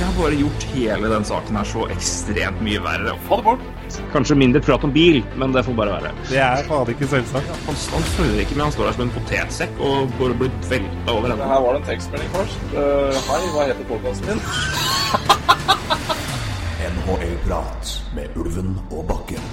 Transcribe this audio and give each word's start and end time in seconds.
De 0.00 0.04
har 0.04 0.22
bare 0.22 0.34
gjort 0.34 0.62
hele 0.72 1.08
den 1.08 1.24
saken 1.28 1.56
her 1.58 1.66
så 1.68 1.82
ekstremt 1.92 2.62
mye 2.64 2.80
verre. 2.80 3.12
Få 3.26 3.36
det 3.36 3.44
bort! 3.44 3.96
Kanskje 4.14 4.36
mindre 4.40 4.62
prat 4.64 4.84
om 4.86 4.92
bil, 4.94 5.18
men 5.36 5.52
det 5.52 5.60
får 5.66 5.74
bare 5.76 5.98
være. 5.98 6.12
Det 6.30 6.38
er 6.40 6.62
fader 6.70 6.94
ikke 6.94 7.08
selvsagt. 7.10 7.50
Han, 7.66 7.76
han 7.92 8.06
følger 8.14 8.40
ikke 8.40 8.56
med, 8.56 8.62
han 8.64 8.72
står 8.72 8.88
der 8.88 8.96
som 8.96 9.04
en 9.04 9.12
potetsekk 9.18 9.82
og 9.90 10.14
går 10.16 10.32
og 10.32 10.40
blir 10.40 10.54
velta 10.70 11.12
over 11.12 11.34
ende. 11.34 11.48
Her 11.52 11.60
var 11.66 11.76
det 11.76 11.82
en 11.82 11.88
tekstmelding 11.90 12.32
først. 12.32 12.64
Uh, 12.72 13.18
hei, 13.28 13.42
hva 13.52 13.66
heter 13.68 13.90
podkasten 13.90 14.32
din? 14.32 14.40
NHL-prat 16.94 17.92
med 18.16 18.40
Ulven 18.40 18.78
og 18.88 19.04
Bakken. 19.12 19.52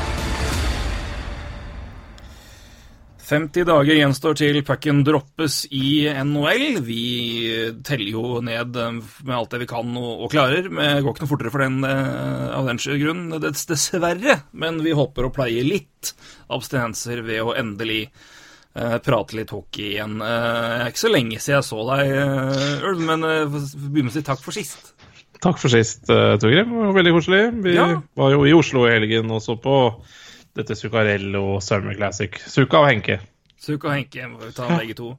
50 3.31 3.63
dager 3.69 3.95
gjenstår 3.95 4.35
til 4.35 4.57
pucken 4.67 4.97
droppes 5.07 5.61
i 5.71 6.03
NHL. 6.11 6.81
Vi 6.83 7.03
teller 7.87 8.11
jo 8.11 8.41
ned 8.43 8.75
eh, 8.75 8.97
med 9.23 9.35
alt 9.37 9.53
det 9.53 9.61
vi 9.63 9.69
kan 9.71 9.93
og, 9.95 10.25
og 10.25 10.33
klarer. 10.33 10.67
Det 10.67 10.89
går 11.05 11.13
ikke 11.15 11.23
noe 11.23 11.31
fortere 11.31 11.53
for 11.53 11.63
den 11.63 11.79
eh, 11.87 12.49
av 12.57 12.67
den 12.67 12.81
grunn, 12.99 13.23
dessverre. 13.45 14.35
Men 14.51 14.81
vi 14.83 14.91
håper 14.97 15.29
å 15.29 15.33
pleie 15.35 15.63
litt 15.63 16.11
abstinenser 16.51 17.21
ved 17.23 17.39
å 17.45 17.53
endelig 17.55 18.01
eh, 18.09 18.97
prate 19.05 19.39
litt 19.39 19.53
hockey 19.55 19.93
igjen. 19.95 20.17
Eh, 20.19 20.47
Det 20.75 20.81
er 20.83 20.91
ikke 20.91 21.05
så 21.05 21.13
lenge 21.15 21.39
siden 21.39 21.57
jeg 21.61 21.69
så 21.71 21.85
deg, 21.93 22.11
eh, 22.25 22.87
Ulv, 22.91 23.05
men 23.13 23.23
eh, 23.29 23.45
begynner 23.47 24.09
med 24.09 24.11
å 24.11 24.17
si 24.19 24.25
takk 24.27 24.43
for 24.43 24.57
sist. 24.59 24.91
Takk 25.41 25.57
for 25.57 25.73
sist, 25.73 26.03
Torgrim. 26.05 26.75
Veldig 26.93 27.15
koselig. 27.15 27.45
Vi 27.63 27.71
Ja. 27.79 27.87
var 28.19 28.35
jo 28.35 28.43
i 28.45 28.51
Oslo 28.53 28.83
i 28.85 28.91
helgen 28.93 29.31
og 29.33 29.39
så 29.41 29.55
på 29.57 29.77
dette 30.55 30.75
Zuccarello 30.75 31.59
Summer 31.63 31.95
Classic. 31.95 32.35
Suka 32.47 32.81
og 32.83 32.89
Henke. 32.91 33.19
Suk 33.61 33.83
og 33.85 33.93
Henke 33.95 34.25
må 34.31 34.39
vi 34.41 34.51
ta 34.57 34.67
begge 34.77 34.95
to. 34.97 35.11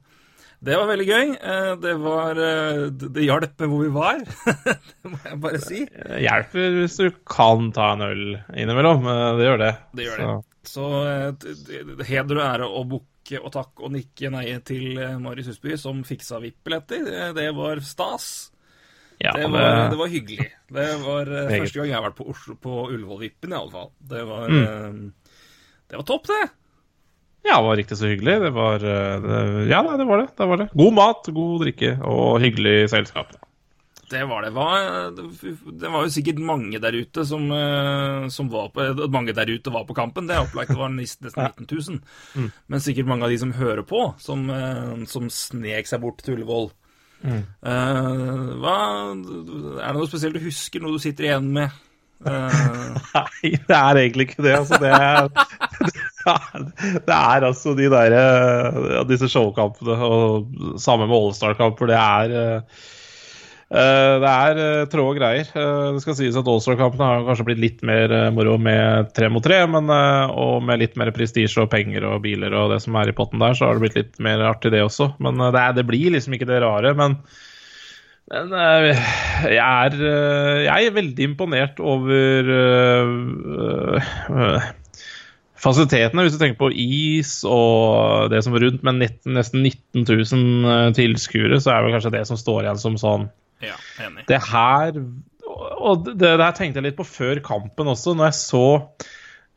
Det 0.63 0.77
var 0.79 0.87
veldig 0.87 1.05
gøy. 1.09 1.31
Eh, 1.43 1.69
Det 1.83 1.93
var 1.99 2.37
eh, 2.39 2.83
Det 2.95 3.23
hjalp 3.25 3.59
med 3.59 3.69
hvor 3.71 3.81
vi 3.83 3.89
var, 3.91 4.21
det 4.63 5.09
må 5.11 5.17
jeg 5.25 5.39
bare 5.43 5.59
si. 5.59 5.81
Det 5.91 6.21
hjelper 6.23 6.77
hvis 6.79 6.95
du 7.01 7.09
kan 7.27 7.71
ta 7.75 7.89
en 7.97 8.05
øl 8.05 8.23
innimellom. 8.55 9.03
eh, 9.11 9.31
Det 9.39 9.47
gjør 9.49 9.59
det. 9.63 9.71
Det 9.99 10.05
gjør 10.07 10.21
det. 10.23 10.29
Så 10.63 10.85
eh, 11.03 11.31
d- 11.41 11.57
d- 11.97 12.05
heder 12.07 12.39
og 12.39 12.45
ære 12.45 12.69
og 12.79 12.87
bukke 12.93 13.41
og 13.43 13.51
takk 13.51 13.83
og 13.83 13.91
nikke 13.97 14.31
nei 14.31 14.45
til 14.63 14.97
eh, 15.03 15.17
Marius 15.19 15.49
Husby, 15.51 15.75
som 15.79 15.99
fiksa 16.07 16.39
VIP-billetter. 16.43 17.03
Det- 17.11 17.33
Det 17.41 17.49
var 17.59 17.79
stas. 17.83 18.29
Ja, 19.23 19.31
Det 19.35 19.49
var, 19.51 19.89
det 19.91 19.97
var 19.99 20.07
hyggelig. 20.11 20.47
Det 20.73 20.87
var 21.03 21.27
eh, 21.27 21.51
første 21.59 21.79
gang 21.79 21.87
jeg 21.91 21.95
har 21.99 22.07
vært 22.07 22.17
på, 22.17 22.29
Oslo, 22.31 22.55
på 22.55 22.77
Ullevål-vippen, 22.89 23.51
i 23.51 23.59
alle 23.59 23.71
fall. 23.75 23.91
Det 23.99 24.23
var, 24.27 24.47
Mm. 24.49 25.11
Det 25.93 25.99
var 26.01 26.09
topp, 26.09 26.25
det. 26.31 26.41
Ja, 27.45 27.59
det 27.59 27.67
var 27.67 27.77
riktig 27.77 27.97
så 27.99 28.09
hyggelig. 28.09 28.39
Det 28.41 28.49
var 28.55 28.81
eh, 28.81 29.15
det, 29.21 29.39
Ja, 29.69 29.83
nei, 29.85 29.97
det 29.99 30.05
var 30.09 30.23
det. 30.23 30.29
det 30.39 30.47
var 30.49 30.61
det. 30.63 30.69
God 30.73 30.93
mat, 30.97 31.27
god 31.35 31.57
drikke 31.61 31.91
og 32.01 32.39
hyggelig 32.41 32.77
selskap. 32.89 33.35
Det 34.09 34.23
var 34.29 34.45
det. 34.45 34.51
Det 35.79 35.89
var 35.89 36.05
jo 36.05 36.11
sikkert 36.13 36.41
mange 36.41 36.81
der 36.81 36.97
ute 36.97 37.25
som, 37.25 37.45
eh, 37.53 38.27
som 38.33 38.49
var 38.51 38.69
på 38.73 38.85
Mange 39.13 39.33
der 39.37 39.49
ute 39.53 39.73
var 39.73 39.85
på 39.89 39.95
kampen, 39.97 40.27
det 40.29 40.35
er 40.35 40.47
opplagt. 40.47 40.73
Det 40.73 40.79
var 40.81 40.91
nesten 40.93 41.29
nesten 41.29 41.65
19 41.65 42.01
000. 42.33 42.51
Men 42.67 42.83
sikkert 42.83 43.09
mange 43.09 43.25
av 43.25 43.33
de 43.33 43.39
som 43.41 43.53
hører 43.53 43.85
på, 43.85 44.03
som, 44.21 44.49
eh, 44.49 45.05
som 45.09 45.29
snek 45.29 45.89
seg 45.89 46.01
bort 46.01 46.25
til 46.25 46.37
Ullevål. 46.39 46.71
Eh, 47.23 47.47
hva 48.59 48.77
Er 49.13 49.93
det 49.93 49.97
noe 49.97 50.09
spesielt 50.09 50.35
du 50.35 50.43
husker, 50.43 50.81
noe 50.83 50.97
du 50.97 51.01
sitter 51.01 51.29
igjen 51.29 51.53
med? 51.55 51.71
Eh, 52.23 52.95
Nei, 53.13 53.53
det 53.67 53.77
er 53.77 53.99
egentlig 53.99 54.29
ikke 54.29 54.45
det. 54.45 54.55
Altså, 54.55 54.79
det, 54.81 54.91
er, 54.95 55.29
det, 55.83 55.93
er, 56.33 56.65
det 57.09 57.19
er 57.19 57.47
altså 57.49 57.75
de 57.77 57.91
der 57.91 58.17
eh, 58.17 58.97
Disse 59.09 59.29
showkampene, 59.31 59.99
og 60.07 60.81
samme 60.81 61.07
med 61.09 61.17
Allstar-kamper, 61.19 61.91
det 61.91 61.99
er 61.99 62.35
eh, 62.39 62.83
det 63.73 64.29
er 64.29 64.59
tråd 64.85 64.91
trå 64.91 65.05
greier. 65.17 65.47
Det 65.49 66.01
skal 66.03 66.13
sies 66.19 66.35
at 66.37 66.49
Allstar-kampene 66.51 67.07
har 67.09 67.23
kanskje 67.25 67.45
blitt 67.47 67.61
litt 67.63 67.79
mer 67.87 68.11
moro 68.35 68.53
med 68.61 69.09
tre 69.17 69.31
mot 69.33 69.41
tre, 69.41 69.63
men, 69.65 69.89
og 69.89 70.59
med 70.67 70.83
litt 70.83 70.99
mer 70.99 71.09
prestisje 71.15 71.63
og 71.63 71.71
penger 71.71 72.05
og 72.05 72.21
biler 72.21 72.53
og 72.53 72.75
det 72.75 72.83
som 72.83 72.99
er 73.01 73.09
i 73.09 73.15
potten 73.17 73.41
der, 73.41 73.57
så 73.57 73.65
har 73.65 73.79
det 73.79 73.87
blitt 73.87 73.97
litt 73.97 74.21
mer 74.21 74.45
artig, 74.45 74.75
det 74.75 74.83
også. 74.85 75.15
Men 75.25 75.41
det, 75.41 75.57
er, 75.57 75.73
det 75.79 75.87
blir 75.89 76.13
liksom 76.13 76.37
ikke 76.37 76.51
det 76.51 76.61
rare. 76.61 76.93
men 76.99 77.17
men 78.31 78.53
eh, 78.55 79.01
jeg 79.51 79.59
er, 79.59 79.97
eh, 79.97 80.61
jeg 80.67 80.87
er 80.87 80.95
veldig 80.95 81.25
imponert 81.27 81.81
over 81.83 82.51
uh, 84.29 84.71
fasilitetene, 85.63 86.25
hvis 86.25 86.35
du 86.35 86.41
tenker 86.41 86.59
på 86.59 86.71
is 86.75 87.41
og 87.47 88.31
det 88.33 88.41
som 88.43 88.55
var 88.55 88.65
rundt, 88.65 88.83
med 88.85 89.03
nesten 89.03 89.63
19 89.63 90.05
000 90.07 90.71
eh, 90.73 90.87
tilskuere, 90.97 91.59
så 91.63 91.73
er 91.73 91.85
vel 91.85 91.95
kanskje 91.95 92.13
det 92.17 92.23
som 92.29 92.39
står 92.39 92.65
igjen 92.65 92.81
som 92.81 92.99
sånn 92.99 93.27
ja, 93.63 93.77
enig. 94.03 94.25
Det 94.27 94.41
her 94.43 94.97
Og 95.47 96.07
det, 96.07 96.17
det 96.19 96.39
her 96.41 96.55
tenkte 96.57 96.81
jeg 96.81 96.89
litt 96.89 96.99
på 96.99 97.07
før 97.07 97.39
kampen 97.45 97.91
også, 97.91 98.15
når 98.17 98.31
jeg 98.31 98.39
så 98.41 98.65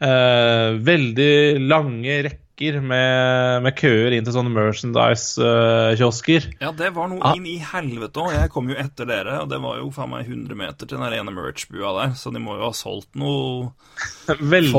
eh, 0.05 0.77
veldig 0.87 1.33
lange 1.67 2.21
rekker 2.29 2.45
med, 2.59 3.63
med 3.63 3.75
køer 3.77 4.15
inn 4.17 4.25
til 4.25 4.33
sånne 4.33 4.49
merchandise-kiosker. 4.55 6.47
Ja, 6.63 6.71
det 6.73 6.89
var 6.97 7.09
noe 7.11 7.21
Ah. 7.23 7.35
inn 7.37 7.47
i 7.47 7.59
helvete 7.61 8.17
òg. 8.23 8.33
Jeg 8.33 8.51
kom 8.51 8.69
jo 8.71 8.77
etter 8.81 9.07
dere, 9.07 9.41
og 9.43 9.49
det 9.51 9.59
var 9.61 9.77
jo 9.79 9.91
faen 9.91 10.11
meg 10.11 10.27
100 10.27 10.57
meter 10.57 10.87
til 10.89 10.99
den 10.99 11.13
ene 11.13 11.33
merch-bua 11.37 11.93
der, 12.01 12.15
så 12.17 12.33
de 12.33 12.41
må 12.41 12.57
jo 12.57 12.65
ha 12.65 12.73
solgt 12.73 13.15
noe 13.15 13.73
Veldig. 14.55 14.75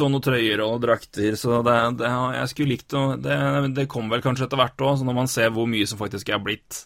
og 0.00 0.10
noen 0.10 0.22
trøyer 0.24 0.60
og 0.64 0.80
drakter, 0.82 1.36
så 1.40 1.62
det, 1.64 1.78
det 1.98 2.10
jeg 2.36 2.48
skulle 2.52 2.74
likt 2.74 2.92
å 2.94 3.16
det, 3.20 3.74
det 3.76 3.88
kom 3.88 4.08
vel 4.12 4.20
kanskje 4.24 4.44
etter 4.48 4.60
hvert 4.60 4.76
òg, 4.84 4.98
så 5.00 5.04
når 5.08 5.14
man 5.22 5.28
ser 5.28 5.50
hvor 5.50 5.66
mye 5.70 5.86
som 5.88 5.98
faktisk 6.00 6.28
er 6.28 6.38
blitt 6.44 6.84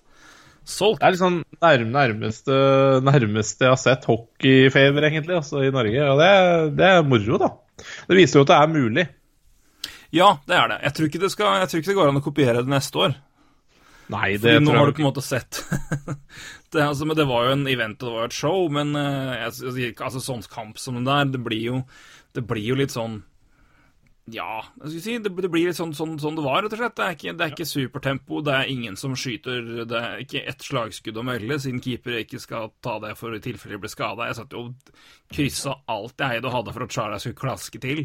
solgt 0.65 1.01
Det 1.03 1.07
er 1.11 1.13
liksom 1.17 1.43
nærm, 1.61 1.91
nærmeste, 1.93 2.55
nærmeste 3.05 3.67
jeg 3.67 3.75
har 3.75 3.77
sett 3.83 4.05
hockeyfeber, 4.09 5.03
egentlig, 5.11 5.37
altså, 5.37 5.61
i 5.67 5.71
Norge. 5.75 6.01
Og 6.09 6.19
det, 6.23 6.31
det 6.79 6.87
er 6.89 7.03
moro, 7.05 7.37
da. 7.43 7.51
Det 8.09 8.17
viser 8.17 8.39
jo 8.41 8.47
at 8.47 8.53
det 8.55 8.57
er 8.63 8.73
mulig. 8.73 9.05
Ja, 10.15 10.35
det 10.47 10.57
er 10.57 10.71
det. 10.71 10.81
Jeg 10.87 10.97
tror 10.97 11.09
ikke 11.11 11.23
det, 11.25 11.31
skal, 11.35 11.61
jeg 11.63 11.71
tror 11.71 11.83
ikke 11.83 11.91
det 11.91 11.99
går 11.99 12.11
an 12.13 12.21
å 12.21 12.25
kopiere 12.25 12.63
det 12.63 12.71
neste 12.71 13.01
år. 13.03 13.17
Nei, 14.13 14.35
det 14.37 14.43
Fordi 14.43 14.63
nå 14.63 14.71
tror 14.71 14.79
har 14.79 14.91
du 14.91 14.97
på 14.99 15.01
en 15.01 15.07
måte 15.09 15.23
sett 15.25 15.63
det, 16.75 16.83
altså, 16.83 17.07
men 17.09 17.17
det 17.17 17.25
var 17.25 17.47
jo 17.47 17.55
en 17.55 17.63
event 17.73 18.03
og 18.03 18.11
det 18.11 18.13
var 18.13 18.27
jo 18.27 18.29
et 18.29 18.37
show, 18.37 18.67
men 18.77 18.91
eh, 19.01 19.31
jeg, 19.39 19.55
jeg, 19.81 19.95
altså, 19.97 20.21
sånn 20.21 20.45
kamp 20.53 20.81
som 20.81 20.99
den 20.99 21.09
der, 21.09 21.31
det 21.33 21.41
blir 21.47 21.63
jo, 21.71 21.79
det 22.37 22.45
blir 22.45 22.67
jo 22.69 22.77
litt 22.83 22.93
sånn 22.93 23.23
Ja, 24.33 24.65
si, 24.89 25.19
det, 25.21 25.29
det 25.37 25.49
blir 25.53 25.67
litt 25.69 25.77
sånn, 25.77 25.91
sånn, 25.93 26.15
sånn 26.21 26.39
det 26.39 26.45
var, 26.47 26.63
rett 26.65 26.73
og 26.73 26.81
slett. 26.81 26.95
Det 26.97 27.05
er 27.05 27.17
ikke, 27.17 27.33
det 27.37 27.45
er 27.45 27.51
ikke 27.53 27.67
supertempo, 27.69 28.41
det 28.47 28.55
er 28.57 28.71
ingen 28.73 28.97
som 28.97 29.13
skyter, 29.21 29.85
det 29.91 29.99
er 30.01 30.23
ikke 30.23 30.41
ett 30.49 30.65
slagskudd 30.65 31.21
å 31.21 31.25
melde, 31.29 31.59
siden 31.61 31.83
keeper 31.85 32.17
ikke 32.23 32.41
skal 32.41 32.71
ta 32.85 32.97
det 33.05 33.13
for 33.21 33.37
i 33.37 33.43
tilfelle 33.45 33.77
de 33.77 33.83
blir 33.83 33.93
skada. 33.93 34.31
Jeg 34.31 34.39
satt 34.41 34.57
jo 34.57 34.65
og 34.65 34.95
kryssa 35.35 35.75
alt 35.93 36.21
jeg 36.21 36.39
eide 36.39 36.49
og 36.49 36.57
hadde 36.57 36.73
for 36.73 36.87
at 36.87 36.97
Charlie 36.97 37.21
skulle 37.21 37.43
klaske 37.43 37.81
til. 37.83 38.05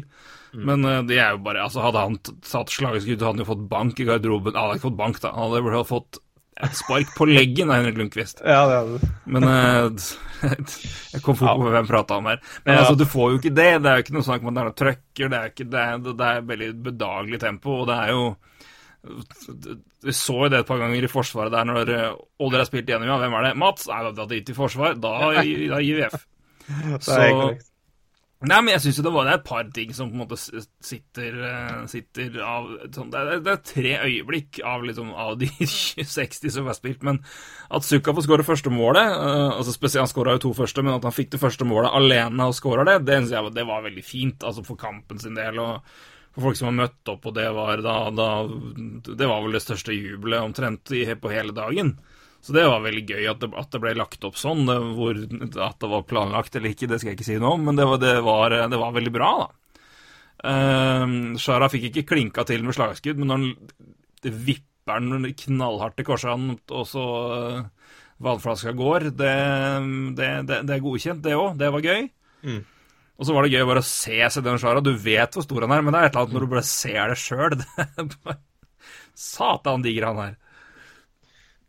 Men 0.52 0.84
eh, 0.84 1.02
det 1.08 1.20
er 1.22 1.36
jo 1.36 1.44
bare 1.46 1.64
Altså, 1.64 1.80
hadde 1.84 2.04
han 2.04 2.18
satt 2.44 2.72
slagskudd, 2.74 3.22
hadde 3.22 3.32
han 3.38 3.44
jo 3.44 3.52
fått 3.54 3.68
bank 3.70 4.00
i 4.02 4.08
garderoben. 4.08 4.56
Han 4.58 4.68
hadde 4.68 4.80
ikke 4.80 4.90
fått 4.90 5.00
bank, 5.00 5.22
da. 5.24 5.32
Han 5.36 5.56
hadde 5.56 5.84
fått 5.88 6.20
et 6.66 6.76
spark 6.78 7.14
på 7.16 7.26
leggen 7.30 7.70
av 7.70 7.80
Henrik 7.80 7.98
Lundqvist. 8.00 8.42
Ja, 8.44 8.64
det 8.68 8.76
er 8.78 8.90
det. 8.90 9.10
Men 9.30 9.46
eh, 9.48 10.10
Jeg 11.14 11.22
kom 11.24 11.36
fort 11.36 11.58
på 11.58 11.66
hvem 11.66 11.76
jeg 11.76 11.88
prata 11.90 12.18
om 12.20 12.28
her. 12.30 12.40
Men 12.64 12.80
altså, 12.80 12.96
du 12.98 13.06
får 13.08 13.32
jo 13.32 13.40
ikke 13.40 13.54
det. 13.54 13.70
Det 13.84 13.90
er 13.90 13.98
jo 13.98 14.04
ikke 14.06 14.16
noe 14.16 14.26
snakk 14.26 14.44
om 14.44 14.50
at 14.50 14.56
det 14.56 14.62
er 14.62 14.70
noe 14.70 14.78
trøkker. 14.82 15.32
Det 15.32 15.40
er, 15.40 15.52
ikke, 15.52 15.66
det, 15.72 15.82
er, 15.86 16.04
det 16.06 16.28
er 16.28 16.46
veldig 16.52 16.70
bedagelig 16.90 17.42
tempo, 17.42 17.80
og 17.82 17.90
det 17.90 17.98
er 18.04 18.14
jo 18.14 18.24
Vi 20.04 20.12
så 20.12 20.34
jo 20.42 20.50
det 20.52 20.58
et 20.60 20.68
par 20.68 20.80
ganger 20.82 21.06
i 21.06 21.08
Forsvaret 21.08 21.54
der 21.54 21.68
når 21.68 21.92
eh, 21.94 22.18
Older 22.44 22.60
har 22.60 22.68
spilt 22.68 22.88
gjennom, 22.88 23.08
ja, 23.08 23.16
hvem 23.22 23.36
er 23.38 23.48
det? 23.48 23.56
Mats? 23.60 23.88
Nei, 23.88 24.02
da 24.08 24.26
driter 24.26 24.52
vi 24.52 24.56
i 24.56 24.60
forsvar. 24.60 24.96
Da, 25.00 25.16
da 25.32 25.80
gir 25.80 26.00
vi 26.00 26.06
F. 26.08 26.22
Det 26.70 27.02
Så. 27.04 27.69
Nei, 28.40 28.56
men 28.64 28.72
jeg 28.72 28.80
syns 28.86 28.98
jo 28.98 29.02
det 29.04 29.10
var 29.12 29.26
det 29.28 29.32
er 29.34 29.38
et 29.42 29.48
par 29.50 29.66
ting 29.76 29.90
som 29.92 30.08
på 30.08 30.16
en 30.16 30.22
måte 30.22 30.36
sitter, 30.40 31.34
eh, 31.44 31.80
sitter 31.92 32.38
av 32.40 32.70
sånn, 32.94 33.10
det, 33.12 33.20
er, 33.20 33.42
det 33.44 33.52
er 33.52 33.58
tre 33.68 33.90
øyeblikk 34.06 34.62
av, 34.64 34.86
liksom, 34.88 35.10
av 35.12 35.34
de 35.42 35.48
60 35.68 36.54
som 36.54 36.70
er 36.70 36.78
spilt, 36.78 37.04
men 37.04 37.18
at 37.68 37.84
Sukka 37.84 38.14
får 38.16 38.24
skåre 38.24 38.46
første 38.48 38.72
målet 38.72 39.12
eh, 39.12 39.50
altså 39.58 39.74
spesielt, 39.76 40.06
Han 40.06 40.12
skåra 40.14 40.38
jo 40.38 40.44
to 40.46 40.54
første, 40.56 40.84
men 40.86 40.96
at 40.96 41.04
han 41.04 41.16
fikk 41.16 41.34
det 41.34 41.42
første 41.42 41.68
målet 41.68 41.92
alene 41.92 42.48
og 42.48 42.56
skåra 42.56 42.86
det, 42.88 43.02
det 43.10 43.20
jeg 43.28 43.52
det 43.52 43.66
var 43.68 43.84
veldig 43.84 44.06
fint 44.08 44.48
altså 44.48 44.64
for 44.64 44.80
kampen 44.80 45.20
sin 45.20 45.36
del. 45.36 45.60
og 45.60 45.84
for 46.30 46.46
folk 46.46 46.56
som 46.56 46.70
har 46.70 46.78
møtt 46.78 47.10
opp, 47.10 47.24
og 47.26 47.34
det 47.34 47.48
var 47.52 47.80
da, 47.82 47.94
da 48.14 48.28
Det 49.10 49.26
var 49.26 49.42
vel 49.42 49.56
det 49.56 49.64
største 49.64 49.92
jubelet 49.96 50.40
omtrent 50.46 50.92
på 51.20 51.32
hele 51.32 51.52
dagen. 51.52 51.96
Så 52.40 52.54
det 52.56 52.64
var 52.64 52.80
veldig 52.80 53.02
gøy 53.04 53.26
at 53.28 53.42
det, 53.42 53.50
at 53.60 53.72
det 53.74 53.80
ble 53.82 53.92
lagt 53.98 54.24
opp 54.24 54.38
sånn. 54.40 54.64
Det, 54.68 54.76
hvor, 54.96 55.18
at 55.66 55.80
det 55.82 55.90
var 55.92 56.06
planlagt 56.08 56.56
eller 56.56 56.72
ikke, 56.72 56.88
det 56.88 57.00
skal 57.00 57.12
jeg 57.12 57.18
ikke 57.18 57.28
si 57.28 57.40
noe 57.40 57.58
om, 57.58 57.66
men 57.68 57.76
det 57.76 57.86
var, 57.88 58.00
det 58.00 58.14
var, 58.24 58.56
det 58.72 58.80
var 58.80 58.96
veldig 58.96 59.14
bra, 59.14 59.32
da. 59.44 59.50
Uh, 60.40 61.36
Shara 61.36 61.68
fikk 61.68 61.90
ikke 61.90 62.06
klinka 62.14 62.46
til 62.48 62.62
med 62.64 62.72
slagskudd, 62.72 63.18
men 63.20 63.28
når 63.28 63.42
han 63.42 64.38
vipper 64.46 65.02
den 65.04 65.28
knallhardt 65.36 66.00
i 66.00 66.06
korsene, 66.08 66.56
og 66.72 66.86
så 66.88 67.04
uh, 67.04 67.90
vannflaska 68.24 68.72
går, 68.76 69.10
det, 69.20 69.36
det, 70.16 70.30
det, 70.48 70.74
er 70.74 70.84
godkjent, 70.84 71.22
det 71.24 71.36
òg. 71.36 71.58
Det 71.60 71.68
var 71.76 71.84
gøy. 71.84 72.06
Mm. 72.48 72.60
Og 73.20 73.28
så 73.28 73.36
var 73.36 73.44
det 73.44 73.52
gøy 73.52 73.66
bare 73.68 73.82
å 73.84 73.86
se 73.86 74.16
Sedan 74.32 74.60
Shara. 74.60 74.80
Du 74.80 74.94
vet 74.96 75.36
hvor 75.36 75.44
stor 75.44 75.66
han 75.66 75.74
er, 75.76 75.84
men 75.84 75.92
det 75.92 76.00
er 76.00 76.08
et 76.08 76.14
eller 76.14 76.24
annet 76.24 76.36
når 76.38 76.46
du 76.46 76.52
bare 76.54 76.68
ser 76.68 77.12
det 77.12 77.18
sjøl. 77.20 77.56
Satan 79.28 79.84
diger 79.84 80.08
han 80.08 80.22
er. 80.24 80.38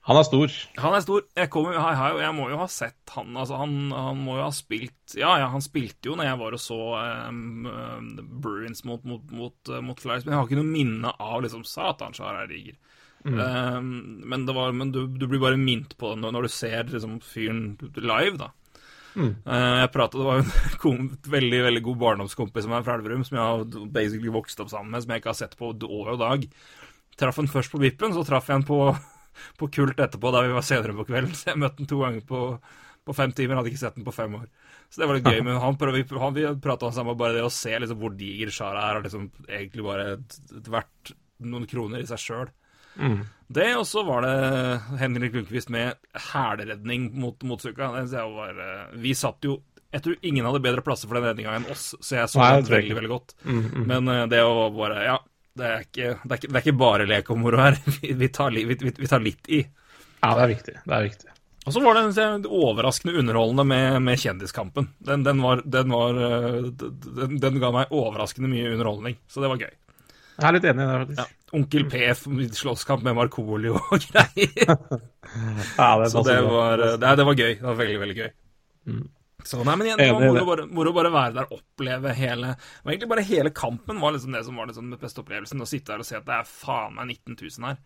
Han 0.09 0.17
er 0.17 0.25
stor. 0.25 0.53
Han 0.81 0.95
er 0.97 1.03
stor. 1.05 1.25
Jeg, 1.37 1.49
kommer, 1.53 1.75
jeg, 1.77 1.97
jeg, 1.99 2.21
jeg 2.23 2.33
må 2.33 2.47
jo 2.49 2.57
ha 2.57 2.67
sett 2.73 3.11
han 3.13 3.35
altså 3.37 3.59
han, 3.59 3.75
han, 3.93 4.21
må 4.25 4.39
jo 4.39 4.45
ha 4.47 4.53
spilt 4.55 5.13
Ja, 5.19 5.35
ja, 5.37 5.49
han 5.51 5.61
spilte 5.61 6.09
jo 6.09 6.15
når 6.17 6.25
jeg 6.25 6.39
var 6.39 6.55
og 6.57 6.61
så 6.63 6.77
um, 7.29 7.67
Bruins 8.41 8.81
mot, 8.87 9.03
mot, 9.05 9.21
mot, 9.35 9.73
mot, 9.85 10.01
Flyers, 10.01 10.25
men 10.25 10.33
jeg 10.33 10.39
har 10.39 10.49
ikke 10.49 10.57
noe 10.57 10.71
minne 10.71 11.11
av 11.21 11.43
liksom 11.45 11.67
Satan, 11.67 12.15
Shara 12.17 12.45
er 12.45 12.49
diger. 12.49 12.79
Mm. 13.21 13.37
Um, 13.37 13.91
men, 14.25 14.47
var, 14.49 14.73
men 14.73 14.89
du, 14.95 15.03
du, 15.05 15.27
blir 15.29 15.43
bare 15.43 15.59
mint 15.59 15.93
på 15.99 16.15
det 16.15 16.23
når, 16.23 16.47
du 16.47 16.53
ser 16.55 16.89
liksom, 16.89 17.19
fyren 17.21 17.75
live, 18.01 18.39
da. 18.41 18.49
Mm. 19.13 19.33
Uh, 19.45 19.81
jeg 19.83 19.91
pratet, 19.91 20.17
Det 20.17 20.25
var 20.25 20.41
en 20.41 21.09
veldig 21.37 21.63
veldig 21.67 21.83
god 21.85 22.01
barndomskompis 22.07 22.65
av 22.65 22.73
meg 22.73 22.87
fra 22.87 22.97
Elverum, 22.97 23.25
som 23.27 23.37
jeg 23.37 23.45
har 23.45 23.89
basically 23.93 24.33
vokst 24.33 24.63
opp 24.63 24.71
sammen 24.73 24.95
med, 24.95 25.03
som 25.03 25.13
jeg 25.13 25.21
ikke 25.21 25.33
har 25.33 25.41
sett 25.43 25.57
på 25.59 25.73
år 25.75 26.13
og 26.15 26.21
dag. 26.23 26.47
Traff 27.19 27.37
han 27.37 27.51
først 27.51 27.73
på 27.73 27.81
Vippen, 27.83 28.15
så 28.15 28.25
traff 28.25 28.49
jeg 28.49 28.61
han 28.61 28.65
på, 28.65 28.79
på 29.59 29.69
Kult 29.73 29.99
etterpå, 29.99 30.31
da 30.33 30.45
vi 30.45 30.55
var 30.55 30.65
senere 30.67 30.97
på 30.97 31.07
kvelden. 31.09 31.35
Så 31.39 31.51
jeg 31.53 31.61
møtte 31.61 31.83
han 31.83 31.91
to 31.91 32.01
ganger 32.03 32.25
på, 32.27 32.43
på 33.07 33.17
fem 33.17 33.35
timer, 33.37 33.59
hadde 33.59 33.73
ikke 33.73 33.83
sett 33.83 33.99
han 33.99 34.07
på 34.07 34.15
fem 34.15 34.39
år. 34.39 34.47
Så 34.91 35.01
det 35.01 35.09
var 35.09 35.19
litt 35.19 35.29
gøy. 35.29 35.41
Men 35.47 35.59
han, 35.63 35.77
han 36.25 36.37
vi 36.37 36.47
prata 36.63 36.91
sammen 36.95 37.19
bare 37.19 37.39
det 37.39 37.45
å 37.47 37.53
se 37.53 37.75
liksom, 37.77 37.99
hvor 38.01 38.15
diger 38.17 38.53
Shara 38.53 38.87
er, 38.89 38.99
og 38.99 39.07
liksom 39.07 39.29
egentlig 39.47 39.87
bare 39.87 40.07
vært 40.71 41.15
noen 41.41 41.69
kroner 41.69 42.03
i 42.03 42.09
seg 42.09 42.21
sjøl. 42.21 42.49
Mm. 42.99 43.21
Det, 43.47 43.67
og 43.75 43.85
så 43.87 44.03
var 44.03 44.25
det 44.25 44.99
Henrik 44.99 45.35
Lundqvist 45.35 45.71
med 45.71 45.99
hæleredning 46.31 47.09
mot 47.19 47.43
Motsuka. 47.47 47.91
Eh, 48.01 48.71
vi 48.99 49.13
satt 49.15 49.47
jo 49.47 49.61
Jeg 49.91 50.03
tror 50.05 50.15
ingen 50.23 50.45
hadde 50.47 50.61
bedre 50.63 50.83
plasser 50.83 51.09
for 51.09 51.19
den 51.19 51.25
redninga 51.27 51.57
enn 51.57 51.65
oss, 51.71 51.89
så 51.99 52.15
jeg 52.15 52.31
så 52.31 52.39
Nei, 52.39 52.61
det 52.63 52.71
veldig, 52.71 52.95
veldig 52.95 53.09
godt. 53.11 53.33
Mm, 53.43 53.57
mm. 53.59 53.81
Men 53.89 54.07
uh, 54.07 54.21
det 54.31 54.39
å 54.47 54.69
bare 54.71 55.01
Ja, 55.03 55.17
det 55.57 55.67
er 55.67 55.83
ikke, 55.83 56.13
det 56.23 56.31
er 56.31 56.39
ikke, 56.39 56.47
det 56.47 56.57
er 56.57 56.63
ikke 56.63 56.79
bare 56.79 57.07
lek 57.09 57.29
og 57.33 57.39
moro 57.41 57.59
her. 57.59 57.77
Vi, 57.97 58.13
vi, 58.17 58.31
tar, 58.31 58.55
vi, 58.55 58.77
vi, 58.79 59.07
tar, 59.09 59.23
litt 59.23 59.51
i. 59.51 59.61
Ja, 60.21 60.35
det 60.37 60.43
er 60.43 60.51
viktig. 60.53 60.75
Det 60.85 60.95
er 60.95 61.05
viktig. 61.09 61.27
Og 61.61 61.75
så 61.75 61.81
var 61.83 61.97
det 61.99 62.49
overraskende 62.49 63.19
underholdende 63.21 63.65
med, 63.69 63.99
med 64.01 64.17
Kjendiskampen. 64.21 64.87
Den, 64.97 65.25
den, 65.27 65.41
var, 65.43 65.61
den, 65.65 65.93
var, 65.93 66.17
eh, 66.17 66.63
den, 66.73 67.35
den, 67.41 67.59
ga 67.61 67.69
meg 67.75 67.93
overraskende 67.93 68.49
mye 68.49 68.71
underholdning, 68.71 69.19
så 69.29 69.43
det 69.43 69.51
var 69.51 69.61
gøy. 69.61 69.75
Jeg 70.31 70.47
er 70.47 70.55
litt 70.55 70.65
enig 70.71 70.81
i 70.81 70.87
det, 70.87 70.99
faktisk. 71.03 71.21
Ja. 71.21 71.37
Onkel 71.59 71.85
PF 71.91 72.23
slåsskamp 72.57 73.03
med 73.05 73.17
Markolio 73.19 73.75
og 73.77 74.05
greier. 74.07 74.77
ja, 75.77 75.89
det 76.01 76.09
så 76.13 76.23
det 76.25 76.39
var, 76.47 76.81
det, 76.81 77.15
det 77.19 77.27
var, 77.27 77.37
gøy. 77.37 77.53
Det 77.59 77.67
var 77.67 77.77
veldig, 77.83 77.99
veldig 78.05 78.17
gøy. 78.21 78.31
Mm. 78.89 79.03
Så 79.49 79.61
nei, 79.65 79.75
men 79.79 79.89
igjen, 79.89 80.01
det 80.01 80.11
var 80.13 80.25
moro 80.27 80.45
bare, 80.47 80.67
moro 80.69 80.93
bare 80.95 81.13
være 81.13 81.35
der, 81.39 81.51
oppleve 81.57 82.13
hele 82.17 82.53
og 82.55 82.89
Egentlig 82.91 83.09
bare 83.11 83.25
hele 83.27 83.51
kampen 83.55 84.01
var 84.01 84.15
liksom 84.15 84.35
det 84.35 84.43
som 84.47 84.57
var 84.59 84.69
liksom 84.69 84.89
den 84.91 85.01
beste 85.01 85.23
opplevelsen. 85.23 85.61
Å 85.63 85.69
sitte 85.69 85.93
der 85.93 86.03
og 86.03 86.07
se 86.07 86.17
at 86.19 86.27
det 86.27 86.37
er 86.37 86.49
faen 86.49 86.97
meg 86.97 87.13
19 87.15 87.37
000 87.37 87.69
her. 87.69 87.83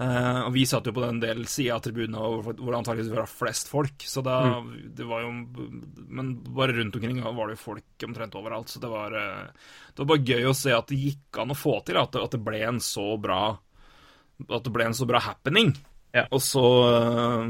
Uh, 0.00 0.46
og 0.48 0.54
vi 0.54 0.62
satt 0.66 0.86
jo 0.88 0.94
på 0.96 1.02
den 1.04 1.18
del 1.20 1.42
sida 1.50 1.76
av 1.76 1.82
tribunen 1.84 2.16
hvor 2.16 2.54
det 2.56 2.78
antakeligvis 2.78 3.12
var 3.12 3.28
flest 3.28 3.68
folk. 3.70 4.06
Så 4.08 4.22
da 4.24 4.38
mm. 4.48 4.70
Det 4.96 5.04
var 5.06 5.20
jo 5.20 5.28
Men 6.08 6.32
bare 6.48 6.72
rundt 6.78 6.96
omkring 6.96 7.20
var 7.22 7.50
det 7.50 7.58
jo 7.58 7.64
folk 7.66 8.06
omtrent 8.08 8.38
overalt. 8.40 8.72
Så 8.72 8.80
det 8.82 8.90
var, 8.90 9.12
uh, 9.12 9.68
det 9.92 10.02
var 10.02 10.10
bare 10.14 10.32
gøy 10.32 10.48
å 10.48 10.56
se 10.56 10.72
at 10.74 10.88
det 10.90 11.00
gikk 11.00 11.42
an 11.42 11.54
å 11.54 11.58
få 11.58 11.78
til. 11.86 12.00
At 12.00 12.16
det, 12.16 12.24
at 12.24 12.34
det 12.34 12.42
ble 12.42 12.64
en 12.66 12.80
så 12.82 13.06
bra 13.20 13.42
At 14.48 14.64
det 14.64 14.72
ble 14.74 14.88
en 14.88 14.96
så 14.96 15.06
bra 15.08 15.20
happening. 15.22 15.74
Ja. 16.12 16.26
Og 16.28 16.42
så 16.44 16.62
uh, 16.92 17.46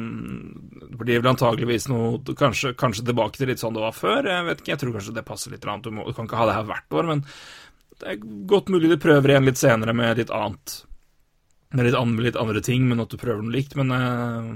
blir 0.95 1.17
det 1.17 1.23
vel 1.25 1.33
antageligvis 1.33 1.89
noe 1.91 2.21
kanskje, 2.39 2.77
kanskje, 2.79 3.09
tilbake 3.09 3.41
til 3.41 3.51
litt 3.51 3.63
sånn 3.63 3.75
det 3.75 3.83
var 3.83 3.97
før. 3.97 4.29
Jeg 4.31 4.47
vet 4.47 4.63
ikke, 4.63 4.73
jeg 4.75 4.83
tror 4.85 4.95
kanskje 4.99 5.17
det 5.19 5.27
passer 5.27 5.55
litt. 5.55 5.67
Du, 5.83 5.91
må, 5.91 6.07
du 6.07 6.15
kan 6.15 6.31
ikke 6.31 6.39
ha 6.39 6.47
det 6.51 6.57
her 6.61 6.71
hvert 6.71 6.99
år, 7.01 7.11
men 7.11 7.27
det 8.03 8.15
er 8.15 8.25
godt 8.51 8.71
mulig 8.73 8.91
du 8.91 9.01
prøver 9.03 9.35
igjen 9.35 9.51
litt 9.51 9.61
senere 9.61 9.95
med 9.95 10.19
litt 10.19 10.31
annet 10.35 10.81
med 11.73 11.89
litt, 11.89 11.97
andre, 11.97 12.25
litt 12.29 12.39
andre 12.39 12.63
ting, 12.65 12.87
men 12.89 13.03
at 13.03 13.13
du 13.13 13.19
prøver 13.21 13.45
noe 13.45 13.55
likt. 13.55 13.75
Men 13.79 13.93
uh, 13.93 14.49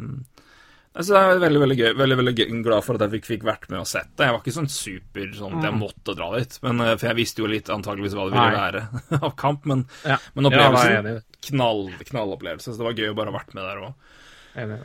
altså, 0.93 1.15
det 1.15 1.21
er 1.23 1.43
veldig 1.47 1.63
veldig 1.65 1.79
gøy. 1.81 1.91
Veldig 1.99 2.19
veldig 2.21 2.35
gøy. 2.37 2.51
glad 2.67 2.87
for 2.87 2.99
at 2.99 3.07
jeg 3.07 3.15
fikk, 3.17 3.29
fikk 3.31 3.47
vært 3.49 3.69
med 3.73 3.83
og 3.83 3.89
sett 3.91 4.13
det. 4.15 4.29
Jeg 4.29 4.37
var 4.37 4.43
ikke 4.43 4.57
sånn 4.59 4.73
super 4.73 5.33
sånn 5.39 5.59
at 5.59 5.69
jeg 5.69 5.77
mm. 5.77 5.83
måtte 5.83 6.17
dra 6.19 6.31
dit, 6.37 6.59
men, 6.67 6.85
uh, 6.85 6.93
for 6.95 7.11
jeg 7.11 7.21
visste 7.23 7.45
jo 7.45 7.51
litt 7.51 7.73
antageligvis 7.73 8.19
hva 8.19 8.29
det 8.29 8.37
ville 8.37 8.61
være 8.61 8.85
av 9.27 9.37
kamp. 9.41 9.67
Men, 9.71 9.87
ja. 10.05 10.21
men 10.37 10.51
opplevelsen 10.51 11.11
ja, 11.13 11.17
knall, 11.51 11.89
knallopplevelse. 12.11 12.73
Så 12.73 12.79
det 12.81 12.89
var 12.91 13.01
gøy 13.01 13.13
å 13.13 13.17
bare 13.19 13.33
ha 13.33 13.39
vært 13.41 13.57
med 13.57 13.67
der 13.67 13.83
òg 13.87 14.77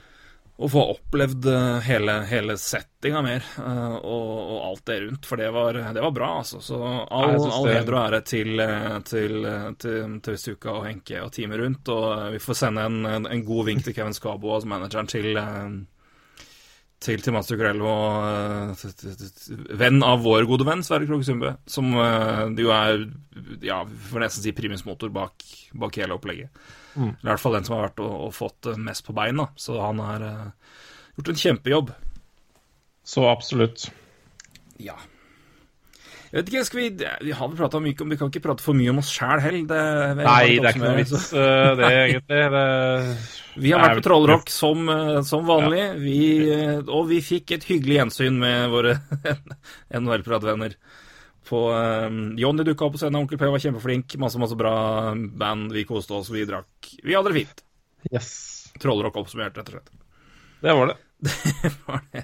å 0.61 0.69
få 0.69 0.81
opplevd 0.93 1.45
eh, 1.49 1.77
hele, 1.87 2.15
hele 2.29 2.55
settinga 2.59 3.21
mer, 3.25 3.45
uh, 3.57 3.95
og, 3.97 4.27
og, 4.37 4.57
alt 4.67 4.83
det 4.85 4.97
rundt. 5.05 5.25
For 5.25 5.41
det 5.41 5.49
var, 5.55 5.79
det 5.95 6.03
var 6.03 6.13
bra, 6.13 6.29
altså. 6.43 6.61
Så 6.61 6.77
all, 6.85 7.33
all 7.41 7.69
heder 7.71 7.95
og 7.95 8.01
ære 8.03 8.21
til, 8.29 8.61
eh, 8.61 8.99
til, 9.07 9.47
til, 9.81 10.19
til 10.21 10.37
Suka 10.37 10.75
og 10.75 10.85
Henke 10.85 11.23
og 11.23 11.31
teamet 11.33 11.63
rundt. 11.63 11.93
Og 11.93 12.35
vi 12.35 12.43
får 12.43 12.59
sende 12.61 12.85
en, 12.85 13.01
en, 13.09 13.25
en 13.31 13.45
god 13.47 13.71
vink 13.71 13.87
til 13.87 13.97
Kevin 13.97 14.17
Skabo, 14.17 14.53
altså 14.53 14.69
manageren 14.69 15.09
til 15.09 15.31
til, 17.01 17.23
Mats 17.33 17.51
og 17.51 17.61
uh, 17.61 18.83
venn 19.79 20.03
av 20.05 20.21
vår 20.25 20.45
gode 20.49 20.67
venn 20.67 20.83
Sverre 20.85 21.07
Krogh 21.09 21.25
Sundbø, 21.25 21.55
som 21.69 21.89
uh, 21.97 22.45
jo 22.57 22.73
er, 22.75 23.07
ja, 23.65 23.81
vi 23.89 24.11
får 24.11 24.25
nesten 24.25 24.45
si 24.45 24.53
primusmotor 24.55 25.13
bak, 25.13 25.45
bak 25.81 25.97
hele 26.01 26.17
opplegget. 26.17 26.63
Mm. 26.93 27.15
I 27.15 27.29
hvert 27.29 27.41
fall 27.41 27.57
den 27.57 27.65
som 27.67 27.77
har 27.77 27.87
vært 27.89 28.03
og, 28.03 28.13
og 28.27 28.35
fått 28.35 28.71
mest 28.81 29.05
på 29.07 29.15
beina. 29.17 29.47
Så 29.55 29.79
han 29.81 30.01
har 30.03 30.27
gjort 31.15 31.33
en 31.33 31.41
kjempejobb. 31.45 31.93
Så 33.07 33.25
absolutt. 33.29 33.87
Ja. 34.81 34.97
Jeg 36.31 36.37
vet 36.39 36.49
ikke, 36.51 36.63
skal 36.63 36.79
Vi 36.79 36.89
vi 37.27 37.33
har 37.35 37.49
vel 37.51 37.57
prata 37.59 37.81
mye 37.83 37.95
om 37.99 38.13
Vi 38.13 38.17
kan 38.19 38.31
ikke 38.31 38.43
prate 38.45 38.63
for 38.63 38.77
mye 38.77 38.93
om 38.93 39.01
oss 39.01 39.11
sjæl 39.11 39.43
heller. 39.43 40.15
Nei, 40.21 40.55
det 40.55 40.63
er 40.63 40.69
ikke 40.71 40.83
noe 40.85 40.95
vits, 41.01 41.27
uh, 41.35 41.73
det, 41.75 41.91
egentlig. 41.91 42.41
Det... 42.55 42.65
Vi 43.61 43.73
har 43.75 43.83
vært 43.83 43.99
på 43.99 44.05
Trollrock 44.07 44.51
som, 44.53 44.87
uh, 44.87 45.19
som 45.27 45.43
vanlig, 45.47 45.83
ja. 45.83 45.93
vi, 45.99 46.21
og 46.87 47.09
vi 47.11 47.19
fikk 47.25 47.57
et 47.57 47.67
hyggelig 47.67 47.99
gjensyn 47.99 48.39
med 48.39 48.71
våre 48.71 48.95
NHL-pratvenner 50.01 50.79
på 51.51 51.65
um, 51.71 52.19
Jonny 52.39 52.63
dukka 52.63 52.87
opp 52.87 52.93
på 52.95 53.01
scenen, 53.01 53.19
Onkel 53.19 53.39
P 53.39 53.49
var 53.51 53.59
kjempeflink. 53.59 54.15
Masse 54.23 54.39
masse 54.39 54.55
bra 54.55 54.73
band. 55.15 55.73
Vi 55.75 55.83
koste 55.89 56.15
oss, 56.15 56.29
vi 56.31 56.45
drakk. 56.47 56.93
Vi 57.03 57.15
hadde 57.17 57.33
det 57.33 57.41
fint. 57.41 57.63
Yes. 58.07 58.29
Trollrock 58.79 59.19
oppsummert, 59.19 59.57
rett 59.59 59.73
og 59.73 59.75
slett. 59.75 59.91
Det 60.63 60.75
var 60.77 60.93
det. 60.93 60.97
det 61.63 61.73
var 61.89 62.05
det. 62.13 62.23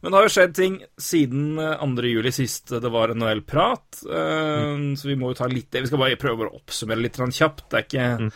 Men 0.00 0.12
det 0.12 0.16
har 0.16 0.26
jo 0.26 0.32
skjedd 0.32 0.54
ting 0.56 0.78
siden 1.00 1.58
2. 1.60 1.88
Eh, 1.90 2.08
juli 2.08 2.32
sist 2.32 2.72
det 2.72 2.92
var 2.92 3.12
NHL-prat, 3.12 4.00
uh, 4.08 4.78
mm. 4.80 4.86
så 4.96 5.10
vi 5.10 5.16
må 5.20 5.32
jo 5.32 5.38
ta 5.42 5.48
litt 5.50 5.68
det. 5.68 5.84
Vi 5.84 5.90
skal 5.90 6.00
bare 6.00 6.20
prøve 6.20 6.48
å 6.48 6.56
oppsummere 6.56 7.04
litt 7.04 7.20
kjapt. 7.20 7.66
Det 7.68 7.82
er 7.82 7.86
ikke 7.88 8.08
mm. 8.24 8.32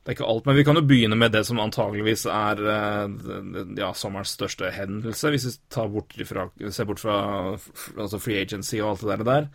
Det 0.00 0.08
er 0.08 0.16
ikke 0.16 0.28
alt, 0.32 0.46
men 0.48 0.56
vi 0.56 0.62
kan 0.64 0.78
jo 0.78 0.82
begynne 0.88 1.16
med 1.20 1.34
det 1.34 1.42
som 1.44 1.58
antageligvis 1.60 2.22
er 2.32 2.60
ja, 3.76 3.90
sommerens 3.92 4.32
største 4.32 4.70
hendelse, 4.72 5.28
hvis 5.28 5.44
vi 5.44 5.82
bort 5.92 6.14
fra, 6.24 6.46
ser 6.72 6.88
bort 6.88 7.02
fra 7.02 7.16
altså 7.52 8.18
free 8.18 8.40
agency 8.40 8.80
og 8.80 8.94
alt 8.94 9.04
det 9.20 9.26
der. 9.28 9.50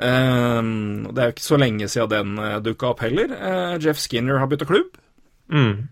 Um, 0.00 1.08
det 1.12 1.18
er 1.20 1.28
jo 1.28 1.34
ikke 1.34 1.44
så 1.44 1.58
lenge 1.60 1.88
siden 1.88 2.12
den 2.12 2.38
uh, 2.40 2.58
dukka 2.64 2.94
opp 2.94 3.02
heller. 3.04 3.32
Uh, 3.36 3.74
Jeff 3.82 4.00
Skinner 4.00 4.38
har 4.40 4.48
bytta 4.48 4.64
klubb. 4.64 4.96
Mm. 5.52 5.88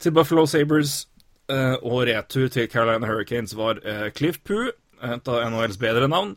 Til 0.00 0.12
Buffalo 0.14 0.46
Sabres 0.46 1.08
og 1.82 2.04
retur 2.08 2.50
til 2.52 2.68
Carolina 2.70 3.08
Hurricanes 3.08 3.56
var 3.58 3.80
uh, 3.84 4.08
Cliff 4.16 4.40
Poo, 4.44 4.70
et 5.00 5.30
av 5.32 5.46
NHLs 5.50 5.80
bedre 5.80 6.08
navn. 6.10 6.34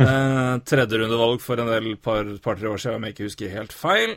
Uh, 0.00 0.56
Tredjerundevalg 0.64 1.42
for 1.44 1.60
en 1.60 1.68
del 1.68 1.92
par-tre 2.00 2.38
par, 2.40 2.62
år 2.72 2.80
siden, 2.80 2.96
om 2.96 3.06
jeg 3.06 3.16
ikke 3.16 3.28
husker 3.28 3.52
helt 3.52 3.76
feil. 3.76 4.16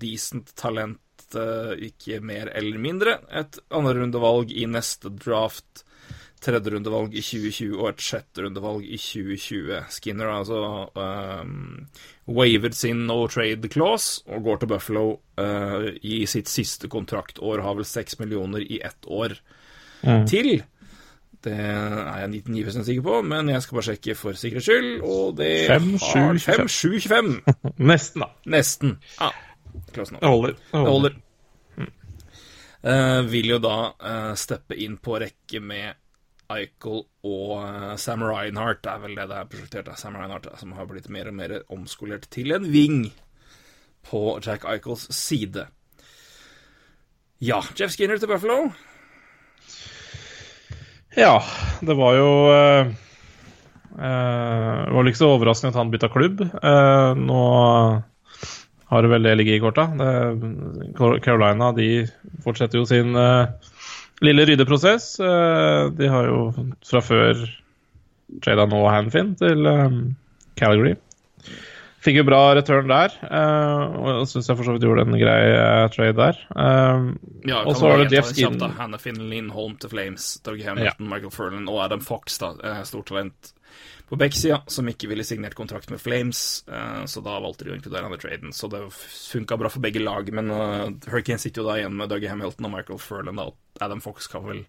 Decent 0.00 0.52
talent 0.60 1.00
ikke 1.34 2.20
mer 2.22 2.50
eller 2.54 2.78
mindre. 2.78 3.18
Et 3.32 3.58
andrerundevalg 3.74 4.52
i 4.54 4.66
neste 4.70 5.10
draft, 5.10 5.84
tredjerundevalg 6.44 7.14
i 7.16 7.22
2020 7.24 7.78
og 7.78 7.88
et 7.88 8.04
sjetterundevalg 8.04 8.84
i 8.84 8.98
2020. 9.00 9.80
Skinner 9.94 10.32
altså 10.34 10.60
um, 10.92 11.86
wavered 12.28 12.76
sin 12.76 13.06
no 13.08 13.22
trade 13.32 13.70
clause 13.72 14.22
og 14.28 14.44
går 14.44 14.60
til 14.60 14.72
Buffalo 14.74 15.06
uh, 15.40 15.88
i 16.04 16.24
sitt 16.30 16.52
siste 16.52 16.90
kontraktår. 16.92 17.64
Har 17.64 17.78
vel 17.80 17.88
seks 17.88 18.18
millioner 18.20 18.64
i 18.64 18.82
ett 18.84 19.08
år 19.08 19.38
mm. 20.04 20.26
til. 20.30 20.52
Det 21.44 21.52
er 21.52 22.20
jeg 22.22 22.30
99% 22.40 22.86
sikker 22.86 23.02
på, 23.04 23.18
men 23.28 23.50
jeg 23.52 23.62
skal 23.62 23.76
bare 23.76 23.88
sjekke 23.90 24.14
for 24.16 24.38
sikkerhets 24.40 24.68
skyld. 24.70 24.92
Og 25.04 25.34
det 25.36 25.50
Fem, 25.68 25.90
5-7-25. 26.00 27.34
Nesten, 27.90 28.24
da. 28.24 28.30
Nesten. 28.56 28.96
Ja. 29.18 29.32
Det 29.94 30.06
holder. 30.22 30.56
Det 30.72 30.86
holder. 30.86 31.20
Eh, 32.84 33.20
vil 33.32 33.48
jo 33.48 33.60
da 33.64 33.76
uh, 33.96 34.32
steppe 34.36 34.76
inn 34.76 34.98
på 35.00 35.16
rekke 35.22 35.60
med 35.64 35.96
Eichel 36.52 36.98
og 37.24 37.52
uh, 37.56 37.94
Sam 38.00 38.26
Reinhardt. 38.28 38.82
Det 38.84 38.92
er 38.92 39.04
vel 39.06 39.16
det 39.16 39.28
det 39.30 39.38
er 39.38 39.48
prosjektert 39.48 39.88
av 39.88 39.96
Sam 40.00 40.18
Reinhardt, 40.20 40.50
som 40.60 40.74
har 40.76 40.88
blitt 40.90 41.08
mer 41.12 41.30
og 41.30 41.38
mer 41.38 41.54
omskolert 41.72 42.28
til 42.34 42.52
en 42.52 42.68
ving 42.72 43.06
på 44.04 44.24
Jack 44.44 44.66
Eichels 44.68 45.08
side. 45.16 45.64
Ja, 47.40 47.62
Jeff 47.78 47.96
Skinner 47.96 48.20
til 48.20 48.28
Buffalo. 48.28 48.68
Ja, 51.14 51.42
det 51.80 51.94
var 51.94 52.16
jo 52.18 52.30
eh, 52.50 52.88
eh, 53.98 54.78
Det 54.86 54.94
var 54.96 55.10
ikke 55.10 55.20
så 55.20 55.30
overraskende 55.36 55.70
at 55.70 55.78
han 55.78 55.92
bytta 55.92 56.10
klubb. 56.10 56.42
Eh, 56.42 57.10
nå 57.20 57.42
har 58.90 59.02
det 59.02 59.10
vel 59.10 59.26
det 59.26 59.36
ligget 59.38 59.58
i 59.58 59.62
korta. 59.62 59.86
Carolina 61.24 61.70
de 61.74 61.88
fortsetter 62.44 62.78
jo 62.78 62.84
sin 62.86 63.16
lille 64.22 64.44
ryddeprosess. 64.46 65.16
De 65.98 66.10
har 66.12 66.28
jo 66.28 66.52
fra 66.86 67.00
før 67.02 67.40
trada 68.44 68.68
nå 68.70 68.84
Hanfin 68.86 69.32
til 69.40 69.66
Calgary. 70.60 70.94
Fikk 72.04 72.18
jo 72.20 72.24
bra 72.28 72.40
return 72.58 72.90
der, 72.90 73.14
Uh, 73.24 73.94
og 73.96 74.26
syns 74.28 74.50
jeg 74.50 74.58
for 74.58 74.66
så 74.66 74.74
vidt 74.74 74.84
gjorde 74.84 75.06
en 75.06 75.16
grei 75.16 75.40
uh, 75.56 75.86
trade 75.92 76.16
der. 76.18 76.40
Uh, 76.52 77.14
Ja, 77.48 77.62
og 77.64 77.78
så 77.78 77.88
var 77.88 78.02
det 78.02 78.12
Jeff 78.12 78.32
kjapt, 78.36 78.60
da. 78.60 79.00
Finn 79.00 79.22
Lindholm 79.30 79.78
til 79.80 79.92
Flames, 79.92 80.26
Doug 80.44 80.60
Hamilton, 80.64 81.08
Michael 81.08 81.32
Furlan 81.32 81.68
og 81.72 81.80
Adam 81.86 82.02
Fox, 82.04 82.36
da, 82.42 82.52
stort 82.84 83.08
talent 83.08 83.54
på 84.08 84.18
Beck-sida, 84.20 84.58
som 84.68 84.88
ikke 84.90 85.08
ville 85.08 85.24
signert 85.24 85.56
kontrakt 85.56 85.88
med 85.90 86.00
Flames, 86.00 86.40
så 87.08 87.22
da 87.24 87.38
valgte 87.40 87.64
de 87.64 87.72
å 87.72 87.76
inkludere 87.78 88.04
han 88.04 88.12
i 88.12 88.20
traden. 88.20 88.52
Så 88.52 88.68
det 88.72 88.82
funka 88.92 89.56
bra 89.60 89.70
for 89.72 89.84
begge 89.84 90.02
lag, 90.04 90.28
men 90.36 90.52
Hurricanes 91.08 91.46
sitter 91.46 91.62
jo 91.64 91.68
da 91.70 91.78
igjen 91.80 91.96
med 91.96 92.12
Doug 92.12 92.26
Hamilton 92.28 92.68
og 92.68 92.74
Michael 92.76 93.00
Furlan, 93.00 93.40
da, 93.40 93.48
og 93.48 93.80
Adam 93.84 94.04
Fox 94.04 94.28
kan 94.30 94.44
vel 94.44 94.60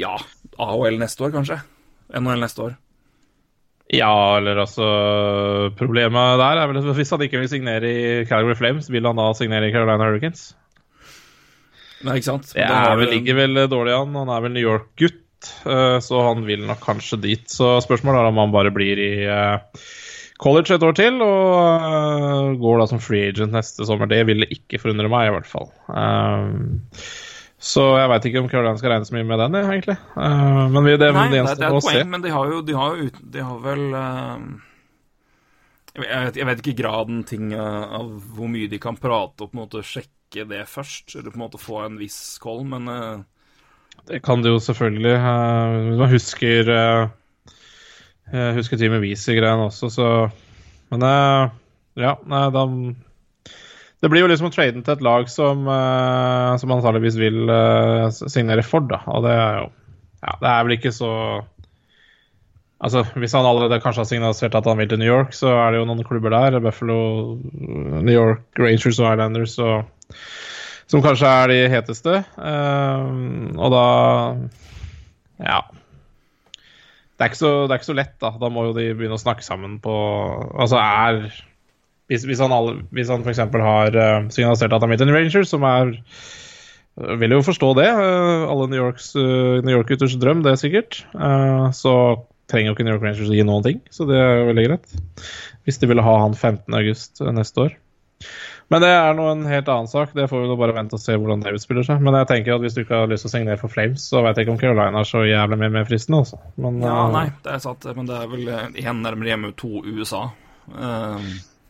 Ja, 0.00 0.16
AHL 0.56 0.96
neste 1.00 1.28
år, 1.28 1.36
kanskje? 1.36 1.60
NHL 2.16 2.40
neste 2.48 2.64
år. 2.70 2.80
Ja, 3.92 4.38
eller 4.38 4.62
altså 4.62 4.86
Problemet 5.76 6.40
der 6.40 6.60
er 6.62 6.70
vel 6.70 6.80
at 6.80 6.96
hvis 6.96 7.12
han 7.12 7.24
ikke 7.26 7.42
vil 7.42 7.50
signere 7.52 7.88
i 7.88 8.04
Calgary 8.28 8.56
Flames, 8.56 8.88
vil 8.92 9.04
han 9.08 9.20
da 9.20 9.30
signere 9.36 9.68
i 9.68 9.74
Carolina 9.74 10.08
Hurricanes? 10.08 10.52
Nei, 12.02 12.18
ikke 12.18 12.30
sant? 12.30 12.54
Det 12.54 12.64
er 12.66 12.96
vel, 12.98 13.10
ligger 13.12 13.36
vel 13.38 13.66
dårlig 13.70 13.92
an. 13.94 14.16
Han 14.18 14.32
er 14.32 14.46
vel 14.46 14.54
New 14.56 14.64
York-gutt, 14.64 15.50
eh, 15.68 15.98
så 16.02 16.22
han 16.28 16.46
vil 16.48 16.64
nok 16.66 16.80
kanskje 16.82 17.20
dit. 17.22 17.44
Så 17.50 17.76
spørsmålet 17.84 18.22
er 18.22 18.30
om 18.32 18.40
han 18.42 18.54
bare 18.54 18.72
blir 18.74 18.98
i 18.98 19.12
eh, 19.22 19.84
college 20.42 20.74
et 20.74 20.86
år 20.86 20.96
til 20.98 21.20
og 21.22 21.86
eh, 21.92 22.48
går 22.64 22.82
da 22.82 22.88
som 22.90 23.02
free 23.02 23.30
agent 23.30 23.54
neste 23.54 23.86
sommer. 23.86 24.10
Det 24.10 24.24
ville 24.30 24.50
ikke 24.50 24.80
forundre 24.82 25.12
meg, 25.12 25.28
i 25.28 25.36
hvert 25.36 25.52
fall. 25.52 25.70
Så 27.62 27.84
jeg 27.94 28.10
veit 28.10 28.24
ikke 28.26 28.40
om 28.42 28.50
Carolina 28.50 28.78
skal 28.80 28.90
regne 28.90 29.06
så 29.06 29.14
mye 29.14 29.26
med 29.28 29.38
den, 29.38 29.56
egentlig. 29.60 29.94
Uh, 30.16 30.66
men 30.72 30.82
vi, 30.82 30.96
det, 30.98 31.12
Nei, 31.14 31.28
det 31.30 31.42
det, 31.46 31.62
er 31.62 31.76
et 31.76 31.86
poeng, 31.86 32.08
men 32.10 32.24
de 32.24 32.32
har 32.34 32.50
jo, 32.50 32.60
de 32.66 32.74
har 32.74 32.96
jo 32.98 33.10
de 33.36 33.44
har 33.46 33.60
vel 33.62 33.84
eh, 33.94 34.46
jeg, 35.92 36.08
vet, 36.08 36.40
jeg 36.40 36.48
vet 36.48 36.62
ikke 36.62 36.78
graden 36.80 37.22
ting 37.28 37.52
eh, 37.54 37.94
av 37.98 38.08
hvor 38.34 38.50
mye 38.50 38.70
de 38.70 38.80
kan 38.82 38.98
prate 38.98 39.44
og 39.44 39.52
på 39.52 39.56
en 39.56 39.62
måte 39.62 39.84
sjekke 39.86 40.46
det 40.48 40.64
først, 40.70 41.14
eller 41.18 41.30
på 41.30 41.38
en 41.38 41.44
måte 41.44 41.60
få 41.60 41.82
en 41.84 41.98
viss 42.00 42.18
koll, 42.42 42.64
men 42.68 42.88
eh, 42.88 43.22
Det 44.08 44.22
kan 44.24 44.42
det 44.42 44.50
jo 44.54 44.62
selvfølgelig. 44.64 45.14
eh, 45.20 45.80
Hvis 45.86 46.00
man 46.00 46.14
husker 46.16 46.72
Husker 48.32 48.78
Team 48.80 48.94
Weezy-greien 49.02 49.60
også, 49.60 49.90
så 49.92 50.06
Men 50.90 51.02
eh, 51.04 51.50
ja, 52.00 52.14
da 52.26 52.66
Det 54.02 54.10
blir 54.10 54.24
jo 54.24 54.28
liksom 54.30 54.48
å 54.48 54.54
trade 54.54 54.82
til 54.82 54.94
et 54.96 55.04
lag 55.06 55.28
som, 55.30 55.62
uh, 55.70 56.58
som 56.58 56.74
antakeligvis 56.74 57.18
vil 57.20 57.44
uh, 57.46 58.10
signere 58.10 58.64
for, 58.66 58.82
da. 58.90 58.98
Og 59.14 59.22
det 59.26 59.36
er 59.38 59.60
jo 59.62 59.70
Ja, 60.22 60.34
det 60.38 60.50
er 60.50 60.66
vel 60.66 60.76
ikke 60.76 60.94
så 60.94 61.12
Altså, 62.82 63.04
Hvis 63.14 63.34
han 63.38 63.46
allerede 63.46 63.78
kanskje 63.78 64.02
har 64.02 64.08
signalisert 64.10 64.56
at 64.58 64.66
han 64.66 64.80
vil 64.80 64.88
til 64.90 64.98
New 64.98 65.06
York, 65.06 65.36
så 65.38 65.52
er 65.54 65.70
det 65.70 65.78
jo 65.78 65.84
noen 65.86 66.02
klubber 66.02 66.34
der. 66.34 66.58
Buffalo, 66.58 66.96
New 68.02 68.10
York 68.10 68.58
Rangers 68.58 68.98
og 68.98 69.12
Islanders 69.12 69.54
og 69.62 69.84
som 70.90 71.00
kanskje 71.04 71.28
er 71.30 71.52
de 71.52 71.60
heteste. 71.72 72.16
Uh, 72.34 73.54
og 73.54 73.70
da 73.70 73.86
Ja. 75.46 75.60
Det 77.18 77.28
er, 77.28 77.38
så, 77.38 77.52
det 77.68 77.70
er 77.70 77.78
ikke 77.78 77.92
så 77.92 77.94
lett, 77.94 78.16
da. 78.18 78.32
Da 78.40 78.50
må 78.50 78.66
jo 78.66 78.74
de 78.74 78.88
begynne 78.98 79.14
å 79.14 79.22
snakke 79.22 79.46
sammen 79.46 79.78
på 79.84 79.94
Altså 80.58 80.80
er 80.82 81.30
Hvis, 82.12 82.26
hvis 82.28 82.40
han, 82.44 82.52
alle, 82.52 82.76
hvis 82.92 83.08
han 83.08 83.24
f.eks. 83.24 83.40
har 83.64 83.96
uh, 83.96 84.28
signalisert 84.28 84.74
at 84.76 84.84
han 84.84 84.92
vil 84.92 85.00
til 85.00 85.12
Rangers, 85.16 85.48
som 85.48 85.64
er 85.64 85.94
Vil 87.22 87.32
jo 87.32 87.40
forstå 87.40 87.70
det. 87.78 87.86
eh, 87.88 88.42
alle 88.52 88.66
New 88.68 88.76
Yorks 88.76 89.14
New 89.16 89.72
York-gutters 89.72 90.12
drøm, 90.20 90.42
det 90.44 90.52
er 90.52 90.58
sikkert. 90.60 90.98
Eh, 91.16 91.70
så 91.72 91.94
trenger 92.52 92.68
jo 92.68 92.74
ikke 92.76 92.84
New 92.84 92.92
York 92.92 93.06
Rangers 93.06 93.30
å 93.32 93.36
gi 93.38 93.46
noen 93.48 93.64
ting, 93.64 93.78
så 93.88 94.04
det 94.04 94.18
er 94.20 94.42
jo 94.42 94.50
veldig 94.50 94.64
greit. 94.66 94.92
Hvis 95.64 95.80
de 95.80 95.88
ville 95.88 96.04
ha 96.04 96.16
han 96.20 96.36
15.8 96.36 97.32
neste 97.32 97.64
år. 97.64 97.78
Men 98.72 98.84
det 98.84 98.90
er 98.92 99.16
nå 99.16 99.24
en 99.30 99.46
helt 99.48 99.68
annen 99.72 99.88
sak. 99.88 100.12
Det 100.16 100.26
får 100.30 100.44
vi 100.44 100.50
nå 100.50 100.56
bare 100.60 100.74
vente 100.76 100.96
og 100.96 101.02
se 101.02 101.16
hvordan 101.16 101.42
det 101.44 101.54
utspiller 101.56 101.84
seg. 101.88 102.00
Men 102.04 102.16
jeg 102.20 102.28
tenker 102.30 102.54
at 102.54 102.62
hvis 102.64 102.76
du 102.76 102.82
ikke 102.84 103.00
har 103.02 103.10
lyst 103.10 103.26
til 103.26 103.30
å 103.30 103.34
signere 103.38 103.60
for 103.60 103.72
Flames, 103.72 104.04
så 104.12 104.22
vet 104.24 104.36
jeg 104.36 104.46
ikke 104.46 104.54
om 104.54 104.60
Carolina 104.60 105.00
er 105.02 105.08
så 105.08 105.24
jævlig 105.28 105.58
mye 105.60 105.72
mer 105.74 105.88
fristende, 105.88 106.20
altså. 106.26 106.38
Men 106.60 106.78
Ja, 106.84 106.94
eh, 107.06 107.10
nei, 107.16 107.24
det 107.44 107.56
er 107.56 107.64
sant, 107.64 107.88
men 107.96 108.08
det 108.08 108.20
er 108.20 108.30
vel 108.32 108.52
én 108.84 109.02
nærmere 109.04 109.32
hjemme, 109.32 109.52
to 109.60 109.82
USA. 109.88 110.22
Eh, 110.72 111.26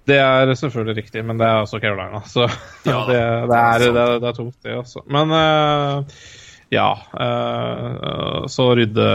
det 0.08 0.18
er 0.18 0.52
selvfølgelig 0.58 0.96
riktig, 0.98 1.22
men 1.24 1.38
det 1.38 1.46
er 1.46 1.62
også 1.62 1.78
Carolina, 1.82 2.22
så 2.26 2.48
Ja, 2.88 3.02
det, 3.06 3.18
det, 3.50 3.58
er 3.58 3.78
det, 3.78 3.90
er, 3.92 4.14
det 4.18 4.30
er 4.32 4.38
tungt, 4.38 4.56
det 4.64 4.76
også. 4.80 5.04
Men 5.06 5.30
uh, 5.30 6.22
ja. 6.74 6.88
uh, 7.14 8.46
så 8.50 8.72
rydde 8.74 9.10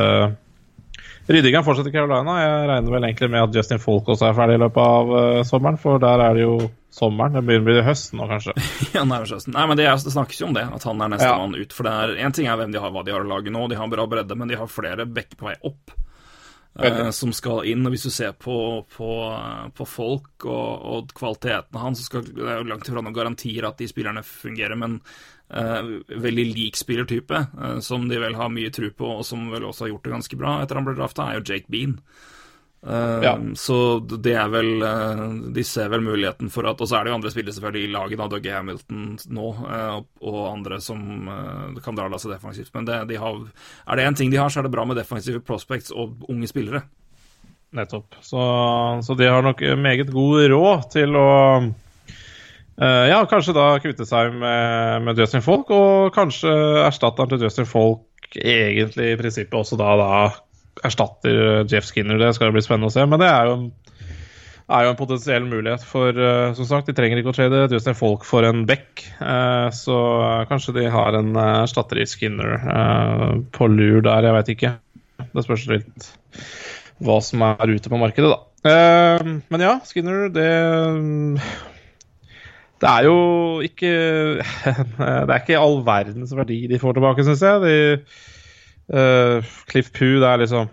Ryddingen 1.27 1.63
fortsetter 1.67 1.91
i 1.91 1.95
Carolina. 1.97 2.37
Jeg 2.39 2.67
regner 2.69 2.93
vel 2.93 3.03
egentlig 3.03 3.27
med 3.33 3.41
at 3.49 3.55
Justin 3.59 3.81
Folk 3.83 4.07
også 4.13 4.29
er 4.29 4.35
ferdig 4.37 4.55
i 4.55 4.61
løpet 4.61 4.79
av 4.79 5.09
uh, 5.11 5.39
sommeren, 5.47 5.79
for 5.81 5.99
der 5.99 6.23
er 6.23 6.37
det 6.37 6.45
jo 6.45 6.53
sommeren. 6.93 7.35
Det 7.35 7.43
begynner 7.43 7.65
å 7.65 7.67
bli 7.67 7.83
høst 7.83 8.15
nå, 8.15 8.29
kanskje. 8.31 8.55
ja, 8.95 9.03
nærmest 9.03 9.35
høsten. 9.35 9.57
Nei, 9.57 9.65
men 9.67 9.75
det, 9.79 9.89
er, 9.91 9.99
det 9.99 10.13
snakkes 10.15 10.39
jo 10.39 10.47
om 10.47 10.55
det, 10.55 10.63
at 10.63 10.87
han 10.87 11.03
er 11.03 11.09
Ja. 11.09 11.13
nestemann 11.17 11.57
ut. 11.59 11.75
For 11.75 11.89
det 11.89 11.95
er 11.99 12.15
en 12.23 12.37
ting 12.37 12.47
er 12.47 12.55
hvem 12.61 12.71
de 12.71 12.79
har, 12.79 12.95
hva 12.95 13.03
de 13.03 13.11
har 13.11 13.27
å 13.27 13.27
lage 13.27 13.51
nå, 13.51 13.67
de 13.67 13.79
har 13.81 13.91
bra 13.91 14.07
bredde, 14.07 14.39
men 14.39 14.47
de 14.47 14.61
har 14.61 14.71
flere 14.71 15.03
bekker 15.03 15.41
på 15.41 15.49
vei 15.49 15.57
opp. 15.67 15.97
Veldig. 16.77 17.13
som 17.13 17.31
skal 17.33 17.65
inn. 17.71 17.85
og 17.85 17.95
Hvis 17.95 18.05
du 18.07 18.11
ser 18.13 18.35
på, 18.37 18.57
på, 18.93 19.09
på 19.73 19.87
folk 19.89 20.45
og, 20.45 20.85
og 20.91 21.15
kvaliteten 21.17 21.79
hans, 21.81 22.03
så 22.03 22.11
skal, 22.11 22.27
det 22.29 22.45
er 22.45 22.61
jo 22.61 22.69
langt 22.69 22.87
ifra 22.87 23.01
noen 23.01 23.15
garantier 23.15 23.67
at 23.67 23.81
de 23.81 23.89
spillerne 23.89 24.23
fungerer, 24.25 24.77
men 24.77 24.99
uh, 25.53 25.81
veldig 26.07 26.47
lik 26.53 26.79
spillertype, 26.79 27.43
eh, 27.57 27.77
som 27.85 28.07
de 28.09 28.21
vel 28.21 28.37
har 28.37 28.53
mye 28.53 28.71
tro 28.73 28.91
på, 28.93 29.11
og 29.19 29.25
som 29.27 29.49
vel 29.53 29.65
også 29.67 29.85
har 29.85 29.95
gjort 29.95 30.07
det 30.07 30.15
ganske 30.17 30.39
bra 30.39 30.57
etter 30.61 30.79
han 30.79 30.87
ble 30.87 30.97
drafta, 30.99 31.27
er 31.27 31.39
jo 31.39 31.47
Jake 31.49 31.71
Bean. 31.73 31.97
Eh, 32.85 33.23
Ja. 33.23 33.39
Så 33.55 33.99
det 33.99 34.35
er 34.37 34.49
vel 34.53 34.83
eh, 34.85 35.23
De 35.53 35.63
ser 35.65 35.89
vel 35.89 36.03
muligheten 36.05 36.51
for 36.53 36.67
at 36.69 36.81
Og 36.81 36.87
så 36.87 36.99
er 36.99 37.03
det 37.03 37.11
jo 37.11 37.17
andre 37.17 37.31
spillere 37.33 37.55
selvfølgelig 37.55 37.89
i 37.89 37.93
laget, 37.95 38.19
da, 38.21 38.27
Dougie 38.29 38.53
Hamilton 38.53 39.17
nå, 39.33 39.47
uh, 39.65 39.97
og, 40.21 40.37
andre 40.51 40.79
som 40.81 41.01
uh, 41.27 41.81
kan 41.83 41.97
dra 41.97 42.05
av 42.07 42.21
seg 42.21 42.35
defensivt. 42.35 42.71
Men 42.75 42.85
det, 42.87 42.99
de 43.09 43.17
har, 43.19 43.41
er 43.87 43.97
det 43.97 44.05
én 44.05 44.17
ting 44.17 44.31
de 44.31 44.39
har, 44.39 44.53
så 44.53 44.61
er 44.61 44.67
det 44.67 44.73
bra 44.75 44.85
med 44.85 44.97
defensive 44.99 45.41
prospects 45.41 45.91
og 45.91 46.23
unge 46.29 46.47
spillere. 46.49 46.83
Nettopp. 47.75 48.15
Så, 48.21 48.39
så 49.03 49.17
de 49.17 49.27
har 49.27 49.43
nok 49.43 49.61
meget 49.81 50.11
god 50.13 50.47
råd 50.53 50.87
til 50.93 51.17
å 51.19 51.27
Ja, 52.77 53.23
kanskje 53.25 53.55
da 53.57 53.65
kvitte 53.81 54.05
seg 54.05 54.35
med, 54.37 55.01
med 55.07 55.19
Justin 55.19 55.41
Folk, 55.41 55.71
og 55.73 56.13
kanskje 56.15 56.53
erstatteren 56.85 57.33
til 57.33 57.47
Justin 57.47 57.67
Folk 57.67 58.37
egentlig 58.37 59.11
i 59.11 59.17
prinsippet 59.19 59.57
også 59.57 59.79
da, 59.79 59.95
da 59.97 60.11
erstatter 60.85 61.65
Jeff 61.69 61.87
Skinner. 61.89 62.19
Det 62.21 62.33
skal 62.37 62.53
bli 62.55 62.63
spennende 62.65 62.91
å 62.91 62.93
se, 62.93 63.05
men 63.09 63.21
det 63.21 63.29
er 63.31 63.49
jo 63.49 63.55
en, 63.57 63.67
er 64.67 64.83
jo 64.85 64.91
en 64.91 64.99
potensiell 64.99 65.45
mulighet 65.47 65.83
for 65.87 66.11
uh, 66.11 66.51
Som 66.57 66.67
sagt, 66.67 66.89
de 66.89 66.95
trenger 66.97 67.21
ikke 67.21 67.31
å 67.31 67.37
trade 67.37 67.61
Justin 67.71 67.95
Folk 67.95 68.27
for 68.27 68.47
en 68.47 68.65
back, 68.69 69.05
Uh, 69.17 69.69
så 69.73 69.97
kanskje 70.49 70.75
de 70.75 70.89
har 70.93 71.15
en 71.17 71.31
eh, 71.35 71.53
erstatter 71.63 71.97
i 72.01 72.05
Skinner 72.07 72.53
eh, 72.57 73.31
på 73.55 73.67
lur 73.71 74.03
der, 74.05 74.27
jeg 74.27 74.35
veit 74.35 74.51
ikke. 74.53 74.73
Det 75.33 75.43
spørs 75.45 75.65
litt 75.71 76.09
hva 77.03 77.17
som 77.25 77.43
er 77.45 77.73
ute 77.73 77.91
på 77.91 77.99
markedet, 78.01 78.29
da. 78.29 78.39
Eh, 78.67 79.31
men 79.49 79.63
ja, 79.63 79.77
Skinner, 79.85 80.27
det 80.33 80.47
Det 82.81 82.89
er 82.89 83.07
jo 83.07 83.17
ikke 83.65 83.91
Det 85.27 85.33
er 85.33 85.39
ikke 85.39 85.61
all 85.61 85.79
verdens 85.85 86.33
verdi 86.37 86.63
de 86.69 86.81
får 86.81 86.97
tilbake, 86.97 87.25
syns 87.25 87.45
jeg. 87.45 87.63
De, 87.65 87.77
eh, 88.93 89.53
Cliff 89.69 89.91
Poo, 89.95 90.17
det 90.21 90.29
er 90.29 90.41
liksom 90.43 90.69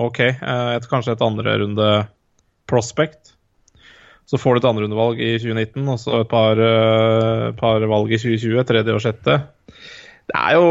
OK. 0.00 0.20
eh, 0.20 0.70
et, 0.76 0.88
kanskje 0.90 1.16
et 1.16 1.24
andrerunde 1.24 1.90
prospect. 2.70 3.34
Så 4.30 4.38
får 4.38 4.54
du 4.54 4.60
et 4.60 4.68
andrerundevalg 4.70 5.18
i 5.18 5.32
2019, 5.42 5.88
og 5.90 5.98
så 5.98 6.20
et 6.20 6.30
par, 6.30 6.60
uh, 6.60 7.50
par 7.58 7.82
valg 7.90 8.12
i 8.14 8.18
2020. 8.20 8.62
Tredje 8.68 8.94
og 8.94 9.02
sjette. 9.02 9.40
Det 10.30 10.36
er 10.38 10.54
jo 10.54 10.68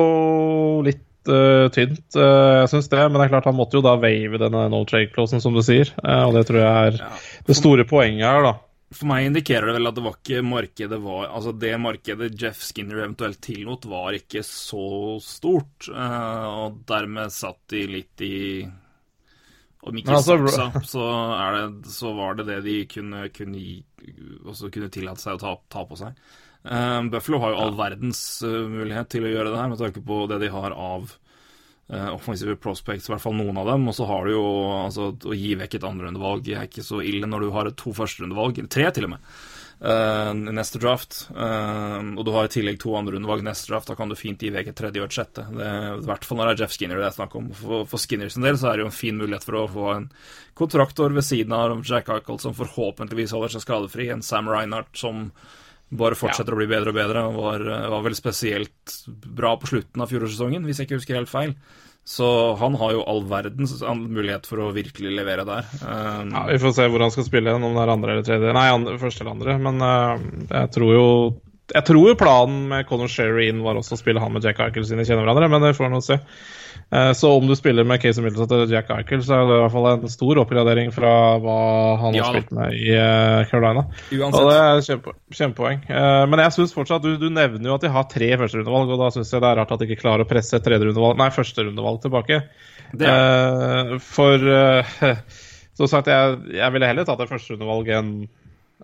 litt 0.85 1.27
uh, 1.27 1.67
tynt, 1.75 2.05
uh, 2.15 2.61
jeg 2.61 2.69
syns 2.71 2.87
det. 2.87 3.01
Men 3.03 3.19
det 3.19 3.25
er 3.25 3.33
klart 3.33 3.49
han 3.51 3.57
måtte 3.57 3.75
jo 3.75 3.83
da 3.83 3.97
wave 3.99 4.39
denne 4.39 4.63
no 4.71 4.79
trade-closen, 4.87 5.43
som 5.43 5.57
du 5.57 5.59
sier. 5.65 5.91
Og 5.99 6.37
det 6.37 6.45
tror 6.47 6.61
jeg 6.61 6.93
er 6.93 7.19
det 7.51 7.59
store 7.59 7.83
poenget 7.89 8.29
her, 8.29 8.47
da. 8.47 8.55
For 8.89 9.05
meg 9.05 9.27
indikerer 9.27 9.69
det 9.69 9.75
vel 9.77 9.89
at 9.91 9.97
det 9.99 10.03
var 10.05 10.15
ikke 10.17 10.41
markedet 10.45 10.97
var 11.03 11.27
Altså 11.27 11.51
det 11.61 11.75
markedet 11.77 12.29
Jeff 12.41 12.63
Skinner 12.65 13.03
eventuelt 13.03 13.37
tillot, 13.45 13.85
var 13.85 14.17
ikke 14.17 14.41
så 14.45 15.19
stort. 15.21 15.89
eh, 15.93 16.45
og 16.49 16.79
dermed 16.89 17.33
satt 17.33 17.61
de 17.69 17.83
litt 17.91 18.25
i 18.25 18.39
Om 19.85 20.01
ikke 20.01 20.17
altså, 20.17 20.39
saksa, 20.49 20.81
så, 20.89 21.05
er 21.37 21.55
det, 21.59 21.93
så 21.93 22.13
var 22.17 22.39
det 22.39 22.49
det 22.49 22.59
de 22.65 22.77
kunne, 22.89 23.27
kunne, 23.31 23.61
kunne 24.73 24.89
tillate 24.91 25.21
seg 25.21 25.37
å 25.37 25.43
ta, 25.43 25.53
ta 25.71 25.85
på 25.87 25.95
seg. 26.01 26.17
Eh, 26.65 27.01
Buffalo 27.13 27.39
har 27.45 27.53
jo 27.53 27.61
all 27.63 27.77
verdens 27.77 28.23
eh, 28.43 28.65
mulighet 28.73 29.13
til 29.13 29.29
å 29.29 29.31
gjøre 29.31 29.53
det 29.53 29.61
her, 29.61 29.69
med 29.71 29.79
tanke 29.85 30.03
på 30.03 30.23
det 30.33 30.41
de 30.43 30.51
har 30.51 30.75
av 30.75 31.13
offensive 31.89 32.55
prospects, 32.61 33.07
i 33.07 33.13
hvert 33.13 33.23
fall 33.23 33.37
noen 33.37 33.57
av 33.57 33.69
dem. 33.71 33.87
Og 33.89 33.95
så 33.97 34.05
har 34.09 34.27
du 34.27 34.35
jo 34.35 34.47
altså, 34.85 35.11
Å 35.13 35.37
gi 35.37 35.55
vekk 35.57 35.79
et 35.79 35.87
andrerundevalg 35.89 36.51
er 36.53 36.67
ikke 36.67 36.85
så 36.85 37.01
ille 37.05 37.29
når 37.29 37.45
du 37.45 37.53
har 37.55 37.71
to 37.77 37.93
førsterundevalg, 37.97 38.59
eller 38.59 38.73
tre 38.73 38.89
til 38.93 39.07
og 39.07 39.15
med, 39.15 39.31
uh, 39.81 40.31
neste 40.53 40.81
draft. 40.81 41.23
Uh, 41.33 42.13
og 42.13 42.21
du 42.27 42.33
har 42.35 42.49
i 42.49 42.53
tillegg 42.53 42.77
to 42.83 42.93
andrerundevalg 42.99 43.45
neste 43.47 43.71
draft. 43.71 43.89
Da 43.89 43.97
kan 43.97 44.11
du 44.11 44.17
fint 44.19 44.41
gi 44.41 44.51
vekk 44.53 44.69
et 44.71 44.79
tredje 44.81 45.01
og 45.01 45.07
et 45.09 45.17
sjette. 45.17 45.45
Det, 45.55 45.69
I 45.95 46.09
hvert 46.09 46.27
fall 46.27 46.41
når 46.41 46.51
det 46.51 46.55
er 46.55 46.65
Jeff 46.65 46.75
Skinner 46.77 47.01
det 47.01 47.07
er 47.09 47.17
snakk 47.17 47.39
om. 47.39 47.49
For, 47.57 47.87
for 47.89 48.03
Skinners 48.03 48.37
en 48.37 48.45
del 48.45 48.59
så 48.61 48.69
er 48.69 48.77
det 48.77 48.85
jo 48.85 48.91
en 48.91 48.99
fin 48.99 49.17
mulighet 49.17 49.47
for 49.47 49.61
å 49.61 49.69
få 49.73 49.87
en 49.95 50.11
kontraktor 50.59 51.15
ved 51.15 51.25
siden 51.25 51.55
av 51.55 51.79
Jack 51.87 52.11
Eichel 52.13 52.41
som 52.43 52.57
forhåpentligvis 52.57 53.33
holder 53.33 53.55
seg 53.55 53.65
skadefri. 53.65 54.11
En 54.13 54.25
Sam 54.25 54.51
Reinhardt 54.51 54.93
som 54.99 55.29
bare 55.89 56.17
fortsetter 56.17 56.53
å 56.53 56.59
bli 56.59 56.69
bedre 56.69 56.93
og 56.93 56.97
bedre. 56.97 57.25
Og 57.31 57.37
var, 57.43 57.63
var 57.95 58.03
vel 58.05 58.17
spesielt 58.17 58.97
bra 59.07 59.55
på 59.59 59.69
slutten 59.71 60.03
av 60.03 60.11
fjorårssesongen, 60.11 60.65
hvis 60.67 60.81
jeg 60.81 60.89
ikke 60.89 60.99
husker 60.99 61.19
helt 61.19 61.31
feil. 61.31 61.55
Så 62.09 62.25
han 62.57 62.73
har 62.79 62.93
jo 62.95 63.03
all 63.05 63.19
verdens 63.29 63.75
mulighet 63.83 64.47
for 64.49 64.63
å 64.63 64.71
virkelig 64.73 65.11
levere 65.13 65.43
der. 65.45 65.67
Um, 65.83 66.31
Ja, 66.33 66.45
Vi 66.49 66.61
får 66.63 66.73
se 66.77 66.87
hvor 66.89 67.03
han 67.05 67.13
skal 67.13 67.27
spille, 67.27 67.53
om 67.53 67.67
det 67.67 67.83
er 67.83 67.91
andre 67.93 68.15
eller 68.15 68.25
tredje. 68.25 68.53
Nei, 68.55 68.69
andre, 68.73 68.95
første 69.01 69.25
eller 69.25 69.35
andre. 69.35 69.57
Men 69.61 69.83
uh, 69.83 70.47
jeg 70.49 70.71
tror 70.77 70.95
jo 70.95 71.05
jeg 71.69 71.85
tror 71.85 72.07
jo 72.09 72.15
planen 72.17 72.63
med 72.71 72.87
Conor 72.89 73.11
Sherry 73.13 73.45
inn 73.51 73.59
var 73.61 73.77
også 73.77 73.93
å 73.93 73.99
spille 73.99 74.21
han 74.23 74.33
med 74.33 74.41
Jack 74.41 74.57
Eichel 74.63 74.87
sine 74.89 75.05
kjenner 75.05 75.21
hverandre, 75.21 75.51
men 75.53 75.61
det 75.61 75.75
får 75.77 75.85
vi 75.85 75.91
nå 75.93 75.99
se. 76.01 76.17
Eh, 76.91 77.11
Så 77.13 77.29
om 77.37 77.45
du 77.47 77.53
spiller 77.55 77.85
med 77.85 78.01
Casey 78.01 78.23
Middleton 78.25 78.63
og 78.63 78.71
Jack 78.73 78.89
Eichel, 78.89 79.21
så 79.21 79.35
er 79.35 79.43
det 79.45 79.57
i 79.57 79.61
hvert 79.61 79.73
fall 79.75 79.87
en 79.91 80.09
stor 80.09 80.39
oppgradering 80.41 80.89
fra 80.95 81.11
hva 81.43 81.57
han 82.01 82.15
Ja. 82.17 82.23
har 82.25 82.33
spilt 82.33 82.51
med 82.57 82.73
i 82.73 82.87
eh, 82.95 83.43
Carolina. 83.51 83.83
Uansett. 84.09 84.39
Og 84.39 84.49
det 84.49 84.57
er 84.57 84.81
kjempe, 84.87 85.13
kjempepoeng. 85.37 85.83
Eh, 85.89 86.25
Men 86.31 86.39
jeg 86.39 86.55
synes 86.57 86.73
fortsatt 86.73 87.03
du, 87.05 87.11
du 87.21 87.29
nevner 87.29 87.69
jo 87.69 87.75
at 87.77 87.85
de 87.85 87.93
har 87.93 88.09
tre 88.09 88.31
førsterundevalg, 88.41 88.89
og 88.89 88.99
da 89.03 89.11
syns 89.13 89.31
jeg 89.31 89.41
det 89.45 89.51
er 89.51 89.61
rart 89.61 89.71
at 89.71 89.79
de 89.79 89.85
ikke 89.89 90.01
klarer 90.01 90.25
å 90.25 90.29
presse 90.31 90.55
et 90.57 90.65
tredjerundevalg, 90.65 91.17
nei, 91.21 91.29
førsterundevalg 91.29 92.01
tilbake. 92.07 92.41
Det 92.97 94.01
for 94.01 94.39
som 95.79 95.87
sagt, 95.87 96.09
jeg, 96.09 96.39
jeg 96.57 96.73
ville 96.73 96.89
heller 96.89 97.05
tatt 97.07 97.21
et 97.21 97.29
førsterundevalg 97.29 97.93
enn 97.99 98.11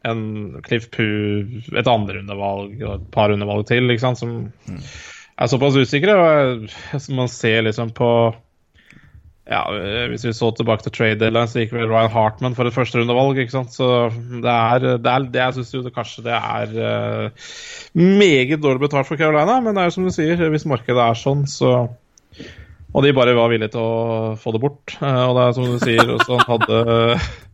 en 0.05 0.21
Cliff 0.62 0.89
Poo, 0.91 1.41
et 1.74 1.88
andrerundevalg 1.89 2.81
og 2.83 2.93
et 3.00 3.05
par 3.15 3.31
rundevalg 3.31 3.65
til, 3.65 3.89
ikke 3.89 4.03
sant, 4.03 4.19
som 4.19 4.33
er 5.39 5.51
såpass 5.51 5.77
usikre. 5.77 6.15
Og 6.15 6.68
man 7.15 7.32
ser 7.32 7.65
liksom 7.68 7.94
på 7.96 8.10
ja, 9.46 9.62
Hvis 10.10 10.25
vi 10.25 10.34
så 10.34 10.48
tilbake 10.58 10.82
til 10.82 10.94
trade 10.96 11.20
deadline, 11.22 11.46
så 11.46 11.62
gikk 11.62 11.75
vel 11.75 11.92
Ryan 11.92 12.10
Hartman 12.10 12.56
for 12.58 12.65
et 12.65 12.74
førsterundevalg. 12.74 13.38
ikke 13.38 13.54
sant? 13.54 13.75
Så 13.75 14.10
det 14.42 14.50
er, 14.50 14.88
det 14.98 15.12
er 15.12 15.27
det 15.30 15.44
jeg 15.44 15.58
syns 15.60 15.74
jo 15.75 15.84
det, 15.86 15.94
kanskje 15.94 16.25
det 16.25 16.34
er 16.34 16.74
uh, 16.74 17.51
meget 17.94 18.63
dårlig 18.63 18.88
betalt 18.88 19.06
for 19.06 19.22
Carolina, 19.22 19.60
men 19.62 19.77
det 19.77 19.84
er 19.84 19.92
jo 19.92 19.98
som 20.00 20.08
du 20.08 20.13
sier, 20.15 20.42
hvis 20.50 20.65
markedet 20.65 21.04
er 21.04 21.20
sånn, 21.20 21.46
så 21.46 21.75
Og 22.96 23.04
de 23.04 23.12
bare 23.13 23.36
var 23.36 23.51
villige 23.51 23.75
til 23.75 23.84
å 23.84 24.34
få 24.39 24.56
det 24.56 24.63
bort. 24.63 24.98
Uh, 24.98 25.27
og 25.27 25.38
det 25.38 25.46
er 25.46 25.56
som 25.60 25.70
du 25.70 25.77
sier, 25.84 26.15
også 26.15 26.39
han 26.39 26.50
hadde 26.56 27.20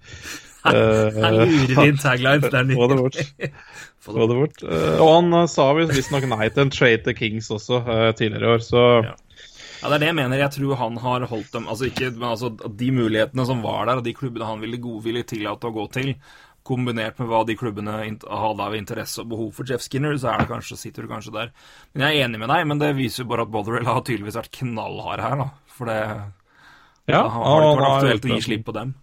Her 0.61 1.31
lurer 1.33 1.85
din 1.85 1.97
tagline. 1.97 2.41
Det 2.45 2.53
er 2.53 2.67
nydelig. 2.71 3.51
Få 4.01 4.15
det 4.17 4.37
bort. 4.37 4.63
Og 4.65 5.07
han 5.07 5.33
eh, 5.43 5.49
sa 5.51 5.67
visstnok 5.77 6.25
nei 6.31 6.47
til 6.49 6.65
en 6.65 6.73
trade 6.73 7.03
til 7.05 7.17
Kings 7.17 7.51
også 7.53 7.83
eh, 7.85 8.07
tidligere 8.17 8.47
i 8.47 8.55
år, 8.55 8.63
så 8.65 8.85
Ja. 9.05 9.17
Ja, 9.81 9.89
det 9.89 9.95
er 9.95 10.01
det 10.03 10.09
jeg 10.11 10.17
mener. 10.19 10.37
Jeg 10.37 10.53
tror 10.53 10.77
han 10.77 10.97
har 11.01 11.23
holdt 11.25 11.55
dem 11.55 11.63
Altså 11.65 11.87
ikke 11.87 12.11
Men 12.13 12.27
altså 12.35 12.51
de 12.53 12.91
mulighetene 12.93 13.45
som 13.49 13.63
var 13.65 13.87
der, 13.89 13.97
og 13.97 14.05
de 14.05 14.13
klubbene 14.13 14.45
han 14.45 14.61
ville 14.61 14.77
godvillig 14.81 15.25
tillate 15.31 15.69
å 15.69 15.73
gå 15.73 15.87
til, 15.95 16.11
kombinert 16.61 17.17
med 17.17 17.31
hva 17.31 17.39
de 17.47 17.55
klubbene 17.57 17.95
hadde 17.97 18.67
av 18.67 18.75
interesse 18.77 19.23
og 19.23 19.31
behov 19.31 19.47
for 19.57 19.65
Jeff 19.65 19.81
Skinner, 19.81 20.13
så 20.21 20.29
er 20.29 20.43
det 20.43 20.51
kanskje, 20.51 20.77
sitter 20.77 21.07
du 21.07 21.09
kanskje 21.09 21.33
der. 21.33 21.49
Men 21.93 22.05
jeg 22.05 22.19
er 22.19 22.27
enig 22.27 22.41
med 22.43 22.53
deg, 22.53 22.67
men 22.69 22.83
det 22.83 22.91
viser 22.99 23.23
jo 23.23 23.31
bare 23.31 23.47
at 23.47 23.53
Botherell 23.53 23.89
har 23.89 24.03
tydeligvis 24.05 24.37
vært 24.37 24.53
knallhard 24.59 25.23
her, 25.25 25.41
da. 25.41 25.47
For 25.73 25.89
det 25.89 25.97
ja, 27.09 27.23
da 27.23 27.23
har 27.33 27.63
det 27.63 27.71
ikke 27.71 27.81
vært 27.81 27.95
aktuelt 27.95 28.27
å 28.27 28.35
gi 28.35 28.45
slipp 28.45 28.67
på 28.67 28.75
dem. 28.77 28.93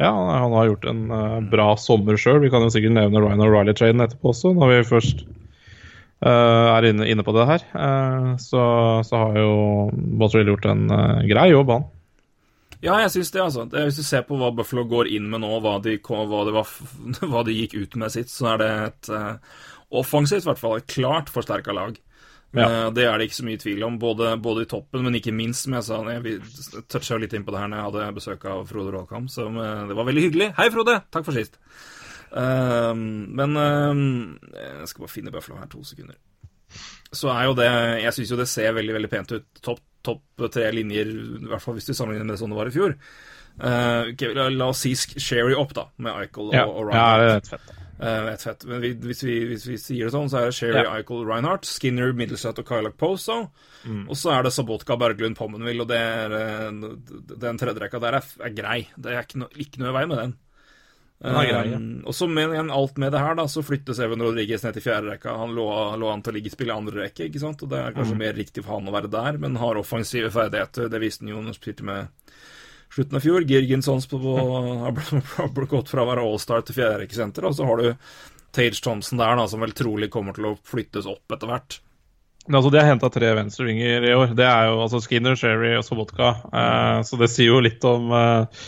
Ja, 0.00 0.10
han 0.38 0.52
har 0.52 0.66
gjort 0.66 0.84
en 0.88 1.04
uh, 1.10 1.40
bra 1.52 1.72
sommer 1.76 2.16
sjøl. 2.20 2.40
Vi 2.42 2.50
kan 2.52 2.64
jo 2.64 2.72
sikkert 2.72 2.96
nevne 2.96 3.20
Ryan 3.20 3.44
O'Reilly-traden 3.44 4.04
etterpå 4.04 4.32
også, 4.32 4.54
når 4.56 4.70
vi 4.70 4.78
først 4.88 5.24
uh, 6.24 6.68
er 6.72 6.88
inne, 6.88 7.08
inne 7.12 7.24
på 7.26 7.34
det 7.36 7.48
her. 7.50 7.66
Uh, 7.74 8.30
så, 8.40 8.62
så 9.06 9.24
har 9.26 9.36
jo 9.42 9.52
Botterill 9.92 10.54
gjort 10.54 10.70
en 10.72 10.86
grei 11.28 11.50
jobb, 11.52 11.74
han. 11.76 11.90
Ja, 12.82 12.96
jeg 13.04 13.12
syns 13.14 13.30
det, 13.30 13.42
altså. 13.44 13.66
Hvis 13.70 14.00
du 14.00 14.02
ser 14.06 14.24
på 14.26 14.38
hva 14.40 14.48
Buffalo 14.56 14.82
går 14.90 15.12
inn 15.14 15.28
med 15.30 15.44
nå, 15.44 15.52
hva 15.62 15.76
de, 15.84 15.98
hva 16.02 16.46
de, 16.48 16.56
var, 16.56 16.72
hva 17.30 17.44
de 17.46 17.58
gikk 17.60 17.76
ut 17.78 18.00
med 18.00 18.14
sitt, 18.14 18.32
så 18.32 18.54
er 18.54 18.64
det 18.64 18.72
et 18.88 19.12
offensivt, 19.92 20.46
i 20.46 20.50
hvert 20.50 20.62
fall, 20.62 20.80
et 20.80 20.90
klart 20.90 21.30
forsterka 21.30 21.76
lag. 21.76 22.00
Ja. 22.52 22.66
Eh, 22.66 22.88
det 22.92 23.06
er 23.08 23.16
det 23.16 23.28
ikke 23.28 23.38
så 23.38 23.46
mye 23.48 23.60
tvil 23.60 23.84
om, 23.86 23.98
både, 24.00 24.34
både 24.44 24.66
i 24.66 24.68
toppen, 24.68 25.04
men 25.06 25.16
ikke 25.16 25.32
minst, 25.32 25.64
som 25.64 25.76
jeg 25.78 25.86
sa 25.86 26.00
Jeg 26.12 26.82
toucha 26.92 27.16
litt 27.20 27.32
inn 27.36 27.46
på 27.46 27.54
det 27.54 27.62
her 27.62 27.70
når 27.72 27.80
jeg 27.80 27.88
hadde 27.88 28.16
besøk 28.18 28.44
av 28.52 28.66
Frode 28.68 28.92
Råkam, 28.92 29.28
så 29.32 29.48
eh, 29.48 29.86
det 29.88 29.96
var 29.98 30.08
veldig 30.08 30.26
hyggelig. 30.26 30.50
Hei, 30.58 30.68
Frode! 30.74 30.98
Takk 31.12 31.28
for 31.28 31.36
sist. 31.36 31.56
Uh, 32.32 32.96
men 32.96 33.58
uh, 33.60 33.98
Jeg 34.56 34.86
skal 34.88 35.04
bare 35.04 35.12
finne 35.12 35.32
bøfla 35.34 35.58
her, 35.60 35.68
to 35.72 35.82
sekunder. 35.84 36.16
Så 37.12 37.28
er 37.28 37.44
jo 37.44 37.56
det 37.58 37.66
Jeg 38.00 38.14
syns 38.16 38.30
jo 38.32 38.38
det 38.40 38.46
ser 38.48 38.72
veldig, 38.72 38.94
veldig 38.96 39.10
pent 39.12 39.34
ut. 39.36 39.48
Topp 39.60 39.82
topp 40.02 40.48
tre 40.50 40.70
linjer, 40.74 41.06
i 41.06 41.46
hvert 41.46 41.62
fall 41.62 41.76
hvis 41.76 41.86
du 41.86 41.94
sammenligner 41.94 42.26
med 42.26 42.40
sånn 42.40 42.50
det 42.52 42.58
var 42.58 42.70
i 42.70 42.74
fjor. 42.74 42.96
Uh, 43.60 44.10
okay, 44.10 44.32
la, 44.34 44.48
la 44.50 44.70
oss 44.72 44.82
si 44.82 44.94
Sherry 44.96 45.54
opp, 45.54 45.74
da, 45.76 45.86
med 46.02 46.24
Eichel 46.24 46.48
og, 46.48 46.56
Ja, 46.56 46.64
og 46.66 46.90
ja 46.90 47.06
det 47.20 47.28
er 47.36 47.44
fett. 47.52 47.81
Eh, 48.00 48.26
et 48.32 48.42
fett. 48.42 48.64
Men 48.66 48.80
vi, 48.82 48.94
hvis, 48.94 49.20
vi, 49.22 49.34
hvis 49.46 49.66
vi 49.68 49.76
sier 49.78 50.08
det 50.08 50.12
sånn, 50.14 50.30
så 50.32 50.40
er 50.40 50.44
det 50.50 50.54
Sherry, 50.56 50.80
Ja. 50.82 50.94
Eichel, 50.96 51.24
Reinhardt, 51.28 51.66
Skinner, 51.68 52.12
Middlesat 52.16 52.58
og 52.58 52.66
Kylak 52.66 52.96
Poso. 52.98 53.50
Mm. 53.84 54.08
Og 54.08 54.16
så 54.16 54.32
er 54.34 54.42
det 54.46 54.52
Sabotka, 54.52 54.96
Berglund, 54.98 55.36
Pommenville, 55.38 55.82
og 55.84 55.88
det 55.92 55.98
er, 55.98 56.32
eh, 56.32 56.70
den 57.36 57.58
tredje 57.60 57.78
rekka 57.84 58.00
der 58.00 58.14
er, 58.18 58.24
er 58.42 58.50
grei. 58.56 58.88
Det 58.96 59.12
er 59.12 59.22
ikke, 59.22 59.38
no, 59.44 59.46
ikke 59.54 59.78
noe 59.84 59.92
vei 59.92 60.06
med 60.06 60.18
den. 60.18 60.34
Den 61.22 61.34
grei, 61.38 61.68
ja. 61.70 61.76
Um, 61.78 62.02
og 62.10 62.14
så 62.18 62.26
med 62.26 62.50
igjen 62.50 62.72
alt 62.74 62.96
med 62.98 63.12
det 63.14 63.20
her, 63.22 63.36
da, 63.38 63.44
så 63.46 63.62
flyttes 63.62 64.00
Even 64.02 64.24
Rodriguez 64.24 64.64
ned 64.64 64.74
til 64.74 64.82
fjerde 64.82 65.12
rekka. 65.12 65.36
Han 65.38 65.52
lå, 65.54 65.68
lå 66.02 66.08
an 66.10 66.22
til 66.26 66.32
å 66.32 66.34
ligge 66.34 66.50
i 66.50 66.54
spillet 66.56 66.74
i 66.74 66.78
andre 66.80 67.04
rekke, 67.04 67.28
ikke 67.28 67.38
sant? 67.44 67.62
og 67.62 67.70
det 67.70 67.78
er 67.78 67.92
Mm. 67.92 67.94
kanskje 68.00 68.16
mer 68.18 68.32
riktig 68.34 68.64
for 68.64 68.80
han 68.80 68.88
å 68.90 68.96
være 68.96 69.10
der, 69.12 69.38
men 69.38 69.54
har 69.62 69.78
offensive 69.78 70.32
ferdigheter. 70.34 70.88
Det 70.90 70.98
viste 71.00 71.22
han 71.22 71.28
jo 71.30 71.36
når 71.38 71.52
han 71.52 71.60
spilte 71.60 71.84
med 71.86 72.08
slutten 72.92 73.18
av 73.18 73.24
fjor. 73.24 73.46
Girgensons 73.48 74.08
har 74.12 75.66
gått 75.76 75.92
fra 75.92 76.04
å 76.04 76.10
være 76.10 76.26
allstar 76.26 76.66
til 76.66 76.78
fjerderekkesenter, 76.80 77.48
og 77.48 77.56
så 77.56 77.68
har 77.68 77.82
du 77.82 77.88
Tage 78.52 78.82
Thompson 78.84 79.20
der, 79.20 79.36
da, 79.38 79.48
som 79.48 79.64
vel 79.64 79.72
trolig 79.76 80.10
kommer 80.12 80.36
til 80.36 80.50
å 80.50 80.58
flyttes 80.68 81.08
opp 81.08 81.32
etter 81.32 81.48
hvert. 81.48 81.80
Men 82.46 82.58
Altså, 82.58 82.72
de 82.74 82.80
har 82.80 82.90
henta 82.90 83.10
tre 83.12 83.34
venstrevinger 83.38 84.08
i 84.08 84.14
år. 84.18 84.32
Det 84.36 84.46
er 84.46 84.68
jo 84.68 84.80
altså 84.82 85.00
Skinner, 85.04 85.38
Sherry 85.38 85.76
og 85.78 85.86
Sobotka. 85.86 86.34
Eh, 86.50 86.98
så 87.06 87.18
det 87.20 87.30
sier 87.30 87.52
jo 87.52 87.62
litt 87.62 87.84
om 87.86 88.10
eh, 88.18 88.64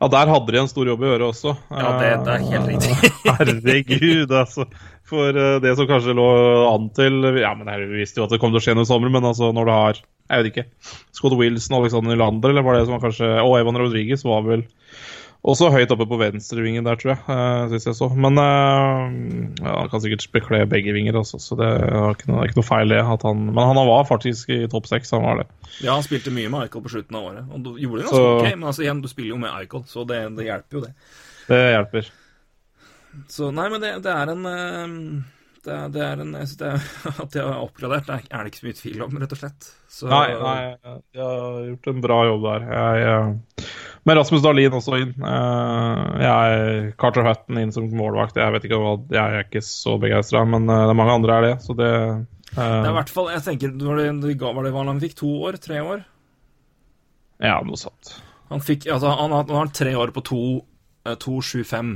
Ja, 0.00 0.08
der 0.08 0.32
hadde 0.32 0.54
de 0.54 0.62
en 0.62 0.70
stor 0.70 0.88
jobb 0.88 1.04
å 1.04 1.10
gjøre 1.10 1.28
også. 1.28 1.52
Ja, 1.68 1.90
det, 2.00 2.14
det 2.24 2.38
er 2.38 2.46
helt 2.48 2.70
riktig. 2.72 3.12
Herregud, 3.28 4.32
altså. 4.32 4.66
For 5.10 5.36
eh, 5.36 5.58
det 5.60 5.76
som 5.76 5.90
kanskje 5.90 6.16
lå 6.16 6.30
an 6.70 6.88
til 6.96 7.28
Ja, 7.42 7.52
men 7.58 7.68
vi 7.92 8.00
visste 8.00 8.22
jo 8.22 8.26
at 8.26 8.32
det 8.32 8.40
kom 8.40 8.54
til 8.54 8.62
å 8.62 8.64
skje 8.64 8.78
noe 8.78 8.88
i 8.88 8.90
sommer, 8.90 9.12
men 9.12 9.28
altså 9.28 9.52
når 9.52 9.68
du 9.68 9.74
har 9.76 10.02
Jeg 10.30 10.42
vet 10.44 10.50
ikke. 10.52 10.66
Scott 11.16 11.34
Wilson, 11.38 11.80
Alexander 11.80 12.14
Nylander, 12.14 12.52
eller 12.52 12.62
var 12.62 12.78
det 12.78 12.84
som 12.86 12.94
var 12.94 13.02
kanskje 13.02 13.32
Og 13.42 13.56
Evan 13.58 13.78
Rodriguez 13.80 14.22
var 14.24 14.44
vel 14.46 14.62
også 15.40 15.70
høyt 15.72 15.92
oppe 15.94 16.04
på 16.04 16.18
venstrevingen 16.20 16.84
der, 16.84 16.98
tror 17.00 17.14
jeg. 17.14 17.20
Uh, 17.24 17.70
synes 17.72 17.86
jeg 17.88 17.96
så. 17.96 18.08
Men 18.12 18.36
uh, 18.36 19.08
ja, 19.56 19.72
han 19.78 19.88
kan 19.88 20.02
sikkert 20.04 20.26
bekle 20.34 20.60
begge 20.68 20.92
vinger, 20.92 21.16
også, 21.16 21.40
så 21.40 21.56
det 21.56 21.68
er 21.78 22.12
ikke 22.12 22.28
noe, 22.28 22.44
ikke 22.44 22.58
noe 22.60 22.68
feil, 22.68 22.92
det. 22.92 23.00
Han, 23.08 23.46
men 23.48 23.70
han 23.70 23.80
var 23.88 24.04
faktisk 24.08 24.52
i 24.52 24.60
topp 24.70 24.90
seks, 24.90 25.14
han 25.16 25.24
var 25.24 25.40
det. 25.40 25.48
Ja, 25.80 25.94
han 25.94 26.04
spilte 26.04 26.34
mye 26.34 26.52
med 26.52 26.66
Eichel 26.66 26.84
på 26.84 26.92
slutten 26.92 27.16
av 27.16 27.30
året, 27.30 27.48
og 27.48 27.64
du 27.64 27.72
gjorde 27.80 28.02
det 28.02 28.08
ganske 28.10 28.20
Så- 28.20 28.36
ok, 28.36 28.50
men 28.52 28.68
altså 28.68 28.84
igjen, 28.84 29.00
du 29.00 29.08
spiller 29.08 29.32
jo 29.32 29.40
med 29.40 29.54
Eichel, 29.54 29.86
så 29.88 30.04
det, 30.12 30.20
det 30.36 30.48
hjelper 30.50 30.76
jo, 30.76 30.84
det. 30.84 30.94
Det 31.48 31.60
hjelper. 31.72 32.12
Så 33.32 33.50
nei, 33.50 33.68
men 33.72 33.82
det, 33.82 33.96
det 34.04 34.12
er 34.12 34.34
en 34.36 34.50
eh, 34.52 34.90
det 35.66 35.72
er, 35.76 35.88
det 35.94 36.02
er 36.06 36.20
en 36.24 36.32
jeg 36.38 36.48
synes 36.50 36.60
det 36.60 36.70
At 37.24 37.34
de 37.34 37.42
har 37.44 37.60
oppgradert, 37.64 38.06
det 38.08 38.16
er, 38.30 38.42
det 38.44 38.52
ikke 38.52 38.60
så 38.62 38.66
mye 38.68 38.78
tvil 38.80 39.02
om, 39.06 39.18
rett 39.22 39.34
og 39.36 39.40
slett. 39.42 39.68
Så, 39.90 40.08
Nei, 40.10 40.26
nei, 40.40 40.58
jeg 41.16 41.22
har 41.24 41.60
gjort 41.68 41.88
en 41.92 42.02
bra 42.04 42.18
jobb 42.28 42.44
der. 42.46 42.66
Jeg, 42.70 43.02
jeg, 43.04 43.68
med 44.08 44.16
Rasmus 44.16 44.42
Dahlin 44.44 44.76
også 44.78 44.98
inn. 45.02 45.14
Eh, 45.28 46.04
jeg, 46.24 46.92
Carter 47.00 47.26
Hutton 47.28 47.60
inn 47.60 47.74
som 47.74 47.88
målvakt. 47.92 48.38
Jeg 48.40 48.54
vet 48.56 48.68
ikke 48.68 48.78
hva, 48.80 48.94
jeg 49.12 49.20
er 49.40 49.44
ikke 49.48 49.62
så 49.66 49.96
begeistra, 50.00 50.44
men 50.48 50.64
eh, 50.70 50.84
det 50.86 50.94
er 50.94 51.00
mange 51.02 51.16
andre 51.18 51.36
er 51.40 51.46
det. 51.48 51.54
Så 51.66 51.76
det 51.76 51.90
Det 52.54 52.64
er 52.64 52.88
i 52.90 52.96
hvert 52.96 53.12
fall, 53.12 53.28
jeg 53.34 53.44
tenker, 53.46 53.74
var 53.84 54.00
det, 54.00 54.08
de 54.24 54.34
var 54.40 54.64
det 54.66 54.74
han 54.94 55.02
fikk? 55.04 55.18
To 55.20 55.34
år? 55.50 55.60
Tre 55.62 55.82
år? 55.84 56.06
Ja, 57.40 57.58
noe 57.64 57.78
sånt. 57.80 58.14
Han 58.50 58.60
fikk, 58.64 58.88
altså 58.90 59.12
han, 59.14 59.30
har- 59.32 59.46
han 59.48 59.60
har 59.62 59.74
tre 59.76 59.92
år 59.96 60.10
på 60.16 60.24
to, 60.26 60.40
eh, 61.06 61.14
2,75, 61.16 61.92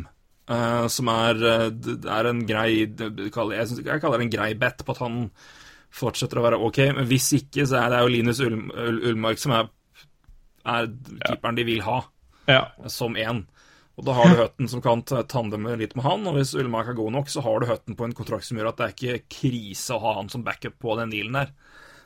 eh, 0.49 0.87
som 0.93 1.09
er, 1.09 1.41
eh, 1.51 1.93
er 2.19 2.31
en 2.31 2.43
grei 2.47 2.71
jeg, 2.85 3.33
synes, 3.33 3.85
jeg 3.85 4.01
kaller 4.03 4.19
det 4.21 4.27
en 4.29 4.35
grei 4.37 4.51
bet 4.59 4.85
på 4.85 4.93
at 4.97 5.03
han 5.05 5.31
fortsetter 5.95 6.41
å 6.41 6.45
være 6.45 6.59
ok, 6.67 6.79
men 6.97 7.07
hvis 7.07 7.29
ikke, 7.39 7.67
så 7.71 7.79
er 7.85 7.91
det 7.95 8.01
jo 8.03 8.13
Linus 8.17 8.41
Ulm, 8.43 8.65
Ul, 8.75 8.97
Ullmark 9.13 9.39
som 9.39 9.53
er, 9.55 9.69
er 10.67 10.89
keeperen 11.29 11.59
de 11.61 11.65
vil 11.69 11.83
ha, 11.87 12.01
Ja. 12.51 12.65
som 12.91 13.15
én. 13.17 13.45
Og 13.97 14.05
da 14.09 14.13
har 14.19 14.27
du 14.27 14.35
Høtten 14.41 14.69
som 14.69 14.81
kan 14.83 15.03
ta- 15.07 15.23
tandeme 15.23 15.77
litt 15.79 15.95
med 15.95 16.03
han, 16.05 16.27
og 16.27 16.35
hvis 16.35 16.55
Ullmark 16.59 16.89
er 16.91 16.97
god 16.99 17.13
nok, 17.15 17.29
så 17.31 17.45
har 17.47 17.61
du 17.63 17.67
Høtten 17.71 17.95
på 17.97 18.05
en 18.09 18.13
kontrakt 18.13 18.43
som 18.45 18.59
gjør 18.59 18.73
at 18.73 18.77
det 18.81 18.87
er 18.89 18.95
ikke 18.97 19.29
krise 19.37 19.95
å 19.95 20.01
ha 20.03 20.15
han 20.19 20.29
som 20.29 20.43
backup 20.43 20.75
på 20.83 20.97
den 20.99 21.11
dealen 21.15 21.33
der. 21.39 21.53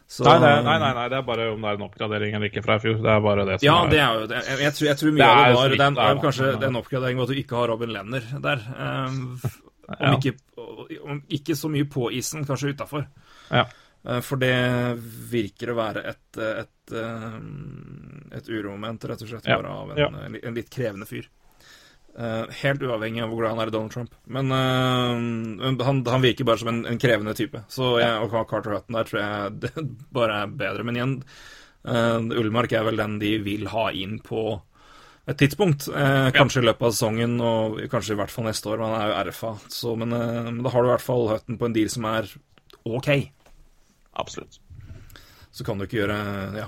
Så- 0.09 0.25
Nei, 0.25 0.39
det 0.41 0.65
nei, 0.65 0.79
nei, 0.81 0.93
nei, 0.97 1.09
det 1.13 1.17
er 1.19 1.23
bare 1.27 1.51
om 1.53 1.61
det 1.61 1.69
er 1.69 1.75
en 1.77 1.83
oppgradering 1.85 2.35
eller 2.35 2.49
ikke 2.49 2.63
fra 2.65 2.77
i 2.79 2.81
fjor. 2.81 2.95
Det 3.05 3.11
er 3.13 3.21
bare 3.21 3.45
det 3.45 3.59
som 3.61 3.67
Ja, 3.67 3.75
er 3.85 3.91
det 3.93 3.99
er 4.01 4.15
jo. 4.15 4.23
Jeg, 4.33 4.59
jeg, 4.65 4.73
tror, 4.79 4.87
jeg 4.89 4.97
tror 4.97 5.11
mye 5.13 5.19
Det 5.19 5.27
av 5.29 5.41
det 5.45 5.57
var 5.59 5.69
den 5.69 5.99
det 5.99 6.05
er, 6.05 6.15
er, 6.15 6.23
kanskje 6.23 6.47
det 6.49 6.63
er 6.63 6.73
en 6.73 6.81
oppgradering 6.81 7.21
at 7.21 7.29
du 7.29 7.35
ikke 7.43 7.59
har 7.61 7.69
Robin 7.69 7.93
Lenner 7.93 8.31
der. 8.47 8.63
Um, 8.79 9.19
om, 9.99 10.17
ikke, 10.17 10.33
om 11.05 11.21
ikke 11.29 11.57
så 11.61 11.69
mye 11.73 11.85
på 11.93 12.09
isen, 12.17 12.47
kanskje 12.49 12.73
utafor. 12.73 13.05
Ja. 13.53 13.67
For 14.25 14.41
det 14.41 14.55
virker 15.29 15.75
å 15.75 15.77
være 15.77 16.05
et, 16.09 16.41
et, 16.41 16.93
et, 16.97 18.39
et 18.39 18.49
uromoment, 18.49 19.05
rett 19.11 19.25
og 19.27 19.29
slett, 19.29 19.45
bare 19.45 19.69
av 19.75 19.93
en, 19.93 20.39
en 20.41 20.57
litt 20.57 20.71
krevende 20.73 21.09
fyr. 21.09 21.29
Uh, 22.19 22.51
helt 22.65 22.83
uavhengig 22.83 23.23
av 23.23 23.31
hvor 23.31 23.45
glad 23.45 23.53
han 23.55 23.61
er 23.63 23.71
i 23.71 23.73
Donald 23.75 23.93
Trump. 23.95 24.15
Men 24.27 24.51
uh, 24.51 25.85
han, 25.87 26.01
han 26.03 26.25
virker 26.25 26.49
bare 26.49 26.59
som 26.59 26.71
en, 26.73 26.81
en 26.91 26.99
krevende 26.99 27.35
type. 27.39 27.61
Så 27.71 27.93
jeg 28.03 28.25
og 28.25 28.33
Carter 28.51 28.75
Hutton 28.75 28.99
der 28.99 29.07
tror 29.07 29.21
jeg 29.23 29.53
det 29.63 29.85
bare 30.17 30.41
er 30.43 30.57
bedre. 30.65 30.87
Men 30.89 30.99
igjen, 30.99 31.13
uh, 31.87 32.19
Ullmark 32.41 32.75
er 32.75 32.89
vel 32.89 32.99
den 32.99 33.21
de 33.23 33.37
vil 33.45 33.71
ha 33.71 33.87
inn 33.95 34.19
på 34.25 34.49
et 35.29 35.39
tidspunkt. 35.39 35.87
Uh, 35.93 36.33
kanskje 36.35 36.65
i 36.65 36.67
løpet 36.67 36.89
av 36.89 36.97
sesongen, 36.97 37.37
og 37.39 37.79
kanskje 37.93 38.17
i 38.17 38.19
hvert 38.19 38.35
fall 38.35 38.49
neste 38.49 38.73
år. 38.73 38.83
men 38.83 38.91
Han 38.91 38.99
er 39.05 39.13
jo 39.13 39.21
RFA. 39.31 39.53
Så, 39.79 39.95
men, 40.03 40.17
men 40.19 40.63
da 40.67 40.75
har 40.75 40.83
du 40.83 40.91
i 40.91 40.95
hvert 40.97 41.07
fall 41.07 41.29
Hutton 41.37 41.61
på 41.61 41.71
en 41.71 41.77
deal 41.79 41.93
som 41.93 42.09
er 42.11 42.33
OK. 42.89 43.13
Absolutt. 44.19 44.59
Så 45.55 45.63
kan 45.63 45.79
du 45.79 45.87
ikke 45.87 46.03
gjøre 46.03 46.19
Ja. 46.59 46.67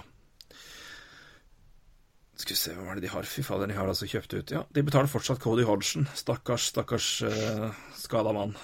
Skal 2.41 2.55
vi 2.55 2.61
se, 2.61 2.73
hva 2.73 2.95
er 2.95 2.99
det 2.99 3.05
de 3.05 3.13
har? 3.13 3.27
Fy 3.29 3.43
fader, 3.45 3.69
de 3.69 3.77
har 3.77 3.89
altså 3.91 4.09
kjøpt 4.09 4.35
ut 4.39 4.53
Ja, 4.55 4.65
de 4.73 4.85
betaler 4.87 5.11
fortsatt 5.13 5.43
Cody 5.43 5.67
Hodgson. 5.69 6.07
Stakkars, 6.17 6.71
stakkars 6.73 7.09
uh, 7.27 7.67
skada 8.01 8.33
mann. 8.33 8.55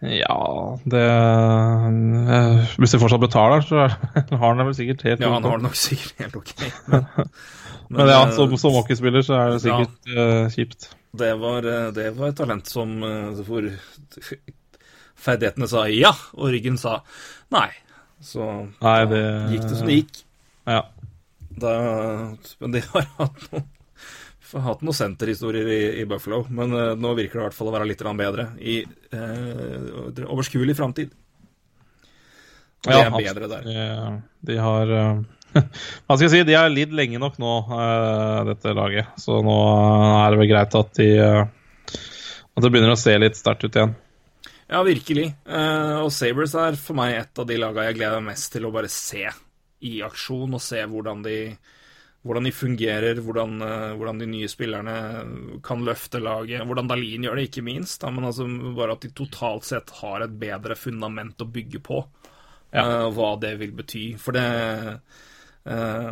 Ja, 0.00 0.76
det 0.88 1.00
uh, 1.04 2.76
Hvis 2.80 2.92
de 2.92 3.00
fortsatt 3.00 3.24
betaler, 3.24 3.64
så 3.64 3.86
har 4.40 4.44
han 4.44 4.60
det 4.60 4.68
vel 4.68 4.76
sikkert 4.76 5.06
helt 5.08 5.20
ok. 5.20 5.26
Ja, 5.26 5.32
han 5.38 5.48
har 5.48 5.60
det 5.62 5.68
nok 5.68 5.80
sikkert 5.80 6.22
helt 6.24 6.38
ok. 6.40 6.54
Men, 7.90 7.98
Men 7.98 8.12
ja, 8.12 8.20
eh, 8.22 8.36
som, 8.36 8.52
som 8.60 8.76
hockeyspiller 8.76 9.24
så 9.26 9.34
er 9.34 9.48
det 9.50 9.62
sikkert 9.64 10.12
eh, 10.14 10.44
kjipt. 10.54 10.90
det, 11.18 11.32
var, 11.40 11.66
det 11.96 12.04
var 12.14 12.28
et 12.30 12.36
talent 12.38 12.68
som 12.70 12.92
Hvor 13.48 13.66
ferdighetene 15.20 15.66
sa 15.68 15.88
ja, 15.90 16.12
og 16.36 16.52
ryggen 16.54 16.78
sa 16.80 17.00
nei. 17.52 17.66
Så 18.22 18.46
Nei, 18.78 18.98
det 19.10 19.24
gikk 19.56 19.66
det 19.66 19.80
som 19.80 19.90
det 19.90 19.98
gikk. 20.02 20.22
Ja. 20.70 20.84
Da, 21.60 21.72
men 22.58 22.72
de 22.74 22.82
har 22.92 23.06
hatt 23.18 23.46
noen, 23.50 23.66
hatt 24.64 24.84
noen 24.84 24.96
senterhistorier 24.96 25.68
i, 25.70 25.80
i 26.02 26.06
Buffalo, 26.08 26.42
men 26.50 26.72
eh, 26.76 26.92
nå 26.98 27.14
virker 27.18 27.38
det 27.38 27.42
i 27.42 27.46
hvert 27.48 27.58
fall 27.58 27.70
å 27.70 27.74
være 27.74 27.88
litt 27.90 28.04
bedre 28.20 28.46
i 28.60 28.80
uh, 29.14 30.24
overskuelig 30.26 30.76
framtid. 30.78 31.12
Det 32.80 32.96
Ja, 32.96 33.04
er 33.04 33.12
bedre 33.12 33.50
der. 33.50 33.66
De, 33.68 34.14
de 34.48 34.56
har 34.56 34.94
eh, 34.96 35.20
Hva 35.60 36.16
skal 36.16 36.26
jeg 36.26 36.32
si, 36.32 36.44
de 36.48 36.56
har 36.56 36.70
lidd 36.72 36.94
lenge 36.96 37.18
nok 37.20 37.36
nå, 37.42 37.54
dette 38.48 38.72
laget. 38.78 39.10
Så 39.20 39.40
nå 39.44 39.56
er 40.22 40.30
det 40.30 40.38
vel 40.40 40.50
greit 40.52 40.76
at 40.78 40.92
de 40.94 41.08
At 41.42 42.62
det 42.62 42.70
begynner 42.70 42.94
å 42.94 43.00
se 43.00 43.16
litt 43.18 43.36
sterkt 43.36 43.66
ut 43.66 43.74
igjen. 43.74 43.96
Ja, 44.70 44.84
virkelig. 44.86 45.26
Og 45.50 46.12
Sabres 46.14 46.54
er 46.54 46.78
for 46.78 46.94
meg 47.00 47.16
et 47.18 47.42
av 47.42 47.48
de 47.50 47.58
lagene 47.58 47.88
jeg 47.88 47.98
gleder 47.98 48.22
meg 48.22 48.36
mest 48.36 48.52
til 48.54 48.68
å 48.68 48.72
bare 48.74 48.92
se 48.94 49.26
i 49.86 50.00
aksjon, 50.04 50.56
og 50.56 50.62
se 50.62 50.82
hvordan 50.88 51.22
de, 51.24 51.36
hvordan 52.26 52.48
de 52.48 52.52
fungerer, 52.52 53.20
hvordan, 53.24 53.56
eh, 53.64 53.86
hvordan 53.96 54.20
de 54.20 54.28
nye 54.28 54.50
spillerne 54.50 54.96
kan 55.64 55.84
løfte 55.86 56.20
laget, 56.20 56.66
hvordan 56.68 56.90
Dalin 56.90 57.24
gjør 57.24 57.40
det, 57.40 57.48
ikke 57.48 57.64
minst. 57.64 58.00
Da, 58.02 58.12
men 58.12 58.28
altså 58.28 58.46
bare 58.76 58.98
at 58.98 59.06
de 59.06 59.14
totalt 59.16 59.68
sett 59.68 59.94
har 60.02 60.26
et 60.26 60.38
bedre 60.42 60.76
fundament 60.76 61.40
å 61.40 61.48
bygge 61.48 61.82
på, 61.84 62.04
Ja. 62.70 62.84
Uh, 62.86 63.08
hva 63.10 63.32
det 63.42 63.56
vil 63.58 63.72
bety. 63.74 64.04
For 64.14 64.36
det 64.36 64.44
uh, 65.66 66.10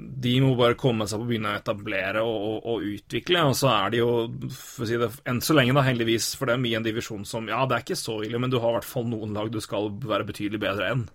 de 0.00 0.34
må 0.44 0.52
bare 0.54 0.76
komme 0.78 1.08
seg 1.10 1.18
på 1.18 1.26
å 1.26 1.28
begynne 1.28 1.50
å 1.50 1.58
etablere 1.58 2.22
og, 2.22 2.36
og, 2.46 2.68
og 2.70 2.84
utvikle. 2.92 3.42
Og 3.50 3.56
så 3.58 3.72
er 3.72 3.90
de 3.90 3.98
jo, 3.98 4.12
for 4.54 4.86
å 4.86 4.88
si 4.88 5.00
det, 5.00 5.08
enn 5.26 5.42
så 5.42 5.56
lenge, 5.58 5.74
da, 5.74 5.82
heldigvis, 5.88 6.34
for 6.38 6.52
dem 6.52 6.68
i 6.68 6.76
en 6.78 6.86
divisjon 6.86 7.26
som 7.26 7.50
Ja, 7.50 7.64
det 7.66 7.74
er 7.74 7.84
ikke 7.88 7.98
så 7.98 8.20
ille, 8.22 8.38
men 8.38 8.52
du 8.52 8.60
har 8.60 8.70
i 8.70 8.78
hvert 8.78 8.92
fall 8.92 9.08
noen 9.10 9.34
lag 9.34 9.50
du 9.50 9.58
skal 9.64 9.90
være 10.04 10.28
betydelig 10.30 10.62
bedre 10.62 10.92
enn. 10.94 11.08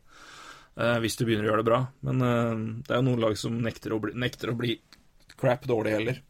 Eh, 0.79 0.97
hvis 1.03 1.17
du 1.19 1.25
begynner 1.25 1.47
å 1.47 1.51
gjøre 1.51 1.63
det 1.63 1.69
bra. 1.71 1.81
Men 2.07 2.23
eh, 2.25 2.53
det 2.85 2.93
er 2.93 3.01
jo 3.01 3.07
noen 3.09 3.25
lag 3.25 3.37
som 3.39 3.57
nekter 3.63 3.95
å 3.95 4.01
bli, 4.03 4.15
nekter 4.25 4.53
å 4.53 4.57
bli 4.59 4.77
crap 5.35 5.67
dårlig 5.69 5.95
heller. 5.97 6.21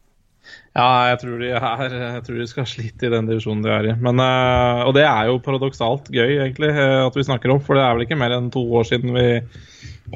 Ja, 0.76 0.88
jeg 1.08 1.20
tror 1.22 1.40
de, 1.40 1.52
er, 1.56 1.94
jeg 1.96 2.24
tror 2.26 2.40
de 2.40 2.46
skal 2.50 2.66
slite 2.68 3.08
i 3.08 3.12
den 3.12 3.28
divisjonen 3.30 3.62
de 3.64 3.70
er 3.72 3.86
i. 3.92 3.94
Men, 3.96 4.20
eh, 4.20 4.82
og 4.84 4.92
det 4.96 5.06
er 5.08 5.30
jo 5.30 5.40
paradoksalt 5.44 6.10
gøy, 6.12 6.36
egentlig, 6.36 6.68
eh, 6.74 6.98
at 7.06 7.16
vi 7.16 7.24
snakker 7.24 7.54
om. 7.54 7.62
For 7.64 7.78
det 7.78 7.86
er 7.86 7.96
vel 7.96 8.04
ikke 8.04 8.18
mer 8.20 8.34
enn 8.36 8.50
to 8.52 8.60
år 8.76 8.84
siden 8.88 9.16
vi 9.16 9.28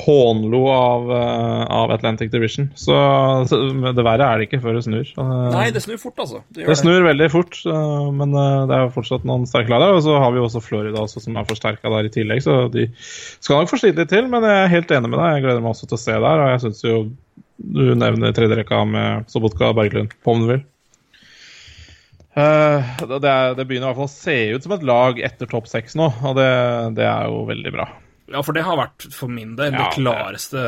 hånlo 0.04 0.60
av, 0.70 1.08
eh, 1.16 1.62
av 1.78 1.94
Atlantic 1.96 2.28
Division. 2.34 2.68
Så, 2.78 2.98
så 3.48 3.60
det 3.96 4.04
verre 4.04 4.26
er 4.26 4.42
det 4.42 4.50
ikke 4.50 4.60
før 4.66 4.76
det 4.76 4.84
snur. 4.84 5.08
Nei, 5.16 5.64
det 5.72 5.82
snur 5.86 6.02
fort, 6.02 6.20
altså. 6.26 6.42
Det 6.52 6.68
det 6.68 6.76
snur 6.78 7.08
veldig 7.08 7.30
fort, 7.32 7.56
men 8.20 8.36
det 8.36 8.76
er 8.76 8.84
jo 8.84 8.92
fortsatt 8.98 9.24
noen 9.26 9.48
sterke 9.48 9.72
lag 9.72 9.86
der. 9.86 9.96
Og 9.96 10.04
så 10.04 10.20
har 10.20 10.36
vi 10.36 10.44
også 10.44 10.60
Florida 10.66 11.06
også, 11.06 11.24
som 11.24 11.40
er 11.40 11.48
forsterka 11.48 11.94
der 11.96 12.10
i 12.10 12.12
tillegg, 12.20 12.44
så 12.44 12.60
de 12.68 12.90
skal 13.00 13.64
nok 13.64 13.72
få 13.72 13.80
slite 13.80 14.04
litt 14.04 14.12
til. 14.12 14.28
Men 14.28 14.44
jeg 14.44 14.60
er 14.60 14.72
helt 14.76 14.92
enig 14.92 15.08
med 15.08 15.22
deg, 15.22 15.38
jeg 15.38 15.48
gleder 15.48 15.64
meg 15.64 15.72
også 15.72 15.88
til 15.88 15.96
å 15.96 16.04
se 16.04 16.20
der. 16.20 16.44
Og 16.44 16.52
jeg 16.52 16.64
synes 16.68 16.84
jo 16.84 16.96
du 17.60 17.94
nevner 17.94 18.32
tredje 18.36 18.56
rekka 18.62 18.82
med 18.88 19.30
Sobotka 19.30 19.70
og 19.70 19.78
Berglund, 19.78 20.14
på 20.24 20.34
om 20.34 20.44
du 20.44 20.50
vil. 20.54 20.62
Uh, 22.30 22.86
det, 23.10 23.26
er, 23.26 23.56
det 23.58 23.66
begynner 23.66 23.88
i 23.88 23.90
hvert 23.90 23.98
fall 23.98 24.06
å 24.06 24.12
se 24.12 24.36
ut 24.54 24.66
som 24.66 24.76
et 24.76 24.86
lag 24.86 25.18
etter 25.18 25.50
topp 25.50 25.66
seks 25.68 25.96
nå, 25.98 26.06
og 26.22 26.38
det, 26.38 26.46
det 26.96 27.08
er 27.08 27.26
jo 27.28 27.42
veldig 27.48 27.72
bra. 27.74 27.88
Ja, 28.30 28.44
for 28.46 28.54
det 28.54 28.62
har 28.62 28.76
vært 28.78 29.08
for 29.10 29.32
min 29.32 29.56
del 29.58 29.74
Ja, 29.74 29.88
det 29.88 29.96
klareste 29.96 30.60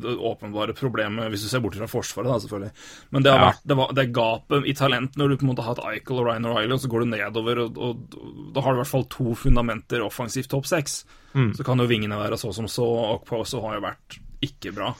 det 0.00 0.14
åpenbare 0.16 0.72
problemet, 0.72 1.28
hvis 1.28 1.42
du 1.44 1.50
ser 1.50 1.60
bort 1.60 1.76
fra 1.76 1.88
Forsvaret, 1.90 2.30
da, 2.30 2.38
selvfølgelig. 2.40 2.70
Men 3.12 3.26
det 3.26 3.34
har 3.34 3.42
Ja. 3.42 3.50
vært 3.50 3.66
det, 3.68 3.76
var, 3.76 3.92
det 3.98 4.06
gapet 4.16 4.68
i 4.72 4.74
talent 4.78 5.18
når 5.20 5.28
du 5.28 5.36
på 5.36 5.44
en 5.44 5.50
måte 5.50 5.66
har 5.66 5.74
hatt 5.74 5.84
Eichel 5.90 6.22
og 6.22 6.30
Ryan 6.30 6.48
O'Reilly, 6.48 6.72
og 6.72 6.80
så 6.80 6.88
går 6.88 7.04
du 7.04 7.10
nedover, 7.12 7.60
og, 7.66 7.76
og, 7.76 8.16
da 8.56 8.64
har 8.64 8.72
du 8.72 8.80
i 8.80 8.82
hvert 8.82 8.94
fall 8.94 9.04
to 9.12 9.36
fundamenter 9.36 10.06
offensivt 10.06 10.48
topp 10.54 10.70
seks. 10.70 11.02
Mm. 11.36 11.52
Så 11.58 11.68
kan 11.68 11.84
jo 11.84 11.90
vingene 11.90 12.16
være 12.16 12.40
så 12.40 12.54
som 12.56 12.64
så, 12.64 12.88
og 12.88 13.26
Poso 13.28 13.60
har 13.66 13.76
jo 13.76 13.84
vært 13.84 14.16
ikke 14.48 14.72
bra. 14.72 14.94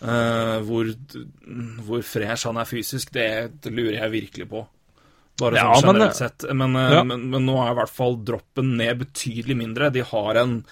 Eh, 0.00 0.58
hvor, 0.62 0.90
hvor 1.86 2.02
fresh 2.06 2.46
han 2.46 2.56
er 2.60 2.68
fysisk, 2.70 3.10
det, 3.16 3.60
det 3.64 3.72
lurer 3.74 3.96
jeg 3.98 4.12
virkelig 4.12 4.48
på. 4.52 4.66
Bare 5.38 5.54
Ja, 5.58 5.72
sånn 5.74 5.86
men- 5.92 5.94
generelt 5.96 6.16
sett. 6.18 6.44
Men, 6.54 6.76
eh, 6.76 6.92
Ja. 6.98 7.02
men, 7.04 7.30
men 7.30 7.46
nå 7.46 7.56
er 7.64 7.72
i 7.72 7.78
hvert 7.80 7.90
fall 7.94 8.16
droppen 8.22 8.76
ned 8.76 8.98
betydelig 9.00 9.56
mindre. 9.56 9.90
De 9.92 10.02
har 10.02 10.34
en 10.36 10.64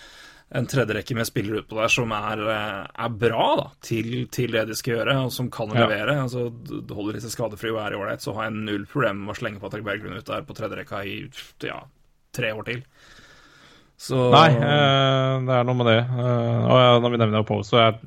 en 0.55 0.65
tredjerekke 0.65 1.13
med 1.13 1.27
spillere 1.27 1.59
utpå 1.65 1.75
der 1.75 1.89
som 1.91 2.13
er, 2.15 2.39
eh, 2.39 2.87
er 3.05 3.09
bra 3.19 3.57
da, 3.59 3.65
til, 3.83 4.29
til 4.31 4.53
det 4.55 4.69
de 4.69 4.75
skal 4.79 4.95
gjøre, 4.95 5.17
og 5.25 5.33
som 5.33 5.51
kan 5.51 5.69
Ja. 5.75 5.89
levere. 5.89 6.15
Altså, 6.23 6.53
Holder 6.95 7.15
de 7.15 7.21
seg 7.21 7.33
skadefrie 7.35 7.73
og 7.75 7.81
er 7.83 7.97
ålreit, 7.99 8.23
så 8.23 8.33
har 8.33 8.45
jeg 8.45 8.53
null 8.53 8.87
problem 8.87 9.25
med 9.27 9.35
å 9.35 9.39
slenge 9.41 9.59
Patrick 9.61 9.83
Berglund 9.83 10.17
ut 10.17 10.25
der 10.25 10.43
på 10.43 10.55
tredjerekka 10.55 11.03
i 11.05 11.29
ja, 11.67 11.81
tre 12.33 12.53
år 12.55 12.65
til. 12.65 12.85
Så 13.99 14.31
Nei, 14.31 14.51
det 14.55 15.57
er 15.57 15.65
noe 15.67 15.75
med 15.75 15.87
det. 15.91 15.99
Og 16.15 16.79
ja, 16.79 16.95
når 17.01 17.11
vi 17.11 17.17
nevner 17.25 17.41
Oppo, 17.43 17.59
så 17.65 17.79
er 17.89 17.99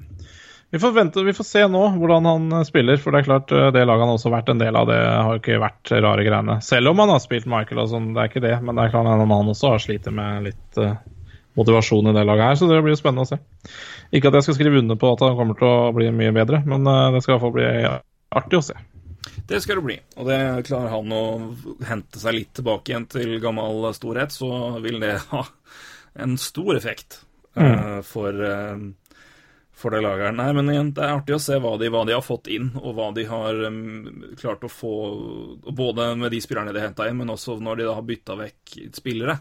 vi 0.72 0.80
får, 0.80 0.92
vente, 0.92 1.24
vi 1.24 1.34
får 1.34 1.48
se 1.48 1.62
nå 1.68 1.82
hvordan 1.98 2.28
han 2.30 2.52
eh, 2.60 2.66
spiller. 2.68 3.00
For 3.02 3.14
det 3.14 3.24
er 3.24 3.30
klart, 3.30 3.54
eh, 3.56 3.70
det 3.76 3.86
laget 3.86 4.06
han 4.06 4.12
har 4.12 4.20
også 4.20 4.34
vært 4.34 4.52
en 4.54 4.62
del 4.62 4.78
av, 4.78 4.90
det 4.90 5.00
har 5.02 5.40
ikke 5.40 5.62
vært 5.62 5.94
rare 5.96 6.26
greiene. 6.28 6.60
Selv 6.66 6.92
om 6.92 7.02
han 7.04 7.14
har 7.14 7.24
spilt 7.24 7.50
Michael 7.50 7.86
sånn, 7.90 8.12
det 8.16 8.24
er 8.24 8.32
ikke 8.32 8.46
det. 8.46 8.58
Men 8.62 8.78
det 8.78 8.86
er 8.86 8.94
klart 8.94 9.10
han 9.10 9.34
også 9.40 9.74
har 9.74 9.82
slitt 9.84 10.12
med 10.14 10.50
litt 10.50 10.82
uh, 10.82 10.94
motivasjon 11.58 12.12
i 12.12 12.16
det 12.16 12.28
laget 12.28 12.52
her, 12.52 12.60
så 12.60 12.70
det 12.70 12.84
blir 12.86 12.94
jo 12.94 13.02
spennende 13.02 13.26
å 13.26 13.32
se. 13.32 13.40
Ikke 14.16 14.30
at 14.30 14.40
jeg 14.40 14.48
skal 14.48 14.60
skrive 14.60 14.84
under 14.84 15.00
på 15.00 15.12
at 15.16 15.26
han 15.26 15.36
kommer 15.40 15.58
til 15.58 15.70
å 15.70 15.92
bli 15.96 16.12
mye 16.14 16.36
bedre, 16.36 16.62
men 16.70 16.86
uh, 16.88 17.10
det 17.16 17.24
skal 17.26 17.34
i 17.34 17.38
hvert 17.38 17.48
fall 17.48 17.58
bli 17.58 17.68
artig 18.40 18.62
å 18.62 18.66
se. 18.70 18.78
Det 19.50 19.62
skal 19.62 19.80
det 19.80 19.86
bli. 19.88 19.98
Og 20.22 20.28
det 20.30 20.40
klarer 20.68 20.94
han 20.94 21.14
å 21.14 21.24
hente 21.88 22.22
seg 22.22 22.36
litt 22.36 22.54
tilbake 22.60 22.92
igjen 22.92 23.08
til 23.10 23.40
gammel 23.42 23.90
storhet, 23.98 24.34
så 24.34 24.78
vil 24.84 25.02
det 25.02 25.16
ha 25.32 25.44
en 26.20 26.38
stor 26.42 26.78
effekt 26.78 27.22
eh, 27.56 28.00
for, 28.06 28.34
eh, 28.46 28.78
for 29.80 29.96
det 29.96 30.02
laget 30.04 30.28
her. 30.28 30.36
Nei, 30.36 30.50
men 30.58 30.72
igjen, 30.74 30.92
det 30.96 31.06
er 31.06 31.16
artig 31.16 31.38
å 31.38 31.42
se 31.42 31.56
hva 31.62 31.76
de, 31.80 31.88
hva 31.94 32.04
de 32.08 32.16
har 32.16 32.26
fått 32.26 32.50
inn, 32.52 32.72
og 32.80 32.98
hva 32.98 33.10
de 33.16 33.24
har 33.30 33.62
um, 33.70 34.10
klart 34.40 34.66
å 34.68 34.72
få 34.72 34.92
Både 35.76 36.12
med 36.20 36.34
de 36.34 36.42
spillerne 36.44 36.74
de 36.76 36.84
henta 36.84 37.08
inn, 37.08 37.20
men 37.22 37.32
også 37.32 37.58
når 37.64 37.80
de 37.80 37.88
da 37.88 37.96
har 37.98 38.06
bytta 38.08 38.36
vekk 38.40 38.76
spillere, 39.00 39.40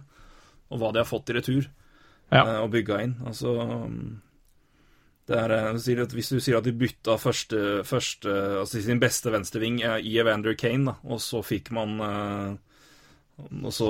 og 0.70 0.80
hva 0.80 0.92
de 0.94 1.02
har 1.02 1.08
fått 1.08 1.32
i 1.32 1.38
retur. 1.38 1.68
Ja. 2.28 2.42
uh, 2.44 2.56
og 2.66 2.72
bygga 2.74 3.02
inn. 3.06 3.18
Altså 3.26 3.54
um, 3.58 3.98
det 5.28 5.36
er, 5.36 5.52
at 6.04 6.14
Hvis 6.16 6.30
du 6.32 6.38
sier 6.40 6.58
at 6.58 6.64
de 6.64 6.72
bytta 6.76 7.18
første, 7.20 7.82
første 7.88 8.32
altså 8.62 8.80
sin 8.80 9.00
beste 9.00 9.32
venstreving 9.32 9.82
eh, 9.84 9.98
i 10.08 10.14
Evander 10.22 10.56
Kane, 10.56 10.92
da, 10.92 10.94
og 11.04 11.20
så 11.20 11.42
fikk 11.44 11.68
man 11.76 11.98
og 13.38 13.72
så 13.74 13.88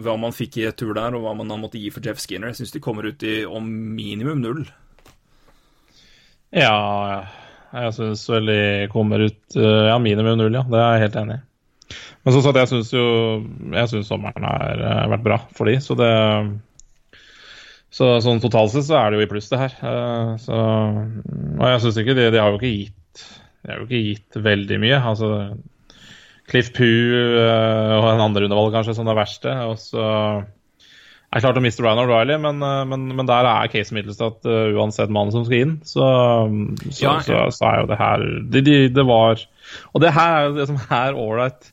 Hva 0.00 0.14
man 0.16 0.34
fikk 0.34 0.60
i 0.60 0.68
retur 0.68 0.94
der, 0.96 1.16
og 1.16 1.24
hva 1.24 1.34
man 1.36 1.50
da 1.50 1.58
måtte 1.60 1.80
gi 1.80 1.90
for 1.92 2.04
Jeff 2.04 2.22
Skinner 2.22 2.52
Jeg 2.52 2.60
syns 2.60 2.74
de 2.76 2.82
kommer 2.82 3.08
ut 3.10 3.26
i 3.26 3.42
om 3.44 3.66
minimum 3.96 4.40
null. 4.40 4.62
Ja, 6.56 7.26
jeg 7.70 7.92
syns 7.94 8.24
vel 8.30 8.48
de 8.50 8.58
kommer 8.90 9.22
ut 9.22 9.56
eh, 9.58 9.84
ja, 9.90 9.98
minimum 10.02 10.38
null, 10.40 10.56
ja. 10.58 10.64
Det 10.66 10.80
er 10.80 10.96
jeg 10.96 11.04
helt 11.06 11.18
enig 11.20 11.36
i. 11.38 11.44
Men 12.24 12.34
som 12.34 12.42
sagt, 12.44 12.58
jeg 12.60 12.70
syns 12.70 12.90
jo 12.94 13.04
Jeg 13.74 13.90
syns 13.90 14.10
sommeren 14.10 14.44
har 14.46 14.82
eh, 14.82 15.06
vært 15.14 15.24
bra 15.26 15.38
for 15.56 15.70
de, 15.70 15.78
så 15.82 15.96
det 15.98 16.10
så 17.90 18.06
sånn 18.22 18.38
totalt 18.38 18.70
sett 18.70 18.86
så 18.86 19.00
er 19.00 19.10
det 19.10 19.18
jo 19.18 19.24
i 19.24 19.30
pluss, 19.32 19.48
det 19.50 19.58
her. 19.58 19.72
Eh, 19.82 20.34
Så, 20.38 20.54
og 20.54 21.64
jeg 21.66 21.80
syns 21.82 21.98
ikke 22.02 22.14
de, 22.18 22.28
de 22.30 22.38
har 22.38 22.52
jo 22.52 22.60
ikke 22.60 22.70
gitt 22.70 23.24
De 23.64 23.72
har 23.72 23.80
jo 23.80 23.86
ikke 23.88 24.02
gitt 24.04 24.38
veldig 24.46 24.78
mye. 24.84 25.00
Altså 25.10 25.30
Cliff 26.50 26.70
Poo 26.74 27.18
og 27.94 28.06
en 28.10 28.22
andre 28.24 28.46
undervalg 28.46 28.74
kanskje 28.74 28.94
som 28.98 29.06
det 29.10 29.16
verste. 29.18 29.54
Og 29.70 29.76
så 29.82 30.04
er 31.30 31.38
det 31.38 31.44
klart 31.44 31.58
å 31.60 31.62
miste 31.62 31.82
Ryan 31.84 32.00
O'Reilly, 32.02 32.36
men, 32.42 32.62
eh, 32.66 32.84
men, 32.90 33.04
men 33.14 33.28
der 33.28 33.46
er 33.46 33.68
Case 33.70 33.94
Middlestad 33.94 34.40
uh, 34.50 34.72
uansett 34.74 35.12
mannen 35.14 35.30
som 35.30 35.44
skal 35.46 35.60
inn. 35.62 35.74
Så, 35.86 36.02
så, 36.90 37.04
Ja, 37.04 37.12
så, 37.22 37.44
så 37.54 37.68
er 37.68 37.76
jo 37.84 37.90
det 37.92 37.98
her 38.00 38.24
det, 38.50 38.62
de, 38.66 38.78
det 38.90 39.04
var 39.06 39.38
Og 39.94 40.02
det 40.02 40.10
her 40.16 40.32
er 40.40 40.48
jo 40.48 40.56
det 40.56 40.66
som 40.72 40.80
er 40.90 41.14
ålreit. 41.14 41.70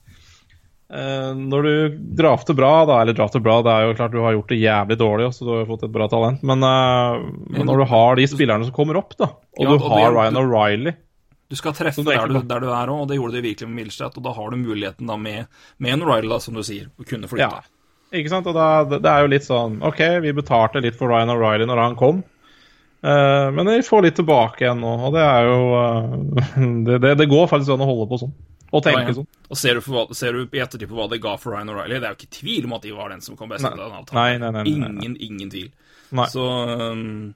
Uh, 0.94 1.34
når 1.36 1.66
du 1.66 1.98
drafter 2.22 2.56
bra, 2.56 2.86
da, 2.88 3.00
eller 3.02 3.18
drafter 3.18 3.42
bra, 3.44 3.58
det 3.66 3.74
er 3.74 3.88
jo 3.90 3.96
klart 3.98 4.14
du 4.14 4.22
har 4.24 4.38
gjort 4.38 4.54
det 4.54 4.60
jævlig 4.62 5.00
dårlig, 5.02 5.26
også, 5.32 5.44
du 5.44 5.52
har 5.52 5.64
jo 5.66 5.72
fått 5.74 5.88
et 5.90 5.96
bra 5.98 6.08
talent, 6.14 6.46
men, 6.48 6.62
uh, 6.64 7.26
men 7.58 7.68
når 7.68 7.82
du 7.82 7.86
har 7.92 8.22
de 8.22 8.28
spillerne 8.32 8.70
som 8.70 8.76
kommer 8.78 9.02
opp, 9.02 9.18
da, 9.20 9.34
og 9.58 9.66
Ja, 9.66 9.68
du 9.68 9.74
og 9.74 9.82
det- 9.84 9.90
har 9.98 10.16
Ryan 10.16 10.40
O'Reilly 10.40 10.94
Du 11.50 11.56
skal 11.56 11.74
treffe 11.76 12.06
er 12.06 12.22
der 12.22 12.28
du, 12.32 12.40
der 12.44 12.60
du 12.64 12.70
er 12.70 12.94
òg, 12.94 13.02
og 13.04 13.10
det 13.10 13.18
gjorde 13.18 13.36
de 13.36 13.42
virkelig 13.42 13.68
med 13.70 13.82
Milstead. 13.82 14.16
Og 14.20 14.24
da 14.24 14.34
har 14.36 14.50
du 14.52 14.58
muligheten 14.60 15.08
da 15.08 15.16
med, 15.16 15.48
med 15.80 15.94
en 15.94 16.02
O'Reilly, 16.04 16.40
som 16.44 16.54
du 16.54 16.64
sier, 16.64 16.90
å 17.00 17.06
kunne 17.08 17.28
flytte. 17.32 17.48
Ja. 17.48 17.77
Ikke 18.16 18.32
sant? 18.32 18.48
Og 18.48 18.56
da, 18.56 18.68
det 18.88 19.12
er 19.12 19.24
jo 19.24 19.32
litt 19.32 19.46
sånn 19.46 19.82
OK, 19.86 20.02
vi 20.24 20.36
betalte 20.36 20.84
litt 20.84 20.96
for 21.00 21.12
Ryan 21.12 21.34
O'Reilly 21.34 21.68
når 21.68 21.82
han 21.84 21.98
kom. 22.00 22.22
Uh, 23.04 23.54
men 23.54 23.70
vi 23.70 23.82
får 23.86 24.06
litt 24.08 24.16
tilbake 24.18 24.64
igjen 24.64 24.80
nå, 24.82 24.94
og 25.06 25.14
det 25.14 25.22
er 25.22 25.46
jo 25.46 25.58
uh, 25.76 26.16
det, 26.88 27.02
det, 27.04 27.12
det 27.20 27.28
går 27.30 27.50
faktisk 27.52 27.76
an 27.76 27.84
å 27.86 27.90
holde 27.90 28.08
på 28.10 28.22
sånn. 28.24 28.32
Og 28.68 28.84
tenke 28.84 29.14
sånn. 29.16 29.28
ja. 29.28 29.42
ja. 29.44 29.50
Og 29.52 29.60
ser 29.60 29.78
du, 29.78 29.84
for, 29.86 30.16
ser 30.18 30.36
du 30.36 30.56
i 30.58 30.64
ettertid 30.64 30.90
på 30.90 30.98
hva 30.98 31.06
det 31.12 31.22
ga 31.24 31.36
for 31.40 31.56
Ryan 31.56 31.72
O'Reilly, 31.72 32.00
det 32.02 32.10
er 32.10 32.16
jo 32.16 32.20
ikke 32.20 32.40
tvil 32.40 32.68
om 32.68 32.78
at 32.80 32.88
de 32.88 32.96
var 32.96 33.14
den 33.14 33.24
som 33.24 33.38
kom 33.40 33.52
best 33.52 33.68
ut 33.68 33.72
av 33.72 33.84
den 33.84 34.00
avtalen. 34.02 34.18
Nei, 34.18 34.32
nei, 34.42 34.50
nei. 34.56 34.66
Ingen, 34.74 35.20
ingen 35.24 35.54
tvil. 35.54 35.70
Så, 36.32 36.44
um, 36.44 37.36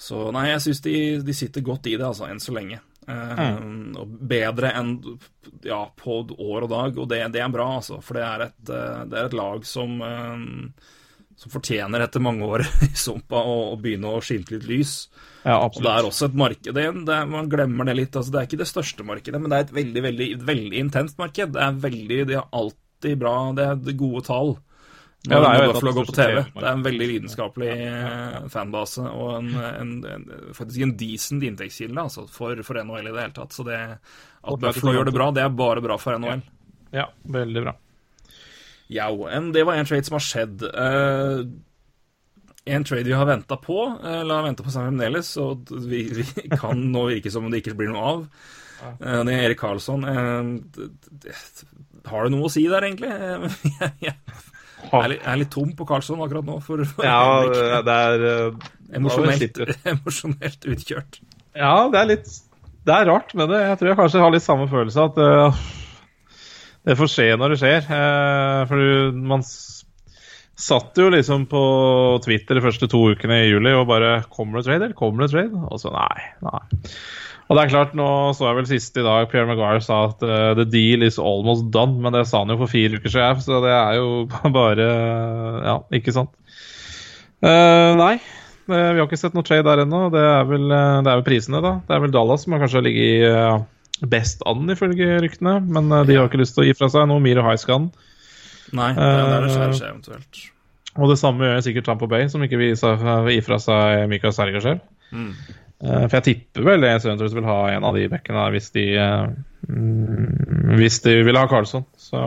så 0.00 0.28
nei, 0.34 0.48
jeg 0.52 0.62
syns 0.66 0.84
de, 0.86 0.94
de 1.26 1.34
sitter 1.36 1.66
godt 1.66 1.88
i 1.90 1.96
det, 1.96 2.06
altså, 2.06 2.28
enn 2.30 2.42
så 2.42 2.54
lenge. 2.54 2.78
Eh, 3.10 3.50
Mm. 3.60 3.96
og 3.98 4.14
bedre 4.30 4.70
enn 4.78 4.94
ja, 5.66 5.80
på 5.96 6.20
år 6.30 6.66
og 6.66 6.70
dag, 6.70 6.98
og 6.98 7.08
det, 7.10 7.20
det 7.34 7.42
er 7.42 7.52
bra, 7.52 7.66
altså. 7.80 7.98
For 8.04 8.18
det 8.18 8.24
er 8.26 8.46
et, 8.46 8.62
eh, 8.70 9.04
det 9.10 9.18
er 9.18 9.28
et 9.30 9.36
lag 9.36 9.66
som 9.66 10.00
um, 10.00 10.72
som 11.40 11.52
fortjener 11.54 12.02
etter 12.04 12.20
mange 12.20 12.44
år 12.44 12.66
i 12.86 12.90
sumpa 13.00 13.40
å, 13.40 13.72
å 13.72 13.76
begynne 13.80 14.12
å 14.12 14.20
skimte 14.24 14.58
litt 14.58 14.66
lys. 14.68 14.94
Ja, 15.46 15.56
Og 15.64 15.78
det 15.80 15.88
er 15.88 16.04
også 16.04 16.28
et 16.28 16.36
marked 16.36 16.74
det, 16.76 16.84
det, 17.08 17.20
Man 17.32 17.48
glemmer 17.48 17.88
det 17.88 17.94
litt. 17.96 18.16
altså 18.16 18.34
Det 18.34 18.40
er 18.42 18.48
ikke 18.50 18.60
det 18.60 18.68
største 18.68 19.06
markedet, 19.08 19.40
men 19.40 19.48
det 19.48 19.56
er 19.56 19.64
et 19.68 19.76
veldig 19.78 20.02
veldig, 20.04 20.28
veldig 20.50 20.82
intenst 20.84 21.16
marked. 21.20 21.54
Det 21.56 21.62
er 21.64 21.78
veldig, 21.86 22.18
de 22.28 22.36
har 22.36 22.50
alltid 22.52 23.22
bra 23.22 23.34
Det 23.56 23.70
er 23.70 23.96
gode 24.02 24.26
tall. 24.28 24.52
Ja, 25.28 25.36
det 25.42 25.48
er 25.50 25.58
jo 25.66 25.72
et 25.74 25.84
å 25.84 25.92
går 25.92 26.06
på 26.08 26.14
TV. 26.16 26.36
Det 26.54 26.62
er 26.64 26.70
en 26.72 26.84
veldig 26.86 27.06
lidenskapelig 27.10 27.72
eh, 27.76 28.36
fanbase 28.48 29.02
og 29.04 29.34
en, 29.36 29.50
en, 29.60 29.90
en, 30.08 30.22
faktisk 30.56 30.86
en 30.86 30.94
decent 30.96 31.44
inntektskilde 31.44 32.00
altså, 32.06 32.24
for, 32.32 32.56
for 32.64 32.80
NHL 32.80 33.10
i 33.10 33.12
det 33.12 33.20
hele 33.26 33.34
tatt. 33.36 33.52
Så 33.52 33.66
det, 33.68 33.76
at 34.00 34.62
Buffalo 34.62 34.94
gjør 34.96 35.10
det 35.10 35.14
bra, 35.18 35.26
det 35.36 35.42
er 35.44 35.52
bare 35.58 35.82
bra 35.84 35.98
for 36.00 36.16
NHL. 36.16 36.40
Ja, 36.96 37.04
veldig 37.36 37.64
bra. 37.66 37.74
Ja, 38.90 39.10
en- 39.36 39.52
det 39.52 39.66
var 39.68 39.76
en 39.76 39.86
trade 39.90 40.08
som 40.08 40.16
har 40.16 40.24
skjedd. 40.24 40.64
Uh, 40.72 41.44
en 42.64 42.84
trade 42.88 43.04
vi 43.06 43.12
har 43.20 43.28
venta 43.28 43.56
på, 43.60 43.76
eller 44.00 44.34
har 44.40 44.48
venta 44.48 44.64
på 44.64 44.72
seg 44.72 44.88
fremdeles, 44.88 45.34
og 45.42 45.68
vi, 45.90 46.00
vi 46.16 46.24
kan 46.56 46.80
nå 46.94 47.04
virke 47.12 47.30
som 47.32 47.44
om 47.46 47.52
det 47.52 47.60
ikke 47.62 47.76
blir 47.78 47.92
noe 47.92 48.08
av. 48.14 48.24
Uh, 49.04 49.20
det 49.28 49.36
er 49.36 49.44
Erik 49.50 49.60
Karlsson. 49.60 50.04
Eh, 50.08 50.50
d- 50.80 50.90
har 52.08 52.24
du 52.24 52.32
noe 52.38 52.48
å 52.48 52.52
si 52.52 52.64
der, 52.72 52.88
egentlig? 52.88 53.12
Eh, 54.80 54.92
jeg, 54.92 55.00
er, 55.00 55.12
litt, 55.12 55.24
jeg 55.24 55.32
er 55.32 55.40
litt 55.42 55.52
tom 55.54 55.72
på 55.76 55.86
Karlsson 55.88 56.22
akkurat 56.24 56.46
nå. 56.46 56.58
For, 56.64 56.84
for 56.88 57.06
Ja, 57.06 57.80
det 57.86 57.96
er 57.96 58.24
uh, 58.26 58.70
emosjonelt, 58.96 59.60
emosjonelt 59.94 60.70
utkjørt. 60.74 61.20
Ja, 61.58 61.74
det 61.90 62.00
er 62.00 62.08
litt 62.12 62.30
Det 62.86 62.96
er 62.96 63.10
rart 63.10 63.34
med 63.38 63.52
det. 63.52 63.60
Jeg 63.66 63.80
tror 63.80 63.92
jeg 63.92 64.00
kanskje 64.00 64.24
har 64.24 64.34
litt 64.34 64.46
samme 64.46 64.70
følelse 64.70 65.06
at 65.10 65.20
uh, 65.20 65.60
det 66.88 66.96
får 66.96 67.12
skje 67.12 67.28
når 67.36 67.54
det 67.54 67.60
skjer. 67.60 67.86
Uh, 67.90 68.62
for 68.70 69.20
man 69.32 69.44
satt 70.60 70.98
jo 71.00 71.08
liksom 71.12 71.46
på 71.50 71.62
Twitter 72.24 72.58
de 72.58 72.64
første 72.64 72.88
to 72.90 73.02
ukene 73.14 73.42
i 73.44 73.48
juli 73.48 73.72
og 73.72 73.86
bare 73.88 74.20
Kommer 74.32 74.60
det 74.60 74.68
trade, 74.68 74.88
eller 74.88 74.98
kommer 74.98 75.24
det 75.24 75.32
trade? 75.32 75.64
Og 75.70 75.80
så 75.80 75.92
nei, 75.94 76.28
nei. 76.44 76.62
Og 77.50 77.58
det 77.58 77.64
er 77.64 77.72
klart, 77.72 77.94
nå 77.98 78.08
så 78.38 78.46
jeg 78.46 78.60
vel 78.60 78.68
sist 78.70 78.98
i 79.00 79.02
dag 79.02 79.24
Pierre 79.32 79.48
Maguire 79.48 79.82
sa 79.82 80.04
at 80.06 80.20
uh, 80.22 80.52
the 80.54 80.68
deal 80.70 81.02
is 81.02 81.18
almost 81.18 81.66
done, 81.74 81.98
men 81.98 82.14
det 82.14 82.28
sa 82.30 82.44
han 82.44 82.52
jo 82.54 82.60
for 82.60 82.70
fire 82.70 83.00
uker 83.00 83.10
siden, 83.10 83.42
så 83.42 83.58
det 83.64 83.72
er 83.74 83.96
jo 83.98 84.10
bare 84.60 84.90
Ja, 85.66 85.80
ikke 85.98 86.14
sant? 86.14 86.30
Uh, 87.42 87.96
nei, 87.98 88.14
Eh, 88.70 88.92
Vi 88.94 89.00
har 89.00 89.08
ikke 89.08 89.18
sett 89.20 89.36
noe 89.36 89.46
trade 89.46 89.66
der 89.66 89.84
ennå. 89.84 90.06
Det 90.14 90.22
eh, 90.22 90.54
det 90.54 91.10
er 91.10 91.18
vel 91.20 91.26
prisene, 91.26 91.62
da. 91.64 91.74
Det 91.86 91.96
er 91.96 92.04
vel 92.04 92.14
Dallas 92.14 92.46
som 92.46 92.54
har 92.54 92.62
kanskje 92.62 92.84
ligget 92.86 93.26
eh, 93.30 94.06
best 94.10 94.44
an, 94.48 94.68
ifølge 94.72 95.18
ryktene. 95.24 95.58
Men 95.66 95.90
eh, 95.90 96.06
de 96.08 96.18
har 96.18 96.30
ikke 96.30 96.42
lyst 96.42 96.56
til 96.56 96.64
å 96.64 96.68
gi 96.70 96.76
fra 96.78 96.90
seg 96.92 97.08
noe 97.10 97.22
Miro 97.24 97.44
Highscan. 97.46 97.90
Nei, 98.76 98.92
det 98.94 99.06
er 99.10 99.46
det 99.46 99.54
skjer, 99.54 99.66
Eh, 99.68 99.76
skjer 99.78 99.92
eventuelt. 99.94 100.44
Og 100.98 101.10
det 101.10 101.18
samme 101.20 101.46
gjør 101.46 101.64
sikkert 101.64 101.86
Tampa 101.86 102.06
Bay, 102.10 102.26
som 102.30 102.42
ikke 102.44 102.58
vil 102.60 102.74
gi 102.74 103.42
fra 103.46 103.58
seg 103.62 104.06
Mikael 104.10 104.34
Sergasjev. 104.34 104.80
Mm. 105.14 105.32
Eh, 105.80 106.06
For 106.06 106.18
jeg 106.18 106.26
tipper 106.26 106.66
vel 106.66 106.86
Senators 107.00 107.34
vil 107.36 107.46
ha 107.48 107.60
en 107.72 107.86
av 107.88 107.96
de 107.96 108.08
bekkene 108.12 108.48
hvis 108.54 108.68
de 108.74 108.86
eh, 109.00 109.30
mm, 109.68 110.74
Hvis 110.80 111.00
de 111.06 111.20
vil 111.26 111.38
ha 111.40 111.46
Karlsson. 111.50 111.86
Så 111.96 112.20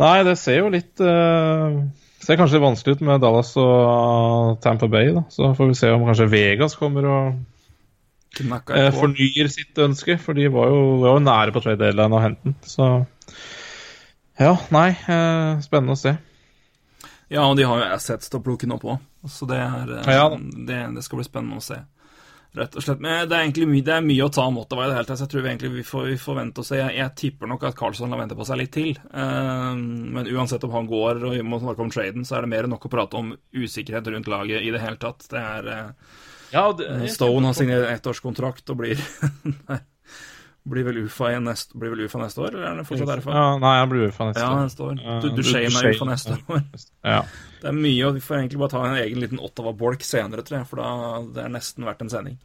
Nei, 0.00 0.22
det 0.24 0.38
ser 0.40 0.62
jo 0.62 0.70
litt 0.72 1.02
uh, 1.04 1.82
Ser 2.22 2.38
kanskje 2.40 2.56
litt 2.56 2.64
vanskelig 2.64 2.96
ut 2.96 3.02
med 3.04 3.20
Dallas 3.20 3.50
og 3.60 4.56
Tampa 4.64 4.88
Bay. 4.88 5.10
da 5.12 5.26
Så 5.28 5.52
får 5.58 5.68
vi 5.68 5.76
se 5.76 5.90
om 5.92 6.06
kanskje 6.08 6.30
Vegas 6.32 6.78
kommer 6.80 7.08
og 7.10 7.40
på. 8.88 9.02
fornyer 9.02 9.50
sitt 9.52 9.76
ønske. 9.84 10.16
For 10.22 10.38
de 10.38 10.46
var 10.54 10.70
jo, 10.72 10.80
var 11.02 11.18
jo 11.18 11.24
nære 11.26 11.52
på 11.52 11.60
trade 11.60 11.82
deadline 11.82 12.16
å 12.16 12.22
hente 12.24 12.46
den. 12.48 12.56
Så 12.64 12.88
ja, 14.40 14.54
nei. 14.72 14.88
Uh, 15.04 15.60
spennende 15.66 15.92
å 15.92 16.00
se. 16.00 16.14
Ja, 17.32 17.44
og 17.44 17.58
de 17.58 17.66
har 17.68 17.82
jo 17.82 17.90
assets 17.92 18.32
til 18.32 18.40
å 18.40 18.44
plukke 18.44 18.64
den 18.64 18.74
opp 18.76 18.86
òg, 18.88 19.02
så 19.30 19.46
det, 19.50 19.58
er, 19.62 19.90
eh, 20.00 20.14
Ja 20.16 20.28
det, 20.38 20.78
det 20.96 21.02
skal 21.06 21.20
bli 21.20 21.26
spennende 21.28 21.58
å 21.60 21.64
se. 21.64 21.76
Rett 22.52 22.74
og 22.76 22.84
slett. 22.84 22.98
Men 23.00 23.28
det 23.30 23.32
er 23.36 23.46
egentlig 23.46 23.64
mye, 23.70 23.84
det 23.86 23.92
er 23.94 24.02
mye 24.04 24.24
å 24.26 24.32
ta 24.34 24.42
av 24.44 24.50
Mottawa 24.52 24.84
i 24.84 24.88
det 24.90 24.96
hele 24.98 25.08
tatt, 25.08 25.16
så 25.20 25.24
jeg 25.24 25.30
tror 25.32 25.44
vi 25.46 25.48
egentlig 25.54 25.70
vi 25.72 25.84
får, 25.88 26.02
vi 26.10 26.16
får 26.20 26.36
vente 26.36 26.60
og 26.60 26.66
se. 26.68 26.76
Jeg, 26.76 26.96
jeg 26.98 27.14
tipper 27.16 27.48
nok 27.48 27.62
at 27.64 27.76
Carlsson 27.78 28.12
lar 28.12 28.20
vente 28.20 28.36
på 28.36 28.44
seg 28.44 28.58
litt 28.60 28.72
til. 28.74 28.90
Eh, 28.98 29.70
men 29.78 30.28
uansett 30.34 30.66
om 30.68 30.74
han 30.76 30.90
går 30.90 31.22
og 31.24 31.32
vi 31.32 31.40
må 31.46 31.62
snakke 31.62 31.80
om 31.86 31.92
traden, 31.94 32.26
så 32.28 32.36
er 32.36 32.44
det 32.44 32.50
mer 32.52 32.68
enn 32.68 32.74
nok 32.74 32.84
å 32.90 32.92
prate 32.92 33.16
om 33.22 33.30
usikkerhet 33.56 34.10
rundt 34.12 34.28
laget 34.28 34.66
i 34.66 34.74
det 34.74 34.82
hele 34.84 35.00
tatt. 35.00 35.24
Det 35.32 35.40
er 35.40 35.70
eh, 35.72 36.20
Ja, 36.52 36.66
Stone 37.08 37.48
har 37.48 37.56
signert 37.56 37.88
ettårskontrakt 37.94 38.68
og 38.74 38.82
blir 38.82 39.00
Blir 40.62 40.84
vel 40.86 41.00
UFA, 41.06 41.32
i 41.34 41.38
nest, 41.42 41.72
blir 41.74 41.90
vel 41.90 42.04
UFA 42.04 42.20
neste 42.22 42.38
år, 42.44 42.54
eller 42.54 42.68
er 42.68 42.76
det 42.78 42.84
fortsatt 42.86 43.16
RFA? 43.18 43.32
Ja, 43.34 43.46
nei, 43.58 43.72
han 43.80 43.88
blir 43.90 44.04
UFA 44.12 44.28
neste 44.28 44.44
Ja, 44.44 44.50
år. 44.52 44.60
neste 44.68 44.84
år. 44.86 45.00
Du, 45.24 45.24
Du, 45.34 45.40
du 45.42 45.56
er 45.58 45.88
UFA 45.96 46.06
neste 46.06 46.36
år. 46.54 46.60
Ja. 47.02 47.22
Det 47.62 47.70
er 47.70 47.76
mye, 47.78 48.06
og 48.08 48.16
vi 48.16 48.22
får 48.24 48.40
egentlig 48.40 48.58
bare 48.58 48.72
ta 48.72 48.80
en 48.88 48.96
egen 48.98 49.20
liten 49.22 49.38
Ottawa-bolk 49.42 50.02
senere, 50.02 50.42
tror 50.42 50.58
jeg, 50.58 50.66
for 50.66 50.82
da 50.82 51.18
det 51.36 51.44
er 51.44 51.52
nesten 51.54 51.86
verdt 51.86 52.00
en 52.02 52.10
sending. 52.10 52.38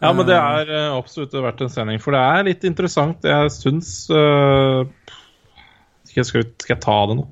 Ja, 0.00 0.12
men 0.16 0.24
det 0.28 0.36
er 0.38 0.70
eh, 0.72 0.94
absolutt 0.96 1.36
verdt 1.36 1.60
en 1.66 1.72
sending, 1.72 2.00
for 2.00 2.16
det 2.16 2.22
er 2.24 2.46
litt 2.48 2.64
interessant. 2.64 3.26
Jeg 3.28 3.52
syns 3.52 3.90
uh, 4.08 4.88
skal, 6.08 6.24
skal, 6.24 6.46
jeg 6.72 6.80
ta 6.80 6.96
det 7.10 7.18
nå? 7.18 7.26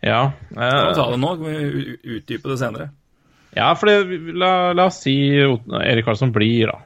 Ja. 0.00 0.22
Kan 0.54 0.88
vi 0.88 0.96
ta 0.96 1.04
eh, 1.04 1.12
det 1.12 1.20
nå? 1.20 1.34
Kan 1.42 1.50
vi 1.50 2.16
utdype 2.16 2.54
det 2.54 2.58
senere? 2.64 2.88
ja, 3.52 3.68
for 3.76 3.90
det, 3.92 4.32
la, 4.32 4.72
la 4.72 4.88
oss 4.88 5.02
si 5.04 5.14
Erik 5.36 6.06
Karlsson 6.08 6.32
blir, 6.32 6.72
da. 6.72 6.80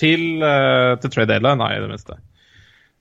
Til, 0.00 0.24
uh, 0.40 0.96
til 1.02 1.12
trade 1.12 1.28
deadline, 1.34 1.60
nei, 1.60 1.74
i 1.76 1.84
det 1.84 1.92
minste. 1.92 2.16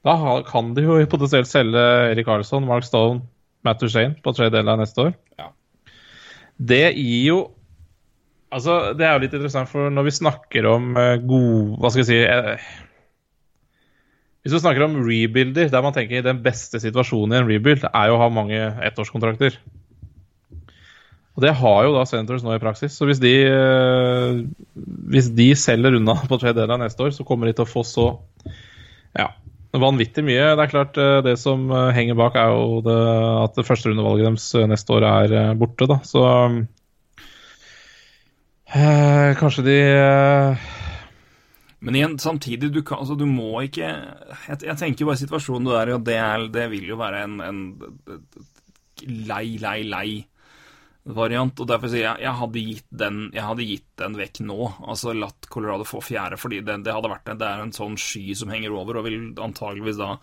Da 0.03 0.17
kan 0.51 0.75
de 0.75 0.84
jo 0.84 0.99
potensielt 1.15 1.47
selge 1.47 1.88
Erik 2.12 2.27
Karlsson, 2.27 2.67
Mark 2.67 2.84
Stone, 2.84 3.23
Matt 3.63 3.79
Duchene 3.79 4.19
på 4.19 4.36
trade 4.36 4.57
deadline 4.57 4.84
neste 4.84 5.07
år. 5.07 5.15
Ja. 5.39 5.53
Det 6.62 6.86
gir 6.93 7.26
jo 7.32 7.41
Altså, 8.52 8.91
det 9.00 9.06
er 9.08 9.13
jo 9.15 9.21
litt 9.24 9.36
interessant, 9.38 9.69
for 9.71 9.88
når 9.93 10.10
vi 10.10 10.12
snakker 10.12 10.65
om 10.67 10.89
uh, 10.97 11.15
god 11.24 11.78
Hva 11.80 11.91
skal 11.93 12.02
jeg 12.02 12.10
si 12.10 12.17
eh, 12.19 12.65
Hvis 14.43 14.56
du 14.56 14.60
snakker 14.60 14.84
om 14.84 14.97
rebuilder, 15.06 15.69
der 15.71 15.86
man 15.86 15.95
tenker 15.95 16.26
den 16.26 16.41
beste 16.43 16.82
situasjonen 16.84 17.38
i 17.38 17.39
en 17.39 17.47
rebuild, 17.47 17.86
er 17.88 18.10
jo 18.10 18.17
å 18.17 18.19
ha 18.19 18.28
mange 18.34 18.58
ettårskontrakter. 18.89 19.56
Og 21.38 21.45
det 21.45 21.54
har 21.62 21.84
jo 21.86 21.93
da 21.93 22.08
Senators 22.10 22.41
nå 22.43 22.56
i 22.56 22.62
praksis. 22.63 22.95
Så 22.97 23.06
hvis 23.08 23.21
de, 23.21 23.36
eh, 23.45 24.41
hvis 25.13 25.30
de 25.38 25.47
selger 25.56 26.00
unna 26.00 26.17
på 26.26 26.41
trade 26.41 26.58
deadline 26.58 26.88
neste 26.88 27.06
år, 27.06 27.13
så 27.15 27.26
kommer 27.28 27.47
de 27.47 27.56
til 27.56 27.67
å 27.67 27.69
få 27.69 27.86
så 27.88 28.08
ja, 29.13 29.30
vanvittig 29.79 30.23
mye. 30.27 30.55
Det 30.57 30.65
er 30.65 30.71
klart, 30.71 30.97
eh, 30.99 31.21
det 31.23 31.38
som 31.39 31.69
eh, 31.71 31.93
henger 31.95 32.17
bak, 32.19 32.36
er 32.36 32.51
jo 32.51 32.81
det, 32.86 32.99
at 33.45 33.55
det 33.55 33.67
første 33.67 33.91
rundevalget 33.91 34.27
deres 34.27 34.47
eh, 34.55 34.67
neste 34.67 34.93
år 34.97 35.07
er 35.07 35.36
eh, 35.39 35.55
borte, 35.60 35.88
da. 35.88 35.99
Så 36.03 36.21
øh, 38.75 39.31
kanskje 39.39 39.67
de 39.67 39.77
øh... 39.95 40.69
Men 41.81 41.95
igjen, 41.97 42.19
samtidig, 42.19 42.69
du, 42.73 42.81
kan, 42.86 42.99
altså, 43.01 43.15
du 43.17 43.25
må 43.25 43.62
ikke 43.65 43.88
jeg, 43.88 44.57
jeg 44.67 44.77
tenker 44.77 45.07
bare 45.07 45.17
situasjonen 45.17 45.65
du 45.65 45.71
er 45.73 45.89
i, 45.89 45.95
og 45.95 46.05
det, 46.05 46.17
er, 46.19 46.45
det 46.53 46.67
vil 46.69 46.91
jo 46.91 46.99
være 46.99 47.23
en, 47.25 47.39
en 47.41 47.62
lei, 49.25 49.57
lei, 49.57 49.81
lei 49.89 50.10
variant. 51.05 51.59
Og 51.59 51.67
derfor 51.67 51.89
sier 51.89 52.03
jeg 52.05 52.21
jeg 52.25 52.33
hadde 52.41 52.61
gitt 52.65 52.85
den, 52.91 53.31
jeg 53.33 53.43
hadde 53.43 53.65
gitt 53.67 53.87
den 53.97 54.15
vekk 54.19 54.39
nå. 54.45 54.59
Altså 54.87 55.15
latt 55.17 55.47
Colorado 55.49 55.83
få 55.87 56.01
fjerde, 56.05 56.37
fordi 56.37 56.61
det, 56.65 56.83
det 56.85 56.93
hadde 56.93 57.09
vært 57.11 57.31
det 57.37 57.47
er 57.47 57.61
en 57.65 57.71
sånn 57.75 57.97
sky 57.97 58.35
som 58.37 58.49
henger 58.53 58.71
over, 58.77 58.97
og 59.01 59.05
vil 59.09 59.33
antageligvis 59.41 59.97
da 59.97 60.15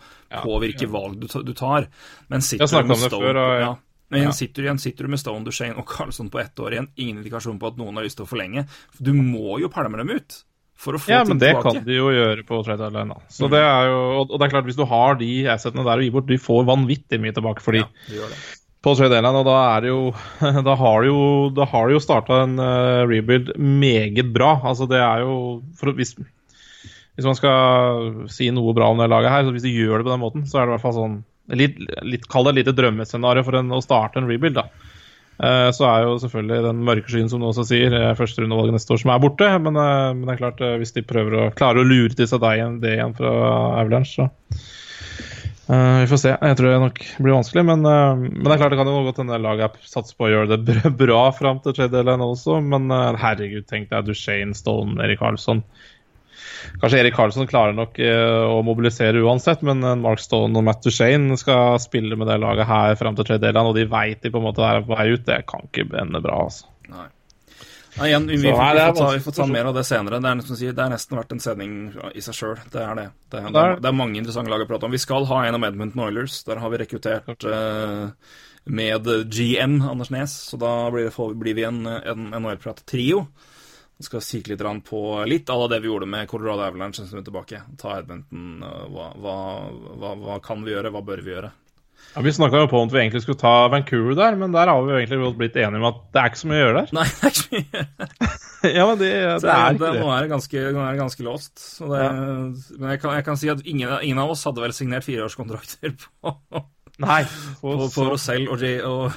påvirke 0.43 0.87
valg 0.89 1.19
du, 1.19 1.27
du 1.43 1.53
tar. 1.53 1.87
Men 2.29 2.39
Jeg 2.43 2.47
sitter 2.53 2.67
snakket 2.71 2.87
du 2.87 2.95
med 2.95 3.09
Stone 3.09 3.25
før, 3.27 3.43
og- 3.43 3.61
ja. 3.61 3.75
Men 4.09 4.23
igjen 4.23 4.31
ja. 4.31 4.37
sitter, 4.39 4.61
du- 4.63 4.67
igjen 4.67 4.79
sitter 4.81 5.03
du 5.05 5.09
med 5.13 5.19
Stone, 5.21 5.45
Duchene 5.45 5.77
og 5.77 5.85
Carlson 5.85 6.29
på 6.33 6.39
ett 6.41 6.55
år 6.57 6.73
igjen. 6.73 6.87
Ingen 6.97 7.17
indikasjon 7.21 7.59
på 7.61 7.67
at 7.67 7.75
noen 7.77 7.93
har 7.99 8.03
lyst 8.07 8.17
til 8.17 8.25
å 8.25 8.29
forlenge. 8.31 8.63
Du 8.97 9.11
må 9.13 9.59
jo 9.61 9.69
pælme 9.69 9.97
dem 10.01 10.09
ut 10.09 10.43
for 10.79 10.93
å 10.93 10.97
få 10.97 11.11
Ja, 11.11 11.19
ting 11.25 11.35
men 11.35 11.39
det 11.43 11.51
kan 11.61 11.83
de 11.85 11.93
jo 11.93 12.07
gjøre 12.09 12.41
på 12.47 12.63
trade 12.65 12.79
deadline. 12.89 13.13
Så 13.29 13.49
det 13.51 13.59
er 13.59 13.85
jo, 13.91 13.99
og 14.23 14.33
det 14.39 14.47
er 14.47 14.53
klart, 14.55 14.65
hvis 14.65 14.79
du 14.79 14.85
har 14.89 15.13
de 15.19 15.29
assetene 15.53 15.83
der 15.85 15.99
og 15.99 16.01
gi 16.01 16.09
bort, 16.09 16.25
de 16.25 16.37
får 16.41 16.65
vanvittig 16.65 17.19
mye 17.21 17.35
tilbake 17.35 17.61
for 17.61 17.73
de. 17.77 17.83
Ja, 17.83 17.89
de 18.07 18.15
gjør 18.15 18.29
det. 18.33 18.39
På 18.79 18.93
trade 18.95 19.11
deadline, 19.11 19.41
og 19.41 19.47
da 19.47 19.55
er 19.75 19.81
det 19.83 19.91
jo 19.91 20.01
Da 20.65 20.75
har 20.79 21.01
det 21.03 21.11
jo, 21.11 21.23
da 21.55 21.67
jo 21.91 22.03
starta 22.03 22.43
en 22.45 22.59
uh, 22.61 23.07
rebuild 23.09 23.53
meget 23.57 24.33
bra. 24.35 24.55
Altså, 24.63 24.87
det 24.89 25.01
er 25.03 25.25
jo 25.25 25.61
for, 25.79 25.91
hvis, 25.97 26.15
hvis 26.15 27.27
man 27.27 27.35
skal 27.35 28.29
si 28.31 28.49
noe 28.55 28.75
bra 28.77 28.91
om 28.91 29.01
det 29.01 29.09
laget 29.11 29.33
her, 29.33 29.43
så 29.47 29.55
hvis 29.55 29.67
de 29.67 29.75
gjør 29.75 29.99
det 29.99 30.07
på 30.07 30.13
den 30.13 30.23
måten, 30.23 30.47
så 30.47 30.59
er 30.59 30.65
det 30.65 30.71
i 30.71 30.77
hvert 30.77 30.87
fall 30.87 30.99
sånn 30.99 31.19
litt, 31.59 31.81
litt, 32.05 32.29
Kall 32.31 32.47
det 32.47 32.55
et 32.55 32.61
lite 32.61 32.77
drømmescenario 32.77 33.43
for 33.43 33.59
en, 33.59 33.73
å 33.73 33.83
starte 33.83 34.21
en 34.21 34.29
rebuild, 34.29 34.59
da. 34.61 34.69
Uh, 35.39 35.69
Så 35.75 35.85
er 35.87 36.03
jo 36.03 36.17
selvfølgelig 36.19 36.65
den 36.65 36.81
mørke 36.87 37.11
skyen 37.11 37.29
som 37.31 37.39
du 37.39 37.47
også 37.47 37.63
sier, 37.67 37.91
førsterundevalget 37.91 38.19
første 38.19 38.43
rundevalget 38.43 38.75
neste 38.75 38.95
år, 38.95 39.01
som 39.03 39.13
er 39.13 39.21
borte. 39.23 39.51
Men, 39.63 39.79
uh, 39.79 40.11
men 40.15 40.25
det 40.27 40.35
er 40.35 40.41
klart, 40.43 40.63
eh, 40.63 40.75
hvis 40.81 40.95
de 40.95 41.05
prøver 41.07 41.35
å 41.35 41.47
klare 41.55 41.83
å 41.83 41.87
lure 41.87 42.11
til 42.15 42.27
seg 42.27 42.43
deg 42.43 42.59
igjen, 42.59 42.79
det 42.83 42.97
igjen 42.97 43.15
fra 43.19 43.31
Avalanche, 43.79 44.27
så 44.27 44.29
Eh, 45.69 45.99
vi 46.01 46.07
får 46.09 46.17
se. 46.17 46.31
Jeg 46.33 46.57
tror 46.57 46.71
det 46.71 46.79
nok 46.81 47.03
blir 47.21 47.35
vanskelig, 47.35 47.63
men, 47.67 47.83
uh, 47.85 48.17
men 48.17 48.47
det 48.47 48.55
er 48.55 48.61
klart 48.63 48.73
det 48.73 48.79
kan 48.79 48.89
jo 48.89 49.03
godt 49.05 49.19
hende 49.21 49.37
laget 49.43 49.75
satser 49.85 50.17
på 50.17 50.25
å 50.25 50.31
gjøre 50.31 50.57
det 50.57 50.79
bra, 51.03 51.27
fram 51.35 51.61
til 51.61 51.75
trade 51.77 52.15
også. 52.25 52.57
Men 52.65 52.89
uh, 52.89 53.13
herregud, 53.21 53.67
tenk 53.69 53.91
deg 53.91 54.07
Duchene, 54.07 54.57
Stone, 54.57 54.97
Erik 55.05 55.21
Karlsson. 55.21 55.61
Kanskje 56.81 57.03
Erik 57.03 57.15
Karlsson 57.15 57.47
klarer 57.47 57.75
nok 57.75 57.95
å 58.01 58.57
mobilisere 58.67 59.21
uansett, 59.23 59.61
men 59.63 59.79
Mark 60.03 60.19
Stone 60.19 60.57
og 60.59 60.65
Matt 60.67 60.83
Duchene 60.83 61.37
skal 61.39 61.79
spille 61.79 62.17
med 62.19 62.27
det 62.27 62.35
laget 62.43 62.67
her 62.67 62.97
fram 62.99 63.15
til 63.15 63.29
trade 63.29 63.63
og 63.63 63.77
de 63.77 63.85
veit 63.87 64.19
de 64.25 64.31
på 64.33 64.41
en 64.41 64.47
måte 64.49 64.65
er 64.67 64.83
på 64.83 64.91
vei 64.91 65.07
ut. 65.13 65.23
Det 65.23 65.39
kan 65.47 65.63
ikke 65.69 65.87
ende 66.01 66.19
bra, 66.25 66.41
altså. 66.49 66.67
Nei. 66.91 67.07
Nei, 67.97 68.07
igjen, 68.11 68.27
vi, 68.29 68.37
vi, 68.37 68.49
Så, 68.51 68.57
nei, 68.59 68.73
er 68.77 68.91
får 68.91 68.99
ta, 68.99 69.07
vi 69.15 69.23
får 69.25 69.35
ta 69.39 69.47
mer 69.49 69.69
av 69.71 69.77
det 69.79 69.83
senere. 69.87 70.19
Det 70.21 70.29
er, 70.29 70.37
nesten, 70.39 70.59
det 70.61 70.83
er 70.85 70.91
nesten 70.93 71.17
vært 71.17 71.33
en 71.35 71.41
sending 71.43 71.73
i 72.13 72.21
seg 72.25 72.37
sjøl. 72.37 72.59
Det 72.69 72.83
er 72.83 72.99
det. 72.99 73.07
Det 73.31 73.41
er, 73.41 73.49
det, 73.55 73.63
er, 73.63 73.79
det 73.81 73.89
er 73.89 73.97
mange 73.97 74.21
interessante 74.21 74.53
lag 74.53 74.63
å 74.65 74.69
prate 74.69 74.85
om. 74.85 74.93
Vi 74.93 75.01
skal 75.01 75.25
ha 75.31 75.41
en 75.47 75.57
om 75.57 75.65
Edmonton 75.65 76.05
Oilers. 76.05 76.43
Der 76.47 76.61
har 76.61 76.73
vi 76.73 76.81
rekruttert 76.83 77.47
uh, 77.49 78.11
med 78.69 79.09
GM 79.33 79.79
Anders 79.89 80.11
Nes, 80.13 80.35
så 80.51 80.59
da 80.61 80.73
blir, 80.93 81.09
det, 81.09 81.29
blir 81.41 81.57
vi 81.57 81.65
en, 81.67 81.81
en, 81.87 82.27
en 82.37 82.45
OL-prat-trio. 82.51 83.23
Vi 83.99 84.05
skal 84.07 84.23
kikke 84.23 84.53
litt 84.53 84.61
på 84.87 84.99
litt 85.27 85.49
av 85.51 85.65
det 85.71 85.81
vi 85.83 85.89
gjorde 85.89 86.07
med 86.07 86.29
Colorado 86.31 86.63
Avalanche 86.63 87.01
en 87.03 87.09
stund 87.09 87.25
tilbake. 87.27 87.65
Ta 87.81 87.97
Edmonton. 87.99 88.61
eh, 88.63 88.85
Hva, 88.93 89.09
hva, 89.19 89.33
hva, 89.99 90.13
hva 90.21 90.37
kan 90.43 90.63
vi 90.63 90.71
gjøre? 90.71 90.93
Hva 90.93 91.01
bør 91.03 91.23
vi 91.25 91.33
gjøre? 91.33 91.49
Ja, 92.15 92.23
vi 92.25 92.31
snakka 92.33 92.63
jo 92.63 92.69
på 92.71 92.79
om 92.81 92.89
at 92.89 92.93
vi 92.95 92.99
egentlig 93.03 93.21
skulle 93.21 93.39
ta 93.39 93.67
Vancouver 93.69 94.15
der, 94.17 94.37
men 94.39 94.53
der 94.55 94.71
har 94.71 94.81
vi 94.81 94.91
jo 94.91 94.97
egentlig 94.97 95.33
blitt 95.37 95.57
enige 95.61 95.79
om 95.79 95.89
at 95.91 95.99
det 96.09 96.21
er 96.21 96.31
ikke 96.31 96.41
så 96.41 96.49
mye 96.49 96.57
å 96.57 96.63
gjøre 96.63 96.79
der. 96.79 96.95
Nei, 96.97 97.05
det 97.09 97.27
er 97.27 97.33
ikke 97.33 97.43
så 97.43 97.59
mye. 97.59 97.83
Ja, 98.59 98.83
men 98.89 98.97
det, 98.99 99.09
Så 99.39 99.45
det 99.45 99.53
er 99.53 99.77
det, 99.77 99.77
ikke 99.79 100.01
Nå 100.03 100.07
er 100.11 100.25
det 100.25 100.31
ganske, 100.33 100.63
nå 100.75 100.81
er 100.83 100.89
det 100.91 100.99
ganske 100.99 101.23
låst. 101.23 101.53
Så 101.63 101.85
det, 101.87 102.01
Men 102.75 102.89
jeg 102.91 102.99
kan, 102.99 103.13
jeg 103.15 103.25
kan 103.29 103.39
si 103.39 103.51
at 103.53 103.61
ingen, 103.63 103.93
ingen 104.03 104.19
av 104.19 104.33
oss 104.33 104.43
hadde 104.49 104.65
vel 104.65 104.75
signert 104.75 105.07
fireårskontrakter 105.07 105.93
på, 105.95 106.33
Nei. 106.99 107.21
på, 107.61 107.77
på 107.93 108.07
Rosell 108.09 108.49
og, 108.51 108.59
Jay 108.59 108.81
og 108.83 109.13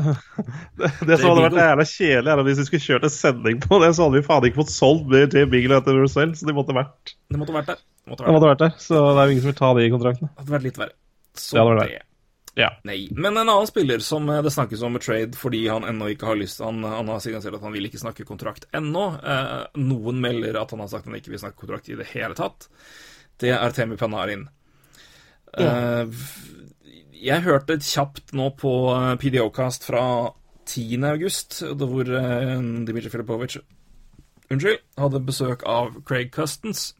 Det 1.08 1.18
som 1.20 1.34
hadde 1.34 1.44
vært 1.50 1.60
jævla 1.60 1.88
kjedelig, 1.90 2.32
er 2.32 2.40
at 2.40 2.48
hvis 2.48 2.62
vi 2.62 2.66
skulle 2.70 2.86
kjørt 2.86 3.06
en 3.10 3.14
sending 3.18 3.60
på 3.66 3.82
det, 3.84 3.92
så 3.92 4.06
hadde 4.06 4.22
vi 4.22 4.26
faen 4.30 4.48
ikke 4.48 4.62
fått 4.62 4.72
solgt 4.72 5.10
mer 5.12 5.28
Jay 5.28 5.44
Beagle 5.52 5.82
etter 5.82 6.00
Rosell, 6.00 6.32
så 6.38 6.48
de 6.48 6.56
måtte 6.56 6.76
vært, 6.76 7.16
Det 7.28 7.42
måtte 7.42 7.58
vært 7.58 7.74
der. 7.74 7.84
Det 8.06 8.16
måtte 8.16 8.48
vært, 8.48 8.64
der. 8.64 8.74
Så 8.80 8.96
det 8.96 9.20
er 9.20 9.28
jo 9.28 9.36
ingen 9.36 9.44
som 9.44 9.52
vil 9.52 9.60
ta 9.60 9.74
de 9.76 9.92
kontraktene. 9.92 10.32
Det 10.32 10.46
hadde 10.46 10.56
vært 10.56 10.70
litt 10.70 10.80
verre. 10.80 10.96
Så 11.38 11.56
Det 11.58 11.84
det. 11.84 12.02
Ja. 12.54 12.68
Nei. 12.84 13.08
Men 13.10 13.36
en 13.36 13.48
annen 13.48 13.66
spiller 13.66 14.02
som 14.04 14.28
eh, 14.28 14.42
det 14.44 14.50
snakkes 14.52 14.82
om 14.84 14.92
med 14.92 15.02
trade 15.02 15.38
fordi 15.40 15.62
han 15.72 15.86
ennå 15.88 16.10
ikke 16.12 16.28
har 16.28 16.36
lyst 16.36 16.60
Han, 16.60 16.82
han 16.84 17.08
har 17.08 17.22
signalisert 17.24 17.56
at 17.56 17.64
han 17.64 17.72
vil 17.72 17.88
ikke 17.88 18.02
snakke 18.02 18.26
kontrakt 18.28 18.66
ennå. 18.76 19.06
Eh, 19.24 19.54
noen 19.80 20.20
melder 20.20 20.60
at 20.60 20.74
han 20.74 20.84
har 20.84 20.90
sagt 20.92 21.08
han 21.08 21.16
ikke 21.16 21.32
vil 21.32 21.40
snakke 21.40 21.62
kontrakt 21.64 21.88
i 21.88 21.96
det 21.96 22.10
hele 22.12 22.36
tatt. 22.36 22.68
Det 23.40 23.54
er 23.56 23.72
Temi 23.72 23.96
Panarin. 23.96 24.46
Eh, 25.58 26.22
jeg 27.22 27.44
hørte 27.44 27.80
kjapt 27.80 28.32
nå 28.36 28.50
på 28.60 28.72
eh, 28.94 29.12
PDO-kast 29.20 29.88
fra 29.88 30.04
10. 30.68 31.04
august, 31.08 31.60
det 31.62 31.88
hvor 31.88 32.08
eh, 32.08 32.56
Dmitrij 32.86 33.12
Filipovic 33.12 33.58
Unnskyld, 34.52 34.82
hadde 35.00 35.24
besøk 35.24 35.62
av 35.68 35.94
Craig 36.04 36.32
Custons. 36.34 36.92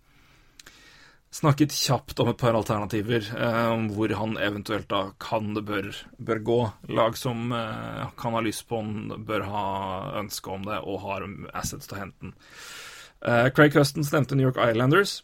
Snakket 1.32 1.72
kjapt 1.72 2.18
om 2.20 2.28
et 2.28 2.36
par 2.36 2.52
alternativer, 2.52 3.24
eh, 3.32 3.68
om 3.72 3.86
hvor 3.96 4.12
han 4.18 4.36
eventuelt 4.36 4.90
da 4.90 5.14
kan 5.22 5.54
det 5.56 5.64
bør, 5.64 5.88
bør 6.20 6.40
gå. 6.44 6.60
Lag 6.92 7.16
som 7.16 7.54
eh, 7.56 8.02
kan 8.20 8.36
ha 8.36 8.42
lyst 8.44 8.66
på 8.68 8.82
den, 8.84 9.24
bør 9.24 9.46
ha 9.48 9.66
ønske 10.20 10.52
om 10.52 10.66
det 10.68 10.82
og 10.84 11.00
har 11.06 11.24
assets 11.56 11.88
til 11.88 11.96
å 11.96 12.02
hente 12.02 12.26
den. 12.26 12.34
Eh, 13.24 13.48
Craig 13.56 13.72
Hustons 13.78 14.12
nevnte 14.12 14.36
New 14.36 14.50
York 14.50 14.60
Islanders. 14.60 15.22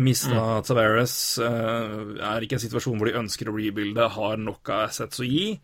Mista 0.00 0.62
Tavares 0.64 1.14
eh, 1.36 2.16
er 2.24 2.44
ikke 2.44 2.56
en 2.56 2.64
situasjon 2.64 2.96
hvor 2.96 3.10
de 3.10 3.18
ønsker 3.20 3.50
å 3.50 3.56
rebuilde, 3.58 4.08
har 4.14 4.40
nok 4.40 4.72
av 4.72 4.86
assets 4.86 5.20
å 5.20 5.28
gi. 5.28 5.58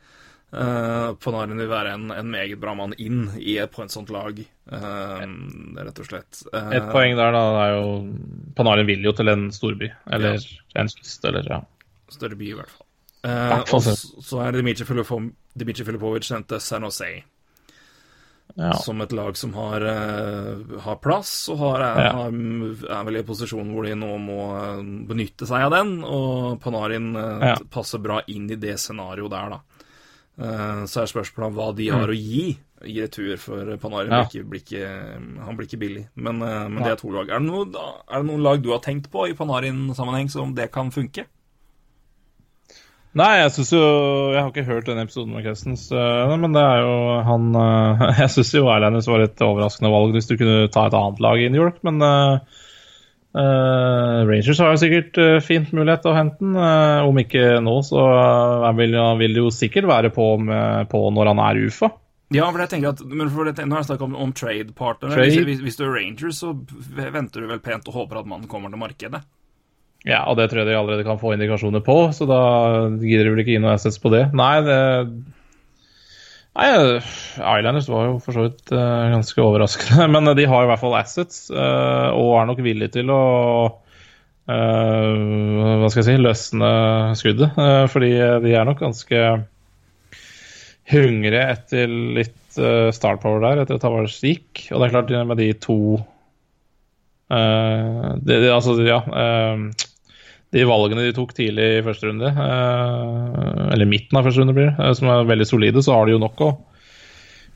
Uh, 0.48 1.12
Panarin 1.20 1.58
vil 1.60 1.68
være 1.68 1.90
en, 1.98 2.06
en 2.14 2.30
meget 2.32 2.56
bra 2.60 2.72
mann 2.74 2.94
inn 2.96 3.26
i, 3.36 3.58
på 3.68 3.82
et 3.84 3.92
sånt 3.92 4.08
lag, 4.14 4.38
uh, 4.72 5.24
rett 5.76 6.00
og 6.00 6.08
slett. 6.08 6.40
Uh, 6.54 6.70
Et 6.78 6.86
poeng 6.88 7.16
der, 7.18 7.34
da, 7.36 7.42
er 7.66 7.74
jo 7.76 7.90
Panarin 8.56 8.88
vil 8.88 9.04
jo 9.04 9.12
til 9.12 9.28
en 9.28 9.48
storby. 9.52 9.90
Eller 10.08 10.40
en 10.74 10.88
kyst, 10.88 11.24
eller 11.28 11.44
ja. 11.52 11.60
Større 12.08 12.38
by, 12.40 12.46
i 12.48 12.56
hvert 12.56 12.72
fall. 12.72 12.84
Eh, 13.28 13.58
og 13.74 13.82
så, 13.82 14.38
er 14.44 14.54
Dmitrij 14.54 14.86
Filipov- 14.86 15.32
Dmitrij 15.58 15.84
Filipovic 15.88 16.28
nevnte 16.30 16.60
San 16.62 16.84
Jose 16.86 17.08
ja. 18.54 18.72
som 18.78 19.00
et 19.02 19.12
lag 19.12 19.36
som 19.36 19.52
har, 19.58 19.82
eh, 19.84 20.78
har 20.84 20.96
plass, 21.02 21.48
og 21.52 21.58
har, 21.58 21.80
er, 21.82 22.04
Ja. 22.04 22.12
har, 22.12 22.28
er 22.30 23.04
vel 23.04 23.16
i 23.16 23.18
en 23.18 23.26
posisjon 23.26 23.72
hvor 23.74 23.84
de 23.84 23.94
nå 23.98 24.12
må 24.22 24.38
eh, 24.56 24.82
benytte 25.10 25.46
seg 25.50 25.66
av 25.66 25.74
den. 25.74 25.98
Og 26.04 26.60
Panarin 26.62 27.10
eh, 27.16 27.46
Ja. 27.50 27.56
passer 27.70 27.98
bra 27.98 28.20
inn 28.28 28.48
i 28.50 28.56
det 28.56 28.78
scenarioet 28.78 29.30
der, 29.34 29.50
da. 29.50 29.60
Eh, 30.38 30.82
så 30.86 31.02
er 31.02 31.10
spørsmålet 31.10 31.48
om 31.48 31.56
hva 31.58 31.68
de 31.76 31.88
har 31.90 32.10
å 32.10 32.16
gi 32.16 32.58
i 32.86 33.00
retur, 33.02 33.32
for 33.42 33.72
Panarin 33.82 34.12
Mm. 34.12 34.18
Ja. 34.18 34.24
blir, 34.24 34.28
ikke, 34.30 34.48
blir 34.50 34.62
ikke, 34.62 34.90
han 35.44 35.56
blir 35.58 35.66
ikke 35.66 35.80
billig. 35.80 36.04
Men, 36.14 36.38
men 36.38 36.78
ja. 36.78 36.84
det 36.84 36.92
er 36.92 37.00
to 37.00 37.10
lag. 37.10 37.28
Er 37.28 37.42
det, 37.42 37.48
noe, 37.48 37.88
er 38.06 38.22
det 38.22 38.28
noen 38.30 38.44
lag 38.46 38.62
du 38.62 38.70
har 38.70 38.84
tenkt 38.84 39.10
på 39.10 39.26
i 39.26 39.34
Panarin-sammenheng 39.34 40.30
som 40.30 40.54
det 40.54 40.70
kan 40.70 40.94
funke? 40.94 41.26
Nei, 43.16 43.30
jeg 43.40 43.52
syns 43.54 43.70
jo 43.72 43.82
Jeg 44.34 44.42
har 44.42 44.50
ikke 44.52 44.68
hørt 44.68 44.88
den 44.88 45.00
episoden 45.00 45.32
med 45.32 45.46
Cousins, 45.46 45.88
øh, 45.90 46.34
men 46.38 46.54
det 46.54 46.62
er 46.62 46.82
jo 46.84 46.94
han 47.26 47.50
øh, 47.56 48.02
Jeg 48.22 48.32
syns 48.34 48.54
jo 48.54 48.66
Islanders 48.68 49.08
var 49.08 49.24
et 49.24 49.44
overraskende 49.44 49.92
valg 49.92 50.16
hvis 50.16 50.28
du 50.28 50.36
kunne 50.36 50.68
ta 50.74 50.86
et 50.86 50.96
annet 50.98 51.22
lag 51.24 51.40
i 51.40 51.48
New 51.52 51.64
York, 51.64 51.80
men 51.86 52.02
øh, 52.04 52.38
øh, 53.36 54.18
Rangers 54.28 54.60
har 54.62 54.72
jo 54.72 54.80
sikkert 54.80 55.18
uh, 55.20 55.36
fint 55.44 55.72
mulighet 55.76 56.04
til 56.04 56.12
å 56.12 56.16
hente 56.16 56.40
den. 56.40 56.56
Uh, 56.56 57.06
om 57.08 57.20
ikke 57.20 57.58
nå, 57.64 57.78
så 57.86 58.04
vil, 58.78 58.98
vil 59.20 59.40
jo 59.42 59.48
sikkert 59.54 59.88
være 59.90 60.12
på, 60.14 60.36
med, 60.40 60.88
på 60.92 61.02
når 61.14 61.32
han 61.34 61.42
er 61.46 61.64
UFA. 61.68 61.92
Ja, 62.34 62.44
for 62.52 62.60
jeg 62.60 62.68
tenker 62.74 62.92
at, 62.92 63.00
men 63.08 63.30
for 63.32 63.48
det, 63.48 63.56
Nå 63.64 63.72
har 63.72 63.80
jeg 63.80 63.88
snakket 63.88 64.04
om, 64.10 64.16
om 64.20 64.32
trade-partnere. 64.36 65.16
Trade. 65.16 65.44
Hvis, 65.48 65.62
hvis, 65.64 65.78
du 65.80 65.86
er 65.86 65.94
Rangers, 65.96 66.42
så 66.42 66.52
venter 66.98 67.44
du 67.44 67.48
vel 67.48 67.62
pent 67.64 67.88
og 67.88 68.02
håper 68.02 68.20
at 68.20 68.28
mannen 68.28 68.50
kommer 68.50 68.72
til 68.72 68.80
markedet. 68.82 69.22
Ja, 70.06 70.22
og 70.30 70.36
det 70.38 70.50
tror 70.50 70.62
jeg 70.62 70.68
de 70.68 70.76
allerede 70.78 71.06
kan 71.06 71.18
få 71.18 71.32
indikasjoner 71.34 71.82
på, 71.84 71.96
så 72.14 72.28
da 72.28 72.42
gidder 73.00 73.26
de 73.26 73.32
vel 73.32 73.42
ikke 73.42 73.56
gi 73.56 73.62
noe 73.64 73.74
assets 73.74 73.98
på 74.02 74.12
det. 74.12 74.28
Nei, 74.36 74.54
det 74.66 74.78
Nei, 76.58 76.70
Islanders 77.38 77.86
var 77.90 78.08
jo 78.08 78.14
for 78.22 78.34
så 78.34 78.48
vidt 78.48 78.72
uh, 78.74 79.10
ganske 79.12 79.42
overraskende, 79.44 80.08
men 80.14 80.30
de 80.34 80.46
har 80.50 80.64
i 80.64 80.70
hvert 80.70 80.82
fall 80.82 80.96
assets, 80.98 81.44
uh, 81.54 82.10
og 82.10 82.32
er 82.40 82.48
nok 82.50 82.62
villige 82.66 82.96
til 82.96 83.12
å 83.14 83.20
uh, 83.68 85.12
Hva 85.78 85.90
skal 85.92 86.02
jeg 86.02 86.08
si 86.08 86.16
løsne 86.18 86.72
skuddet, 87.20 87.60
eh, 87.62 87.84
fordi 87.92 88.10
de 88.42 88.56
er 88.56 88.66
nok 88.66 88.82
ganske 88.82 89.22
hungre 90.88 91.42
etter 91.52 91.94
litt 92.18 92.58
uh, 92.58 92.88
star 92.96 93.20
der, 93.22 93.62
etter 93.62 93.76
at 93.76 93.84
Tavares 93.84 94.18
gikk. 94.24 94.70
Og 94.72 94.80
det 94.80 94.88
er 94.88 94.94
klart, 94.96 95.14
med 95.30 95.38
de 95.38 95.52
to 95.62 95.78
det, 97.28 98.24
det, 98.24 98.48
Altså, 98.48 98.72
ja 98.88 99.02
De 100.54 100.64
valgene 100.64 101.04
de 101.04 101.12
tok 101.16 101.34
tidlig 101.36 101.66
i 101.76 101.84
første 101.84 102.08
runde, 102.08 102.30
uh, 102.32 103.68
eller 103.74 103.88
midten 103.90 104.16
av 104.16 104.28
første 104.28 104.40
runde, 104.42 104.56
blir 104.56 104.70
det, 104.72 104.90
som 104.96 105.10
er 105.12 105.28
veldig 105.28 105.46
solide, 105.48 105.84
så 105.84 105.98
har 105.98 106.08
de 106.08 106.16
jo 106.16 106.24
nok 106.24 106.44
å 106.46 106.50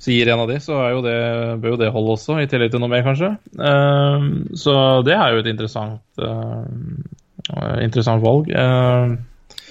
så 0.02 0.10
gir 0.10 0.32
en 0.32 0.40
av 0.42 0.48
de, 0.50 0.56
så 0.58 0.74
jo 0.90 1.02
det, 1.04 1.18
bør 1.62 1.76
jo 1.76 1.78
det 1.78 1.92
holde 1.94 2.14
også, 2.16 2.40
i 2.42 2.48
tillegg 2.50 2.72
til 2.72 2.80
noe 2.82 2.90
mer, 2.90 3.04
kanskje. 3.06 3.28
så 4.58 4.72
det 5.06 5.14
er 5.14 5.28
jo 5.30 5.42
et 5.44 5.50
interessant, 5.52 6.24
interessant 7.78 8.24
valg. 8.24 8.50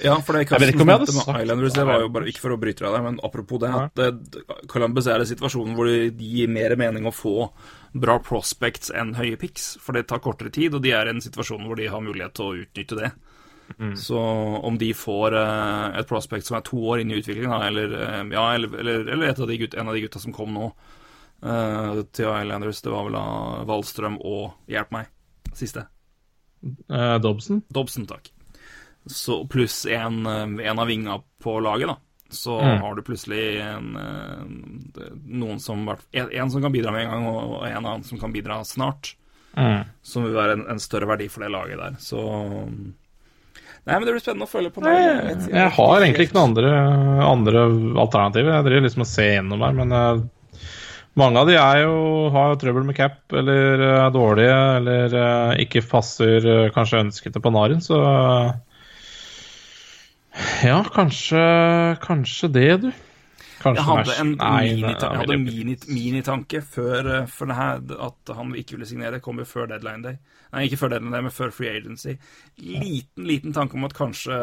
Ja, 0.01 0.15
for 0.23 0.37
det 0.39 0.45
jeg 0.45 0.87
hadde 0.87 1.11
sagt 1.11 1.35
Islanders, 1.35 1.75
det 1.75 1.83
var 1.85 2.05
jo 2.05 2.09
bare 2.15 2.31
ikke 2.31 2.45
for 2.45 2.55
å 2.55 2.59
bryte 2.61 2.85
deg 2.85 2.95
der, 2.95 3.03
men 3.05 3.19
apropos 3.27 3.59
det, 3.61 3.73
at 3.75 4.39
Columbus 4.71 5.11
er 5.11 5.19
i 5.19 5.27
situasjonen 5.29 5.75
hvor 5.75 5.91
det 5.91 6.15
gir 6.15 6.47
mer 6.47 6.77
mening 6.79 7.05
å 7.05 7.13
få 7.13 7.49
bra 7.91 8.17
prospects 8.23 8.91
enn 8.95 9.15
høye 9.17 9.37
picks, 9.39 9.75
for 9.81 9.97
det 9.97 10.07
tar 10.09 10.21
kortere 10.23 10.51
tid, 10.53 10.75
og 10.75 10.83
de 10.85 10.93
er 10.95 11.09
i 11.09 11.13
en 11.15 11.23
situasjon 11.23 11.65
hvor 11.67 11.79
de 11.79 11.89
har 11.91 12.03
mulighet 12.03 12.35
til 12.37 12.47
å 12.47 12.63
utnytte 12.63 12.97
det. 12.99 13.11
Mm. 13.77 13.93
Så 13.99 14.19
om 14.67 14.77
de 14.79 14.89
får 14.97 15.35
uh, 15.37 15.99
et 15.99 16.07
prospect 16.09 16.47
som 16.47 16.57
er 16.57 16.65
to 16.67 16.79
år 16.91 17.03
inn 17.03 17.13
i 17.13 17.19
utviklingen, 17.21 17.55
eller, 17.69 17.95
uh, 17.95 18.23
ja, 18.33 18.45
eller, 18.55 18.75
eller, 18.83 19.07
eller 19.15 19.31
av 19.31 19.55
gutta, 19.55 19.79
en 19.79 19.91
av 19.91 19.95
de 19.95 20.03
gutta 20.03 20.23
som 20.23 20.35
kom 20.35 20.51
nå 20.55 20.67
uh, 20.71 22.03
til 22.11 22.27
Islanders, 22.27 22.83
det 22.83 22.91
var 22.91 23.07
vel 23.07 23.17
av 23.21 23.65
Wallstrøm 23.71 24.19
og 24.19 24.71
Hjelp 24.71 24.93
meg, 24.97 25.11
siste. 25.55 25.87
Dobson? 26.61 27.63
Dobson, 27.73 28.05
takk 28.05 28.29
så, 29.05 29.47
pluss 29.47 29.85
en, 29.85 30.25
en, 30.25 30.79
av 30.79 30.87
vinga 30.87 31.21
på 31.41 31.59
laget, 31.59 31.87
da. 31.87 31.97
Så 32.31 32.57
mm. 32.61 32.81
har 32.81 32.95
du 32.95 33.03
plutselig 33.05 33.45
en, 33.61 33.95
eh, 33.99 35.11
noen 35.27 35.59
som 35.59 35.83
En 36.11 36.51
som 36.51 36.61
kan 36.61 36.71
bidra 36.71 36.93
med 36.95 37.05
en 37.05 37.11
gang, 37.11 37.27
og 37.27 37.67
en 37.67 37.85
annen 37.85 38.03
som 38.07 38.19
kan 38.19 38.33
bidra 38.33 38.63
snart. 38.67 39.15
Mm. 39.57 39.83
Som 40.01 40.25
vil 40.25 40.37
være 40.37 40.55
en, 40.59 40.65
en, 40.71 40.79
større 40.79 41.09
verdi 41.09 41.27
for 41.29 41.43
det 41.43 41.51
laget 41.51 41.79
der. 41.81 41.95
Så 41.99 42.21
Nei, 43.81 43.95
men 43.95 44.05
det 44.05 44.13
blir 44.13 44.21
spennende 44.21 44.45
å 44.45 44.51
følge 44.51 44.69
på. 44.75 44.83
Nei, 44.85 44.93
jeg, 45.01 45.37
jeg, 45.49 45.69
har 45.73 46.03
egentlig 46.03 46.27
ikke 46.27 46.37
noen 46.37 46.51
andre, 46.51 46.73
andre 47.25 47.63
alternativer. 48.03 48.53
Jeg 48.53 48.67
driver 48.67 48.85
liksom 48.85 49.03
og 49.03 49.09
ser 49.09 49.31
gjennom 49.31 49.63
her, 49.65 49.73
men 49.79 49.95
jeg, 49.97 50.19
mange 51.17 51.41
av 51.41 51.49
de 51.49 51.55
er 51.57 51.79
jo, 51.81 51.95
har 52.35 52.53
trøbbel 52.61 52.85
med 52.87 52.95
cap, 52.99 53.17
eller 53.41 53.81
er 53.87 54.13
dårlige, 54.13 54.59
eller 54.77 55.15
ikke 55.65 55.81
passer 55.89 56.45
kanskje 56.75 57.01
ønsket 57.07 57.35
på 57.35 57.41
Panarin, 57.47 57.81
så 57.81 57.97
ja, 60.63 60.81
kanskje, 60.93 61.45
kanskje 62.03 62.51
det, 62.55 62.67
du. 62.83 62.91
Kanskje 63.61 63.83
jeg 63.83 63.97
hadde 63.99 64.15
en 64.21 64.31
minitanke 64.33 65.35
mini, 65.37 65.75
mini 65.91 66.21
før 66.65 67.09
eh, 67.13 67.27
for 67.29 67.51
det 67.51 67.57
her, 67.57 67.83
at 68.07 68.31
han 68.35 68.55
ikke 68.57 68.77
ville 68.77 68.87
signere. 68.89 69.21
Kom 69.21 69.41
jo 69.41 69.45
før 69.45 69.69
deadline 69.69 70.01
day. 70.05 70.17
Nei, 70.51 70.65
ikke 70.65 70.79
før 70.81 70.95
deadline 70.95 71.13
day, 71.13 71.25
men 71.27 71.35
før 71.35 71.53
free 71.53 71.69
agency. 71.69 72.17
Liten 72.57 73.29
liten 73.29 73.53
tanke 73.53 73.77
om 73.77 73.85
at 73.85 73.95
kanskje 73.97 74.33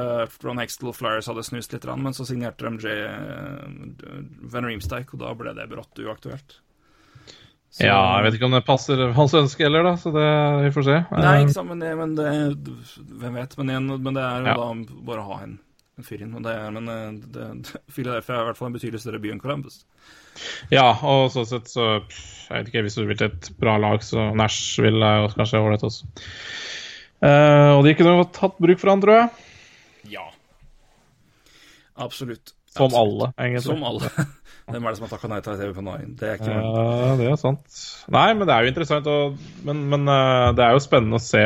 Ron 0.44 0.62
Hextall 0.62 0.94
Flyers 0.94 1.30
hadde 1.30 1.46
snust 1.46 1.74
litt, 1.74 1.90
men 1.98 2.14
så 2.14 2.28
signerte 2.28 2.68
de 2.68 2.86
J. 2.86 2.94
Eh, 2.94 4.24
Van 4.54 4.70
Reemsteik, 4.70 5.14
og 5.14 5.24
da 5.24 5.34
ble 5.38 5.56
det 5.58 5.68
brått 5.72 6.04
uaktuelt. 6.04 6.60
Så... 7.68 7.84
Ja, 7.84 7.98
jeg 8.16 8.24
vet 8.24 8.38
ikke 8.38 8.48
om 8.48 8.54
det 8.56 8.64
passer 8.64 9.02
hans 9.12 9.34
ønske 9.36 9.66
heller, 9.66 9.84
da, 9.84 9.98
så 10.00 10.12
det, 10.14 10.28
vi 10.64 10.70
får 10.72 10.86
se. 10.86 11.00
Nei, 11.18 11.34
ikke 11.42 11.56
sant, 11.58 11.68
men 11.68 11.82
det, 11.82 11.90
men 11.98 12.14
det 12.16 12.30
Hvem 13.20 13.34
vet? 13.36 13.58
Men, 13.58 13.72
igjen, 13.74 13.90
men 14.06 14.16
det 14.16 14.24
er 14.24 14.46
jo 14.46 14.54
ja. 14.54 14.60
da 14.62 15.00
bare 15.10 15.24
å 15.24 15.32
ha 15.34 15.42
en 15.44 15.58
en 15.98 16.06
fyr. 16.06 16.24
Det 16.24 16.54
er, 16.54 16.70
men 16.74 16.90
eh, 16.92 17.04
det, 17.34 17.46
det, 17.66 17.82
Philadelphia 17.94 18.36
er 18.36 18.42
i 18.42 18.48
hvert 18.50 18.60
fall 18.60 18.70
en 18.70 18.78
betydelig 18.78 19.02
større 19.02 19.20
by 19.22 19.34
enn 19.34 19.42
Columbus. 19.42 19.82
Ja, 20.70 20.86
og 21.02 21.32
sånn 21.34 21.48
sett 21.50 21.70
så 21.72 21.86
Jeg 21.98 22.52
vet 22.52 22.68
ikke, 22.70 22.84
hvis 22.86 22.96
du 22.98 23.04
vil 23.08 23.18
til 23.18 23.32
et 23.32 23.50
bra 23.58 23.74
lag, 23.82 24.02
så 24.06 24.30
Nashville 24.38 25.04
er 25.04 25.24
jo 25.24 25.32
kanskje 25.34 25.62
ålreit 25.62 25.86
også. 25.88 26.08
Uh, 27.18 27.74
og 27.74 27.82
de 27.84 27.96
kunne 27.98 28.14
jo 28.14 28.26
tatt 28.30 28.60
bruk 28.62 28.78
for 28.78 28.92
han, 28.92 29.02
tror 29.02 29.16
jeg. 29.16 29.48
Ja. 30.14 30.28
Absolutt. 31.98 32.54
Som 32.70 32.86
Absolutt. 32.86 33.00
alle, 33.02 33.30
egentlig. 33.42 33.64
Som 33.66 33.82
alle. 33.84 34.12
Hvem 34.68 34.84
er 34.84 34.92
det 34.92 34.98
som 34.98 35.06
har 35.06 35.12
takka 35.14 35.30
nei 35.32 35.40
til 35.42 35.58
TV 35.58 35.74
på 35.74 35.82
Nine? 35.82 36.14
Det 36.20 36.28
er 36.28 36.38
ikke 36.38 36.54
Ja, 36.54 36.62
uh, 36.62 37.12
det 37.18 37.28
er 37.32 37.38
sant. 37.40 37.82
Nei, 38.14 38.28
men 38.36 38.46
det 38.46 38.54
er 38.54 38.64
jo 38.64 38.72
interessant, 38.72 39.10
og, 39.10 39.38
men, 39.66 39.82
men 39.90 40.06
uh, 40.06 40.54
det 40.56 40.64
er 40.64 40.76
jo 40.76 40.84
spennende 40.84 41.18
å 41.18 41.24
se 41.24 41.42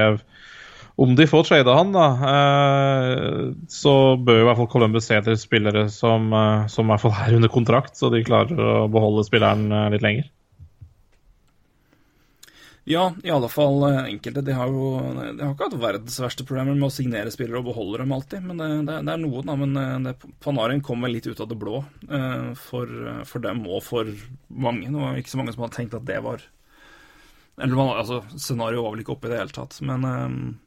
om 0.95 1.15
de 1.17 1.27
får 1.27 1.45
trada 1.49 1.75
han, 1.75 1.93
da, 1.95 2.07
eh, 2.29 3.55
så 3.69 3.95
bør 4.17 4.43
i 4.43 4.45
hvert 4.49 4.61
fall 4.61 4.71
Columbus 4.75 5.09
se 5.09 5.17
etter 5.17 5.39
spillere 5.41 5.87
som, 5.93 6.29
eh, 6.37 6.67
som 6.69 6.87
i 6.87 6.93
hvert 6.93 7.05
fall 7.07 7.17
er 7.25 7.37
under 7.39 7.53
kontrakt, 7.53 7.97
så 7.97 8.13
de 8.13 8.25
klarer 8.27 8.61
å 8.61 8.89
beholde 8.93 9.25
spilleren 9.25 9.73
eh, 9.73 9.89
litt 9.95 10.05
lenger. 10.05 10.31
Ja, 12.85 13.13
i 13.23 13.31
alle 13.31 13.47
fall 13.47 13.85
enkelte. 13.87 14.43
De 14.43 14.57
har 14.59 14.67
jo 14.67 14.97
de 14.99 15.37
har 15.39 15.53
ikke 15.53 15.69
hatt 15.69 15.77
verdens 15.79 16.17
verste 16.19 16.43
problemer 16.45 16.75
med 16.75 16.89
å 16.89 16.93
signere 16.93 17.31
spillere 17.31 17.61
og 17.61 17.69
beholde 17.69 18.01
dem 18.03 18.13
alltid, 18.13 18.43
men 18.43 18.59
det, 18.59 18.71
det, 18.89 18.97
det 19.07 19.13
er 19.15 19.21
noe, 19.23 19.43
da. 19.47 19.55
Men 19.61 20.03
det, 20.09 20.17
Panarin 20.43 20.83
kommer 20.83 21.13
litt 21.13 21.29
ut 21.31 21.41
av 21.41 21.47
det 21.47 21.61
blå 21.63 21.85
for, 22.59 22.91
for, 23.23 23.45
dem 23.45 23.63
og 23.71 23.85
for 23.87 24.11
mange. 24.51 24.91
Det 24.91 24.99
var 24.99 25.23
ikke 25.23 25.31
så 25.31 25.39
mange 25.39 25.55
som 25.55 25.63
hadde 25.63 25.79
tenkt 25.79 25.95
at 25.95 26.11
det 26.11 26.19
var 26.27 26.43
Eller 27.63 27.85
altså, 27.87 28.19
scenarioet 28.35 28.83
var 28.83 28.97
vel 28.97 29.07
ikke 29.07 29.15
oppe 29.15 29.31
i 29.31 29.33
det 29.37 29.41
hele 29.45 29.57
tatt, 29.61 29.79
men 29.87 30.59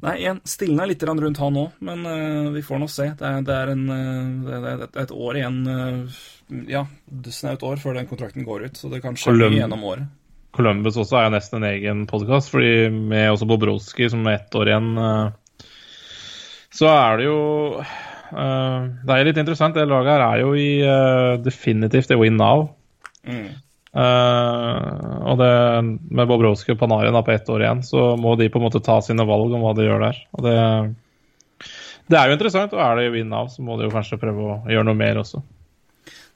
Nei, 0.00 0.14
igjen, 0.22 0.38
stilna 0.48 0.86
litt 0.88 1.02
rundt 1.04 1.40
han 1.42 1.58
òg, 1.60 1.80
men 1.84 2.06
uh, 2.08 2.48
vi 2.54 2.62
får 2.64 2.80
nå 2.80 2.88
se. 2.88 3.10
Det 3.18 3.26
er, 3.26 3.42
det 3.44 3.56
er, 3.56 3.72
en, 3.74 3.82
uh, 3.92 4.46
det 4.46 4.60
er 4.60 4.84
et, 4.86 4.96
et, 5.02 5.12
år 5.12 5.40
igjen 5.40 5.58
uh, 5.68 6.22
Ja, 6.70 6.86
snaut 7.28 7.66
år 7.68 7.82
før 7.82 7.98
den 7.98 8.08
kontrakten 8.08 8.46
går 8.46 8.64
ut, 8.68 8.80
så 8.80 8.88
det 8.92 9.02
kan 9.04 9.18
skje 9.20 9.36
mye 9.36 9.58
gjennom 9.58 9.84
året. 9.92 10.08
Columbus 10.56 10.96
også 10.98 11.20
er 11.20 11.34
nesten 11.34 11.60
en 11.60 11.68
egen 11.68 12.06
podkast, 12.10 12.50
fordi 12.50 12.88
med 12.90 13.28
også 13.30 13.46
Bobrovskij 13.46 14.10
som 14.10 14.24
er 14.26 14.40
ett 14.40 14.56
år 14.58 14.72
igjen, 14.72 14.88
så 16.74 16.88
er 16.90 17.20
det 17.20 17.28
jo 17.28 17.38
Det 18.32 19.14
er 19.14 19.28
litt 19.28 19.38
interessant. 19.38 19.78
Det 19.78 19.86
laget 19.86 20.10
her 20.10 20.24
er 20.24 20.42
jo 20.42 20.50
i 20.58 21.38
definitivt 21.44 22.10
i 22.10 22.18
win 22.18 22.40
now. 22.40 22.66
Mm. 23.22 23.52
Uh, 23.90 25.26
og 25.26 25.38
det, 25.40 25.52
med 26.14 26.28
Bobrovskij 26.30 26.76
og 26.76 26.78
Panarin 26.78 27.16
på 27.26 27.32
ett 27.34 27.48
år 27.50 27.64
igjen, 27.64 27.82
så 27.82 28.14
må 28.20 28.36
de 28.38 28.50
på 28.50 28.60
en 28.60 28.66
måte 28.68 28.82
ta 28.86 29.00
sine 29.02 29.26
valg 29.26 29.50
om 29.50 29.64
hva 29.64 29.72
de 29.74 29.86
gjør 29.88 30.04
der. 30.04 30.20
Og 30.38 30.46
det, 30.46 30.58
det 32.10 32.18
er 32.18 32.28
jo 32.30 32.36
interessant, 32.38 32.76
og 32.76 32.84
er 32.84 33.00
det 33.00 33.14
win 33.16 33.34
av, 33.34 33.50
så 33.50 33.64
må 33.66 33.78
de 33.78 33.88
jo 33.88 33.94
kanskje 33.94 34.20
prøve 34.22 34.46
å 34.46 34.60
gjøre 34.70 34.86
noe 34.86 34.98
mer 34.98 35.22
også. 35.24 35.42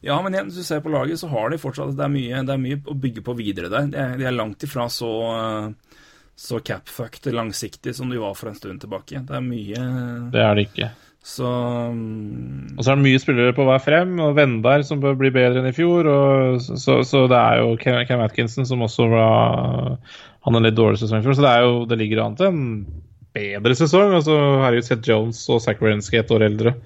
Ja, 0.04 0.18
men 0.20 0.34
igjen, 0.34 0.50
hvis 0.50 0.60
du 0.60 0.66
ser 0.66 0.82
på 0.84 0.92
laget, 0.92 1.20
så 1.20 1.30
har 1.32 1.48
de 1.48 1.56
fortsatt 1.56 1.94
Det 1.96 2.04
er 2.04 2.12
mye, 2.12 2.42
det 2.44 2.52
er 2.52 2.60
mye 2.60 2.80
å 2.92 2.96
bygge 3.06 3.22
på 3.24 3.36
videre 3.38 3.70
der. 3.72 3.86
De 3.88 4.02
er, 4.02 4.18
de 4.20 4.26
er 4.28 4.36
langt 4.36 4.66
ifra 4.66 4.84
så, 4.92 5.12
så 6.36 6.60
capfucked 6.60 7.32
langsiktig 7.32 7.94
som 7.96 8.12
de 8.12 8.20
var 8.20 8.36
for 8.36 8.50
en 8.50 8.58
stund 8.58 8.82
tilbake. 8.82 9.22
Det 9.24 9.38
er 9.38 9.46
mye 9.46 9.86
Det 10.34 10.42
er 10.44 10.58
det 10.58 10.66
ikke. 10.68 10.90
Så 11.24 11.48
um... 11.48 12.66
Og 12.76 12.84
så 12.84 12.92
er 12.92 12.98
det 12.98 13.06
mye 13.06 13.20
spillere 13.22 13.54
på 13.56 13.64
vei 13.64 13.78
frem, 13.80 14.18
og 14.20 14.34
Vendar 14.36 14.84
som 14.84 15.00
bør 15.00 15.16
bli 15.16 15.30
bedre 15.32 15.62
enn 15.62 15.70
i 15.70 15.76
fjor. 15.76 16.04
Og, 16.10 16.60
så, 16.60 16.98
så, 17.00 17.24
det 17.32 17.38
er 17.38 17.62
jo 17.62 17.78
Ken, 17.80 18.02
Ken 18.08 18.22
Atkinson 18.24 18.68
som 18.68 18.84
også 18.84 19.08
var 19.08 19.96
Han 20.44 20.58
en 20.58 20.68
litt 20.68 20.76
dårlig 20.76 21.00
sesong 21.00 21.22
i 21.22 21.24
fjor, 21.24 21.38
så 21.38 21.46
det, 21.46 21.54
jo, 21.64 21.80
det 21.88 21.98
ligger 22.02 22.26
an 22.26 22.36
til 22.36 22.50
en 22.50 22.66
bedre 23.34 23.76
sesong. 23.78 24.12
Altså, 24.20 24.36
herregud, 24.62 24.86
Seth 24.86 25.08
Jones 25.08 25.40
og 25.48 25.62
Zack 25.64 25.80
Wrenski 25.82 26.20
ett 26.20 26.32
år 26.34 26.44
eldre. 26.50 26.76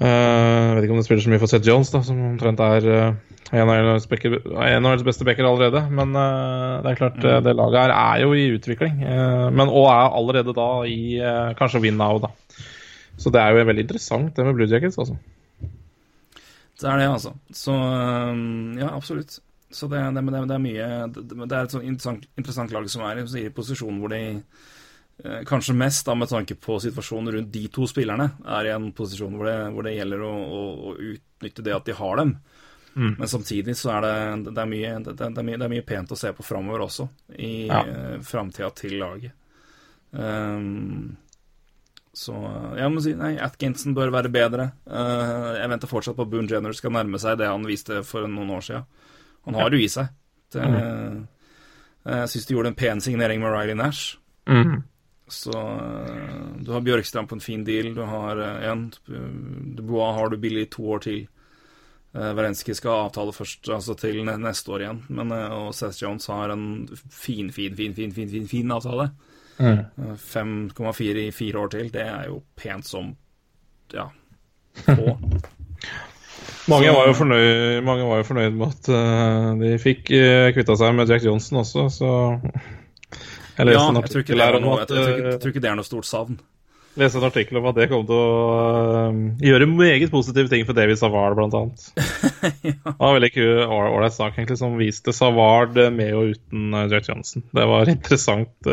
Uh, 0.00 0.08
jeg 0.08 0.74
vet 0.74 0.86
ikke 0.86 0.96
om 0.96 0.98
det 0.98 1.06
spiller 1.06 1.22
så 1.22 1.30
mye 1.30 1.42
for 1.42 1.52
Seth 1.52 1.68
Jones, 1.68 1.92
da, 1.92 2.00
som 2.02 2.22
omtrent 2.32 2.62
er 2.64 2.88
uh, 2.88 3.34
en 3.54 3.68
av 3.70 4.88
deres 4.88 5.04
beste 5.06 5.28
backer 5.28 5.46
allerede. 5.46 5.84
Men 5.92 6.16
uh, 6.16 6.80
det 6.80 6.94
er 6.94 6.98
klart, 7.02 7.20
mm. 7.20 7.44
det 7.44 7.54
laget 7.60 7.84
her 7.84 7.94
er 7.98 8.24
jo 8.24 8.32
i 8.32 8.48
utvikling. 8.56 9.04
men 9.52 9.68
og 9.68 9.90
er 9.92 10.16
allerede 10.16 10.56
da 10.56 10.70
i 10.88 11.20
kanskje 11.60 11.84
win 11.84 12.00
now, 12.00 12.16
da. 12.24 12.32
Så 13.20 13.30
det 13.30 13.40
er 13.40 13.54
jo 13.54 13.64
veldig 13.68 13.84
interessant, 13.86 14.34
det 14.36 14.44
med 14.46 14.56
Blue 14.58 14.68
Jackets, 14.68 14.98
altså. 14.98 15.16
Det 16.80 16.88
er 16.90 16.98
det, 16.98 17.08
altså. 17.08 17.34
Så 17.54 17.74
ja, 17.74 18.90
absolutt. 18.90 19.38
Så 19.74 19.88
det, 19.90 19.98
det, 20.14 20.22
det, 20.30 20.40
det 20.46 20.54
er 20.54 20.62
mye 20.62 20.88
det, 21.10 21.50
er 21.50 21.64
et 21.64 21.74
sånn 21.74 21.86
interessant, 21.86 22.26
interessant, 22.38 22.74
lag 22.74 22.86
som 22.90 23.02
er 23.08 23.22
i 23.24 23.48
posisjon 23.54 23.96
hvor 23.98 24.12
de 24.12 24.20
eh, 24.30 25.40
Kanskje 25.48 25.74
mest 25.74 26.06
da 26.06 26.14
med 26.14 26.30
tanke 26.30 26.54
på 26.54 26.76
situasjonen 26.82 27.32
rundt 27.34 27.50
de 27.54 27.64
to 27.74 27.88
spillerne, 27.90 28.28
er 28.44 28.68
i 28.68 28.74
en 28.74 28.92
posisjon 28.94 29.34
hvor 29.34 29.50
det, 29.50 29.56
hvor 29.74 29.88
gjelder 29.90 30.22
å, 30.22 30.30
å, 30.30 30.60
å, 30.90 30.94
utnytte 31.14 31.66
det 31.66 31.74
at 31.74 31.90
de 31.90 31.96
har 31.98 32.22
dem. 32.22 32.36
Mm. 32.94 33.16
Men 33.18 33.30
samtidig 33.30 33.74
så 33.78 33.96
er 33.96 34.06
det, 34.06 34.54
er 34.54 34.70
mye, 34.70 34.94
det, 35.08 35.16
er 35.18 35.42
mye, 35.42 35.58
det 35.58 35.66
er 35.66 35.74
mye 35.74 35.86
pent 35.86 36.14
å 36.14 36.18
se 36.18 36.30
på 36.34 36.46
framover 36.46 36.86
også, 36.86 37.08
i 37.34 37.66
ja. 37.66 37.82
uh, 37.82 38.18
framtida 38.22 38.70
til 38.78 38.94
laget. 39.02 39.34
Um, 40.14 41.16
så 42.14 42.34
jeg 42.78 42.92
må 42.94 43.02
si 43.02 43.12
nei, 43.18 43.34
Atkinson 43.42 43.94
bør 43.96 44.12
være 44.14 44.30
bedre. 44.32 44.68
Uh, 44.86 45.54
jeg 45.58 45.70
venter 45.72 45.90
fortsatt 45.90 46.16
på 46.18 46.26
at 46.26 46.30
Boone 46.30 46.50
Jenner 46.50 46.76
skal 46.76 46.94
nærme 46.94 47.18
seg 47.22 47.40
det 47.40 47.50
han 47.50 47.66
viste 47.66 48.02
for 48.06 48.28
noen 48.30 48.52
år 48.54 48.66
siden. 48.68 48.88
Han 49.48 49.58
har 49.58 49.74
jo 49.74 49.82
i 49.82 49.90
seg. 49.90 50.12
Det, 50.54 50.62
mm. 50.62 51.16
Jeg 52.06 52.30
syns 52.32 52.46
de 52.46 52.54
gjorde 52.54 52.70
en 52.70 52.78
pen 52.78 53.02
signering 53.02 53.42
med 53.42 53.52
Riley 53.52 53.76
Nash. 53.76 54.16
Mm. 54.48 54.84
Så 55.34 55.52
du 56.62 56.70
har 56.72 56.84
Bjørkstrand 56.84 57.28
på 57.28 57.38
en 57.38 57.44
fin 57.44 57.64
deal. 57.66 57.90
Du 57.96 58.02
har 58.08 58.40
en 58.70 58.86
Dubois 59.04 60.14
har 60.16 60.30
du 60.30 60.38
billig 60.40 60.68
to 60.72 60.86
år 60.94 61.04
til. 61.04 61.24
Werenski 62.14 62.76
skal 62.78 62.94
ha 62.94 63.06
avtale 63.08 63.34
først, 63.34 63.66
altså 63.74 63.96
til 63.98 64.20
neste 64.24 64.70
år 64.70 64.84
igjen. 64.84 65.00
Men, 65.10 65.32
eh, 65.34 65.50
og 65.50 65.74
Seth 65.74 65.98
Jones 66.02 66.28
har 66.30 66.52
en 66.54 66.86
fin, 66.94 67.50
fin, 67.50 67.74
fin, 67.74 67.94
fin, 67.94 68.12
fin, 68.14 68.30
fin, 68.30 68.46
fin 68.48 68.70
avtale. 68.70 69.08
Mm. 69.58 69.78
Eh, 69.78 70.14
5,4 70.18 71.26
i 71.26 71.30
fire 71.34 71.58
år 71.62 71.74
til, 71.76 71.92
det 71.94 72.02
er 72.02 72.26
jo 72.30 72.40
pent 72.58 72.88
som 72.88 73.12
ja, 73.94 74.08
få. 74.84 75.14
Mange, 76.68 76.88
var 76.96 77.10
jo 77.10 77.12
fornøyd, 77.12 77.82
mange 77.84 78.06
var 78.08 78.22
jo 78.22 78.24
fornøyd 78.24 78.54
med 78.56 78.70
at 78.72 78.88
uh, 78.88 79.50
de 79.60 79.74
fikk 79.80 80.08
uh, 80.16 80.48
kvitta 80.56 80.76
seg 80.80 80.94
med 80.96 81.10
Jack 81.12 81.26
Johnson 81.26 81.60
også, 81.60 81.84
så 81.92 82.12
Jeg 83.58 83.68
leste 83.68 83.82
ja, 83.82 83.90
en 83.90 83.98
jeg 84.00 84.08
tror, 84.08 84.22
ikke 84.24 84.32
artikkel 84.32 84.40
her 84.40 84.48
er 84.48 84.56
om 84.58 84.64
noe, 84.64 84.78
jeg, 84.80 84.86
at 84.86 84.92
tror, 84.92 85.10
ikke, 85.10 85.20
eh, 85.20 85.28
jeg 85.28 85.40
tror 85.42 85.52
ikke 85.52 85.62
det 85.64 85.70
er 85.70 85.76
noe 85.78 85.88
stort 85.88 86.08
savn. 86.08 86.38
Leste 87.00 87.18
en 87.18 87.26
artikkel 87.26 87.58
om 87.58 87.66
at 87.70 87.78
det 87.78 87.88
kom 87.90 88.04
til 88.06 88.18
å 88.18 88.26
øh, 89.08 89.16
gjøre 89.42 89.68
meget 89.70 90.12
positive 90.12 90.50
ting 90.52 90.66
for 90.68 90.76
David 90.76 91.00
Savard, 91.00 91.36
blant 91.38 91.56
annet. 91.58 91.88
Det 92.64 92.74
var 93.00 93.16
veldig 93.16 93.32
kul 93.34 93.64
ålreit 93.64 94.14
sak 94.14 94.36
egentlig, 94.36 94.58
som 94.60 94.78
viste 94.78 95.14
Savard 95.16 95.78
eh, 95.80 95.90
med 95.94 96.14
og 96.14 96.34
uten 96.34 96.76
øh, 96.76 96.86
Jack 96.92 97.10
Johnson. 97.10 97.44
Det 97.54 97.66
var 97.70 97.90
interessant. 97.96 98.72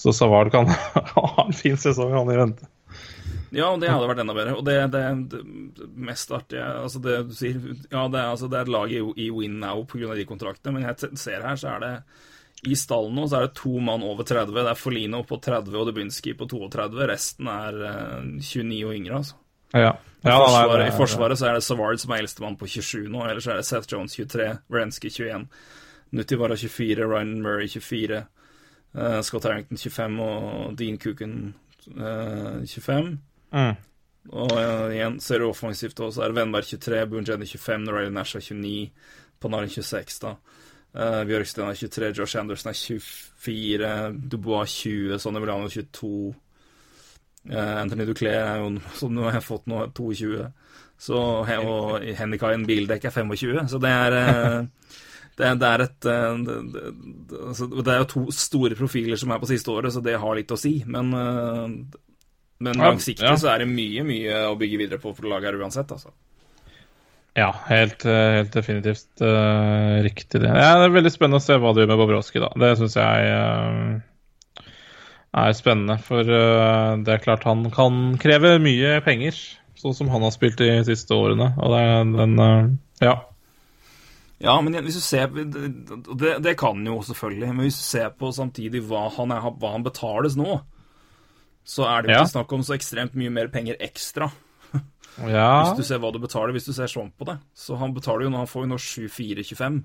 Så 0.00 0.12
Savard 0.16 0.50
kan 0.54 0.70
ha 1.16 1.30
en 1.46 1.56
fin 1.56 1.78
sesong, 1.78 2.12
han 2.16 2.34
i 2.34 2.38
vente. 2.40 2.70
Ja, 3.50 3.66
og 3.72 3.80
det 3.82 3.90
hadde 3.90 4.06
vært 4.06 4.22
enda 4.22 4.34
bedre. 4.36 4.56
Og 4.58 4.66
det, 4.66 4.76
det, 4.94 5.04
det 5.32 5.86
mest 5.98 6.30
artige 6.34 6.62
Altså, 6.62 7.00
det 7.02 7.16
du 7.26 7.32
sier 7.34 7.58
Ja, 7.90 8.04
det 8.06 8.22
altså, 8.22 8.46
det 8.50 8.60
er 8.60 8.68
et 8.68 8.74
lag 8.76 8.92
i, 8.94 9.00
i 9.26 9.30
win 9.34 9.58
now 9.62 9.82
pga. 9.90 10.14
de 10.14 10.26
kontraktene, 10.28 10.76
men 10.76 10.86
jeg 10.86 11.18
ser 11.18 11.42
her, 11.42 11.58
så 11.58 11.74
er 11.74 11.82
det 11.82 11.94
I 12.68 12.76
stallen 12.76 13.14
nå 13.16 13.24
så 13.28 13.38
er 13.38 13.46
det 13.46 13.56
to 13.56 13.72
mann 13.80 14.02
over 14.04 14.26
30. 14.26 14.52
Det 14.52 14.68
er 14.68 14.78
Folino 14.78 15.22
på 15.24 15.38
30 15.40 15.76
og 15.80 15.88
Dubinski 15.88 16.34
på 16.36 16.48
32. 16.50 17.06
Resten 17.08 17.48
er 17.48 17.78
eh, 17.88 18.18
29 18.36 18.80
og 18.84 18.96
yngre, 18.98 19.20
altså. 19.22 19.38
Ja. 19.72 19.94
I, 19.94 20.28
Ja, 20.28 20.36
forsvaret, 20.36 20.82
nei, 20.82 20.88
I 20.90 20.96
Forsvaret 20.98 21.40
så 21.40 21.46
er 21.48 21.56
det 21.56 21.64
Savard 21.64 22.00
som 22.02 22.12
er 22.12 22.20
eldstemann 22.20 22.58
på 22.60 22.66
27 22.68 23.06
nå, 23.08 23.22
ellers 23.24 23.46
er 23.48 23.56
det 23.56 23.64
Seth 23.64 23.88
Jones 23.88 24.16
23, 24.18 24.48
Wrenski 24.68 25.08
21, 25.08 25.46
Nutivara 26.18 26.58
24, 26.60 27.06
Ryan 27.08 27.30
Murray 27.40 27.70
24, 27.72 28.18
eh, 28.98 29.20
Scott 29.24 29.46
Harrington 29.48 29.80
25 29.80 30.18
og 30.26 30.74
Dean 30.76 30.98
Cooken 31.00 31.38
eh, 31.94 32.66
25. 32.66 33.14
Mm. 33.56 33.78
Og 34.28 34.52
eh, 34.58 34.86
igjen 34.98 35.16
ser 35.24 35.40
du 35.40 35.48
offensivt 35.48 35.96
også, 35.96 36.18
så 36.18 36.26
er 36.26 36.34
det 36.34 36.40
Vennberg 36.42 36.68
23, 36.68 37.00
Bunjeni 37.14 37.48
25, 37.48 37.86
Norelli 37.86 38.12
Nash 38.12 38.36
er 38.36 38.44
29, 38.44 38.90
Panarin 39.40 39.72
26, 39.72 40.20
da. 40.26 40.34
Uh, 40.90 41.22
Bjørksten 41.28 41.62
er 41.62 41.76
23, 41.78 42.12
Josh 42.18 42.38
Anderson 42.40 42.72
er 42.72 42.78
24, 42.78 43.90
Dubois 44.30 44.72
20, 44.82 45.18
Sonny 45.22 45.42
Milano 45.42 45.68
22. 45.70 46.32
Uh, 47.50 47.76
Anthony 47.80 48.06
Duclair 48.08 48.42
er 48.42 48.64
jo, 48.64 48.72
som 48.98 49.14
nå 49.14 49.28
har 49.28 49.38
jeg 49.38 49.46
fått 49.46 49.70
nå, 49.70 49.84
22. 49.96 50.48
Så, 51.00 51.16
og 51.16 52.02
Hennikain 52.18 52.66
Bildekk 52.68 53.06
er 53.08 53.14
25, 53.14 53.70
så 53.70 53.80
det 53.80 53.92
er 53.94 54.16
uh, 54.18 54.96
det, 55.40 55.52
det 55.62 55.68
er 55.68 55.82
et 55.86 56.06
eh, 56.10 56.32
det, 56.44 56.56
det, 56.74 56.80
det, 57.30 57.38
altså, 57.48 57.68
er 57.80 58.00
jo 58.02 58.08
to 58.10 58.22
store 58.34 58.76
profiler 58.76 59.16
som 59.16 59.30
er 59.32 59.38
på 59.40 59.48
siste 59.48 59.72
året, 59.72 59.94
så 59.94 60.02
det 60.04 60.18
har 60.20 60.36
litt 60.36 60.52
å 60.52 60.58
si. 60.60 60.74
Men, 60.84 61.14
men 62.60 62.82
langsiktig 62.82 63.24
Ja, 63.24 63.32
ja. 63.32 63.38
så 63.40 63.48
er 63.54 63.62
det 63.62 63.70
mye, 63.70 64.04
mye 64.04 64.42
å 64.50 64.58
bygge 64.60 64.82
videre 64.82 65.00
på 65.00 65.14
for 65.16 65.30
laget 65.30 65.52
her 65.52 65.62
uansett, 65.62 65.94
altså. 65.96 66.12
Ja, 67.38 67.52
helt, 67.68 68.04
eh, 68.04 68.40
helt 68.40 68.52
definitivt 68.52 69.22
uh, 69.22 70.02
riktig 70.02 70.40
det. 70.42 70.50
Ja, 70.50 70.74
det 70.80 70.88
er 70.88 70.96
veldig 70.96 71.12
spennende 71.14 71.38
å 71.38 71.44
se 71.44 71.56
hva 71.62 71.70
de 71.72 71.84
gjør 71.84 71.92
med 71.92 72.00
Bobrovskij, 72.02 72.42
da. 72.42 72.50
Det 72.58 72.70
syns 72.80 72.96
jeg 72.98 73.30
uh, 73.30 74.66
er 75.38 75.54
spennende. 75.54 75.96
For 76.02 76.26
uh, 76.26 76.98
det 77.06 77.14
er 77.14 77.22
klart 77.22 77.46
han 77.46 77.68
kan 77.74 78.18
kreve 78.20 78.56
mye 78.62 78.98
penger, 79.06 79.38
sånn 79.78 79.94
som 79.96 80.10
han 80.12 80.26
har 80.26 80.34
spilt 80.34 80.58
de 80.58 80.72
siste 80.90 81.14
årene. 81.14 81.52
Og 81.58 81.74
det 81.76 81.84
er 81.86 82.14
den 82.18 82.78
Ja. 83.00 83.16
Ja, 84.40 84.54
men 84.64 84.72
hvis 84.84 84.96
du 84.96 85.02
ser 85.04 85.28
Det, 85.28 86.30
det 86.40 86.54
kan 86.56 86.78
han 86.78 86.86
jo 86.88 87.02
selvfølgelig, 87.04 87.48
men 87.52 87.66
hvis 87.66 87.76
du 87.76 87.84
ser 87.84 88.12
på 88.16 88.30
samtidig 88.32 88.80
hva 88.88 89.06
han, 89.12 89.34
er, 89.36 89.50
hva 89.60 89.74
han 89.74 89.84
betales 89.84 90.36
nå, 90.40 90.62
så 91.68 91.84
er 91.84 92.02
det 92.02 92.10
jo 92.10 92.14
Ja. 92.16 92.22
ikke 92.24 92.34
snakk 92.34 92.52
om 92.56 92.62
så 92.64 92.74
ekstremt 92.74 93.14
mye 93.14 93.30
mer 93.30 93.50
penger 93.52 93.76
ekstra. 93.80 94.30
ja. 95.36 95.48
Hvis 95.64 95.80
du 95.80 95.84
ser 95.86 95.98
hva 96.02 96.12
du 96.14 96.18
betaler, 96.22 96.52
hvis 96.56 96.68
du 96.68 96.72
ser 96.76 96.90
sånn 96.90 97.10
på 97.18 97.26
det. 97.28 97.38
Så 97.56 97.76
han 97.80 97.94
betaler 97.96 98.26
jo 98.26 98.30
nå, 98.34 98.40
han 98.42 98.50
får 98.50 98.64
jo 98.66 98.70
nå 98.72 98.78
7425. 98.80 99.82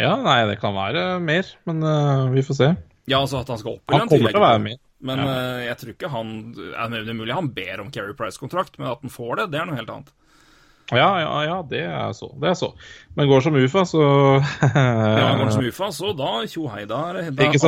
Ja, 0.00 0.14
nei, 0.22 0.38
det 0.48 0.60
kan 0.62 0.76
være 0.76 1.18
mer, 1.20 1.48
men 1.68 1.82
uh, 1.82 2.28
vi 2.32 2.44
får 2.46 2.56
se. 2.60 2.68
Ja, 3.10 3.18
altså 3.20 3.40
at 3.40 3.48
han 3.50 3.58
skal 3.58 3.74
opp 3.78 3.90
i 3.90 3.96
Han 3.96 4.04
lønn, 4.04 4.08
kommer 4.12 4.30
tviler 4.30 4.36
til 4.36 4.40
å 4.40 4.46
jeg. 4.46 4.78
Men 5.00 5.20
tror 5.80 5.92
ikke 5.94 6.08
han 6.12 6.30
ja, 6.54 6.84
Det 6.92 6.98
er 7.08 7.16
mulig 7.16 7.32
han 7.34 7.48
ber 7.56 7.80
om 7.80 7.88
Carrie 7.90 8.14
Price-kontrakt, 8.16 8.76
men 8.78 8.90
at 8.92 9.00
han 9.02 9.12
får 9.12 9.40
det, 9.40 9.46
det 9.54 9.60
er 9.62 9.70
noe 9.70 9.78
helt 9.80 9.92
annet. 9.94 10.12
Ja, 10.90 11.08
ja, 11.22 11.34
ja, 11.46 11.56
det 11.70 11.80
er 11.86 12.12
så. 12.18 12.28
Det 12.42 12.48
er 12.50 12.56
så. 12.58 12.72
Men 13.14 13.28
går 13.30 13.44
som 13.46 13.54
UFA, 13.56 13.84
så 13.86 14.02
Ja, 14.74 15.28
går 15.38 15.52
som 15.54 15.66
UFA, 15.66 15.90
så 15.94 16.12
da 16.18 16.30
tjo 16.50 16.66
hei, 16.72 16.84
da 16.90 17.02
er 17.10 17.18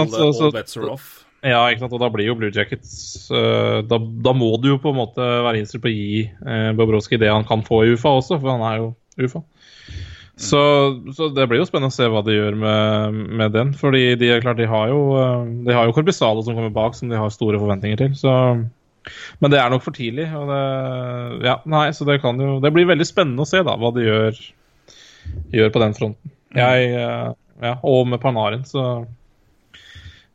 alle 0.02 0.10
så- 0.18 0.32
så- 0.34 0.48
all 0.50 0.56
bets 0.56 0.76
are 0.76 0.90
off. 0.94 1.10
Ja, 1.42 1.64
ikke 1.66 1.82
sant, 1.82 1.94
og 1.96 2.02
da 2.02 2.10
blir 2.14 2.28
jo 2.28 2.36
Blue 2.38 2.52
Jackets 2.54 3.26
eh, 3.34 3.80
da, 3.90 3.98
da 3.98 4.34
må 4.36 4.52
du 4.62 4.68
jo 4.72 4.80
på 4.82 4.92
en 4.92 5.00
måte 5.00 5.24
være 5.42 5.58
innstilt 5.58 5.82
på 5.82 5.90
å 5.90 5.94
gi 5.94 6.20
uh, 6.46 6.70
Bobrovskij 6.78 7.18
det 7.18 7.32
han 7.32 7.46
kan 7.48 7.64
få 7.66 7.80
i 7.82 7.96
UFA 7.96 8.12
også, 8.20 8.38
for 8.38 8.52
han 8.52 8.62
er 8.68 8.78
jo 8.78 8.92
UFA. 9.18 9.42
Så, 10.42 10.60
så 11.14 11.28
det 11.28 11.44
blir 11.48 11.60
jo 11.60 11.66
spennende 11.68 11.92
å 11.92 11.94
se 11.94 12.06
hva 12.08 12.22
de 12.24 12.34
gjør 12.34 12.56
med, 12.58 13.18
med 13.38 13.52
den. 13.54 13.72
Fordi 13.78 14.14
de 14.18 14.30
er 14.32 14.44
klart, 14.44 14.58
de 14.58 14.68
har 14.68 14.88
jo 14.90 15.02
eh, 15.20 15.50
De 15.68 15.76
har 15.76 15.86
jo 15.86 15.94
Corbisalo 15.96 16.42
som 16.44 16.56
kommer 16.56 16.72
bak, 16.72 16.96
som 16.96 17.12
de 17.12 17.20
har 17.20 17.34
store 17.34 17.60
forventninger 17.60 18.00
til. 18.00 18.16
Så, 18.18 18.32
men 19.42 19.52
det 19.52 19.60
er 19.60 19.70
nok 19.72 19.84
for 19.84 19.94
tidlig. 19.96 20.26
Og 20.38 20.48
det, 20.50 20.62
ja, 21.46 21.58
nei, 21.68 21.84
så 21.94 22.08
det 22.08 22.20
kan 22.24 22.40
jo 22.40 22.56
Det 22.64 22.72
blir 22.74 22.88
veldig 22.90 23.06
spennende 23.06 23.44
å 23.44 23.50
se 23.50 23.60
da, 23.66 23.76
hva 23.78 23.92
de 23.94 24.06
gjør, 24.08 24.40
gjør 25.58 25.74
på 25.74 25.84
den 25.84 25.98
fronten. 26.00 26.36
Jeg, 26.56 26.90
eh, 26.96 27.28
ja, 27.62 27.76
og 27.86 28.08
med 28.10 28.22
Panarin, 28.24 28.64
så 28.68 29.04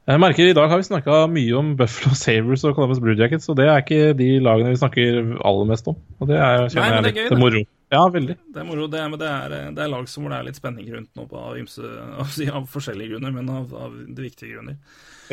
jeg 0.07 0.21
merker 0.23 0.47
I 0.47 0.55
dag 0.55 0.69
har 0.71 0.79
vi 0.79 0.87
snakka 0.87 1.15
mye 1.31 1.55
om 1.59 1.73
Buffalo 1.79 2.15
Savers 2.15 2.63
og 2.67 2.77
Columbus 2.77 3.01
Blue 3.03 3.17
Jackets, 3.19 3.49
og 3.51 3.57
det 3.59 3.65
er 3.67 3.81
ikke 3.81 4.13
de 4.15 4.29
lagene 4.39 4.71
vi 4.71 4.79
snakker 4.79 5.17
aller 5.35 5.67
mest 5.67 5.89
om. 5.91 5.97
Og 6.21 6.29
det 6.29 6.37
er, 6.39 6.63
Nei, 6.71 6.85
men 6.85 6.95
jeg 6.95 7.03
det 7.03 7.11
er 7.11 7.17
gøy, 7.17 7.29
det. 7.33 7.39
moro. 7.41 7.63
Ja, 7.91 8.01
veldig. 8.13 8.37
Det 8.55 8.61
er 8.61 8.67
moro, 8.67 8.87
det, 8.91 9.03
men 9.11 9.19
det 9.19 9.29
er, 9.33 9.55
det 9.75 9.83
er 9.83 9.91
lag 9.91 10.07
som 10.11 10.23
hvor 10.23 10.31
det 10.31 10.39
er 10.39 10.47
litt 10.47 10.59
spenning 10.59 10.87
rundt 10.95 11.11
nå 11.19 11.27
på 11.27 11.43
av, 11.43 11.59
ymse, 11.59 11.91
av, 12.23 12.39
av 12.61 12.71
forskjellige 12.71 13.13
grunner, 13.15 13.35
men 13.35 13.51
av, 13.51 13.75
av 13.75 13.99
de 13.99 14.27
viktige 14.29 14.55
grunner. 14.55 14.79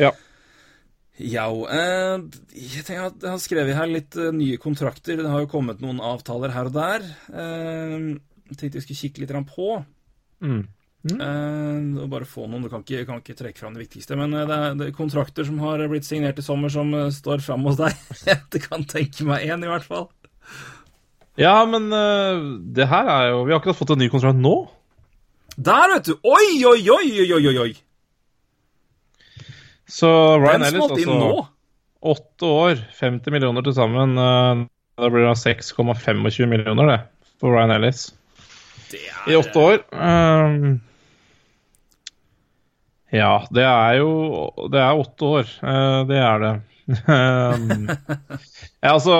Ja. 0.01 0.11
Ja, 1.15 1.47
eh, 1.71 2.19
jeg, 2.51 2.83
tenker 2.83 3.05
at 3.07 3.21
jeg 3.23 3.31
har 3.31 3.39
skrevet 3.39 3.77
her 3.77 3.87
litt 3.87 4.17
eh, 4.19 4.33
nye 4.35 4.59
kontrakter. 4.59 5.21
Det 5.21 5.31
har 5.31 5.45
jo 5.45 5.51
kommet 5.51 5.79
noen 5.83 6.03
avtaler 6.03 6.51
her 6.51 6.67
og 6.67 6.75
der. 6.75 7.05
Eh, 7.31 8.09
jeg 8.51 8.59
tenkte 8.59 8.81
vi 8.81 8.83
skulle 8.89 8.99
kikke 8.99 9.23
litt 9.23 9.53
på. 9.55 9.69
Mm. 10.43 10.65
Eh, 11.05 12.01
og 12.01 12.09
bare 12.09 12.25
få 12.25 12.47
noen, 12.49 12.63
Du 12.65 12.71
kan 12.71 12.81
ikke, 12.81 13.03
kan 13.05 13.21
ikke 13.21 13.37
trekke 13.37 13.61
fram 13.61 13.75
det 13.75 13.85
viktigste. 13.85 14.17
Men 14.17 14.33
eh, 14.33 14.45
det 14.49 14.55
er, 14.57 14.77
det 14.79 14.87
er 14.89 14.97
kontrakter 14.97 15.45
som 15.45 15.59
har 15.61 15.83
blitt 15.91 16.07
signert 16.07 16.39
i 16.41 16.45
sommer, 16.45 16.71
som 16.73 16.93
eh, 16.97 17.11
står 17.13 17.43
fram 17.45 17.67
hos 17.69 17.77
deg. 17.81 17.93
jeg 18.29 18.63
kan 18.65 18.85
tenke 18.89 19.27
meg 19.27 19.45
én, 19.45 19.65
i 19.65 19.69
hvert 19.69 19.85
fall. 19.85 20.09
Ja, 21.37 21.57
men 21.67 21.89
uh, 21.91 22.61
det 22.71 22.85
her 22.87 23.09
er 23.11 23.25
jo 23.33 23.41
Vi 23.43 23.51
har 23.51 23.57
akkurat 23.59 23.75
fått 23.75 23.89
en 23.91 23.99
ny 23.99 24.07
kontrakt 24.07 24.39
nå. 24.39 24.53
Der, 25.55 25.89
vet 25.91 26.07
du! 26.07 26.13
Oi, 26.23 26.63
oi, 26.63 26.79
oi, 26.93 27.09
oi, 27.25 27.41
oi, 27.49 27.57
oi! 27.65 27.73
Så 29.85 30.07
Ryan 30.39 30.63
Ellis 30.63 30.85
altså. 30.85 31.43
åtte 32.15 32.47
år, 32.47 32.79
50 33.01 33.35
millioner 33.35 33.67
til 33.67 33.75
sammen. 33.75 34.15
Uh, 34.15 34.63
Da 34.95 35.09
blir 35.11 35.27
det 35.27 35.35
6,25 35.35 36.47
millioner, 36.47 36.87
det, 36.87 36.99
for 37.39 37.51
Ryan 37.51 37.75
Ellis. 37.75 38.07
Det 38.87 39.01
er, 39.03 39.17
I 39.27 39.35
åtte 39.35 39.59
år. 39.59 39.81
Um, 39.91 40.77
ja, 43.15 43.33
det 43.53 43.63
er 43.65 43.97
jo 44.01 44.11
Det 44.71 44.81
er 44.83 45.01
åtte 45.01 45.29
år. 45.39 45.51
eh, 45.63 45.99
det 46.09 46.17
er 46.21 46.39
det. 46.43 46.53
um, 46.85 47.87
ja, 48.83 48.91
altså, 48.91 49.15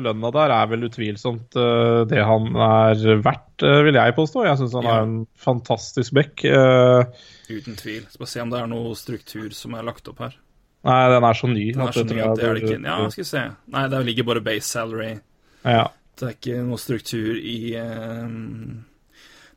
lønna 0.00 0.30
der 0.32 0.54
er 0.56 0.70
vel 0.70 0.86
utvilsomt 0.88 1.56
eh, 1.60 1.98
det 2.08 2.22
han 2.24 2.46
er 2.56 3.02
verdt, 3.24 3.64
eh, 3.66 3.80
vil 3.84 3.98
jeg 3.98 4.14
påstå. 4.16 4.46
Jeg 4.48 4.60
syns 4.62 4.76
han 4.78 4.88
Ja. 4.88 4.94
er 4.96 5.02
en 5.08 5.18
fantastisk 5.36 6.14
back. 6.16 6.44
Eh, 6.48 7.04
Uten 7.50 7.76
tvil. 7.76 8.06
Skal 8.14 8.26
se 8.30 8.40
om 8.40 8.54
det 8.54 8.62
er 8.62 8.70
noe 8.72 8.94
struktur 8.96 9.50
som 9.52 9.74
er 9.76 9.84
lagt 9.84 10.08
opp 10.08 10.22
her. 10.24 10.38
nei, 10.84 11.02
den 11.12 11.24
er 11.28 11.36
så 11.36 11.48
ny. 11.52 11.66
Den 11.72 11.84
er 11.88 11.92
så 11.96 12.04
ny 12.08 12.20
at 12.24 12.36
det 12.40 12.44
er 12.48 12.54
det 12.54 12.62
ikke 12.64 12.80
Ja, 12.84 12.96
skal 13.10 13.24
vi 13.24 13.28
se. 13.34 13.44
Nei, 13.76 13.84
det 13.92 14.00
ligger 14.08 14.24
bare 14.30 14.40
base 14.44 14.68
salary. 14.68 15.12
Ja. 15.64 15.84
Det 16.16 16.26
er 16.28 16.34
ikke 16.38 16.64
noe 16.64 16.78
struktur 16.80 17.36
i 17.36 17.74
eh, 17.74 18.28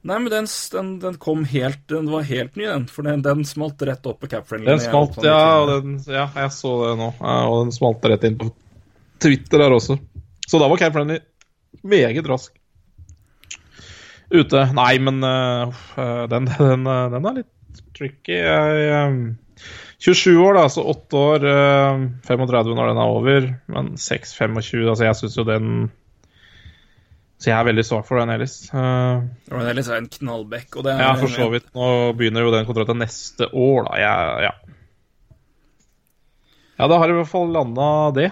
Nei, 0.06 0.20
men 0.20 0.30
den, 0.32 0.46
den, 0.72 0.92
den 1.02 1.16
kom 1.20 1.42
helt 1.50 1.82
Den 1.90 2.12
var 2.12 2.28
helt 2.28 2.56
ny, 2.56 2.68
den. 2.70 2.86
For 2.92 3.08
den, 3.08 3.24
den 3.26 3.42
smalt 3.48 3.82
rett 3.88 4.06
opp 4.08 4.22
på 4.22 4.30
Capfriendly. 4.32 4.70
Den 4.70 4.84
smalt, 4.84 5.18
ja, 5.26 5.42
og 5.64 5.72
den, 5.72 5.98
ja, 6.06 6.28
jeg 6.36 6.54
så 6.56 6.76
det 6.84 6.94
nå. 7.00 7.10
Og 7.18 7.58
den 7.66 7.74
smalt 7.76 8.06
rett 8.12 8.28
inn 8.28 8.38
på 8.40 8.52
Twitter 9.24 9.64
der 9.64 9.76
også. 9.76 9.98
Så 10.48 10.62
da 10.62 10.70
var 10.70 10.80
Capfriendly 10.80 11.20
meget 11.88 12.30
rask. 12.30 12.54
Ute. 14.28 14.64
Nei, 14.76 14.94
men 15.00 15.22
uh, 15.24 15.76
den, 16.32 16.50
den, 16.60 16.88
uh, 16.88 17.08
den 17.14 17.28
er 17.30 17.38
litt 17.42 17.84
tricky. 17.98 18.38
Jeg, 18.38 19.12
um, 19.12 19.38
27 20.04 20.34
år, 20.44 20.58
da, 20.60 20.66
så 20.72 20.84
8 20.94 21.22
år. 21.22 21.48
Uh, 21.48 22.08
35 22.28 22.76
når 22.76 22.92
den 22.92 23.02
er 23.02 23.14
over. 23.14 23.48
Men 23.74 23.96
6-25 24.00 24.84
altså 24.92 25.08
Jeg 25.08 25.20
syns 25.22 25.40
jo 25.40 25.48
den 25.48 25.72
Så 27.38 27.52
jeg 27.52 27.54
er 27.54 27.68
veldig 27.68 27.84
svak 27.86 28.08
for 28.08 28.18
Ryan 28.18 28.34
Ellis. 28.34 28.56
Uh, 28.74 29.22
Ryan 29.54 29.72
Ellis 29.72 29.90
er 29.92 30.00
en 30.02 30.10
knallback. 30.10 30.72
Og 30.74 30.88
det 30.88 30.96
er, 30.96 31.04
ja, 31.06 31.14
for 31.20 31.30
så 31.30 31.46
vidt. 31.54 31.68
Nå 31.78 31.90
begynner 32.18 32.48
jo 32.48 32.54
den 32.54 32.66
kontrakten 32.66 32.98
neste 33.04 33.50
år, 33.54 33.86
da. 33.86 34.00
Jeg, 34.02 34.48
ja. 34.48 34.54
ja, 36.82 36.88
da 36.90 36.98
har 36.98 37.14
i 37.14 37.18
hvert 37.20 37.30
fall 37.30 37.54
landa 37.54 37.90
det. 38.18 38.32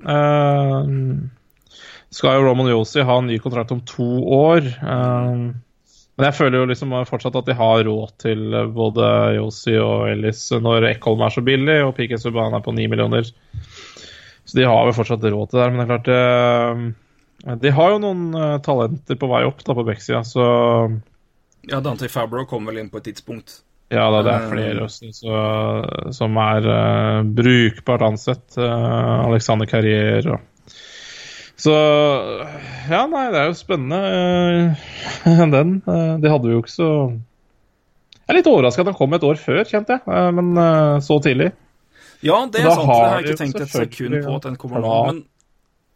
Uh, 0.00 1.28
skal 2.14 2.38
jo 2.38 2.46
Roman 2.46 2.70
Yosi 2.72 3.04
ha 3.04 3.18
en 3.20 3.28
ny 3.28 3.36
kontrakt 3.42 3.74
om 3.74 3.82
to 3.84 4.08
år. 4.32 4.64
Uh, 4.80 5.52
men 6.18 6.26
jeg 6.26 6.38
føler 6.38 6.62
jo 6.62 6.70
liksom 6.70 6.94
fortsatt 7.06 7.36
at 7.38 7.50
de 7.50 7.54
har 7.54 7.84
råd 7.86 8.14
til 8.24 8.56
både 8.74 9.10
Yosi 9.36 9.76
og 9.78 10.08
Ellis 10.08 10.40
når 10.50 10.88
Eckholm 10.94 11.20
er 11.22 11.36
så 11.36 11.44
billig, 11.46 11.76
og 11.84 11.92
Piquet 12.00 12.24
Subhaan 12.24 12.56
er 12.56 12.64
på 12.64 12.72
ni 12.74 12.88
millioner. 12.90 13.28
Så 14.48 14.56
de 14.56 14.64
har 14.66 14.88
vel 14.88 14.96
fortsatt 14.96 15.28
råd 15.28 15.52
til 15.52 15.60
det. 15.60 15.68
Men 15.68 15.78
det 15.78 15.84
er 15.84 15.92
klart 15.92 16.08
det 16.08 16.96
de 17.38 17.70
har 17.70 17.92
jo 17.94 18.00
noen 18.02 18.34
uh, 18.34 18.58
talenter 18.64 19.18
på 19.18 19.28
vei 19.30 19.44
opp 19.46 19.62
da 19.66 19.76
på 19.76 19.86
backsida, 19.86 20.24
så 20.26 20.44
Ja, 21.68 21.78
Dante 21.84 22.08
Fabro 22.10 22.44
kom 22.50 22.66
vel 22.66 22.80
inn 22.82 22.90
på 22.90 22.98
et 22.98 23.10
tidspunkt. 23.12 23.60
Ja 23.94 24.08
da, 24.12 24.20
det 24.26 24.32
er 24.34 24.48
flere 24.50 24.82
også, 24.84 25.12
så, 25.16 25.36
som 26.12 26.36
er 26.42 26.66
uh, 26.66 27.22
brukbart 27.22 28.04
ansett. 28.04 28.46
Uh, 28.58 29.28
Alexander 29.28 29.70
Carrier 29.70 30.26
og 30.34 30.74
Så 31.58 31.72
Ja, 32.90 33.06
nei, 33.10 33.24
det 33.32 33.40
er 33.40 33.48
jo 33.48 33.56
spennende, 33.58 34.76
den. 35.56 35.78
de 35.86 36.34
hadde 36.34 36.44
vi 36.44 36.54
jo 36.54 36.60
ikke 36.62 36.74
så 36.74 36.90
Jeg 37.14 38.34
er 38.34 38.38
litt 38.40 38.50
overraska 38.50 38.84
at 38.84 38.92
han 38.92 38.98
kom 38.98 39.16
et 39.16 39.24
år 39.30 39.40
før, 39.40 39.62
kjente 39.64 39.96
jeg, 39.96 40.36
men 40.36 40.52
så 41.00 41.16
tidlig. 41.24 41.52
Ja, 42.20 42.42
det 42.50 42.60
er 42.60 42.74
sant. 42.74 42.82
Det 42.82 42.98
har 42.98 43.20
jeg 43.22 43.30
ikke 43.30 43.42
tenkt 43.44 43.60
et 43.62 43.72
sekund 43.72 44.22
på 44.26 44.36
at 44.36 44.46
den 44.50 44.58
kommer 44.60 44.82
nå. 44.82 44.94
Men 45.08 45.20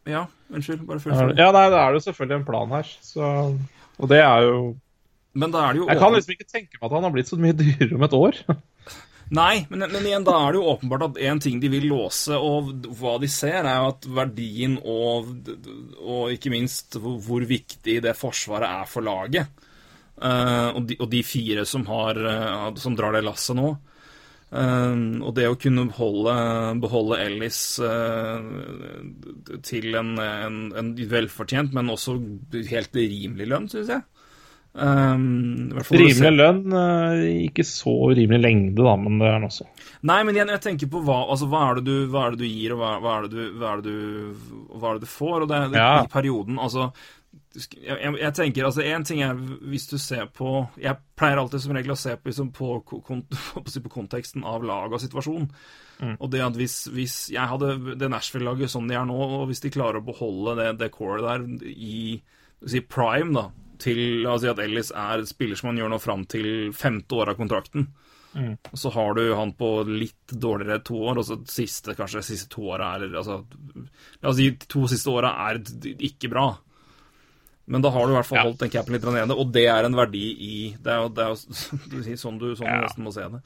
ja, 0.08 0.26
unnskyld. 0.50 0.82
Bare 0.88 1.02
fullfør. 1.02 1.34
Ja, 1.38 1.50
nei, 1.54 1.66
det 1.72 1.78
er 1.78 1.96
jo 1.96 2.02
selvfølgelig 2.06 2.38
en 2.40 2.48
plan 2.48 2.76
her. 2.78 2.92
Så, 3.04 3.30
og 3.98 4.10
det 4.10 4.20
er 4.24 4.48
jo 4.48 4.56
Men 5.38 5.52
da 5.54 5.62
er 5.64 5.72
det 5.72 5.82
jo 5.82 5.88
Jeg 5.88 6.00
kan 6.00 6.14
liksom 6.16 6.34
ikke 6.34 6.50
tenke 6.50 6.78
meg 6.78 6.86
at 6.88 6.94
han 6.96 7.06
har 7.06 7.14
blitt 7.14 7.30
så 7.30 7.38
mye 7.40 7.56
dyrere 7.56 7.96
om 7.96 8.06
et 8.08 8.16
år. 8.18 8.40
Nei, 9.32 9.62
men, 9.70 9.86
men, 9.88 10.04
igjen, 10.04 10.24
da 10.26 10.34
er 10.36 10.52
det 10.52 10.58
jo 10.60 10.72
åpenbart 10.74 11.06
at 11.06 11.18
en 11.24 11.38
ting 11.40 11.60
de 11.62 11.70
vil 11.72 11.86
låse, 11.88 12.36
og 12.36 12.84
hva 12.98 13.14
de 13.22 13.30
ser, 13.32 13.64
er 13.64 13.78
jo 13.80 13.86
at 13.94 14.08
verdien 14.18 14.74
og, 14.76 15.30
og 16.02 16.34
ikke 16.34 16.52
minst 16.52 16.98
hvor 17.00 17.46
viktig 17.48 17.94
det 18.04 18.12
forsvaret 18.18 18.68
er 18.82 18.90
for 18.90 19.06
laget. 19.06 19.62
Uh, 20.20 20.76
og, 20.76 20.82
de, 20.90 20.98
og, 21.00 21.08
de, 21.10 21.22
fire 21.24 21.64
som, 21.66 21.86
har, 21.88 22.20
uh, 22.20 22.68
som 22.78 22.94
drar 22.98 23.16
det 23.16 23.24
lasset 23.24 23.56
nå. 23.56 23.72
Uh, 24.52 25.16
og 25.24 25.32
det 25.38 25.46
å 25.48 25.56
kunne 25.56 25.86
beholde, 25.88 26.32
beholde 26.82 27.20
Ellis 27.24 27.60
uh, 27.80 28.42
til 29.64 29.96
en, 29.96 30.10
en, 30.20 30.58
en, 30.76 30.90
velfortjent, 31.08 31.72
men 31.72 31.88
også 31.92 32.18
helt 32.68 32.98
rimelig 32.98 33.48
lønn, 33.48 33.70
syns 33.72 33.94
jeg. 33.94 34.04
Um, 34.72 35.72
rimelig 35.92 36.30
lønn, 36.32 36.60
uh, 36.72 37.24
ikke 37.46 37.64
så 37.64 37.92
rimelig 38.12 38.40
lengde, 38.40 38.84
da, 38.84 38.94
men 39.00 39.18
det 39.20 39.30
er 39.30 39.34
den 39.38 39.48
også. 39.48 39.66
Nei, 40.08 40.20
men 40.24 40.36
igjen, 40.36 40.52
jeg 40.52 40.64
tenker 40.64 40.92
på 40.92 41.02
hva, 41.04 41.22
altså, 41.32 41.48
hva, 41.52 41.64
er, 41.70 41.80
det 41.80 41.88
du, 41.88 42.12
hva 42.12 42.26
er 42.26 42.36
det 42.36 42.44
du 42.44 42.48
gir, 42.48 42.76
og 42.76 42.80
hva, 42.80 42.92
hva, 43.00 43.16
er, 43.18 43.26
det 43.26 43.32
du, 43.32 43.58
hva, 43.60 43.72
er, 43.72 43.82
det 43.82 43.96
du, 43.96 44.54
hva 44.76 44.92
er 44.92 45.00
det 45.00 45.08
du 45.08 45.12
får? 45.12 45.36
Og 45.38 45.50
det, 45.50 45.64
det, 45.72 45.80
ja. 45.80 45.90
I 46.04 46.12
perioden, 46.12 46.60
altså 46.60 46.90
jeg, 47.52 48.14
jeg, 48.16 48.32
tenker, 48.36 48.66
altså 48.66 48.84
En 48.86 49.04
ting 49.04 49.20
er 49.24 49.36
hvis 49.36 49.84
du 49.90 49.98
ser 50.00 50.28
på 50.32 50.62
Jeg 50.80 50.96
pleier 51.18 51.40
alltid 51.40 51.60
som 51.64 51.74
regel 51.76 51.94
å 51.94 51.98
se 52.00 52.14
på, 52.16 52.30
liksom, 52.30 52.52
på, 52.56 52.78
på 53.86 53.92
konteksten 53.92 54.46
av 54.48 54.64
lag 54.66 54.92
og 54.92 55.02
situasjon. 55.02 55.48
Mm. 56.02 56.14
Og 56.16 56.30
det 56.32 56.42
at 56.42 56.58
hvis, 56.58 56.76
hvis 56.92 57.16
jeg 57.34 57.50
hadde 57.50 57.96
det 58.00 58.10
Nashville-laget 58.10 58.72
som 58.72 58.88
de 58.88 58.96
er 58.98 59.06
nå, 59.08 59.18
og 59.18 59.46
hvis 59.50 59.62
de 59.62 59.72
klarer 59.74 60.00
å 60.00 60.06
beholde 60.06 60.56
det, 60.58 60.70
det 60.80 60.92
coret 60.94 61.26
der 61.26 61.68
i 61.70 62.18
si 62.66 62.82
prime, 62.86 63.34
da, 63.36 63.46
til 63.82 64.22
La 64.24 64.36
oss 64.36 64.44
si 64.44 64.50
at 64.50 64.62
Ellis 64.62 64.92
er 64.94 65.24
spiller 65.28 65.58
som 65.58 65.72
han 65.72 65.82
gjør 65.82 65.92
nå 65.94 66.00
fram 66.02 66.24
til 66.30 66.46
femte 66.76 67.18
år 67.18 67.32
av 67.32 67.38
kontrakten. 67.38 67.88
Mm. 68.32 68.54
Og 68.70 68.78
så 68.78 68.90
har 68.94 69.14
du 69.14 69.26
han 69.36 69.52
på 69.52 69.70
litt 69.88 70.32
dårligere 70.32 70.80
to 70.86 70.98
år, 71.10 71.20
og 71.20 71.26
så 71.28 71.38
siste, 71.50 71.96
kanskje 71.98 72.24
siste 72.24 72.48
to 72.52 72.64
åra 72.72 72.94
er 72.96 73.10
altså, 73.10 73.42
La 74.22 74.32
oss 74.32 74.38
si 74.40 74.48
to 74.64 74.86
siste 74.90 75.12
åra 75.12 75.34
er 75.50 75.60
ikke 75.98 76.30
bra. 76.32 76.46
Men 77.70 77.82
da 77.84 77.92
har 77.94 78.06
du 78.06 78.12
i 78.12 78.16
hvert 78.16 78.26
fall 78.26 78.46
holdt 78.48 78.62
den 78.64 78.72
capen 78.72 78.96
litt 78.96 79.04
nede, 79.06 79.36
og 79.38 79.52
det 79.54 79.66
er 79.70 79.86
en 79.86 79.94
verdi 79.96 80.24
i 80.34 80.54
Det 80.82 80.90
er 80.90 81.04
jo, 81.04 81.10
det 81.14 81.24
er 81.24 81.30
jo 81.30 82.16
sånn 82.24 82.40
du, 82.40 82.48
sånn 82.58 82.66
ja. 82.66 82.80
du 82.80 82.88
nesten 82.88 83.06
må 83.06 83.12
se 83.14 83.26
det. 83.36 83.42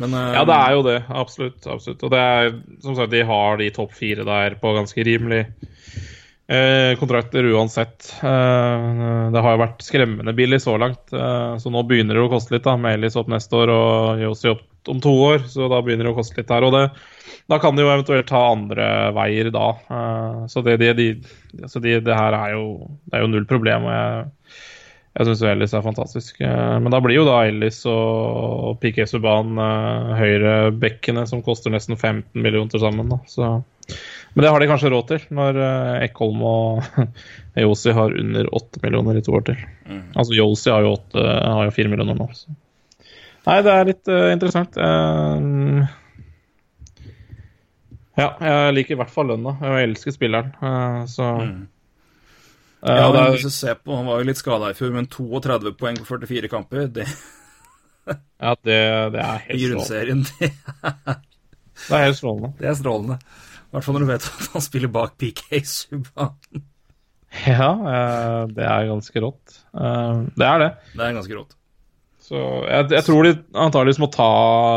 Men, 0.00 0.14
uh, 0.14 0.30
ja, 0.34 0.46
det 0.48 0.56
er 0.56 0.74
jo 0.74 0.86
det. 0.86 0.96
Absolutt. 1.08 1.60
absolutt. 1.66 2.02
Og 2.06 2.14
det 2.14 2.22
er, 2.22 2.54
som 2.82 2.96
sagt, 2.98 3.12
de 3.12 3.22
har 3.26 3.60
de 3.60 3.68
topp 3.74 3.94
fire 3.96 4.26
der 4.26 4.56
på 4.60 4.72
ganske 4.76 5.04
rimelig 5.06 5.42
eh, 5.44 6.94
kontrakter 7.00 7.46
uansett. 7.52 8.12
Eh, 8.22 8.88
det 9.34 9.44
har 9.44 9.56
jo 9.56 9.62
vært 9.64 9.84
skremmende 9.84 10.34
billig 10.38 10.62
så 10.64 10.76
langt, 10.80 11.10
så 11.10 11.72
nå 11.74 11.82
begynner 11.86 12.16
det 12.16 12.24
å 12.24 12.32
koste 12.32 12.56
litt. 12.56 12.66
da, 12.66 12.78
Med 12.80 12.98
Ellis 12.98 13.18
opp 13.20 13.30
neste 13.30 13.58
år 13.60 13.74
og 13.74 14.24
Josi 14.24 14.54
opp 14.54 14.90
om 14.90 15.02
to 15.02 15.12
år, 15.26 15.44
så 15.50 15.68
da 15.70 15.82
begynner 15.84 16.08
det 16.08 16.14
å 16.14 16.18
koste 16.18 16.40
litt 16.40 16.50
her. 16.54 16.64
Og 16.66 16.74
det, 16.74 16.86
da 17.50 17.58
kan 17.58 17.76
de 17.76 17.82
jo 17.82 17.90
eventuelt 17.90 18.28
ta 18.30 18.40
andre 18.52 18.86
veier 19.16 19.50
da. 19.54 19.72
Uh, 19.90 20.46
så 20.46 20.62
det, 20.62 20.76
de, 20.82 20.92
de, 20.94 21.08
så 21.66 21.82
de, 21.82 21.96
det, 21.98 22.14
her 22.14 22.36
er 22.36 22.54
jo, 22.54 22.66
det 23.10 23.18
er 23.18 23.24
jo 23.24 23.30
null 23.32 23.46
problem. 23.50 23.88
og 23.88 23.96
jeg, 23.96 24.60
jeg 25.18 25.26
syns 25.26 25.42
Ellis 25.50 25.74
er 25.74 25.82
fantastisk. 25.82 26.38
Uh, 26.38 26.78
men 26.78 26.94
da 26.94 27.00
blir 27.02 27.18
jo 27.18 27.26
da 27.26 27.40
Ellis 27.48 27.82
og 27.90 28.78
Piquet 28.82 29.10
Subhaan 29.10 29.58
uh, 29.58 30.14
høyrebekkene 30.20 31.26
som 31.26 31.42
koster 31.46 31.74
nesten 31.74 31.98
15 31.98 32.38
millioner 32.38 32.70
til 32.70 32.84
sammen. 32.84 33.10
Men 33.10 34.44
det 34.44 34.54
har 34.54 34.62
de 34.62 34.70
kanskje 34.70 34.94
råd 34.94 35.06
til, 35.08 35.28
når 35.34 35.56
Ekholm 36.06 36.38
Eckholm 36.38 36.44
og 36.46 37.06
Yosi 37.64 37.94
har 37.96 38.14
under 38.14 38.46
8 38.54 38.84
millioner 38.84 39.18
i 39.18 39.24
to 39.26 39.34
år 39.34 39.48
til. 39.50 39.64
Mm. 39.90 40.04
Altså 40.14 40.36
Yosi 40.38 40.70
har 40.70 40.86
jo, 40.86 40.94
8, 41.00 41.30
har 41.56 41.64
jo 41.66 41.78
4 41.80 41.90
millioner 41.90 42.20
nå. 42.20 42.28
Så. 42.38 42.54
Nei, 43.48 43.56
det 43.66 43.72
er 43.74 43.88
litt 43.88 44.12
interessant. 44.12 44.78
Uh, 44.78 45.90
ja, 48.20 48.30
jeg 48.44 48.74
liker 48.76 48.96
i 48.96 49.00
hvert 49.00 49.12
fall 49.12 49.30
lønna. 49.32 49.56
Jeg 49.64 49.90
elsker 49.90 50.14
spilleren, 50.16 50.54
eh, 50.60 51.04
så 51.10 51.28
mm. 51.40 51.60
Eh, 52.80 52.96
ja, 52.96 53.10
men 53.12 53.34
hvis 53.34 53.42
du 53.44 53.52
ser 53.52 53.74
på, 53.76 53.92
Han 53.92 54.06
var 54.08 54.22
jo 54.22 54.24
litt 54.30 54.38
skada 54.40 54.70
i 54.72 54.76
fjor, 54.78 54.94
men 54.94 55.04
32 55.12 55.74
poeng 55.76 55.98
på 56.00 56.06
44 56.08 56.48
kamper, 56.48 56.86
det 56.88 57.04
Ja, 58.40 58.54
det, 58.64 58.78
det 59.12 59.20
er 59.20 59.42
helt 59.44 59.52
I 59.52 59.66
grunnserien, 59.66 60.22
det 60.24 60.48
Det 60.80 61.92
er 61.96 62.06
helt 62.06 62.16
strålende. 62.16 62.54
Det 62.56 62.70
er 62.70 62.78
strålende. 62.78 63.18
I 63.20 63.76
hvert 63.76 63.84
fall 63.84 63.96
når 63.98 64.06
du 64.06 64.08
vet 64.14 64.30
at 64.30 64.48
han 64.54 64.64
spiller 64.64 64.92
bak 64.92 65.14
PK 65.20 65.60
Subhaan. 65.68 66.64
Ja, 67.44 67.70
eh, 67.92 68.40
det 68.56 68.64
er 68.64 68.88
ganske 68.88 69.22
rått. 69.28 69.60
Det 69.70 70.48
er 70.48 70.64
det. 70.64 70.70
Det 70.96 71.04
er 71.04 71.16
ganske 71.20 71.36
rått. 71.36 71.59
Så 72.30 72.38
jeg, 72.38 72.84
jeg, 72.94 73.02
tror 73.02 73.26
de 73.26 73.32
antakeligvis 73.58 73.98
må 73.98 74.06
ta, 74.14 74.30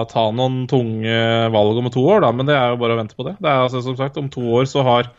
ta, 0.09 0.23
noen 0.33 0.63
tunge 0.69 1.17
valg 1.53 1.77
om 1.77 1.89
to 1.93 2.01
år, 2.09 2.23
da, 2.25 2.31
men 2.33 2.47
det 2.49 2.55
er 2.57 2.71
jo 2.73 2.79
bare 2.81 2.95
å 2.95 2.97
vente 2.97 3.17
på 3.17 3.27
det. 3.27 3.35
Det 3.37 3.51
er 3.51 3.67
altså, 3.67 3.83
som 3.85 3.97
sagt, 3.99 4.17
Om 4.17 4.31
to 4.33 4.41
år 4.57 4.65
så 4.69 4.81
har 4.87 5.11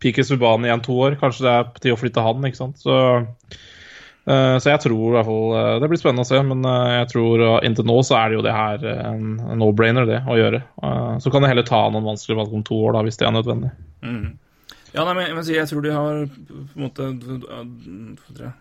Piki 0.00 0.24
Subhaan 0.24 0.64
igjen 0.64 0.80
to 0.86 0.96
år. 1.04 1.18
Kanskje 1.20 1.44
det 1.44 1.52
er 1.52 1.68
på 1.68 1.82
tide 1.84 1.98
å 1.98 2.00
flytte 2.00 2.24
han, 2.24 2.48
ikke 2.48 2.60
sant. 2.62 2.80
Så, 2.80 2.96
uh, 4.24 4.56
så 4.56 4.72
jeg 4.72 4.80
tror 4.86 5.04
i 5.04 5.12
hvert 5.18 5.28
fall 5.28 5.52
uh, 5.52 5.74
Det 5.84 5.92
blir 5.92 6.00
spennende 6.00 6.24
å 6.24 6.30
se, 6.30 6.40
men 6.48 6.64
uh, 6.64 6.94
jeg 6.96 7.12
tror 7.12 7.44
inntil 7.68 7.90
nå 7.92 7.98
så 8.08 8.16
er 8.22 8.32
det 8.32 8.40
jo 8.40 8.46
det 8.48 8.56
her 8.56 8.88
en, 8.94 9.28
en 9.52 9.60
no-brainer, 9.60 10.08
det 10.08 10.22
å 10.24 10.40
gjøre. 10.40 10.64
så 11.20 11.34
kan 11.34 11.44
det 11.44 11.52
heller 11.52 11.68
ta 11.68 11.84
noen 11.92 12.08
vanskelige 12.08 12.40
valg 12.40 12.56
om 12.56 12.64
to 12.64 12.80
år, 12.88 12.96
da, 12.96 13.04
hvis 13.04 13.20
det 13.20 13.28
er 13.28 13.36
nødvendig. 13.36 13.76
Mm. 14.00 14.32
Ja, 14.96 15.04
nei, 15.04 15.14
men, 15.20 15.44
jeg, 15.44 15.60
jeg 15.60 15.68
tror 15.68 15.84
de 15.84 15.92
har 15.92 16.24
på 16.32 16.62
en 16.72 16.88
måte 16.88 18.52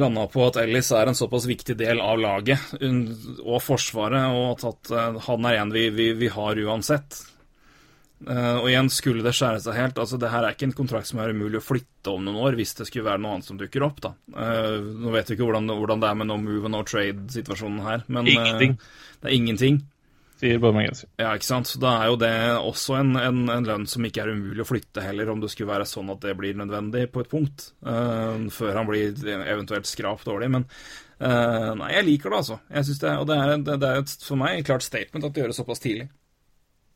landa 0.00 0.26
på 0.30 0.46
at 0.46 0.56
Ellis 0.62 0.92
er 0.96 1.10
en 1.10 1.18
såpass 1.18 1.46
viktig 1.48 1.76
del 1.80 2.00
av 2.00 2.20
laget 2.20 2.72
og 3.42 3.58
Forsvaret, 3.64 4.32
og 4.32 4.64
at 4.68 4.92
eh, 4.92 5.20
han 5.26 5.48
er 5.48 5.60
en 5.60 5.74
vi, 5.74 5.88
vi, 5.92 6.12
vi 6.16 6.30
har 6.32 6.60
uansett. 6.64 7.20
Uh, 8.22 8.60
og 8.60 8.68
igjen, 8.70 8.86
skulle 8.92 9.24
det 9.26 9.32
skjære 9.34 9.58
seg 9.64 9.74
helt 9.74 9.96
altså 9.98 10.14
det 10.22 10.28
her 10.30 10.44
er 10.46 10.54
ikke 10.54 10.68
en 10.68 10.76
kontrakt 10.78 11.08
som 11.08 11.18
er 11.18 11.32
umulig 11.34 11.58
å 11.58 11.64
flytte 11.64 12.12
om 12.12 12.22
noen 12.22 12.36
år 12.38 12.54
hvis 12.54 12.76
det 12.78 12.84
skulle 12.86 13.08
være 13.08 13.18
noe 13.18 13.32
annet 13.34 13.48
som 13.48 13.58
dukker 13.58 13.82
opp. 13.82 13.98
da. 14.04 14.12
Uh, 14.30 14.78
nå 14.78 15.10
vet 15.10 15.26
vi 15.26 15.34
ikke 15.34 15.48
hvordan, 15.48 15.66
hvordan, 15.66 16.04
det 16.04 16.10
er 16.10 16.20
med 16.20 16.30
no 16.30 16.36
move 16.38 16.70
and 16.70 16.76
no 16.76 16.84
trade-situasjonen 16.86 17.80
her, 17.82 18.04
men 18.06 18.30
ingenting. 18.30 18.76
det 19.18 19.26
er 19.26 19.34
ingenting 19.34 19.82
sier 20.42 20.62
Bormangensi. 20.62 21.06
Ja, 21.20 21.32
ikke 21.36 21.46
sant. 21.46 21.70
Så 21.70 21.80
da 21.82 21.94
er 22.00 22.10
jo 22.10 22.18
det 22.20 22.32
også 22.58 22.96
en, 22.98 23.14
en, 23.18 23.44
en, 23.52 23.68
lønn 23.68 23.86
som 23.90 24.06
ikke 24.06 24.24
er 24.24 24.32
umulig 24.34 24.64
å 24.64 24.68
flytte 24.68 25.04
heller, 25.04 25.30
om 25.32 25.42
det 25.42 25.52
skulle 25.52 25.70
være 25.70 25.88
sånn 25.88 26.10
at 26.14 26.24
det 26.24 26.34
blir 26.38 26.58
nødvendig 26.58 27.06
på 27.12 27.22
et 27.22 27.30
punkt, 27.30 27.68
uh, 27.86 28.34
før 28.52 28.80
han 28.80 28.88
blir 28.88 29.14
eventuelt 29.28 29.88
skrapt 29.88 30.26
dårlig. 30.28 30.50
Men 30.56 30.66
uh, 30.66 31.70
nei, 31.78 31.92
jeg 31.96 32.08
liker 32.08 32.32
det, 32.32 32.42
altså. 32.42 32.58
Jeg 32.72 32.88
synes 32.88 33.04
det, 33.04 33.14
og 33.20 33.30
det 33.30 33.38
er, 33.38 33.54
det, 33.68 33.78
det 33.84 33.92
er 33.92 34.02
et, 34.02 34.16
for 34.26 34.42
meg 34.42 34.58
et 34.58 34.68
klart 34.68 34.86
statement 34.86 35.28
at 35.28 35.36
det 35.36 35.44
gjøres 35.44 35.62
såpass 35.62 35.82
tidlig. 35.84 36.08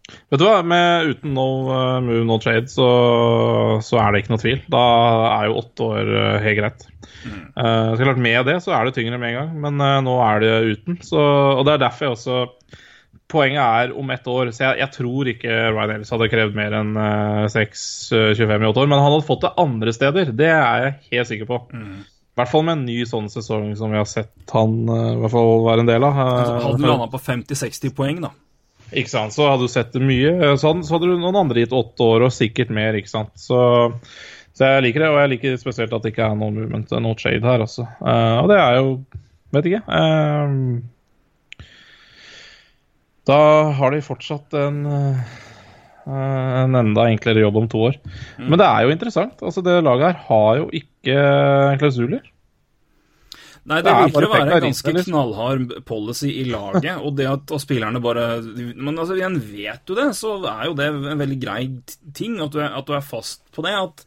Vet 0.06 0.38
du 0.38 0.44
hva, 0.46 0.60
med, 0.62 1.08
uten 1.10 1.32
no 1.34 1.46
uh, 1.66 1.98
move, 2.02 2.22
no 2.26 2.38
trade, 2.42 2.70
så, 2.70 2.86
så, 3.82 3.98
er 3.98 4.12
det 4.12 4.22
ikke 4.22 4.34
noe 4.34 4.42
tvil. 4.42 4.60
Da 4.70 4.82
er 5.32 5.48
jo 5.48 5.60
åtte 5.62 5.86
år 5.86 6.10
uh, 6.14 6.36
helt 6.42 6.60
greit. 6.60 6.88
Mm. 7.26 7.38
Uh, 7.58 7.94
så 7.94 8.02
klart 8.02 8.20
Med 8.22 8.46
det 8.46 8.58
så 8.62 8.74
er 8.74 8.86
det 8.86 8.94
tyngre 8.98 9.18
med 9.22 9.32
en 9.32 9.38
gang, 9.40 9.54
men 9.62 9.86
nå 10.06 10.18
er 10.26 10.42
det 10.42 10.52
uten. 10.74 10.98
Så, 11.06 11.22
og 11.56 11.62
det 11.66 11.76
er 11.76 11.86
derfor 11.86 12.06
jeg 12.06 12.18
også 12.18 12.42
poenget 13.32 13.60
er 13.62 13.94
om 13.98 14.10
ett 14.14 14.26
år. 14.30 14.50
Så 14.54 14.62
jeg, 14.64 14.78
jeg 14.82 14.92
tror 14.94 15.30
ikke 15.32 15.54
Ryan 15.74 15.94
Ellis 15.96 16.12
hadde 16.14 16.28
krevd 16.32 16.54
mer 16.58 16.76
enn 16.78 16.92
uh, 16.98 17.46
6-25 17.52 18.62
i 18.62 18.68
åtte 18.70 18.82
år. 18.84 18.90
Men 18.92 19.00
han 19.02 19.08
hadde 19.12 19.26
fått 19.26 19.42
det 19.46 19.54
andre 19.62 19.94
steder, 19.96 20.30
det 20.36 20.50
er 20.52 20.84
jeg 20.86 20.94
helt 21.16 21.30
sikker 21.32 21.50
på. 21.50 21.60
I 21.74 22.38
hvert 22.42 22.50
fall 22.52 22.66
med 22.68 22.76
en 22.78 22.86
ny 22.86 22.98
sånn 23.08 23.30
sesong 23.32 23.70
som 23.80 23.94
vi 23.94 23.96
har 23.96 24.08
sett 24.10 24.32
han 24.52 24.74
uh, 24.90 25.12
i 25.14 25.20
hvert 25.22 25.32
fall 25.34 25.52
være 25.66 25.84
en 25.86 25.90
del 25.90 26.04
av. 26.06 26.18
Uh, 26.20 26.64
Hadde 26.66 26.80
du 26.82 26.88
landa 26.90 27.08
på 27.12 27.22
50-60 27.24 27.94
poeng, 27.96 28.22
da. 28.26 28.32
Ikke 28.94 29.10
sant, 29.10 29.34
så 29.34 29.48
hadde 29.50 29.66
du 29.66 29.72
sett 29.72 29.94
det 29.96 30.02
mye. 30.06 30.32
Så 30.60 30.68
hadde, 30.70 30.84
så 30.86 30.94
hadde 30.94 31.08
du 31.10 31.16
noen 31.18 31.38
andre 31.40 31.64
gitt 31.64 31.72
åtte 31.74 32.04
år, 32.06 32.28
og 32.28 32.34
sikkert 32.36 32.68
mer, 32.70 32.94
ikke 33.00 33.10
sant. 33.10 33.32
Så, 33.40 33.58
så 34.54 34.68
jeg 34.76 34.84
liker 34.86 35.02
det, 35.02 35.08
og 35.10 35.18
jeg 35.24 35.32
liker 35.32 35.56
spesielt 35.58 35.96
at 35.96 36.04
det 36.04 36.12
ikke 36.14 36.28
er 36.28 36.36
noe 36.38 36.52
movement, 36.54 36.92
no 37.02 37.16
shade 37.18 37.42
her, 37.42 37.64
altså. 37.66 37.88
Uh, 37.98 38.44
og 38.44 38.52
det 38.52 38.60
er 38.62 38.78
jo 38.82 38.92
Vet 39.56 39.66
ikke. 39.70 39.78
eh, 39.96 40.54
da 43.26 43.40
har 43.78 43.94
de 43.94 44.04
fortsatt 44.04 44.54
en 44.60 44.80
eh, 44.86 45.34
en 46.06 46.78
enda 46.78 47.08
enklere 47.10 47.42
jobb 47.42 47.56
om 47.58 47.68
to 47.70 47.82
år. 47.88 47.98
Men 48.38 48.60
det 48.60 48.66
er 48.68 48.86
jo 48.86 48.94
interessant. 48.94 49.42
altså 49.42 49.62
Det 49.64 49.80
laget 49.82 50.06
her 50.12 50.20
har 50.28 50.58
jo 50.60 50.68
ikke 50.70 51.16
klausuler. 51.80 52.22
Nei, 53.66 53.80
det 53.82 53.90
Det 53.90 53.90
er 53.90 54.04
virker 54.06 54.26
å 54.28 54.30
være 54.30 54.46
en 54.46 54.64
ganske 54.68 54.92
liksom. 54.94 55.10
knallhard 55.10 55.74
policy 55.88 56.30
i 56.30 56.44
laget. 56.46 57.02
Og 57.02 57.16
det 57.18 57.26
at 57.26 57.50
og 57.50 57.58
spillerne 57.58 57.98
bare 58.02 58.38
Men 58.78 58.94
altså, 58.94 59.16
igjen, 59.18 59.40
vet 59.42 59.82
du 59.82 59.96
det, 59.98 60.12
så 60.14 60.36
er 60.46 60.68
jo 60.68 60.78
det 60.78 60.86
en 60.86 61.18
veldig 61.18 61.40
grei 61.42 61.60
ting. 62.14 62.38
At 62.40 62.54
du 62.54 62.62
er, 62.62 62.70
at 62.70 62.86
du 62.86 62.94
er 62.94 63.02
fast 63.02 63.42
på 63.50 63.66
det. 63.66 63.74
At 63.74 64.06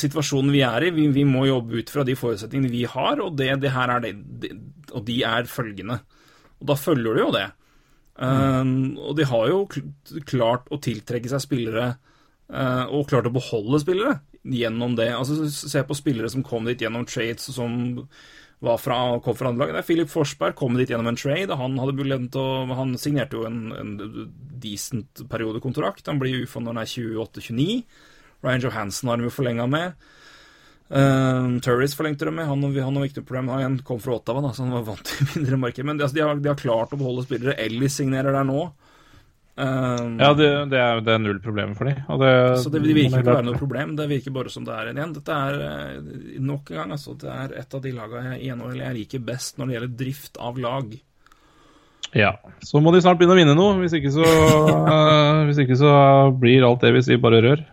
situasjonen 0.00 0.50
vi 0.54 0.64
er 0.64 0.88
i, 0.88 0.94
vi, 0.96 1.10
vi 1.12 1.28
må 1.28 1.44
jobbe 1.46 1.82
ut 1.82 1.92
fra 1.92 2.02
de 2.08 2.16
forutsetningene 2.18 2.72
vi 2.72 2.86
har, 2.88 3.20
og 3.22 3.36
det, 3.38 3.52
det 3.62 3.70
her 3.76 3.92
er 3.98 4.00
det, 4.00 4.16
det 4.40 4.56
Og 4.96 5.04
de 5.04 5.20
er 5.22 5.44
følgende. 5.44 6.00
Og 6.62 6.72
da 6.72 6.74
følger 6.80 7.12
du 7.12 7.26
jo 7.26 7.34
det. 7.36 7.50
Um, 8.22 8.94
og 9.02 9.16
de 9.18 9.26
har 9.26 9.48
jo 9.50 9.64
klart 10.28 10.68
å 10.70 10.78
tiltrekke 10.82 11.30
seg 11.32 11.42
spillere 11.42 11.86
uh, 12.52 12.84
og 12.94 13.08
klart 13.10 13.26
å 13.26 13.34
beholde 13.34 13.80
spillere 13.82 14.20
gjennom 14.42 14.94
det. 14.98 15.10
Altså, 15.16 15.48
Se 15.50 15.82
på 15.86 15.96
spillere 15.98 16.30
som 16.30 16.44
kom 16.46 16.68
dit 16.68 16.84
gjennom 16.84 17.06
trades 17.08 17.50
som 17.54 17.74
var 18.62 18.78
fra, 18.78 19.18
kom 19.24 19.34
fra 19.34 19.50
andre 19.50 19.72
lag. 19.72 19.82
Philip 19.86 20.10
Forsberg 20.10 20.54
kom 20.58 20.78
dit 20.78 20.90
gjennom 20.90 21.10
en 21.10 21.18
trade. 21.18 21.58
Han 21.58 21.78
å 21.82 22.46
Han 22.78 22.94
signerte 22.98 23.40
jo 23.40 23.46
en, 23.48 23.72
en 23.74 23.92
decent 24.62 25.24
periodekontrakt. 25.28 26.06
Han 26.06 26.22
blir 26.22 26.44
UFA 26.44 26.62
når 26.62 26.76
han 26.76 26.82
er 26.84 26.92
28-29. 26.92 27.82
Ryan 28.42 28.62
Johansen 28.62 29.08
har 29.08 29.18
han 29.18 29.26
jo 29.26 29.34
forlenga 29.34 29.66
med. 29.66 29.98
Uh, 30.92 31.58
Turris 31.64 31.94
forlengte 31.96 32.24
de 32.28 32.34
med. 32.36 32.46
Han, 32.46 32.64
han 32.76 32.96
har 32.96 33.02
viktig 33.02 33.24
problem. 33.24 33.48
Han 33.48 33.78
kom 33.86 34.00
fra 34.00 34.18
Ottawa, 34.18 34.42
da, 34.44 34.52
så 34.52 34.66
han 34.66 34.74
var 34.76 34.86
vant 34.90 35.08
til 35.08 35.28
mindre 35.36 35.60
marked. 35.66 35.88
Men 35.88 35.98
de, 35.98 36.06
altså, 36.06 36.18
de, 36.18 36.24
har, 36.26 36.40
de 36.42 36.52
har 36.52 36.60
klart 36.60 36.92
å 36.92 37.00
beholde 37.00 37.24
spillere. 37.26 37.56
Ellis 37.60 37.96
signerer 38.00 38.34
der 38.36 38.48
nå. 38.48 38.66
Um, 39.54 40.16
Ja, 40.16 40.32
det, 40.32 40.48
det, 40.72 40.78
er, 40.80 41.00
det 41.04 41.12
er 41.12 41.20
null 41.20 41.40
problem 41.44 41.74
for 41.76 41.88
dem. 41.88 42.00
Det, 42.20 42.32
så 42.62 42.72
det, 42.72 42.80
det 42.84 42.96
virker 42.96 43.20
ikke 43.20 43.32
å 43.32 43.38
være 43.38 43.48
noe 43.50 43.60
problem. 43.60 43.94
Det 43.98 44.08
virker 44.10 44.36
bare 44.36 44.52
som 44.52 44.66
det 44.68 44.76
er 44.76 44.90
en 44.90 45.00
igjen. 45.00 45.14
Dette 45.16 45.38
er 45.48 45.64
eh, 45.68 46.12
nok 46.40 46.72
en 46.72 46.82
gang 46.82 46.94
altså, 46.96 47.16
det 47.20 47.32
er 47.32 47.56
et 47.60 47.76
av 47.76 47.84
de 47.84 47.92
lagene 47.96 48.36
jeg, 48.38 48.60
jeg 48.80 48.98
liker 48.98 49.24
best 49.26 49.58
når 49.60 49.68
det 49.68 49.76
gjelder 49.76 49.96
drift 50.04 50.40
av 50.40 50.60
lag. 50.60 50.94
Ja. 52.16 52.32
Så 52.60 52.80
må 52.84 52.92
de 52.92 53.00
snart 53.04 53.20
begynne 53.20 53.36
å 53.36 53.40
vinne 53.40 53.56
noe. 53.56 53.76
Hvis 53.80 53.96
ikke 53.96 54.12
så, 54.12 54.24
uh, 54.24 55.44
hvis 55.48 55.60
ikke 55.64 55.78
så 55.80 55.92
blir 56.36 56.64
alt 56.68 56.84
det 56.84 56.92
vi 56.96 57.04
sier, 57.04 57.20
bare 57.22 57.44
rør. 57.44 57.64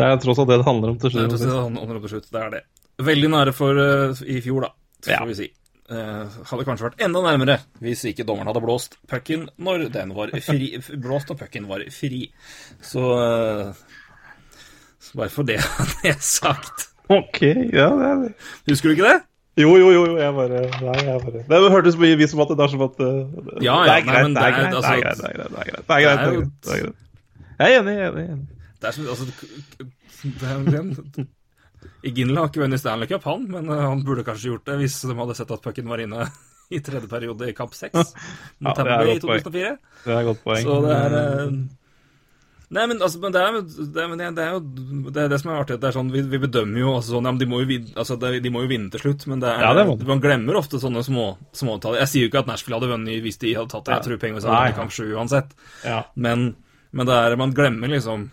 Det 0.00 0.08
er 0.08 0.20
tross 0.24 0.38
alt 0.40 0.48
det 0.50 0.58
det 0.62 0.66
handler 0.66 0.92
om 0.94 0.98
til 1.02 1.10
Det 1.10 1.16
er, 1.16 1.28
slutt. 1.28 1.32
og 1.32 1.38
til 1.38 1.50
slutt- 1.52 2.04
til 2.06 2.12
slutt, 2.16 2.28
det 2.32 2.42
er 2.46 2.50
det. 2.56 2.62
Veldig 3.10 3.30
nære 3.32 3.52
for 3.56 3.76
uh, 3.80 4.22
i 4.26 4.40
fjor, 4.44 4.64
da, 4.66 4.70
skal 5.00 5.18
Ja. 5.20 5.24
vi 5.28 5.34
si. 5.38 5.48
Uh, 5.90 6.28
hadde 6.46 6.64
kanskje 6.68 6.84
vært 6.86 7.00
enda 7.02 7.18
nærmere 7.24 7.56
hvis 7.82 8.04
ikke 8.06 8.22
dommeren 8.24 8.46
hadde 8.46 8.60
blåst 8.62 8.92
pucken 9.10 9.48
når 9.58 9.88
den 9.90 10.12
var 10.14 10.30
fri. 10.40 10.68
Blåst 11.02 11.32
og 11.34 11.38
pucken 11.40 11.66
var 11.66 11.82
fri. 11.90 12.28
Så, 12.80 13.00
uh, 13.02 13.72
så 15.00 15.16
bare 15.18 15.32
for 15.34 15.42
det 15.48 15.58
hadde 15.60 16.04
jeg 16.12 16.20
sagt. 16.22 16.86
Ok, 17.10 17.40
ja, 17.42 17.88
det 17.90 18.06
er 18.06 18.20
det. 18.22 18.32
Husker 18.70 18.88
du 18.92 18.94
ikke 18.94 19.08
det? 19.08 19.18
Jo, 19.58 19.72
jo, 19.76 19.88
jo, 19.90 20.02
jeg 20.16 20.30
bare 20.36 20.60
Nei, 20.78 20.92
jeg 21.04 21.20
bare 21.24 21.40
Det 21.50 21.72
hørtes 21.74 21.96
mye 21.98 22.14
vis 22.16 22.30
som 22.30 22.40
at 22.44 22.52
det 22.54 22.62
er 22.64 22.70
som 22.70 22.84
at 22.86 23.00
uh, 23.02 23.08
Ja, 23.10 23.24
Det 23.58 23.64
ja, 23.66 23.96
er 23.96 24.04
greit, 24.06 24.30
det 24.30 24.44
er 24.44 24.46
er- 24.46 24.70
det 24.70 24.78
altså, 24.78 24.92
er 24.92 25.00
det 25.00 25.10
er. 25.10 25.14
Det 25.18 25.24
er 25.26 25.34
det 25.34 25.42
er 25.42 25.50
det 25.50 25.58
er 25.58 25.64
greit, 25.66 25.86
det 25.90 26.76
er 26.76 26.84
greit. 26.84 26.94
Jeg 27.58 27.74
er 27.74 27.80
enig, 27.82 27.96
jeg 27.98 28.06
er 28.06 28.20
enig. 28.30 28.46
Det 28.80 28.88
er 28.88 28.96
som, 28.96 29.08
altså, 29.12 29.26
det 30.24 30.48
er 30.50 30.78
jo 30.80 31.26
Iginla 32.04 32.44
har 32.44 32.50
ikke 32.50 32.62
vunnet 32.62 32.80
Stanley 32.80 33.08
Cup, 33.08 33.24
han, 33.28 33.46
men 33.48 33.68
eh, 33.72 33.82
han 33.86 34.04
burde 34.04 34.24
kanskje 34.24 34.52
gjort 34.52 34.66
det 34.68 34.78
hvis 34.82 35.00
de 35.08 35.16
hadde 35.16 35.36
sett 35.36 35.52
at 35.56 35.64
pucken 35.64 35.88
var 35.88 36.00
inne 36.02 36.28
i 36.76 36.80
tredje 36.84 37.08
periode 37.10 37.50
i 37.50 37.56
kamp 37.56 37.76
6 37.76 37.92
Ja, 37.96 38.04
mot 38.04 38.72
det 38.72 38.78
Tampa 38.78 39.02
Bay 39.02 39.12
i 39.12 39.20
godt 39.20 39.52
poeng. 39.52 39.76
Det 40.04 40.16
er 40.16 40.26
godt 40.28 40.42
poeng. 40.44 40.64
Så 40.64 40.80
det 40.86 40.96
er 40.96 41.20
eh, 41.20 41.60
Nei, 42.70 42.84
men, 42.86 43.00
altså, 43.02 43.18
men 43.18 43.32
det 43.34 43.40
er, 43.42 43.56
det, 43.66 43.98
er, 43.98 44.10
det, 44.14 44.26
det 44.36 44.42
er 44.44 44.52
jo 44.54 44.58
det, 45.08 45.22
er 45.24 45.30
det 45.32 45.38
som 45.42 45.48
er 45.50 45.56
artig. 45.58 45.80
Det 45.82 45.88
er 45.88 45.94
sånn, 45.96 46.12
vi, 46.14 46.20
vi 46.30 46.38
bedømmer 46.38 46.78
jo 46.78 46.92
altså, 47.00 47.16
sånn, 47.16 47.26
ja, 47.26 47.32
men 47.34 47.40
de 47.40 47.48
må 47.50 47.64
jo, 47.64 47.66
vinne, 47.66 47.90
altså, 47.98 48.14
det, 48.22 48.30
de 48.44 48.52
må 48.54 48.62
jo 48.62 48.70
vinne 48.70 48.92
til 48.94 49.02
slutt, 49.02 49.24
men 49.26 49.42
det 49.42 49.48
er, 49.50 49.64
Ja, 49.66 49.72
det 49.74 49.88
må 49.88 49.96
man 50.06 50.22
glemmer 50.22 50.60
ofte 50.60 50.78
sånne 50.78 51.02
små, 51.02 51.24
småtall. 51.50 51.98
Jeg 51.98 52.12
sier 52.12 52.24
jo 52.24 52.30
ikke 52.30 52.44
at 52.44 52.52
Nashville 52.52 52.78
hadde 52.78 52.92
vunnet 52.92 53.24
hvis 53.26 53.42
de 53.42 53.56
hadde 53.58 53.74
tatt 53.74 53.88
det. 53.88 53.96
Jeg 53.96 54.06
tror 54.06 54.20
pengene 54.22 54.44
hadde 54.44 54.54
vært 54.54 54.76
i 54.76 54.78
kamp 54.78 54.94
sju 54.94 55.02
uansett. 55.08 55.50
Ja. 55.82 56.04
Men, 56.14 56.52
men 56.94 57.10
det 57.10 57.16
er, 57.18 57.36
man 57.42 57.56
glemmer 57.58 57.90
liksom 57.90 58.28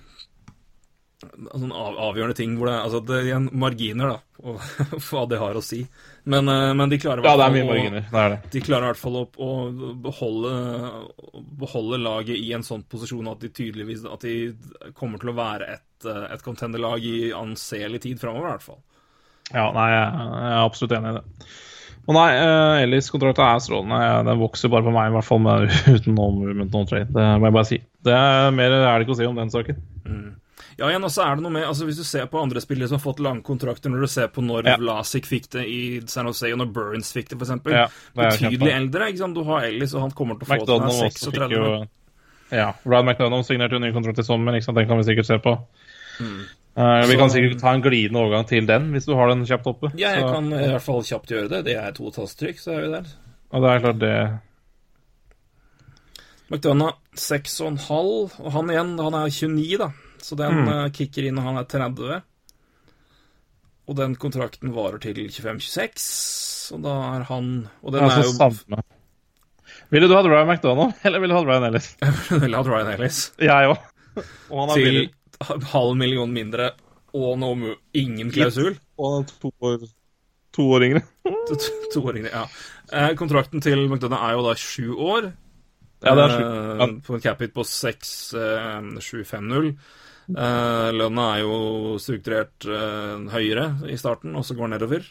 sånne 1.23 1.73
av, 1.73 1.95
avgjørende 2.11 2.35
ting 2.37 2.51
hvor 2.59 2.69
det, 2.69 2.75
altså 2.77 2.99
det 3.07 3.15
er 3.17 3.27
igjen 3.31 3.47
marginer, 3.57 4.11
da, 4.13 4.41
og 4.45 4.59
hva 5.07 5.23
det 5.31 5.39
har 5.41 5.57
å 5.57 5.63
si. 5.65 5.79
Men, 6.29 6.49
eh, 6.51 6.73
men 6.77 6.91
de 6.91 6.99
klarer 7.01 7.23
i 7.23 7.25
ja, 7.25 7.33
hvert 7.33 7.39
det 7.41 7.45
er 7.47 7.53
fall 7.55 7.77
mye 7.81 8.01
å- 8.01 8.03
Det 8.11 8.21
er 8.23 8.33
det. 8.35 8.39
de 8.53 8.61
klarer 8.67 8.85
i 8.85 8.91
hvert 8.91 9.01
fall 9.01 9.17
å, 9.21 9.23
å 9.47 9.51
beholde, 10.03 10.51
beholde 11.61 12.01
laget 12.03 12.37
i 12.37 12.51
en 12.57 12.65
sånn 12.67 12.83
posisjon 12.89 13.31
at 13.31 13.41
de 13.41 13.49
tydeligvis 13.49 14.05
at 14.05 14.27
de 14.27 14.35
kommer 14.97 15.21
til 15.23 15.33
å 15.33 15.37
være 15.37 15.71
et, 15.77 15.87
eh, 16.05 16.25
et 16.35 16.43
contenderlag 16.45 17.05
i 17.07 17.31
anselig 17.33 18.03
tid 18.05 18.21
framover, 18.21 18.49
i 18.49 18.55
hvert 18.57 18.67
fall. 18.69 18.81
Ja, 19.55 19.69
nei, 19.71 19.87
jeg 19.93 20.05
er 20.51 20.61
absolutt 20.65 20.93
enig 20.97 21.15
i 21.15 21.17
det. 21.21 21.49
Og 22.07 22.15
nei, 22.15 22.27
uh, 22.39 22.77
Ellis 22.79 23.09
kontrakt 23.11 23.39
er 23.43 23.57
strålende. 23.59 23.97
Den 24.27 24.39
vokser 24.39 24.71
bare 24.71 24.85
på 24.85 24.93
meg, 24.95 25.09
i 25.09 25.15
hvert 25.17 25.27
fall 25.27 25.41
med, 25.43 25.65
uten 25.97 26.15
no 26.15 26.29
movement, 26.31 26.71
no 26.71 26.85
trade. 26.87 27.09
Det 27.11 27.25
må 27.41 27.49
jeg 27.49 27.55
bare 27.57 27.67
si. 27.67 27.79
Det 28.07 28.13
er 28.15 28.51
Mer 28.55 28.75
er 28.77 28.85
det 28.99 29.07
ikke 29.07 29.15
å 29.15 29.19
si 29.19 29.27
om 29.27 29.35
den 29.39 29.51
saken. 29.51 29.81
Ja, 30.77 30.89
igjen, 30.91 31.03
og 31.03 31.09
så 31.09 31.23
er 31.25 31.35
det 31.35 31.41
noe 31.43 31.51
med, 31.51 31.63
altså 31.65 31.85
Hvis 31.87 31.97
du 31.97 32.03
ser 32.05 32.27
på 32.29 32.37
andre 32.39 32.61
spillere 32.61 32.87
som 32.87 32.99
har 32.99 33.03
fått 33.13 33.19
lange 33.25 33.41
kontrakter, 33.41 33.89
når 33.89 34.01
du 34.05 34.07
ser 34.07 34.27
på 34.27 34.43
når 34.45 34.65
Ja. 34.67 34.75
Vlasic 34.77 35.25
fikk 35.25 35.49
det 35.55 35.63
i 35.67 36.01
San 36.05 36.25
Jose, 36.29 36.51
og 36.53 36.59
når 36.59 36.71
Burns 36.73 37.11
fikk 37.13 37.29
det, 37.29 37.37
f.eks. 37.41 37.49
Ja, 37.65 37.87
det 37.87 38.15
Betydelig 38.15 38.71
eldre. 38.75 39.07
ikke 39.09 39.17
sant? 39.23 39.33
Du 39.35 39.43
har 39.43 39.65
Ellis, 39.65 39.93
og 39.95 40.01
han 40.01 40.11
kommer 40.11 40.37
til 40.37 40.45
å 40.45 40.49
få 40.51 40.59
det 40.59 40.67
når 40.67 40.67
McDonald 40.67 40.81
han 40.81 41.01
er 41.01 41.09
også 41.09 41.09
fikk 41.09 41.33
36. 41.33 41.51
jo 41.51 41.87
Ja, 42.51 42.73
Ryan 42.85 43.05
McDonald 43.05 43.45
signerte 43.45 43.73
jo 43.73 43.79
ny 43.79 43.91
kontrakt 43.91 44.19
i 44.19 44.23
sommer, 44.23 44.53
ikke 44.53 44.63
sant? 44.69 44.77
den 44.77 44.87
kan 44.87 44.97
vi 44.97 45.03
sikkert 45.03 45.25
se 45.25 45.37
på. 45.39 45.57
Mm. 46.21 46.45
Uh, 46.77 47.01
vi 47.07 47.13
Så- 47.13 47.17
kan 47.17 47.29
sikkert 47.29 47.59
ta 47.59 47.73
en 47.73 47.81
glidende 47.81 48.21
overgang 48.21 48.45
til 48.47 48.65
den, 48.65 48.91
hvis 48.93 49.05
du 49.05 49.15
har 49.15 49.27
den 49.29 49.45
kjapt 49.45 49.65
oppe. 49.65 49.91
Ja, 49.97 50.13
jeg 50.13 50.21
Så- 50.21 50.33
kan 50.33 50.53
i 50.53 50.67
hvert 50.69 50.81
fall 50.81 51.01
kjapt 51.01 51.27
gjøre 51.27 51.49
det. 51.49 51.65
Det 51.65 51.75
er 51.75 51.91
to 51.91 52.11
tastetrykk, 52.11 52.59
så 52.61 52.77
er 52.77 52.81
vi 52.81 52.91
der. 52.91 53.05
Og 53.51 53.61
det 53.63 53.69
er 53.71 53.79
klart 53.79 53.99
det 53.99 54.39
McDonagh 56.49 56.95
6,5, 57.15 58.39
og 58.39 58.51
han 58.53 58.69
igjen, 58.71 58.93
han 59.03 59.13
er 59.15 59.27
29, 59.29 59.77
da. 59.81 59.89
Så 60.23 60.35
den 60.39 60.55
Mm. 60.63 60.67
eh, 60.73 60.89
kicker 60.91 61.23
inn 61.27 61.35
når 61.35 61.43
han 61.43 61.57
er 61.57 61.63
30. 61.65 62.21
Og 63.87 63.95
den 63.95 64.15
kontrakten 64.19 64.73
varer 64.75 64.99
til 64.99 65.15
25-26, 65.31 66.71
og 66.75 66.81
da 66.83 66.89
er 67.17 67.23
han 67.29 67.69
Og 67.83 67.91
den 67.93 68.03
altså, 68.03 68.19
er 68.19 68.23
jo 68.23 68.31
samme. 68.35 68.81
Ville 69.91 70.07
du 70.09 70.15
hatt 70.15 70.25
Ryan 70.25 70.47
McDonald, 70.47 70.93
eller 71.05 71.19
ville 71.19 71.33
du 71.33 71.37
hatt 71.39 71.47
Ryan 71.47 71.63
Ellis? 71.69 71.95
Jeg 72.01 72.13
ville 72.41 72.57
hatt 72.57 72.67
Ryan 72.67 72.87
Ellis. 72.97 73.31
Jeg 73.39 73.67
òg. 73.71 73.77
Og 74.51 74.59
han 74.59 74.69
er 74.69 74.73
Til 74.73 74.83
billig. 74.83 75.09
halv 75.71 75.95
million 75.95 76.33
mindre, 76.33 76.71
og 77.13 77.37
no, 77.39 77.55
ingen 77.93 78.31
klausul. 78.31 78.77
Og 78.99 79.27
to 79.39 79.51
år, 79.61 79.77
to 80.53 80.61
år 80.73 80.81
yngre. 80.89 81.01
To- 81.47 81.55
to- 81.55 81.89
Toåringer, 81.93 82.29
ja. 82.33 82.43
Eh, 82.91 83.13
kontrakten 83.15 83.61
til 83.63 83.87
McDonough 83.87 84.23
er 84.27 84.33
jo 84.35 84.41
da 84.43 84.53
sju 84.59 84.95
år. 84.99 85.31
Ja, 86.03 86.11
det 86.15 86.23
er 86.25 86.29
sju. 86.33 86.43
Eh, 86.43 86.77
Ja. 86.81 86.87
På 87.07 87.13
en 87.15 87.21
cap 87.23 87.39
hit 87.41 87.53
på 87.55 87.63
6750. 87.63 89.71
Uh, 89.71 89.75
lønna 90.27 91.27
er 91.35 91.45
jo 91.45 91.95
strukturert 92.03 92.67
eh, 92.67 93.27
høyere 93.31 93.69
i 93.87 93.95
starten, 93.99 94.35
og 94.35 94.43
så 94.43 94.57
går 94.57 94.73
nedover. 94.73 95.05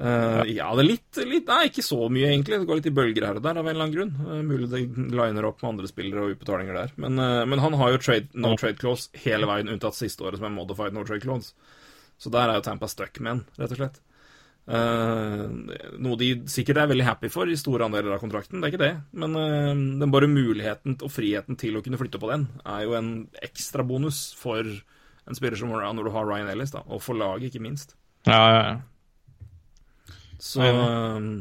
Uh, 0.00 0.46
ja. 0.48 0.70
det 0.72 0.80
er 0.80 0.86
litt, 0.86 1.18
litt 1.28 1.50
Nei, 1.50 1.66
ikke 1.68 1.84
så 1.84 2.06
mye, 2.08 2.30
egentlig. 2.30 2.56
Det 2.62 2.68
går 2.68 2.78
litt 2.78 2.88
i 2.88 2.94
bølger 2.96 3.26
her 3.26 3.36
og 3.36 3.44
der, 3.44 3.58
av 3.60 3.66
en 3.66 3.74
eller 3.74 3.84
annen 3.84 3.96
grunn. 3.96 4.12
Uh, 4.24 4.38
mulig 4.46 4.70
det 4.72 4.80
liner 5.12 5.48
opp 5.48 5.60
med 5.60 5.74
andre 5.74 5.90
spillere 5.90 6.24
og 6.24 6.36
utbetalinger 6.36 6.78
der. 6.78 6.94
Men, 7.04 7.20
uh, 7.20 7.44
men 7.48 7.60
han 7.60 7.76
har 7.76 7.92
jo 7.92 8.00
trade, 8.00 8.30
no 8.32 8.54
trade 8.56 8.80
clause 8.80 9.22
hele 9.26 9.48
veien, 9.50 9.68
unntatt 9.68 9.98
siste 9.98 10.24
året, 10.24 10.40
som 10.40 10.48
er 10.48 10.54
modified 10.56 10.96
no 10.96 11.04
trade 11.04 11.24
clause. 11.24 11.52
Så 12.20 12.32
der 12.32 12.48
er 12.48 12.60
jo 12.60 12.64
Tampa 12.64 12.88
stuck 12.88 13.20
med 13.20 13.34
en, 13.34 13.44
rett 13.60 13.76
og 13.76 13.82
slett. 13.82 14.00
Eh, 14.68 15.44
noe 15.98 16.18
de 16.20 16.28
sikkert 16.50 16.78
er 16.78 16.90
veldig 16.92 17.06
happy 17.06 17.30
for 17.32 17.50
i 17.50 17.56
store 17.58 17.88
andeler 17.88 18.14
av 18.14 18.20
kontrakten, 18.22 18.60
det 18.60 18.68
er 18.68 18.74
ikke 18.74 18.84
det. 18.84 18.92
Men 19.22 19.38
eh, 19.40 19.72
den 20.02 20.12
bare 20.14 20.30
muligheten 20.30 20.98
og 21.00 21.12
friheten 21.12 21.58
til 21.60 21.78
å 21.78 21.84
kunne 21.84 21.98
flytte 22.00 22.20
på 22.22 22.30
den 22.30 22.46
er 22.62 22.84
jo 22.86 22.96
en 22.98 23.12
ekstra 23.42 23.86
bonus 23.86 24.28
for 24.38 24.62
en 24.64 25.38
spiller 25.38 25.58
som 25.58 25.72
Moran 25.72 25.98
når 25.98 26.08
du 26.08 26.14
har 26.14 26.28
Ryan 26.28 26.52
Ellis, 26.52 26.74
da, 26.74 26.84
og 26.86 27.02
for 27.04 27.18
laget, 27.18 27.50
ikke 27.50 27.64
minst. 27.64 27.96
Ja, 28.28 28.42
ja, 28.52 28.60
ja. 28.68 28.76
Så 30.40 30.64
eh, 30.64 31.32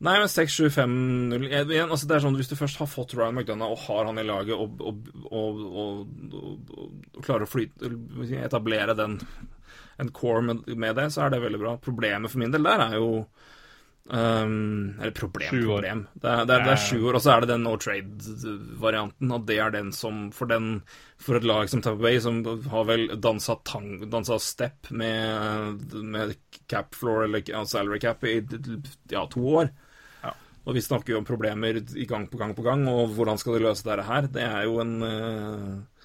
Nei, 0.00 0.14
men 0.16 0.30
6-7-5-0 0.32 1.50
altså 1.84 2.06
det 2.08 2.14
er 2.16 2.22
sånn, 2.24 2.36
Hvis 2.40 2.48
du 2.48 2.56
først 2.56 2.78
har 2.80 2.88
fått 2.88 3.12
Ryan 3.18 3.36
McDonough 3.36 3.74
og 3.74 3.82
har 3.84 4.08
han 4.08 4.18
i 4.18 4.24
laget 4.24 4.56
og, 4.56 4.80
og, 4.80 5.10
og, 5.28 5.58
og, 5.68 5.98
og, 6.40 6.70
og 6.72 7.26
klarer 7.26 7.44
å 7.44 7.50
flyte, 7.50 7.90
etablere 8.40 8.96
den 8.96 9.18
en 10.00 10.12
core 10.16 10.42
med, 10.42 10.66
med 10.76 10.96
det, 10.98 11.10
så 11.14 11.26
er 11.26 11.34
det 11.34 11.42
veldig 11.44 11.60
bra. 11.62 11.76
Problemet 11.82 12.32
for 12.32 12.42
min 12.42 12.54
del 12.54 12.66
der 12.66 12.84
er 12.86 12.96
jo 12.98 13.08
um, 14.10 14.94
Eller 15.00 15.12
problem, 15.16 15.60
problem. 15.60 16.06
Det 16.14 16.30
er, 16.30 16.46
det, 16.48 16.56
er, 16.56 16.64
det 16.66 16.72
er 16.74 16.82
sju 16.86 16.98
år, 17.02 17.18
og 17.18 17.24
så 17.24 17.34
er 17.34 17.44
det 17.44 17.52
den 17.52 17.66
no 17.66 17.76
trade-varianten. 17.80 19.34
Og 19.36 19.44
det 19.50 19.58
er 19.60 19.76
den 19.76 19.92
som 19.96 20.30
For 20.36 20.50
den 20.50 20.80
For 21.20 21.38
et 21.38 21.46
lag 21.48 21.70
som 21.72 21.84
Tampa 21.84 22.02
Bay, 22.08 22.22
som 22.24 22.40
har 22.72 22.88
vel 22.88 23.06
dansa, 23.20 23.58
tang, 23.68 23.92
dansa 24.10 24.40
step 24.40 24.90
med, 24.90 25.86
med 26.00 26.34
cap 26.70 26.96
floor, 26.96 27.26
eller 27.28 27.64
salary 27.68 28.00
cap, 28.00 28.24
i 28.24 28.40
ja, 29.12 29.26
to 29.28 29.46
år. 29.60 29.72
Og 30.68 30.76
vi 30.76 30.82
snakker 30.84 31.14
jo 31.14 31.20
om 31.20 31.26
problemer 31.26 31.80
i 31.96 32.04
gang 32.08 32.26
på 32.30 32.38
gang 32.40 32.52
på 32.56 32.62
gang, 32.62 32.84
og 32.88 33.14
hvordan 33.16 33.38
skal 33.40 33.56
de 33.56 33.64
løse 33.64 33.86
dette 33.86 34.04
her? 34.04 34.28
Det 34.30 34.44
er 34.44 34.66
jo 34.68 34.76
en 34.82 34.92
eh, 35.06 35.99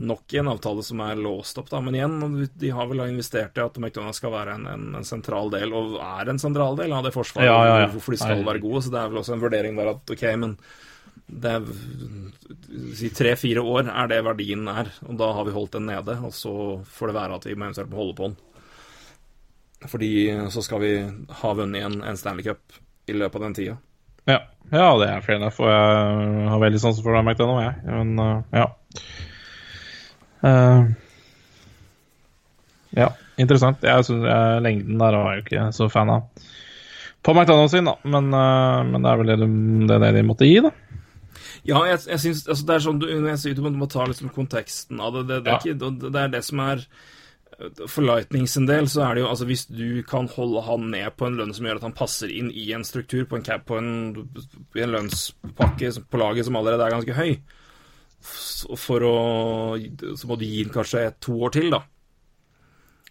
nok 0.00 0.34
i 0.34 0.40
en 0.40 0.48
avtale 0.48 0.82
som 0.86 1.00
er 1.04 1.18
låst 1.20 1.58
opp, 1.60 1.70
da. 1.70 1.80
Men 1.84 1.96
igjen, 1.96 2.18
de 2.60 2.72
har 2.74 2.88
vel 2.90 3.02
investert 3.06 3.58
i 3.58 3.64
at 3.64 3.80
McDonald's 3.80 4.20
skal 4.22 4.32
være 4.34 4.56
en, 4.56 4.68
en, 4.70 4.86
en 5.00 5.06
sentral 5.06 5.52
del, 5.52 5.74
og 5.76 5.98
er 6.00 6.30
en 6.32 6.40
sentral 6.40 6.78
del 6.78 6.94
av 6.96 7.06
det 7.06 7.14
forsvaret, 7.16 7.48
Ja, 7.50 7.58
ja, 7.68 7.80
ja. 7.84 7.90
hvorfor 7.92 8.16
de 8.16 8.20
skal 8.22 8.44
være 8.46 8.62
gode. 8.64 8.84
Så 8.86 8.94
det 8.94 9.00
er 9.02 9.12
vel 9.12 9.22
også 9.22 9.36
en 9.36 9.44
vurdering 9.44 9.80
der 9.80 9.92
at 9.94 10.14
ok, 10.16 10.24
men 10.40 10.56
det 11.30 11.50
er 11.56 11.66
si 12.98 13.10
tre-fire 13.14 13.62
år 13.62 13.90
er 13.92 14.08
det 14.10 14.22
verdien 14.26 14.66
er, 14.70 14.90
og 15.06 15.18
da 15.20 15.30
har 15.36 15.46
vi 15.46 15.54
holdt 15.54 15.76
den 15.76 15.86
nede, 15.90 16.16
og 16.26 16.32
så 16.34 16.54
får 16.90 17.10
det 17.10 17.18
være 17.20 17.36
at 17.38 17.46
vi 17.46 17.54
må 17.54 17.68
eventuelt 17.68 17.94
holde 17.94 18.16
på 18.18 18.30
den. 18.30 18.38
Fordi 19.88 20.12
så 20.52 20.62
skal 20.64 20.82
vi 20.82 20.92
ha 21.40 21.52
vunnet 21.56 21.86
en, 21.86 22.02
en 22.04 22.18
Stanley 22.18 22.44
Cup 22.44 22.80
i 23.08 23.14
løpet 23.16 23.38
av 23.40 23.46
den 23.46 23.56
tida. 23.56 23.76
Ja. 24.28 24.42
ja, 24.70 24.88
det 25.00 25.08
er 25.08 25.24
fair 25.24 25.38
enough, 25.38 25.56
og 25.62 25.70
jeg 25.70 26.48
har 26.52 26.62
veldig 26.62 26.80
sansen 26.82 27.04
for 27.04 27.14
Ryan 27.14 27.30
McDonagh, 27.30 27.62
jeg. 27.64 27.74
Men 27.88 28.20
uh, 28.20 28.42
ja. 28.54 28.66
Uh, 30.44 30.88
ja, 32.96 33.10
interessant. 33.38 33.82
Jeg 33.86 34.04
synes, 34.08 34.24
jeg, 34.26 34.62
lengden 34.64 34.98
der 35.00 35.16
var 35.16 35.34
jeg 35.34 35.42
jo 35.42 35.46
ikke 35.46 35.66
så 35.76 35.88
fan 35.92 36.10
av. 36.10 36.46
På 37.22 37.34
McDonald's 37.36 37.74
sin, 37.74 37.84
da. 37.88 37.96
Men, 38.08 38.30
uh, 38.32 38.80
men 38.88 39.04
det 39.04 39.10
er 39.12 39.20
vel 39.20 39.32
det, 39.32 39.38
de, 39.42 39.50
det 39.86 39.96
er 39.98 40.04
det 40.06 40.14
de 40.18 40.26
måtte 40.26 40.48
gi, 40.48 40.58
da. 40.64 40.72
Ja, 41.68 41.82
jeg, 41.84 41.98
jeg 42.08 42.20
synes, 42.22 42.46
altså 42.48 42.66
det 42.66 42.74
er 42.74 42.84
sånn, 42.86 43.00
du, 43.02 43.06
jeg 43.12 43.38
sier 43.42 43.56
du 43.56 43.60
må, 43.64 43.72
du 43.74 43.80
må 43.82 43.88
ta 43.92 44.06
liksom 44.08 44.30
konteksten 44.32 45.00
av 45.04 45.18
det. 45.18 45.26
Det, 45.28 45.40
det, 45.44 45.50
er 45.50 45.58
Ja. 45.58 45.58
ikke, 45.60 45.96
det 46.08 46.22
er 46.22 46.30
det 46.32 46.40
som 46.46 46.62
er 46.64 46.86
For 47.92 48.00
Lightning 48.00 48.46
sin 48.48 48.64
del 48.64 48.86
så 48.88 49.02
er 49.04 49.18
det 49.18 49.20
jo 49.20 49.28
altså 49.28 49.44
Hvis 49.44 49.66
du 49.68 50.00
kan 50.08 50.30
holde 50.32 50.62
han 50.64 50.86
ned 50.94 51.10
på 51.20 51.26
en 51.28 51.36
lønn 51.36 51.52
som 51.52 51.66
gjør 51.68 51.82
at 51.82 51.84
han 51.84 51.96
passer 51.98 52.32
inn 52.32 52.48
i 52.56 52.70
en 52.72 52.86
struktur, 52.88 53.26
på 53.28 53.36
en 53.36 53.44
cap, 53.44 53.66
på 53.68 53.76
en, 53.76 53.90
en 54.16 54.94
lønnspakke 54.94 55.92
på 56.08 56.22
laget 56.22 56.48
som 56.48 56.56
allerede 56.56 56.86
er 56.86 56.94
ganske 56.96 57.18
høy, 57.18 57.34
for 58.20 59.04
å 59.06 59.14
Så 60.18 60.28
må 60.28 60.36
du 60.36 60.44
gi 60.44 60.64
den 60.64 60.74
kanskje 60.74 61.06
to 61.20 61.38
år 61.46 61.54
til, 61.56 61.70
da. 61.72 61.80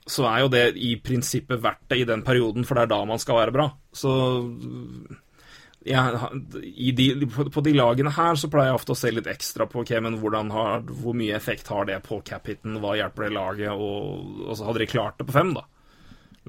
Så 0.09 0.25
er 0.25 0.43
jo 0.43 0.51
det 0.53 0.65
i 0.77 0.95
prinsippet 1.01 1.61
verdt 1.61 1.89
det 1.91 1.99
i 2.01 2.05
den 2.09 2.21
perioden, 2.25 2.65
for 2.65 2.77
det 2.77 2.87
er 2.87 2.93
da 2.93 3.01
man 3.05 3.21
skal 3.21 3.41
være 3.43 3.53
bra. 3.53 3.65
Så 3.93 4.11
ja, 5.85 6.03
i 6.63 6.91
de, 6.91 7.05
på, 7.29 7.61
de 7.63 7.73
lagene 7.77 8.11
her 8.11 8.35
så 8.35 8.49
pleier 8.51 8.71
jeg 8.71 8.79
ofte 8.81 8.93
å 8.95 8.99
se 8.99 9.11
litt 9.13 9.29
ekstra 9.31 9.67
på 9.69 9.83
okay, 9.83 10.01
men 10.03 10.17
hvordan 10.19 10.49
har, 10.51 10.81
hvor 11.01 11.15
mye 11.17 11.37
effekt 11.37 11.69
har 11.71 11.87
det 11.87 12.01
på 12.05 12.19
cap-hiten, 12.27 12.79
hva 12.83 12.97
hjelper 12.99 13.27
det 13.27 13.33
laget, 13.37 13.71
og, 13.71 14.41
og 14.49 14.57
så 14.59 14.67
hadde 14.67 14.83
de 14.83 14.89
klart 14.91 15.21
det 15.21 15.27
på 15.29 15.37
fem, 15.37 15.53
da. 15.55 15.63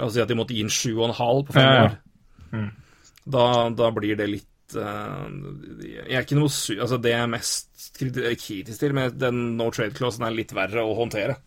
La 0.00 0.08
oss 0.08 0.16
si 0.16 0.22
at 0.24 0.30
de 0.30 0.38
måtte 0.38 0.56
gi 0.56 0.64
inn 0.64 0.72
sju 0.72 0.94
og 0.96 1.10
en 1.10 1.18
halv 1.20 1.46
på 1.48 1.56
fem 1.56 1.68
Ja, 1.68 1.74
ja. 1.84 1.90
år. 2.58 2.70
Da, 3.30 3.44
da 3.76 3.90
blir 3.94 4.16
det 4.18 4.26
litt 4.30 4.49
Jeg 4.78 6.06
er 6.08 6.24
ikke 6.24 6.38
noe 6.38 6.52
su... 6.52 6.74
Altså, 6.76 6.98
det 7.02 7.14
jeg 7.14 7.24
er 7.24 7.32
mest 7.32 7.90
kritisk 7.98 8.80
til 8.80 8.96
med 8.96 9.16
den 9.20 9.54
no 9.58 9.70
trade-clausen, 9.74 10.26
er 10.26 10.36
litt 10.36 10.54
verre 10.56 10.84
å 10.86 10.96
håndtere. 10.98 11.38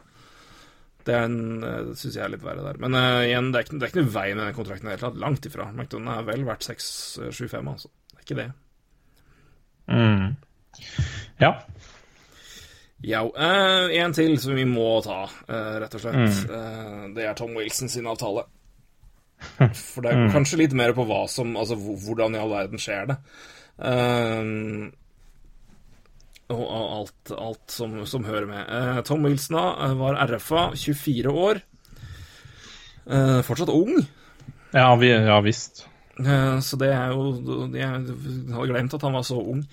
Det 1.04 1.16
eh, 1.20 1.92
syns 2.00 2.16
jeg 2.16 2.24
er 2.24 2.32
litt 2.32 2.44
verre 2.46 2.64
der. 2.64 2.80
Men 2.80 2.96
uh, 2.96 3.24
igjen, 3.26 3.52
det 3.52 3.60
er, 3.60 3.68
ikke, 3.68 3.80
det 3.80 3.88
er 3.88 3.92
ikke 3.92 4.04
noe 4.06 4.16
vei 4.16 4.28
med 4.34 4.46
den 4.46 4.58
kontrakten 4.58 4.88
i 4.88 4.92
det 4.92 4.96
hele 4.96 5.06
tatt. 5.08 5.22
Langt 5.24 5.48
ifra. 5.50 5.68
McDonagh 5.74 6.22
er 6.22 6.30
vel 6.30 6.46
verdt 6.48 6.68
6-7-5, 6.70 7.72
altså. 7.74 7.92
Det 8.14 8.20
er 8.20 8.28
ikke 8.28 8.40
det. 8.40 8.50
Mm. 9.92 10.30
Ja. 11.44 11.52
Ja, 13.04 13.26
uh, 13.28 13.92
en 13.92 14.14
til 14.16 14.38
som 14.40 14.56
vi 14.56 14.64
må 14.68 14.88
ta, 15.04 15.26
uh, 15.28 15.74
rett 15.84 15.98
og 15.98 16.04
slett. 16.06 16.46
Eh, 16.48 17.02
det 17.18 17.26
er 17.28 17.36
Tom 17.36 17.58
Wilson 17.60 17.92
sin 17.92 18.08
avtale. 18.08 18.46
For 19.58 20.06
det 20.06 20.12
er 20.14 20.34
kanskje 20.34 20.62
litt 20.64 20.76
mer 20.78 20.94
på 20.98 21.06
hva 21.08 21.24
som 21.32 21.56
Altså 21.60 21.78
hvordan 21.78 22.36
i 22.36 22.42
all 22.42 22.52
verden 22.54 22.82
skjer 22.82 23.10
det. 23.12 23.18
Eh, 23.84 24.52
og 26.54 26.66
alt, 26.74 27.32
alt 27.34 27.72
som, 27.72 27.96
som 28.10 28.26
hører 28.28 28.46
med. 28.50 28.68
Uh, 28.68 29.00
Tom 29.08 29.24
Wilson 29.26 29.58
da, 29.58 29.64
eh, 29.88 29.96
var 29.98 30.20
RFA, 30.30 30.66
24 30.78 31.32
år. 31.32 31.62
Uh, 33.08 33.40
fortsatt 33.46 33.72
ung. 33.74 33.96
Ja, 34.74 34.92
vi, 35.00 35.10
ja 35.14 35.40
visst. 35.46 35.88
Så 36.62 36.78
det 36.78 36.92
er 36.94 37.10
jo 37.10 37.72
Jeg 37.74 37.88
hadde 37.90 38.68
glemt 38.70 38.94
at 38.94 39.02
han 39.02 39.16
var 39.18 39.24
så 39.26 39.40
ung. 39.42 39.64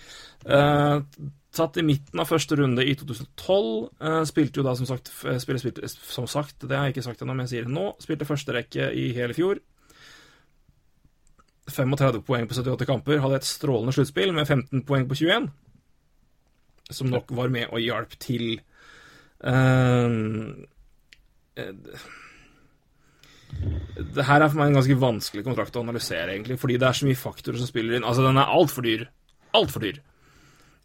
Eh, 1.50 1.56
tatt 1.56 1.76
i 1.76 1.82
midten 1.82 2.20
av 2.22 2.28
første 2.30 2.56
runde 2.56 2.84
i 2.86 2.94
2012. 2.94 3.90
eh, 4.00 4.24
spilte 4.24 4.60
jo 4.60 4.62
da 4.66 4.74
som 4.78 4.86
sagt 4.86 5.08
f- 5.10 5.40
spiller, 5.42 5.58
spilte, 5.58 5.88
Som 5.88 6.26
sagt, 6.26 6.60
det 6.68 6.76
har 6.76 6.86
jeg 6.86 6.94
ikke 6.96 7.02
sagt 7.08 7.20
ennå, 7.22 7.34
men 7.34 7.46
jeg 7.46 7.50
sier 7.56 7.64
det 7.68 7.74
nå. 7.74 7.88
Spilte 8.00 8.24
første 8.28 8.52
rekke 8.54 8.90
i 8.94 9.12
hele 9.16 9.34
fjor. 9.34 9.58
35 11.70 12.22
poeng 12.26 12.46
på 12.50 12.54
78 12.54 12.86
kamper. 12.86 13.20
Hadde 13.22 13.36
et 13.36 13.46
strålende 13.46 13.92
sluttspill 13.94 14.32
med 14.34 14.46
15 14.48 14.82
poeng 14.86 15.06
på 15.10 15.14
21. 15.18 15.50
Som 16.90 17.10
nok 17.12 17.30
var 17.30 17.48
med 17.48 17.68
og 17.70 17.78
hjalp 17.80 18.16
til 18.18 18.60
eh, 19.44 20.08
eh, 21.56 21.74
det 24.14 24.24
her 24.26 24.40
er 24.42 24.48
for 24.48 24.58
meg 24.60 24.70
en 24.70 24.78
ganske 24.78 24.96
vanskelig 24.98 25.42
kontrakt 25.44 25.74
å 25.76 25.82
analysere, 25.82 26.32
egentlig, 26.34 26.56
fordi 26.58 26.76
det 26.78 26.86
er 26.88 26.96
så 26.96 27.06
mye 27.06 27.18
faktorer 27.18 27.58
som 27.58 27.66
spiller 27.68 27.96
inn. 27.98 28.04
Altså, 28.06 28.22
den 28.26 28.38
er 28.38 28.50
altfor 28.54 28.82
dyr. 28.86 29.04
Altfor 29.58 29.82
dyr. 29.84 29.98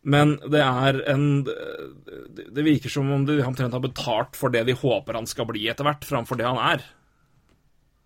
Men 0.05 0.35
det 0.53 0.61
er 0.61 0.99
en 1.09 1.23
Det 1.45 2.61
virker 2.65 2.91
som 2.93 3.07
om 3.11 3.23
de 3.25 3.39
omtrent 3.41 3.73
har 3.73 3.81
betalt 3.81 4.37
for 4.37 4.53
det 4.53 4.61
de 4.67 4.75
håper 4.77 5.17
han 5.17 5.25
skal 5.29 5.47
bli 5.49 5.63
etter 5.71 5.87
hvert, 5.87 6.05
framfor 6.05 6.37
det 6.37 6.45
han 6.45 6.59
er. 6.61 6.83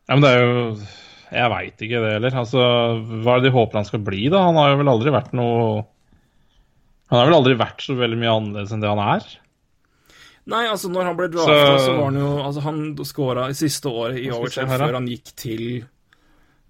Ja, 0.07 0.15
men 0.15 0.23
det 0.23 0.31
er 0.31 0.45
jo 0.45 0.61
Jeg 1.29 1.51
veit 1.53 1.83
ikke 1.85 1.99
det 2.01 2.13
heller. 2.15 2.37
Altså, 2.41 2.63
hva 3.21 3.35
er 3.35 3.43
det 3.43 3.49
de 3.51 3.55
håper 3.57 3.77
han 3.81 3.85
skal 3.89 4.01
bli, 4.07 4.23
da? 4.31 4.45
Han 4.47 4.57
har 4.57 4.71
jo 4.71 4.79
vel 4.79 4.93
aldri 4.95 5.11
vært 5.13 5.35
noe 5.37 5.83
Han 7.11 7.19
har 7.19 7.29
vel 7.29 7.37
aldri 7.41 7.59
vært 7.59 7.83
så 7.85 7.97
veldig 7.99 8.17
mye 8.21 8.33
annerledes 8.39 8.73
enn 8.73 8.81
det 8.85 8.89
han 8.89 9.03
er? 9.03 9.27
Nei, 10.49 10.63
altså, 10.71 10.89
når 10.89 11.11
han 11.11 11.17
ble 11.19 11.27
drafta, 11.29 11.53
så, 11.77 11.85
Så- 11.85 11.97
var 11.99 12.05
han 12.09 12.17
jo 12.23 12.29
Altså, 12.41 12.61
han 12.65 12.81
skåra 13.05 13.49
i 13.51 13.57
siste 13.59 13.91
året 13.91 14.17
i 14.17 14.29
da? 14.29 14.65
før 14.65 14.93
han 14.97 15.07
gikk 15.11 15.35
til 15.35 15.65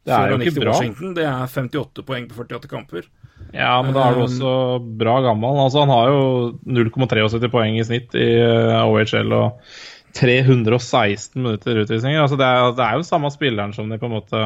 Det 0.07 0.15
er 0.15 0.31
jo 0.31 0.39
ikke 0.39 0.61
bra. 0.61 0.73
Washington. 0.73 1.13
Det 1.17 1.25
er 1.27 1.47
58 1.51 2.05
poeng 2.07 2.27
på 2.29 2.39
48 2.45 2.71
kamper. 2.71 3.07
Ja, 3.53 3.79
men 3.81 3.95
da 3.95 4.05
er 4.07 4.17
du 4.17 4.23
også 4.25 4.51
bra 4.99 5.19
gammel. 5.25 5.57
Altså, 5.63 5.83
han 5.83 5.93
har 5.93 6.11
jo 6.11 6.23
0,73 6.69 7.49
poeng 7.51 7.79
i 7.79 7.85
snitt 7.85 8.15
i 8.17 8.27
eh, 8.39 8.81
OHL 8.85 9.33
og 9.35 9.73
316 10.17 11.37
minutter 11.41 11.83
utvisninger. 11.83 12.21
Altså, 12.21 12.37
det, 12.39 12.47
er, 12.47 12.73
det 12.77 12.85
er 12.85 12.97
jo 12.99 13.07
samme 13.07 13.31
spilleren 13.33 13.73
som 13.75 13.89
de 13.89 13.99
på 14.01 14.09
en 14.09 14.15
måte 14.17 14.43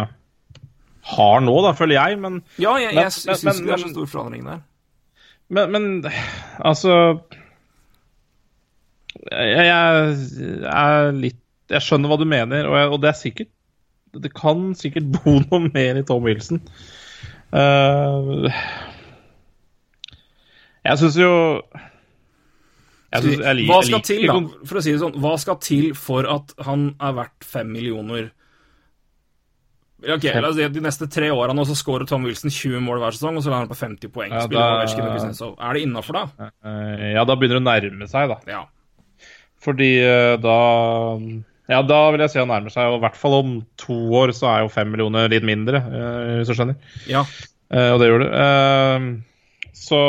har 1.14 1.43
nå, 1.43 1.56
da, 1.66 1.74
føler 1.76 1.99
jeg. 1.99 2.20
Men, 2.24 2.41
Ja, 2.62 2.78
jeg, 2.80 2.95
jeg, 2.95 3.04
jeg 3.04 3.16
syns 3.16 3.43
ikke 3.60 3.68
det 3.68 3.78
er 3.78 3.86
så 3.86 3.93
stor 3.95 4.12
forandring 4.12 4.45
der. 4.47 4.62
men, 5.54 5.72
men 5.74 6.12
altså 6.64 6.93
jeg, 9.32 9.66
jeg 9.68 10.14
er 10.74 11.12
litt 11.16 11.39
Jeg 11.72 11.84
skjønner 11.84 12.12
hva 12.12 12.18
du 12.20 12.26
mener, 12.28 12.68
og, 12.68 12.76
jeg, 12.78 12.89
og 12.91 13.04
det 13.04 13.10
er 13.12 13.20
sikkert 13.20 13.51
Det 14.14 14.30
kan 14.38 14.74
sikkert 14.78 15.07
bo 15.16 15.39
noe 15.47 15.70
mer 15.74 15.97
i 15.97 16.03
Tom 16.05 16.24
Wilson. 16.28 16.61
Uh, 17.53 18.49
jeg 20.84 20.99
syns 20.99 21.18
jo 21.22 21.32
jeg 23.14 23.22
synes, 23.22 23.41
jeg, 23.45 23.55
lik- 23.59 23.68
hva 23.70 23.76
jeg 23.84 23.89
skal 23.91 24.01
til, 24.07 24.24
da? 24.26 24.38
For 24.66 24.80
å 24.80 24.82
si 24.84 24.93
det 24.95 25.01
sånn, 25.03 25.18
hva 25.22 25.34
skal 25.41 25.59
til 25.61 25.91
for 25.97 26.26
at 26.34 26.55
han 26.66 26.88
er 26.97 27.14
verdt 27.20 27.45
fem 27.45 27.70
millioner 27.70 28.32
Ok, 30.03 30.26
la 30.36 30.49
oss 30.49 30.57
si 30.57 30.66
at 30.66 30.74
De 30.76 30.82
neste 30.84 31.05
tre 31.07 31.30
årene 31.32 31.64
så 31.64 31.78
scorer 31.80 32.03
Tom 32.09 32.26
Wilson 32.28 32.51
20 32.51 32.82
mål 32.84 32.97
hver 32.99 33.16
sesong, 33.16 33.38
og 33.39 33.45
så 33.45 33.53
lander 33.53 33.70
han 33.70 33.72
på 33.72 33.78
50 33.80 34.09
poeng. 34.11 34.34
Ja, 34.36 34.41
da-. 34.51 35.53
Er 35.64 35.78
det 35.78 35.84
innafor, 35.86 36.18
da? 36.18 36.49
Eh, 36.68 37.14
Ja, 37.14 37.24
da 37.24 37.38
begynner 37.39 37.61
det 37.61 37.64
å 37.64 37.68
nærme 37.70 38.09
seg, 38.11 38.34
da. 38.34 38.36
Ja. 38.51 38.66
Fordi 39.64 39.88
eh, 40.03 40.34
da 40.43 40.57
Ja, 41.72 41.80
da 41.88 41.99
vil 42.11 42.24
jeg 42.24 42.34
si 42.34 42.41
han 42.41 42.49
nærmer 42.51 42.74
seg. 42.74 42.89
Og 42.91 42.99
i 42.99 43.03
hvert 43.05 43.20
fall 43.20 43.38
om 43.38 43.53
to 43.80 43.95
år 44.20 44.34
så 44.36 44.49
er 44.51 44.66
jo 44.66 44.74
fem 44.74 44.89
millioner 44.91 45.30
litt 45.32 45.45
mindre, 45.47 45.80
eh, 45.80 46.34
hvis 46.39 46.51
du 46.51 46.57
skjønner. 46.57 46.76
ja. 47.09 47.24
Eh, 47.74 47.89
og 47.89 48.01
det 48.01 48.09
gjør 48.09 48.22
det. 48.22 48.34
Eh, 48.43 49.05
så 49.74 50.01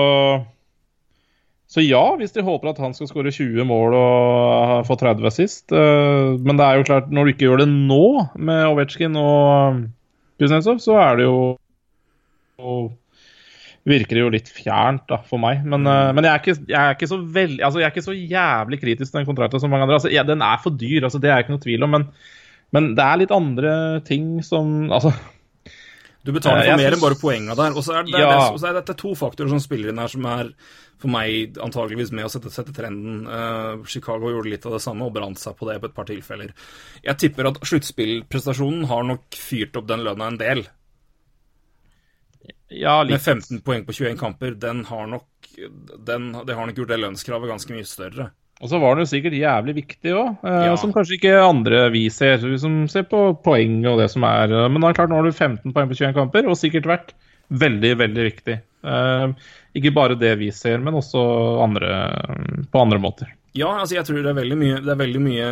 Så 1.74 1.82
ja, 1.82 2.02
hvis 2.14 2.30
de 2.30 2.42
håper 2.46 2.70
at 2.70 2.78
han 2.78 2.92
skal 2.94 3.08
skåre 3.10 3.32
20 3.34 3.64
mål 3.66 3.96
og 3.98 4.84
få 4.86 4.94
30 4.94 5.26
assist. 5.26 5.72
men 5.72 6.56
det 6.56 6.62
er 6.62 6.76
jo 6.78 6.84
klart, 6.86 7.10
når 7.10 7.24
du 7.24 7.32
ikke 7.32 7.48
gjør 7.48 7.64
det 7.64 7.68
nå 7.68 8.28
med 8.36 8.68
Ovetsjkin 8.68 9.16
og 9.18 9.88
Kuznetsov, 10.38 10.78
så 10.78 10.94
er 11.02 11.16
det 11.16 11.24
jo 11.26 11.56
virker 13.84 14.16
det 14.16 14.22
jo 14.22 14.30
litt 14.32 14.48
fjernt 14.48 15.04
da, 15.10 15.18
for 15.28 15.42
meg. 15.42 15.60
Men, 15.68 15.84
eh, 15.86 16.12
men 16.16 16.24
jeg, 16.24 16.32
er 16.32 16.40
ikke, 16.40 16.56
jeg, 16.70 16.80
er 16.80 16.96
ikke 16.96 17.10
så 17.10 17.18
veld, 17.20 17.58
altså, 17.60 17.82
jeg 17.82 17.88
er 17.90 17.92
ikke 17.94 18.06
så 18.06 18.16
jævlig 18.16 18.80
kritisk 18.80 19.10
til 19.12 19.20
den 19.20 19.28
kontrakten 19.28 19.60
som 19.60 19.70
mange 19.74 19.84
andre. 19.88 19.98
Altså, 20.00 20.12
ja, 20.14 20.24
den 20.24 20.40
er 20.42 20.62
for 20.62 20.70
dyr, 20.80 21.04
altså, 21.04 21.20
det 21.20 21.30
er 21.30 21.44
ikke 21.44 21.52
noe 21.56 21.64
tvil 21.66 21.84
om. 21.84 21.90
Men, 21.98 22.06
men 22.72 22.90
det 22.96 23.04
er 23.04 23.20
litt 23.20 23.34
andre 23.36 23.74
ting 24.08 24.38
som 24.46 24.90
altså, 24.90 25.12
Du 26.24 26.32
betaler 26.32 26.62
Eh, 26.62 26.64
for 26.64 26.70
jeg 26.70 26.78
mer 26.80 26.86
synes- 26.88 26.96
enn 26.96 27.04
bare 27.04 27.20
poenga 27.20 27.54
der. 27.58 27.74
Og 27.76 27.84
så 27.84 27.98
er 27.98 28.06
det, 28.08 28.14
Ja. 28.16 28.30
det, 28.32 28.60
så 28.62 28.70
er 28.70 28.78
dette 28.80 28.94
to 28.96 29.10
faktorer 29.14 29.50
som 29.52 29.60
spiller 29.60 29.90
inn 29.92 29.98
her, 30.00 30.08
som 30.08 30.24
er 30.24 30.54
for 30.98 31.08
meg 31.12 31.58
antageligvis 31.60 32.12
med 32.16 32.24
å 32.24 32.30
sette, 32.32 32.48
sette 32.54 32.72
trenden. 32.72 33.26
Uh, 33.28 33.84
Chicago 33.84 34.30
gjorde 34.32 34.48
litt 34.48 34.64
av 34.64 34.72
det 34.72 34.80
samme 34.80 35.04
og 35.04 35.12
brant 35.12 35.36
seg 35.36 35.52
på 35.58 35.68
det 35.68 35.76
på 35.82 35.90
et 35.90 35.94
par 35.94 36.08
tilfeller. 36.08 36.54
Jeg 37.04 37.18
tipper 37.20 37.50
at 37.50 37.60
sluttspillprestasjonen 37.60 38.86
har 38.88 39.04
nok 39.04 39.36
fyrt 39.36 39.76
opp 39.76 39.86
den 39.90 40.00
lønna 40.06 40.30
en 40.32 40.38
del. 40.40 40.64
Ja, 42.74 42.96
Med 43.04 43.20
15 43.20 43.60
poeng 43.64 43.84
på 43.86 43.92
21 43.94 44.18
kamper, 44.18 44.54
den 44.58 44.84
har 44.88 45.06
nok 45.06 45.26
den, 46.04 46.32
Det 46.46 46.54
har 46.56 46.66
nok 46.66 46.76
gjort 46.76 46.90
det 46.90 46.98
lønnskravet 47.02 47.50
ganske 47.52 47.74
mye 47.74 47.86
større. 47.86 48.30
Og 48.62 48.70
så 48.70 48.78
var 48.80 48.94
den 48.94 49.04
jo 49.04 49.10
sikkert 49.10 49.34
jævlig 49.36 49.74
viktig 49.76 50.12
òg, 50.14 50.36
eh, 50.46 50.64
Ja. 50.66 50.76
som 50.76 50.92
kanskje 50.92 51.18
ikke 51.18 51.34
andre 51.42 51.90
vi 51.90 52.08
ser. 52.08 52.38
Vi 52.38 52.58
som 52.58 52.86
ser 52.88 53.02
på 53.02 53.34
poeng 53.42 53.84
og 53.86 53.98
det 53.98 54.10
som 54.10 54.24
er 54.24 54.48
Men 54.68 54.80
da, 54.80 54.88
er 54.88 54.94
klart, 54.94 55.10
nå 55.10 55.16
har 55.20 55.26
du 55.26 55.32
15 55.32 55.72
poeng 55.72 55.88
på 55.88 55.96
21 55.98 56.14
kamper, 56.14 56.46
og 56.48 56.56
sikkert 56.56 56.86
vært 56.86 57.12
veldig, 57.50 57.96
veldig 57.98 58.24
viktig. 58.32 58.60
Eh, 58.84 59.32
ikke 59.76 59.94
bare 59.94 60.18
det 60.18 60.38
vi 60.38 60.50
ser, 60.50 60.78
men 60.78 60.94
også 60.94 61.62
andre, 61.62 62.66
på 62.72 62.80
andre 62.80 62.98
måter. 62.98 63.26
Ja, 63.54 63.68
altså 63.78 63.94
jeg 63.94 64.06
tror 64.08 64.18
det 64.18 64.30
er 64.32 64.38
veldig 64.40 64.56
mye, 64.58 64.78
er 64.82 64.98
veldig 64.98 65.20
mye 65.22 65.48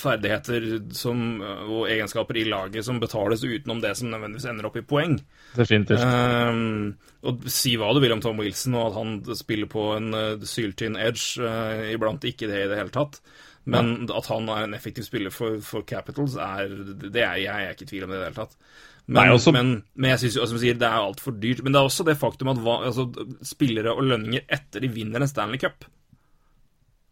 ferdigheter 0.00 0.64
som, 0.96 1.18
og 1.44 1.82
egenskaper 1.90 2.38
i 2.40 2.46
laget 2.48 2.86
som 2.86 3.00
betales 3.02 3.44
utenom 3.44 3.82
det 3.84 3.90
som 3.98 4.08
nødvendigvis 4.08 4.46
ender 4.48 4.68
opp 4.70 4.78
i 4.80 4.84
poeng. 4.88 5.18
Definitivt. 5.56 6.00
Um, 6.00 6.94
og 7.28 7.44
si 7.52 7.74
hva 7.76 7.90
du 7.92 8.00
vil 8.00 8.14
om 8.16 8.22
Tom 8.24 8.40
Wilson, 8.40 8.78
og 8.80 8.86
at 8.88 8.96
han 8.96 9.12
spiller 9.36 9.68
på 9.68 9.84
en 9.98 10.08
uh, 10.16 10.46
syltynn 10.48 10.96
edge, 10.96 11.36
uh, 11.44 11.84
iblant 11.92 12.24
ikke 12.24 12.48
det 12.48 12.64
i 12.64 12.70
det 12.72 12.80
hele 12.80 12.94
tatt. 12.96 13.20
Men 13.68 14.08
at 14.08 14.30
han 14.32 14.48
er 14.48 14.64
en 14.64 14.76
effektiv 14.78 15.04
spiller 15.04 15.32
for, 15.34 15.58
for 15.60 15.84
Capitals, 15.84 16.38
er, 16.40 16.70
det 17.04 17.20
er 17.20 17.42
jeg 17.42 17.66
er 17.66 17.74
ikke 17.74 17.84
i 17.84 17.90
tvil 17.90 18.06
om 18.06 18.14
det 18.14 18.16
i 18.16 18.22
det 18.22 18.30
hele 18.30 18.40
tatt. 18.40 18.56
Men, 19.08 19.18
Nei, 19.20 19.34
også- 19.34 19.52
men, 19.52 19.74
men 19.96 20.10
jeg 20.14 20.32
du 20.32 20.56
sier, 20.60 20.76
det 20.80 20.88
er 20.88 20.96
altfor 21.00 21.36
dyrt. 21.40 21.60
Men 21.64 21.72
det 21.76 21.80
er 21.80 21.88
også 21.88 22.04
det 22.08 22.16
faktum 22.20 22.48
at 22.52 22.60
hva, 22.64 22.78
altså, 22.88 23.06
spillere 23.44 23.92
og 23.92 24.04
lønninger 24.08 24.48
etter 24.48 24.84
de 24.84 24.88
vinner 24.92 25.20
en 25.24 25.28
Stanley 25.28 25.60
Cup, 25.60 25.84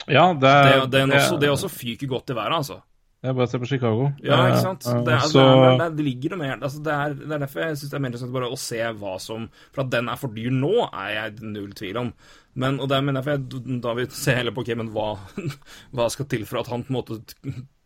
ja, 0.06 0.26
det, 0.34 0.52
det, 0.66 0.90
det, 0.92 1.00
er 1.02 1.16
også, 1.18 1.40
det 1.42 1.50
også 1.50 1.72
fyker 1.72 2.10
godt 2.10 2.30
i 2.32 2.38
været, 2.38 2.60
altså. 2.60 2.80
Det 3.16 3.30
er 3.32 3.34
bare 3.34 3.48
å 3.48 3.50
se 3.50 3.58
på 3.58 3.66
Chicago. 3.66 4.08
Ja, 4.22 4.36
ikke 4.46 4.62
sant? 4.62 4.84
Det, 4.86 5.14
er, 5.16 5.22
så, 5.26 5.40
det, 5.40 5.44
er, 5.44 5.78
det, 5.80 5.86
er, 5.86 5.94
det 5.98 6.04
ligger 6.06 6.34
noe 6.34 6.40
mer 6.44 6.60
altså 6.60 6.82
det, 6.84 6.94
er, 6.94 7.14
det 7.16 7.32
er 7.32 7.40
derfor 7.42 7.62
jeg 7.64 7.78
syns 7.80 7.90
det 7.90 7.96
er 7.96 8.02
mer 8.04 8.12
interessant 8.12 8.34
bare 8.36 8.50
å 8.52 8.58
se 8.60 8.90
hva 9.00 9.14
som 9.24 9.46
For 9.74 9.82
at 9.82 9.90
den 9.94 10.10
er 10.12 10.20
for 10.20 10.36
dyr 10.36 10.52
nå, 10.54 10.74
er 10.86 11.08
jeg 11.16 11.48
null 11.56 11.72
tvil 11.74 11.98
om. 12.04 12.12
Men, 12.60 12.78
og 12.78 12.92
det 12.92 13.00
er 13.00 13.16
derfor 13.16 13.34
jeg 13.34 13.80
da 13.82 13.94
vil 13.98 14.12
se 14.14 14.36
heller 14.36 14.54
på 14.54 14.62
okay, 14.62 14.78
men 14.78 14.92
hva, 14.94 15.08
hva 15.96 16.06
skal 16.12 16.28
til 16.30 16.46
for 16.46 16.62
at 16.62 16.70
han 16.70 16.86
på 16.86 16.92
en 16.92 16.98
måte 17.00 17.18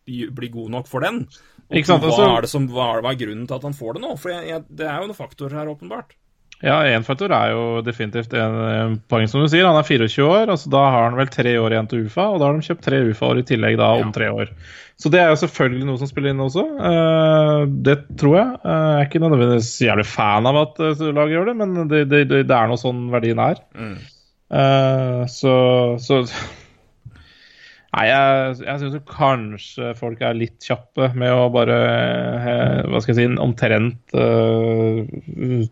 blir 0.05 0.53
god 0.53 0.75
nok 0.75 0.91
for 0.91 1.07
den? 1.07 1.23
Og 1.71 1.87
sant, 1.87 2.03
hva, 2.03 2.11
altså- 2.11 2.29
er 2.29 2.45
det 2.45 2.51
som, 2.51 2.69
hva, 2.69 2.91
er, 2.91 3.05
hva 3.05 3.15
er 3.15 3.21
grunnen 3.23 3.47
til 3.49 3.57
at 3.57 3.65
han 3.69 3.77
får 3.77 3.97
det 3.97 4.05
nå? 4.05 4.13
For 4.21 4.35
jeg, 4.35 4.49
jeg, 4.51 4.67
det 4.81 4.89
er 4.91 4.99
jo 4.99 5.09
noen 5.09 5.21
faktorer 5.23 5.61
her, 5.61 5.73
åpenbart. 5.73 6.13
Ja, 6.61 6.75
én 6.85 7.05
faktor 7.05 7.33
er 7.33 7.55
jo 7.55 7.63
definitivt 7.81 8.35
en, 8.37 8.57
en 8.69 8.99
poeng, 9.09 9.25
som 9.29 9.41
du 9.41 9.49
sier. 9.49 9.65
Han 9.65 9.79
er 9.79 9.87
24 9.87 10.27
år, 10.27 10.51
altså 10.53 10.69
da 10.73 10.83
har 10.93 11.07
han 11.07 11.17
vel 11.17 11.31
tre 11.33 11.55
år 11.57 11.73
igjen 11.73 11.89
til 11.89 12.05
UFA, 12.05 12.27
og 12.29 12.37
da 12.37 12.49
har 12.49 12.59
de 12.59 12.67
kjøpt 12.67 12.85
tre 12.85 13.01
UFA-år 13.09 13.41
i 13.41 13.47
tillegg 13.49 13.79
da 13.81 13.89
om 13.97 14.13
tre 14.13 14.29
år. 14.29 14.53
Så 15.01 15.09
det 15.09 15.17
er 15.17 15.31
jo 15.31 15.39
selvfølgelig 15.41 15.87
noe 15.87 15.97
som 15.97 16.09
spiller 16.11 16.35
inn 16.35 16.43
også. 16.43 16.63
Eh, 16.85 17.63
det 17.87 17.97
tror 18.21 18.37
jeg. 18.37 18.49
Eh, 18.61 18.87
jeg 18.91 18.99
er 18.99 19.09
ikke 19.09 19.23
nødvendigvis 19.23 19.73
jævlig 19.81 20.05
fan 20.05 20.49
av 20.49 20.59
at 20.61 20.81
uh, 20.85 21.05
laget 21.09 21.33
gjør 21.33 21.49
det, 21.49 21.55
men 21.63 21.77
det, 21.89 22.03
det, 22.11 22.25
det, 22.29 22.43
er 22.53 22.69
noe 22.69 22.77
sånn 22.77 23.07
verdien 23.13 23.41
er. 23.41 23.63
Eh, 23.81 25.21
så, 25.31 25.55
så 25.97 26.21
Nei, 27.91 28.05
jeg, 28.07 28.55
jeg 28.63 28.79
syns 28.79 29.01
kanskje 29.09 29.91
folk 29.99 30.21
er 30.23 30.37
litt 30.37 30.63
kjappe 30.63 31.09
med 31.17 31.33
å 31.33 31.49
bare 31.51 31.77
eh, 31.89 32.77
Hva 32.87 33.01
skal 33.03 33.17
jeg 33.17 33.31
si 33.33 33.41
Omtrent 33.43 34.15
eh, 34.15 35.65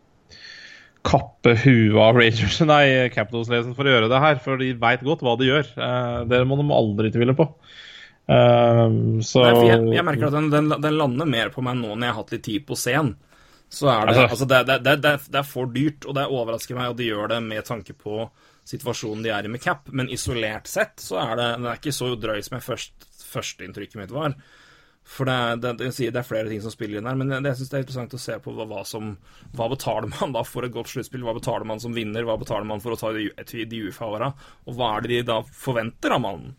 kappe 1.07 1.53
huet 1.63 1.95
av 2.03 2.17
Rangers 2.19 2.59
Nei, 2.69 3.09
Capitals-ledelsen 3.13 3.75
for 3.77 3.87
å 3.87 3.93
gjøre 3.93 4.09
det 4.11 4.19
her, 4.23 4.41
for 4.43 4.59
de 4.61 4.73
veit 4.81 5.05
godt 5.05 5.23
hva 5.25 5.37
de 5.39 5.47
gjør. 5.49 5.69
Eh, 5.77 6.17
det 6.31 6.41
må 6.49 6.57
de 6.59 6.67
aldri 6.75 7.11
tvile 7.15 7.35
på. 7.37 7.47
Um, 8.29 9.23
så 9.25 9.41
Nei, 9.41 9.53
jeg, 9.71 9.85
jeg 9.95 10.05
merker 10.05 10.27
at 10.27 10.35
den, 10.35 10.51
den, 10.53 10.67
den 10.83 10.97
lander 10.99 11.25
mer 11.25 11.49
på 11.49 11.63
meg 11.65 11.79
nå 11.79 11.95
når 11.95 12.03
jeg 12.05 12.13
har 12.13 12.19
hatt 12.19 12.33
litt 12.35 12.45
tid 12.45 12.67
på 12.67 12.77
scenen. 12.77 13.15
Så 13.69 13.89
er 13.89 14.05
det, 14.09 14.13
Altså- 14.13 14.27
altså, 14.33 14.45
det, 14.49 14.59
det, 14.69 14.77
det, 15.01 15.13
er- 15.15 15.31
det 15.33 15.43
for 15.49 15.69
dyrt, 15.73 16.05
og 16.09 16.15
det 16.17 16.27
overrasker 16.29 16.77
meg 16.77 16.91
at 16.91 16.99
de 16.99 17.09
gjør 17.09 17.31
det 17.33 17.41
med 17.45 17.65
tanke 17.65 17.93
på 17.97 18.27
situasjonen 18.69 19.23
de 19.25 19.31
er 19.33 19.47
i 19.47 19.49
med 19.49 19.61
cap, 19.63 19.87
men 19.97 20.09
isolert 20.13 20.69
sett 20.69 21.01
så 21.01 21.17
er 21.23 21.35
det, 21.39 21.47
det 21.63 21.69
er 21.71 21.79
ikke 21.81 21.93
så 21.95 22.11
drøy 22.21 22.37
som 22.45 22.59
jeg 22.59 22.65
først, 22.67 23.07
førsteinntrykket 23.31 23.97
mitt 23.97 24.13
var. 24.13 24.35
For 25.09 25.25
det 25.25 25.35
det, 25.63 25.73
det, 25.81 26.07
er 26.21 26.27
flere 26.27 26.49
ting 26.51 26.61
som 26.61 26.73
spiller 26.73 26.99
inn 26.99 27.09
her, 27.09 27.17
men 27.17 27.33
jeg 27.33 27.45
det 27.45 27.55
synes 27.57 27.71
det 27.71 27.77
er 27.79 27.83
interessant 27.85 28.13
å 28.13 28.21
se 28.21 28.37
på 28.43 28.53
hva, 28.53 28.67
hva 28.69 28.85
som 28.85 29.15
Hva 29.57 29.69
betaler 29.71 30.11
man 30.13 30.35
da 30.35 30.45
for 30.45 30.67
et 30.67 30.75
godt 30.75 30.91
sluttspill? 30.91 31.25
Hva 31.25 31.33
betaler 31.39 31.65
man 31.67 31.81
som 31.81 31.95
vinner? 31.97 32.27
Hva 32.27 32.37
betaler 32.41 32.69
man 32.69 32.83
for 32.83 32.93
å 32.93 32.99
ta 32.99 33.11
de, 33.15 33.29
de 33.33 33.83
UFA-åra? 33.89 34.33
Og 34.67 34.77
hva 34.77 34.95
er 34.95 35.05
det 35.05 35.15
de 35.15 35.29
da 35.31 35.41
forventer 35.65 36.13
av 36.13 36.25
mannen? 36.25 36.57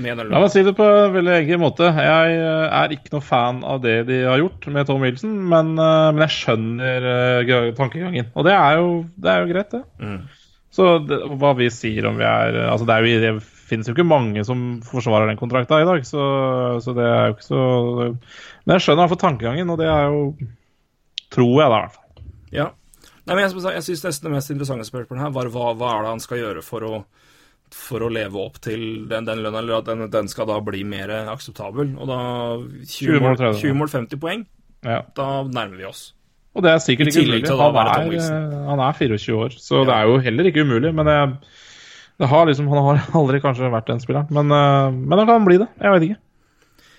La 0.00 0.40
meg 0.40 0.48
si 0.52 0.62
det 0.64 0.72
på 0.76 0.84
en 0.84 1.12
veldig 1.14 1.34
enkel 1.34 1.60
måte. 1.60 1.88
Jeg 1.90 2.36
eh, 2.38 2.76
er 2.78 2.94
ikke 2.94 3.12
noe 3.12 3.24
fan 3.24 3.62
av 3.66 3.82
det 3.84 3.96
de 4.08 4.22
har 4.24 4.40
gjort 4.40 4.68
med 4.72 4.88
Tom 4.88 5.04
Wilson, 5.04 5.34
men, 5.50 5.74
eh, 5.80 6.08
men 6.14 6.24
jeg 6.26 6.36
skjønner 6.36 7.08
eh, 7.12 7.72
tankegangen. 7.76 8.30
Og 8.34 8.46
det 8.48 8.54
er 8.56 8.80
jo, 8.80 8.90
det 9.20 9.32
er 9.32 9.42
jo 9.42 9.50
greit, 9.52 9.76
det. 9.76 9.82
Mm. 10.00 10.18
Så 10.76 10.88
det, 11.08 11.20
hva 11.40 11.52
vi 11.56 11.68
sier 11.72 12.08
om 12.08 12.18
vi 12.18 12.26
er 12.28 12.58
Altså, 12.66 12.84
det, 12.88 12.96
er 12.96 13.28
jo, 13.30 13.36
finnes 13.66 13.88
jo 13.88 13.94
ikke 13.96 14.06
mange 14.06 14.44
som 14.46 14.60
forsvarer 14.86 15.28
den 15.30 15.38
kontrakta 15.40 15.80
i 15.82 15.86
dag, 15.88 16.04
så, 16.06 16.22
så 16.84 16.94
det 16.96 17.04
er 17.06 17.28
jo 17.30 17.34
ikke 17.36 17.46
så 17.48 17.60
Men 18.06 18.76
jeg 18.76 18.84
skjønner 18.84 19.00
i 19.00 19.02
hvert 19.04 19.14
fall 19.14 19.22
tankegangen, 19.24 19.70
og 19.74 19.80
det 19.82 19.88
er 19.90 20.06
jo 20.12 20.20
Tror 21.34 21.56
jeg, 21.60 21.70
da, 21.72 21.76
i 21.76 21.82
hvert 21.82 21.94
fall. 21.96 22.26
Ja. 22.54 22.66
Nei, 23.26 23.34
men 23.34 23.42
jeg, 23.42 23.58
jeg 23.74 23.82
syns 23.88 24.04
nesten 24.06 24.28
det 24.28 24.34
mest 24.36 24.52
interessante 24.54 24.86
spørsmålet 24.86 25.24
her 25.24 25.32
var 25.34 25.48
hva, 25.50 25.70
hva 25.74 25.88
er 25.96 26.04
det 26.06 26.12
han 26.14 26.22
skal 26.22 26.38
gjøre 26.38 26.62
for 26.62 26.86
å, 26.86 27.00
for 27.74 28.04
å 28.06 28.10
leve 28.14 28.38
opp 28.38 28.60
til 28.62 28.84
den, 29.10 29.26
den 29.26 29.42
lønna, 29.42 29.58
eller 29.64 29.80
at 29.80 29.88
den, 29.90 30.04
den 30.12 30.30
skal 30.30 30.46
da 30.46 30.60
bli 30.62 30.84
mer 30.86 31.10
akseptabel. 31.34 31.90
Og 31.98 32.06
da 32.06 32.20
20 32.62 32.86
20 32.86 33.18
mål, 33.18 33.26
mål, 33.26 33.40
30. 33.42 33.60
20 33.64 33.80
mål 33.82 33.92
50 33.96 34.22
poeng, 34.22 34.46
Ja. 34.86 35.00
da 35.18 35.26
nærmer 35.42 35.80
vi 35.82 35.88
oss. 35.90 36.04
Og 36.56 36.62
det 36.64 36.70
er 36.72 36.78
sikkert 36.80 37.10
ikke 37.10 37.26
umulig. 37.26 37.42
da 37.50 37.56
Han 37.58 37.76
er, 37.82 38.14
eh, 38.16 38.56
han 38.70 38.80
er 38.86 38.92
24 39.02 39.36
år, 39.42 39.58
så 39.58 39.82
Ja. 39.82 39.84
det 39.90 39.94
er 39.98 40.06
jo 40.06 40.18
heller 40.30 40.44
ikke 40.52 40.62
umulig. 40.64 40.94
Men 40.94 41.10
det 41.10 41.16
har 42.24 42.46
liksom, 42.46 42.68
han 42.68 42.84
har 42.84 43.02
aldri 43.20 43.40
kanskje 43.44 43.72
vært 43.72 43.90
den 43.90 44.00
spilleren. 44.00 44.30
Men, 44.30 44.52
eh, 44.52 44.94
men 44.94 45.18
han 45.20 45.28
kan 45.28 45.44
bli 45.48 45.58
det. 45.62 45.68
Jeg 45.82 45.96
vet 45.96 46.08
ikke. 46.08 46.22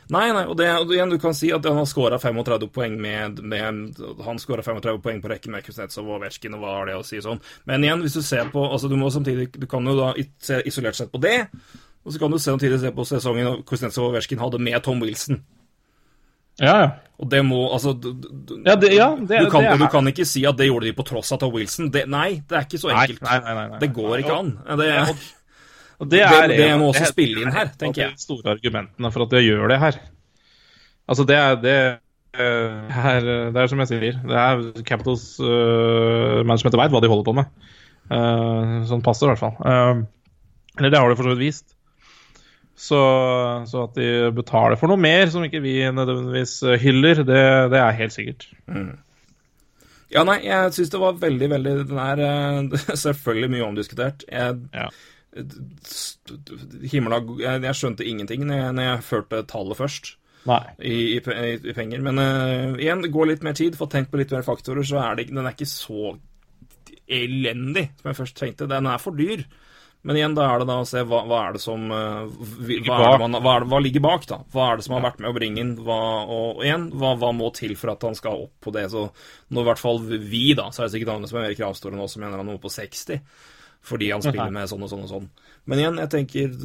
Nei, 0.07 0.30
nei, 0.32 0.45
og 0.47 0.55
det, 0.55 0.70
og 0.80 0.91
igjen, 0.95 1.09
du 1.11 1.20
kan 1.20 1.34
si 1.36 1.49
at 1.51 1.65
han 1.68 1.82
har 1.82 1.88
skåra 1.89 2.15
35 2.22 2.70
poeng 2.72 2.93
med, 3.01 3.41
med 3.43 3.97
Han 4.24 4.38
skåra 4.39 4.63
35 4.63 5.01
poeng 5.03 5.20
på 5.20 5.32
rekken 5.34 5.51
med 5.51 5.65
Kuznetsov 5.65 6.07
og 6.07 6.22
Ovetsjkin, 6.22 6.55
og 6.55 6.63
hva 6.63 6.78
har 6.78 6.88
det 6.88 6.95
å 6.95 7.03
si 7.03 7.20
sånn. 7.24 7.41
Men 7.68 7.84
igjen, 7.84 8.05
hvis 8.05 8.15
du 8.15 8.22
ser 8.24 8.47
på 8.53 8.63
altså 8.63 8.88
Du 8.88 8.95
må 8.95 9.09
samtidig 9.11 9.49
Du 9.57 9.68
kan 9.68 9.84
jo 9.84 9.97
da 9.99 10.13
se 10.39 10.61
isolert 10.70 10.95
sett 10.95 11.11
på 11.11 11.20
det, 11.20 11.49
og 12.07 12.15
så 12.15 12.22
kan 12.22 12.32
du 12.32 12.39
samtidig 12.39 12.80
se 12.80 12.93
på 12.95 13.07
sesongen 13.09 13.65
Kuznetsov 13.68 14.05
og 14.05 14.15
Ovetsjkin 14.15 14.39
hadde 14.39 14.63
med 14.63 14.80
Tom 14.86 15.03
Wilson. 15.03 15.41
Ja, 16.60 16.78
ja. 16.82 16.88
Og 17.18 17.30
det 17.32 17.39
må 17.45 17.64
Altså 17.74 17.95
du, 17.99 18.12
du, 18.14 18.62
Ja, 18.66 18.76
det- 18.76 18.93
ja, 18.93 19.16
det- 19.16 19.39
du, 19.41 19.49
kan, 19.49 19.64
det 19.64 19.72
er- 19.72 19.78
du 19.78 19.88
kan 19.89 20.05
ikke 20.08 20.26
si 20.26 20.45
at 20.45 20.55
det 20.58 20.68
gjorde 20.70 20.86
de 20.86 20.93
på 20.93 21.05
tross 21.05 21.32
av 21.34 21.39
Tom 21.39 21.51
Wilson. 21.53 21.89
Det, 21.89 22.08
nei, 22.08 22.43
det 22.47 22.58
er 22.58 22.66
ikke 22.68 22.80
så 22.82 22.91
enkelt. 22.93 23.22
nei, 23.22 23.39
nei, 23.41 23.68
nei. 23.70 23.80
Det 23.80 23.89
går 23.93 24.20
ikke 24.22 24.38
an. 24.38 24.51
Det, 24.78 25.18
Og 25.99 26.10
Det- 26.10 26.22
er 26.22 26.47
det 26.47 26.60
en- 26.60 26.80
må 26.80 26.89
også 26.91 26.99
det 26.99 27.08
er 27.08 27.12
spille 27.12 27.41
inn 27.41 27.51
her, 27.51 27.72
tenker 27.78 28.01
jeg. 28.03 28.12
De 28.14 28.22
store 28.22 28.53
argumentene 28.53 29.12
for 29.12 29.24
at 29.24 29.30
de 29.32 29.38
gjør 29.41 29.68
det 29.70 29.80
her. 29.80 29.95
Altså, 31.10 31.26
det 31.26 31.36
er 31.36 31.55
det 31.55 31.99
her, 32.38 33.20
Det 33.51 33.55
er 33.58 33.68
som 33.68 33.80
jeg 33.80 33.88
sier, 33.88 33.99
det 34.22 34.38
er 34.38 34.84
Capitals 34.84 35.39
uh, 35.39 36.43
management 36.45 36.76
veit 36.78 36.91
hva 36.91 37.01
de 37.01 37.08
holder 37.10 37.24
på 37.26 37.34
med. 37.34 37.45
Uh, 38.12 38.86
sånn 38.86 39.01
passer 39.01 39.26
i 39.26 39.34
hvert 39.34 39.39
fall. 39.41 39.55
Uh, 39.66 40.03
eller 40.78 40.91
det 40.91 40.99
har 40.99 41.10
de 41.10 41.16
for 41.16 41.24
så 41.24 41.34
vidt 41.36 41.39
vist. 41.47 41.74
Så, 42.78 42.99
så 43.65 43.88
at 43.88 43.95
de 43.97 44.30
betaler 44.38 44.78
for 44.78 44.91
noe 44.91 45.01
mer 45.01 45.25
som 45.34 45.41
ikke 45.45 45.63
vi 45.63 45.80
nødvendigvis 45.89 46.59
eh, 46.61 46.78
hyller, 46.84 47.23
det, 47.25 47.43
det 47.73 47.80
er 47.82 47.95
helt 47.97 48.13
sikkert. 48.13 48.45
Ja, 50.13 50.23
nei, 50.28 50.38
jeg 50.45 50.75
syns 50.75 50.93
det 50.93 51.01
var 51.01 51.17
veldig, 51.19 51.49
veldig 51.55 51.73
Den 51.89 52.01
er 52.03 52.21
eh, 52.28 52.86
selvfølgelig 53.05 53.51
mye 53.55 53.69
omdiskutert. 53.71 54.28
Jeg, 54.32 54.59
Ja. 54.75 54.89
Himla, 56.89 57.19
jeg, 57.38 57.61
jeg 57.67 57.78
skjønte 57.78 58.05
ingenting 58.07 58.47
når 58.47 58.57
jeg, 58.57 58.73
når 58.73 58.86
jeg 58.88 59.03
førte 59.05 59.41
tallet 59.45 59.78
først 59.78 60.15
i, 60.80 60.93
i, 61.17 61.19
i, 61.19 61.73
penger. 61.75 62.01
Men 62.01 62.17
uh, 62.17 62.78
igjen, 62.80 63.03
det 63.03 63.11
går 63.13 63.30
litt 63.30 63.45
mer 63.45 63.53
tid. 63.57 63.78
Få 63.78 63.86
tenkt 63.91 64.09
på 64.09 64.17
litt 64.17 64.34
mer 64.34 64.45
faktorer, 64.47 64.86
så 64.88 64.97
er 65.03 65.19
det, 65.19 65.28
den 65.30 65.45
er 65.45 65.53
ikke 65.53 65.69
så 65.69 66.15
elendig 67.05 67.89
som 67.99 68.09
jeg 68.09 68.19
først 68.21 68.39
tenkte. 68.39 68.69
Den 68.71 68.89
er 68.89 69.03
for 69.03 69.17
dyr. 69.17 69.43
Men 70.08 70.16
igjen, 70.16 70.36
da 70.38 70.45
er 70.47 70.62
det 70.62 70.70
da 70.70 70.78
å 70.80 70.86
se 70.88 71.01
hva, 71.03 71.18
hva 71.28 71.41
er 71.43 71.58
det 71.58 71.60
som 71.60 71.82
eh, 71.91 72.30
hva, 72.88 72.95
er 72.95 73.18
det 73.18 73.26
man, 73.26 73.36
hva, 73.43 73.58
er 73.58 73.66
det, 73.66 73.70
hva 73.74 73.82
ligger 73.84 74.03
bak, 74.05 74.28
da? 74.30 74.38
Hva 74.53 74.70
er 74.72 74.80
det 74.80 74.86
som 74.86 74.95
har 74.95 75.03
vært 75.03 75.20
med 75.20 75.34
å 75.34 75.36
bringe 75.36 75.60
inn? 75.60 75.74
Hva, 75.84 75.97
og, 76.24 76.62
igjen, 76.64 76.86
hva, 76.95 77.32
må 77.36 77.49
til 77.58 77.76
for 77.76 77.91
at 77.91 78.05
han 78.08 78.16
skal 78.16 78.45
opp 78.45 78.53
på 78.64 78.72
det? 78.72 78.86
Så 78.93 79.10
når 79.51 79.66
i 79.66 79.68
hvert 79.68 79.84
fall 79.84 79.99
vi, 80.08 80.45
da, 80.55 80.70
så 80.72 80.84
er 80.84 80.88
det 80.88 80.95
sikkert 80.95 81.12
andre 81.18 81.32
som 81.32 81.41
er 81.41 81.49
mer 81.49 81.58
kravstore 81.60 81.99
nå, 81.99 82.08
som 82.08 82.24
mener 82.24 82.39
han 82.39 82.45
er 82.45 82.55
noe 82.55 82.64
på 82.64 82.72
60. 82.72 83.20
Fordi 83.88 84.08
han 84.12 84.24
spiller 84.24 84.51
med 84.51 84.72
sånn 84.72 84.84
og 84.84 84.91
sånn 84.91 85.03
og 85.03 85.12
sånn. 85.12 85.28
Men 85.68 85.82
igjen, 85.82 85.99
jeg 86.01 86.10
tenker 86.12 86.55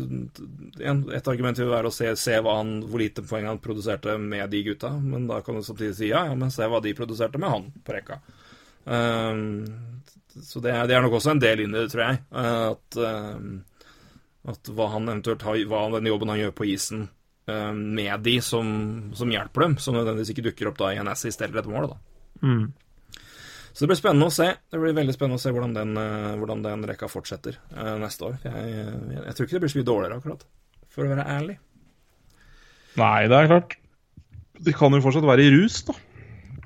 Et 1.12 1.28
argument 1.30 1.58
vil 1.58 1.70
være 1.70 1.90
å 1.90 1.94
se, 1.94 2.08
se 2.18 2.38
han, 2.46 2.72
hvor 2.86 3.02
lite 3.02 3.24
poeng 3.26 3.46
han 3.50 3.60
produserte 3.62 4.14
med 4.22 4.54
de 4.54 4.62
gutta. 4.70 4.92
Men 5.02 5.26
da 5.30 5.42
kan 5.42 5.58
du 5.58 5.66
samtidig 5.66 5.98
si 5.98 6.12
ja, 6.12 6.24
ja, 6.30 6.38
men 6.38 6.54
se 6.54 6.66
hva 6.70 6.82
de 6.82 6.94
produserte 6.98 7.42
med 7.42 7.50
han 7.52 7.68
på 7.82 7.98
rekka. 7.98 8.20
Ehm, 8.86 9.64
så 10.40 10.62
det 10.64 10.72
det 10.88 10.96
er 10.96 11.02
nok 11.04 11.18
også 11.18 11.34
en 11.34 11.42
del 11.42 11.60
inn 11.64 11.74
i 11.74 11.80
det, 11.82 11.90
tror 11.92 12.04
jeg. 12.06 12.20
eh, 12.32 12.68
At, 12.72 12.96
ehm, 12.96 13.64
at 14.52 14.70
hva 14.74 14.86
han 14.94 15.08
eventuelt 15.10 15.42
har, 15.46 15.58
hva 15.70 15.82
den 15.96 16.08
jobben 16.10 16.32
han 16.32 16.40
gjør 16.40 16.54
på 16.56 16.66
isen 16.72 17.08
ehm, 17.50 17.82
med 17.98 18.22
de 18.26 18.38
som, 18.42 19.10
som 19.14 19.30
hjelper 19.30 19.66
dem, 19.66 19.76
som 19.78 19.94
nødvendigvis 19.94 20.32
ikke 20.34 20.46
dukker 20.48 20.70
opp 20.72 20.78
da 20.80 20.92
i 20.94 21.00
en 21.02 21.10
assist 21.12 21.42
eller 21.44 21.60
et 21.62 21.68
mål. 21.70 21.92
da. 21.92 21.98
Mm. 22.42 22.64
Så 23.72 23.84
det 23.84 23.88
blir 23.92 24.00
spennende 24.02 24.26
å 24.28 24.32
se. 24.34 24.48
Det 24.68 24.80
blir 24.82 24.92
veldig 24.96 25.14
spennende 25.16 25.38
å 25.38 25.42
se 25.42 25.52
hvordan 25.54 25.76
den, 25.76 25.92
eh, 25.96 26.32
hvordan 26.40 26.64
den 26.64 26.82
rekka 26.90 27.08
fortsetter 27.08 27.56
eh, 27.72 27.94
neste 28.02 28.26
år. 28.28 28.34
Jeg, 28.44 28.72
jeg, 28.72 29.20
jeg 29.28 29.36
tror 29.36 29.46
ikke 29.46 29.56
det 29.56 29.62
blir 29.64 29.72
så 29.72 29.78
mye 29.80 29.90
dårligere, 29.92 30.18
akkurat. 30.20 30.42
For 30.92 31.06
å 31.06 31.12
være 31.14 31.28
ærlig. 31.38 31.54
Nei, 33.00 33.20
det 33.32 33.38
er 33.38 33.48
klart. 33.48 33.76
De 34.62 34.74
kan 34.76 34.92
jo 34.92 35.00
fortsatt 35.04 35.24
være 35.24 35.46
i 35.46 35.52
rus, 35.54 35.78
da. 35.88 35.94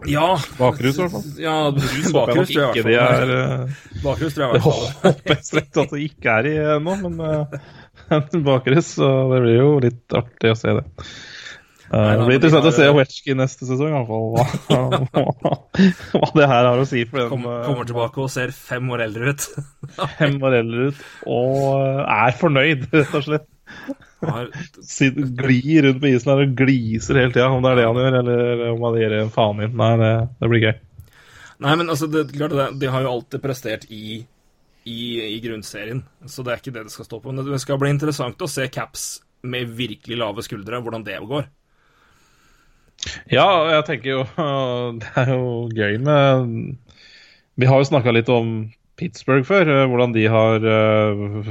Ja 0.05 0.27
Bakrus, 0.59 0.99
i 0.99 1.01
hvert 1.03 1.15
fall. 1.15 1.29
Ja, 1.41 1.55
Håper 1.73 2.13
bakrus 2.13 2.51
tror 2.53 2.63
jeg 2.67 2.77
i 2.77 2.83
de 2.85 2.97
hvert 2.99 3.01
er 3.01 3.31
fall. 3.31 3.31
eh, 3.37 4.03
Bakrus 4.05 4.35
tror 4.37 4.45
jeg 4.45 4.51
i 4.51 4.59
Det 4.59 4.65
hvert 4.67 4.67
fall. 4.67 4.91
håper 5.07 5.33
jeg 5.33 5.47
strengt 5.49 5.81
at 5.83 5.95
det 5.95 6.03
ikke 6.11 6.35
er 6.37 6.49
i 6.51 6.57
ennå, 6.77 6.97
men 7.07 7.15
uh, 7.25 8.43
bakrus, 8.51 8.91
så 8.99 9.09
det 9.33 9.41
blir 9.47 9.57
jo 9.57 9.71
litt 9.87 10.17
artig 10.21 10.53
å 10.53 10.59
se 10.61 10.75
det. 10.77 10.85
Eh, 11.87 11.95
Nei, 11.97 12.13
da, 12.13 12.19
det 12.19 12.27
blir 12.27 12.37
interessant 12.41 12.69
å 12.69 12.75
se 12.77 12.87
Wetchki 12.99 13.35
neste 13.39 13.67
sesong, 13.71 13.95
i 13.95 13.97
hvert 13.97 14.11
fall. 14.11 15.07
Hva, 15.17 15.33
hva, 15.41 16.31
det 16.43 16.49
her 16.51 16.67
har 16.69 16.83
å 16.83 16.87
si 16.91 17.05
for 17.09 17.23
den 17.23 17.31
Kommer, 17.33 17.61
eh, 17.63 17.67
kommer 17.71 17.89
tilbake 17.89 18.25
og 18.27 18.33
ser 18.37 18.53
fem 18.53 18.91
år 18.93 19.05
eldre 19.07 19.33
ut. 19.33 19.47
fem 20.19 20.37
år 20.45 20.59
eldre 20.61 20.89
ut, 20.91 21.05
og 21.31 22.03
er 22.05 22.37
fornøyd, 22.43 22.89
rett 22.93 23.15
og 23.17 23.27
slett. 23.31 23.49
Har, 24.25 24.49
Sitt- 24.83 25.19
Glir 25.37 25.83
rundt 25.85 26.01
på 26.03 26.09
isen 26.09 26.31
her 26.33 26.45
og 26.47 26.55
gliser 26.59 27.19
hele 27.21 27.35
tida, 27.35 27.51
om 27.53 27.63
det 27.65 27.75
er 27.75 27.81
det 27.83 27.89
han 27.89 27.99
gjør, 28.01 28.17
eller 28.23 28.63
om 28.73 28.87
han 28.89 28.97
gir 29.01 29.17
en 29.19 29.33
faen 29.35 29.61
i. 29.67 29.69
Nei, 29.83 29.91
det, 30.01 30.13
det 30.41 30.49
blir 30.53 30.65
gøy. 30.65 30.73
nei, 31.67 31.75
men 31.77 31.91
altså, 31.93 32.09
det, 32.13 32.25
klart 32.37 32.55
det, 32.57 32.67
de 32.81 32.91
har 32.93 33.05
jo 33.05 33.13
alltid 33.13 33.43
prestert 33.45 33.85
i, 33.93 34.23
i, 34.89 34.99
i 35.37 35.37
grunnserien, 35.45 36.01
så 36.29 36.43
det 36.47 36.55
er 36.55 36.63
ikke 36.63 36.75
det 36.79 36.87
det 36.89 36.95
skal 36.97 37.09
stå 37.11 37.21
på. 37.21 37.33
Men 37.37 37.45
det 37.47 37.61
skal 37.63 37.79
bli 37.83 37.93
interessant 37.93 38.41
å 38.45 38.49
se 38.51 38.67
Caps 38.73 39.07
med 39.47 39.69
virkelig 39.79 40.17
lave 40.19 40.43
skuldre, 40.43 40.81
hvordan 40.83 41.05
det 41.07 41.21
går. 41.29 41.47
Ja, 43.31 43.47
jeg 43.71 43.85
tenker 43.87 44.09
jo 44.11 44.23
Det 45.03 45.11
er 45.21 45.29
jo 45.35 45.69
gøy 45.77 45.99
med 46.03 46.47
Vi 47.61 47.69
har 47.69 47.83
jo 47.83 47.89
snakka 47.91 48.15
litt 48.17 48.31
om 48.33 48.55
Pittsburgh 48.97 49.45
før, 49.45 49.69
eh, 49.69 49.83
hvordan 49.93 50.15
de 50.17 50.23
har 50.33 50.65
eh, 50.65 51.51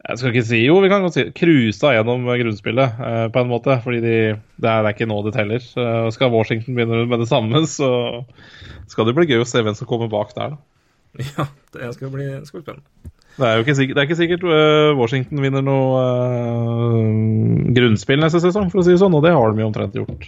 Jeg 0.00 0.16
skal 0.16 0.32
ikke 0.32 0.46
si 0.48 0.62
Jo, 0.62 0.78
vi 0.80 0.88
kan 0.88 1.04
godt 1.04 1.18
si 1.18 1.26
cruisa 1.36 1.92
gjennom 1.92 2.24
grunnspillet, 2.24 3.00
eh, 3.04 3.26
på 3.32 3.42
en 3.42 3.50
måte. 3.50 3.76
Fordi 3.84 4.00
de, 4.00 4.16
det, 4.56 4.70
er, 4.70 4.82
det 4.86 4.94
ikke 4.94 5.10
nå 5.10 5.20
det 5.26 5.34
teller. 5.36 5.64
Skal 6.14 6.32
Washington 6.32 6.78
begynne 6.78 7.04
med 7.10 7.20
det 7.20 7.28
samme, 7.28 7.64
så 7.78 7.90
skal 8.90 9.08
det 9.08 9.16
bli 9.18 9.28
gøy 9.28 9.44
å 9.44 9.48
se 9.48 9.62
hvem 9.64 9.76
som 9.76 9.88
kommer 9.90 10.10
bak 10.12 10.34
der, 10.36 10.56
da. 10.56 10.62
Ja, 11.36 11.48
det 11.74 11.94
skal 11.96 12.12
bli, 12.12 12.28
skal 12.46 12.60
bli 12.60 12.66
spennende. 12.68 13.10
Det 13.40 13.46
er 13.46 13.56
jo 13.56 13.64
ikke 13.64 13.76
sikkert, 13.78 13.96
det 13.96 14.00
er 14.00 14.08
ikke 14.08 14.18
sikkert 14.18 14.42
uh, 14.44 14.98
Washington 14.98 15.40
vinner 15.40 15.62
noe 15.64 16.00
uh, 16.02 17.04
grunnspill 17.76 18.20
neste 18.20 18.40
sesong, 18.42 18.68
for 18.72 18.82
å 18.82 18.84
si 18.84 18.92
det 18.92 19.00
sånn, 19.00 19.14
og 19.16 19.22
det 19.24 19.32
har 19.32 19.54
de 19.54 19.62
jo 19.62 19.68
omtrent 19.70 19.96
gjort 19.96 20.26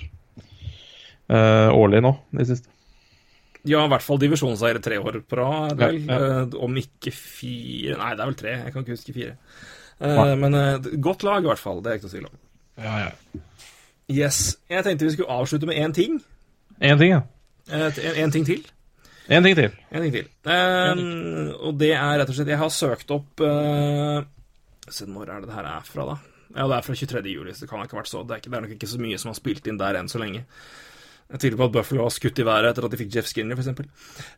uh, 1.29 1.69
årlig 1.75 2.01
nå, 2.07 2.15
i 2.39 2.47
siste. 2.49 2.71
Ja, 3.69 3.85
i 3.87 3.91
hvert 3.93 4.03
fall 4.03 4.19
divisjonsseier 4.19 4.81
tre 4.83 4.97
år 4.99 5.21
på 5.29 5.39
rad, 5.39 5.77
vel. 5.79 6.01
Ja, 6.09 6.19
ja. 6.19 6.41
Eh, 6.43 6.57
Om 6.67 6.79
ikke 6.81 7.13
fire 7.15 7.95
Nei, 8.01 8.11
det 8.19 8.25
er 8.25 8.31
vel 8.33 8.39
tre. 8.41 8.55
Jeg 8.65 8.75
kan 8.75 8.83
ikke 8.83 8.97
huske 8.97 9.15
fire. 9.15 9.37
Eh, 10.03 10.17
Nei. 10.19 10.35
Men 10.43 10.57
eh, 10.59 10.91
godt 11.05 11.23
lag, 11.27 11.45
i 11.45 11.51
hvert 11.51 11.63
fall. 11.63 11.79
Det 11.85 11.93
er 11.93 12.01
ikke 12.01 12.09
noe 12.09 12.17
tvil 12.17 12.27
om. 12.31 12.41
Ja, 12.83 12.95
ja. 13.05 13.43
Yes. 14.13 14.41
Jeg 14.69 14.85
tenkte 14.85 15.07
vi 15.07 15.15
skulle 15.15 15.31
avslutte 15.39 15.69
med 15.71 15.79
én 15.79 15.95
ting. 15.95 16.19
Én 16.83 16.99
ting, 16.99 17.15
ja. 17.15 17.23
Eh, 17.71 17.87
En, 18.03 18.19
en 18.25 18.35
ting 18.35 18.49
til. 18.49 18.67
En 19.31 19.47
ting 19.47 19.55
til. 19.57 19.71
En 19.95 20.03
ting 20.03 20.13
til. 20.17 20.27
Eh, 20.51 21.07
og 21.63 21.79
det 21.79 21.93
er 21.95 22.19
rett 22.19 22.29
og 22.33 22.35
slett 22.35 22.51
Jeg 22.51 22.59
har 22.59 22.73
søkt 22.75 23.13
opp 23.15 23.41
uh, 23.47 24.25
Se, 24.91 25.07
når 25.07 25.31
er 25.31 25.45
det 25.45 25.53
det 25.53 25.55
her 25.55 25.69
er 25.71 25.85
fra, 25.87 26.09
da? 26.11 26.17
Ja, 26.57 26.67
det 26.67 26.81
er 26.81 26.83
fra 26.89 26.95
23. 26.99 27.23
juli, 27.31 27.55
så 27.55 27.63
det 27.65 27.71
kan 27.71 27.85
ikke 27.87 27.95
ha 27.95 28.03
vært 28.03 28.11
så. 28.11 28.25
Det 28.27 28.35
er, 28.35 28.41
ikke, 28.43 28.51
det 28.51 28.59
er 28.59 28.65
nok 28.67 28.75
ikke 28.75 28.91
så 28.91 28.99
mye 29.01 29.21
som 29.23 29.31
har 29.31 29.39
spilt 29.39 29.71
inn 29.71 29.79
der 29.81 29.97
enn 30.01 30.11
så 30.11 30.19
lenge. 30.21 30.43
Jeg 31.33 31.41
tviler 31.41 31.59
på 31.63 31.67
at 31.71 31.75
Buffalo 31.79 32.05
har 32.05 32.13
skutt 32.13 32.41
i 32.43 32.45
været 32.45 32.69
etter 32.69 32.85
at 32.85 32.93
de 32.93 32.99
fikk 33.01 33.15
Jeff 33.15 33.29
Skinner, 33.31 33.57
f.eks. 33.57 33.71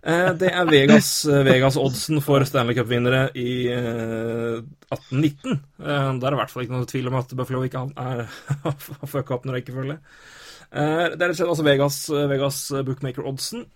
Eh, 0.06 0.28
det 0.38 0.50
er 0.50 0.68
Vegas-oddsen 0.70 1.42
Vegas-oddsen 1.48 2.22
for 2.22 2.44
Stanley 2.46 2.76
Cup-vinnere 2.78 3.24
i 3.34 3.66
eh, 3.74 4.60
1819. 4.94 5.58
Eh, 5.82 5.88
der 5.90 6.14
er 6.14 6.20
det 6.22 6.36
i 6.36 6.40
hvert 6.42 6.54
fall 6.54 6.66
ikke 6.66 6.76
noe 6.76 6.90
tvil 6.90 7.10
om 7.10 7.18
at 7.18 7.34
Buffalo 7.34 7.64
ikke 7.66 7.82
har 7.82 8.22
fucka 9.10 9.38
opp 9.38 9.48
noen 9.48 9.58
rekkefølge. 9.58 9.98
Eh, 10.70 11.06
det 11.10 11.18
er 11.18 11.26
rett 11.26 11.34
og 11.34 11.40
slett 11.40 11.54
altså 11.56 11.66
Vegas, 11.66 11.98
Vegas 12.30 12.60
bookmaker-oddsen. 12.86 13.66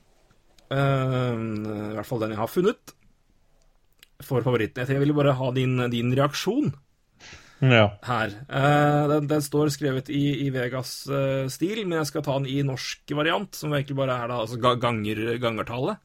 Eh, 0.70 1.42
I 1.42 1.96
hvert 1.98 2.10
fall 2.12 2.22
den 2.22 2.36
jeg 2.36 2.42
har 2.44 2.52
funnet. 2.54 2.94
For 4.22 4.46
favoritten. 4.46 4.86
Jeg 4.86 5.02
ville 5.02 5.14
bare 5.14 5.34
ha 5.38 5.50
din, 5.54 5.78
din 5.90 6.14
reaksjon 6.14 6.70
Ja. 7.61 7.88
her. 8.06 8.34
Eh, 8.46 9.04
den, 9.11 9.26
den 9.30 9.42
står 9.42 9.72
skrevet 9.74 10.11
i, 10.14 10.46
i 10.46 10.50
Vegas-stil, 10.54 11.80
men 11.86 11.98
jeg 11.98 12.11
skal 12.12 12.22
ta 12.26 12.36
den 12.38 12.46
i 12.50 12.61
norsk 12.66 13.14
variant, 13.18 13.56
som 13.59 13.74
egentlig 13.74 13.96
bare 13.98 14.14
er 14.14 14.30
da, 14.30 14.42
altså 14.44 14.61
ganger, 14.78 15.22
gangertallet. 15.42 15.98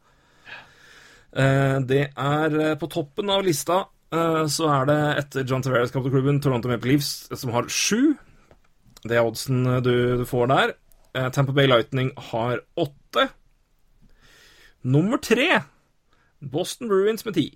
Eh, 1.33 1.77
det 1.89 2.03
er 2.09 2.59
eh, 2.59 2.75
på 2.77 2.89
toppen 2.93 3.29
av 3.33 3.45
lista 3.45 3.83
eh, 4.13 4.43
så 4.49 4.69
er 4.69 4.89
det 4.89 4.99
etter 5.23 5.47
John 5.49 5.63
Tavares 5.65 5.93
klubben 5.93 6.41
Toronto 6.41 6.69
Maple 6.69 6.93
Leafs, 6.93 7.29
som 7.33 7.53
har 7.55 7.69
sju. 7.73 8.13
Det 9.03 9.17
er 9.17 9.25
oddsen 9.25 9.65
eh, 9.65 9.81
du, 9.85 9.93
du 10.21 10.25
får 10.29 10.49
der. 10.51 10.75
Eh, 11.13 11.29
Tampa 11.33 11.53
Bay 11.53 11.69
Lightning 11.69 12.11
har 12.31 12.61
åtte. 12.79 13.29
Nummer 14.83 15.21
tre 15.21 15.63
Boston 16.43 16.89
Bruins 16.91 17.25
med 17.25 17.37
ti. 17.37 17.47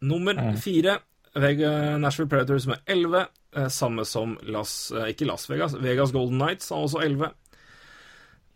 Nummer 0.00 0.38
fire 0.56 0.94
Vega, 0.94 1.00
Nashville 1.34 2.28
Predators 2.28 2.66
med 2.66 2.78
11. 2.86 3.26
Eh, 3.56 3.68
samme 3.68 4.04
som 4.04 4.38
Las, 4.42 4.92
eh, 4.92 5.08
ikke 5.10 5.24
Las 5.24 5.50
Vegas. 5.50 5.74
Vegas 5.74 6.12
Golden 6.12 6.38
Knights 6.38 6.68
har 6.68 6.76
også 6.76 6.98
11. 6.98 7.30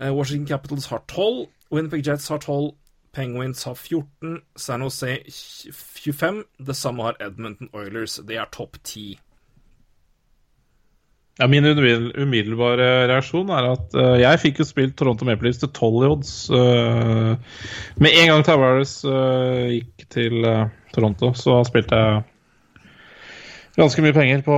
Eh, 0.00 0.14
Washington 0.14 0.46
Capitals 0.46 0.86
har 0.86 1.02
12. 1.08 1.46
Winnipeg 1.72 2.06
Jets 2.06 2.28
har 2.28 2.38
12. 2.38 2.72
Penguins 3.14 3.64
har 3.64 3.74
14. 3.74 4.40
San 4.56 4.82
Jose 4.82 5.18
25. 5.28 6.44
Det 6.66 6.76
samme 6.76 7.02
har 7.02 7.16
Edmonton 7.20 7.68
Oilers. 7.72 8.20
Det 8.28 8.36
er 8.36 8.50
topp 8.52 8.76
10. 8.84 9.18
Ja, 11.38 11.46
min 11.46 11.66
umiddelbare 11.66 13.08
reaksjon 13.10 13.48
er 13.50 13.72
at 13.72 13.94
uh, 13.98 14.20
jeg 14.20 14.38
fikk 14.38 14.60
jo 14.60 14.64
spilt 14.64 14.94
Toronto 14.94 15.26
Maple 15.26 15.48
Leafs 15.48 15.58
til 15.58 15.68
12 15.68 16.04
i 16.04 16.10
odds. 16.12 16.34
Uh, 16.50 17.34
med 17.98 18.14
en 18.20 18.28
gang 18.30 18.44
Tavares 18.46 19.00
uh, 19.02 19.66
gikk 19.66 20.06
til 20.14 20.46
Toronto, 20.94 21.32
så 21.34 21.58
spilte 21.66 21.98
jeg 21.98 22.22
ganske 23.74 24.02
mye 24.04 24.14
penger 24.14 24.42
på, 24.46 24.56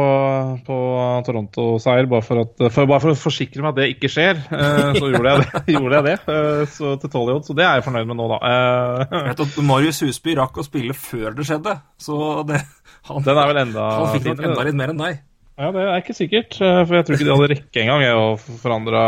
på 0.67 0.79
Toronto-seier, 1.27 2.09
bare, 2.11 2.25
for 2.27 2.89
bare 2.91 3.03
for 3.03 3.13
å 3.13 3.19
forsikre 3.19 3.65
meg 3.65 3.73
at 3.73 3.79
det 3.79 3.87
ikke 3.95 4.11
skjer. 4.13 4.43
eh, 4.53 4.99
så 4.99 5.09
gjorde 5.13 5.33
jeg 5.33 5.45
det. 5.45 5.63
gjorde 5.77 6.01
jeg 6.01 6.07
det 6.07 6.17
eh, 6.35 6.65
så 6.73 6.93
til 7.01 7.13
12 7.13 7.23
i 7.23 7.37
odds, 7.37 7.49
så 7.51 7.57
det 7.57 7.65
er 7.67 7.79
jeg 7.79 7.87
fornøyd 7.87 8.11
med 8.11 8.21
nå, 8.21 8.27
da. 8.35 8.41
Eh, 8.51 9.15
vet 9.31 9.41
at 9.47 9.57
Marius 9.71 10.03
Husby 10.05 10.37
rakk 10.39 10.61
å 10.61 10.67
spille 10.67 10.97
før 10.97 11.39
det 11.39 11.49
skjedde, 11.49 11.79
så 12.03 12.19
det, 12.49 12.61
han, 13.09 13.25
enda 13.25 13.89
han 13.95 14.13
fikk 14.13 14.29
nok 14.31 14.45
enda 14.51 14.69
litt 14.69 14.79
mer 14.83 14.93
enn 14.93 15.03
deg. 15.07 15.25
Ja, 15.57 15.73
det 15.73 15.87
er 15.89 16.03
ikke 16.03 16.19
sikkert, 16.19 16.59
for 16.61 16.93
jeg 16.93 17.07
tror 17.09 17.17
ikke 17.17 17.25
de 17.25 17.33
hadde 17.33 17.53
rekke 17.55 17.81
engang 17.81 18.03
å 18.13 18.27
forandre, 18.37 19.05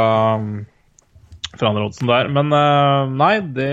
forandre 1.60 1.88
oddsen 1.90 2.08
der. 2.08 2.30
Men 2.32 2.54
nei, 3.20 3.34
det 3.52 3.72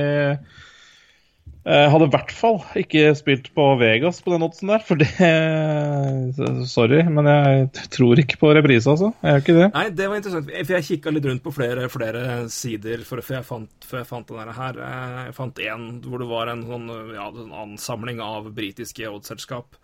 Jeg 1.66 1.90
hadde 1.90 2.06
i 2.06 2.12
hvert 2.14 2.32
fall 2.38 2.60
ikke 2.78 3.08
spilt 3.18 3.48
på 3.58 3.64
Vegas 3.82 4.20
på 4.22 4.30
den 4.36 4.44
oddsen 4.46 4.70
der, 4.70 4.84
for 4.86 5.00
det 5.02 5.08
Sorry, 6.70 7.00
men 7.10 7.26
jeg 7.30 7.88
tror 7.96 8.22
ikke 8.22 8.38
på 8.42 8.52
reprise, 8.54 8.92
altså. 8.92 9.10
Jeg 9.24 9.32
gjør 9.34 9.42
ikke 9.44 9.56
det. 9.58 9.70
Nei, 9.74 9.86
det 9.98 10.10
var 10.12 10.20
interessant, 10.20 10.52
for 10.52 10.76
jeg 10.76 10.88
kikka 10.90 11.14
litt 11.16 11.26
rundt 11.26 11.44
på 11.46 11.54
flere, 11.56 11.88
flere 11.90 12.26
sider 12.54 13.02
for, 13.08 13.24
jeg 13.34 13.48
fant, 13.48 13.72
for 13.88 14.02
jeg 14.02 14.10
fant 14.12 14.30
den 14.30 14.54
her. 14.60 14.78
Eh, 14.78 15.18
Jeg 15.26 15.34
fant 15.40 15.64
en 15.66 15.88
hvor 16.06 16.22
det 16.22 16.30
var 16.30 16.54
en 16.54 16.62
sånn 16.70 16.86
ja, 17.16 17.32
en 17.34 17.58
ansamling 17.66 18.22
av 18.22 18.52
britiske 18.54 19.10
oddsselskap. 19.10 19.80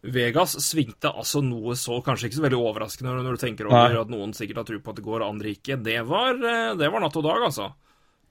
Vegas 0.00 0.54
svingte 0.64 1.10
altså 1.12 1.42
noe 1.44 1.74
så 1.76 1.98
kanskje 2.00 2.30
ikke 2.30 2.38
så 2.38 2.46
veldig 2.46 2.60
overraskende 2.64 3.12
når 3.20 3.36
du 3.36 3.42
tenker 3.42 3.68
over 3.68 3.92
Nei. 3.92 4.00
at 4.00 4.08
noen 4.08 4.32
sikkert 4.32 4.62
har 4.62 4.68
tro 4.70 4.80
på 4.80 4.94
at 4.94 4.96
det 5.02 5.04
går, 5.04 5.26
andre 5.26 5.52
ikke. 5.52 5.76
Det 5.84 5.98
var, 6.08 6.32
eh, 6.40 6.72
det 6.80 6.88
var 6.88 7.04
natt 7.04 7.20
og 7.20 7.26
dag, 7.28 7.44
altså. 7.50 7.68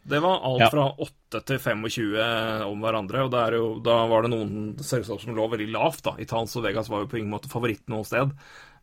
Det 0.07 0.19
var 0.23 0.39
alt 0.43 0.59
Ja. 0.61 0.69
fra 0.69 0.85
8 0.97 1.41
til 1.45 1.59
25 1.59 2.65
om 2.65 2.79
hverandre, 2.81 3.23
og 3.25 3.31
det 3.31 3.39
er 3.39 3.51
jo, 3.59 3.79
da 3.83 4.05
var 4.07 4.23
det 4.23 4.31
noen 4.31 4.77
selskap 4.79 5.19
som 5.21 5.35
lå 5.35 5.49
veldig 5.51 5.71
lavt. 5.71 6.03
da. 6.03 6.15
Italians 6.17 6.55
og 6.55 6.63
Vegas 6.63 6.89
var 6.89 7.01
jo 7.01 7.07
på 7.07 7.17
ingen 7.19 7.31
måte 7.31 7.49
favoritt 7.51 7.83
noe 7.87 8.03
sted. 8.05 8.31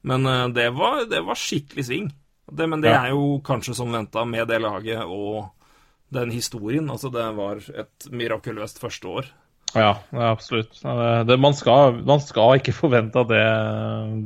Men 0.03 0.27
eh, 0.27 0.49
det 0.55 0.69
var, 0.77 1.05
det 1.07 1.25
var 1.25 1.35
skikkelig 1.35 1.85
sving. 1.85 2.13
Det, 2.53 2.69
men 2.69 2.81
det 2.81 2.91
Ja. 2.93 3.07
er 3.07 3.11
jo 3.11 3.41
kanskje 3.43 3.75
som 3.75 3.91
venta 3.91 4.25
med 4.25 4.47
det 4.49 4.61
laget 4.61 5.03
og 5.05 5.51
den 6.13 6.31
historien. 6.31 6.87
Altså, 6.89 7.11
det 7.11 7.35
var 7.35 7.57
et 7.57 8.07
mirakuløst 8.13 8.79
første 8.79 9.09
år. 9.09 9.25
Ja, 9.75 9.97
absolutt. 10.13 10.79
Det, 10.83 11.25
det, 11.29 11.37
man, 11.43 11.55
skal, 11.55 11.99
man 12.07 12.21
skal 12.25 12.61
ikke 12.61 12.73
forvente 12.77 13.21
at 13.21 13.29
det, 13.29 13.43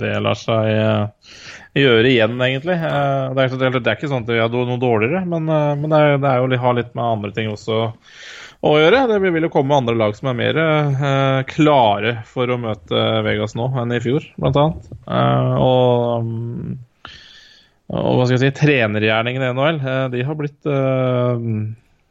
det 0.03 0.13
lar 0.23 0.37
seg 0.39 0.69
eh, 0.71 1.33
gjøre 1.81 2.11
igjen, 2.13 2.37
egentlig. 2.45 2.77
Eh, 2.77 3.33
Det 3.35 3.47
er, 3.49 3.79
det 3.81 3.81
er 3.81 3.97
ikke 3.97 4.11
sånn 4.13 4.27
at 4.27 4.31
vi 4.31 4.39
har 4.43 4.53
noe 4.53 4.79
dårligere, 4.83 5.25
men, 5.27 5.49
eh, 5.51 5.73
men 5.81 5.91
det, 5.91 6.03
er, 6.05 6.21
det 6.23 6.35
jo 6.43 6.51
litt- 6.53 6.63
har 6.67 6.77
litt 6.79 6.93
med 6.95 7.05
andre 7.07 7.33
ting 7.35 7.51
også 7.51 7.81
å 8.61 8.75
gjøre. 8.77 9.03
Det 9.11 9.19
vil 9.25 9.49
jo 9.49 9.53
komme 9.57 9.81
andre 9.81 9.97
lag 9.97 10.15
som 10.19 10.31
er 10.31 10.39
mer 10.39 10.63
klare 11.49 12.19
for 12.29 12.53
å 12.53 12.61
møte 12.61 13.05
Vegas 13.27 13.57
nå 13.59 13.71
enn 13.81 13.97
i 13.97 14.01
fjor, 14.05 14.27
blant 14.37 14.61
annet. 14.61 14.91
Og 15.09 16.29
mm, 16.29 16.79
og 17.91 18.21
hva 18.21 18.27
skal 18.29 18.37
jeg 18.37 18.53
si, 18.53 18.59
trenergjerningen 18.61 19.43
i 19.43 19.49
NHL, 19.51 19.79
de 20.13 20.21
har 20.23 20.37
blitt 20.39 20.69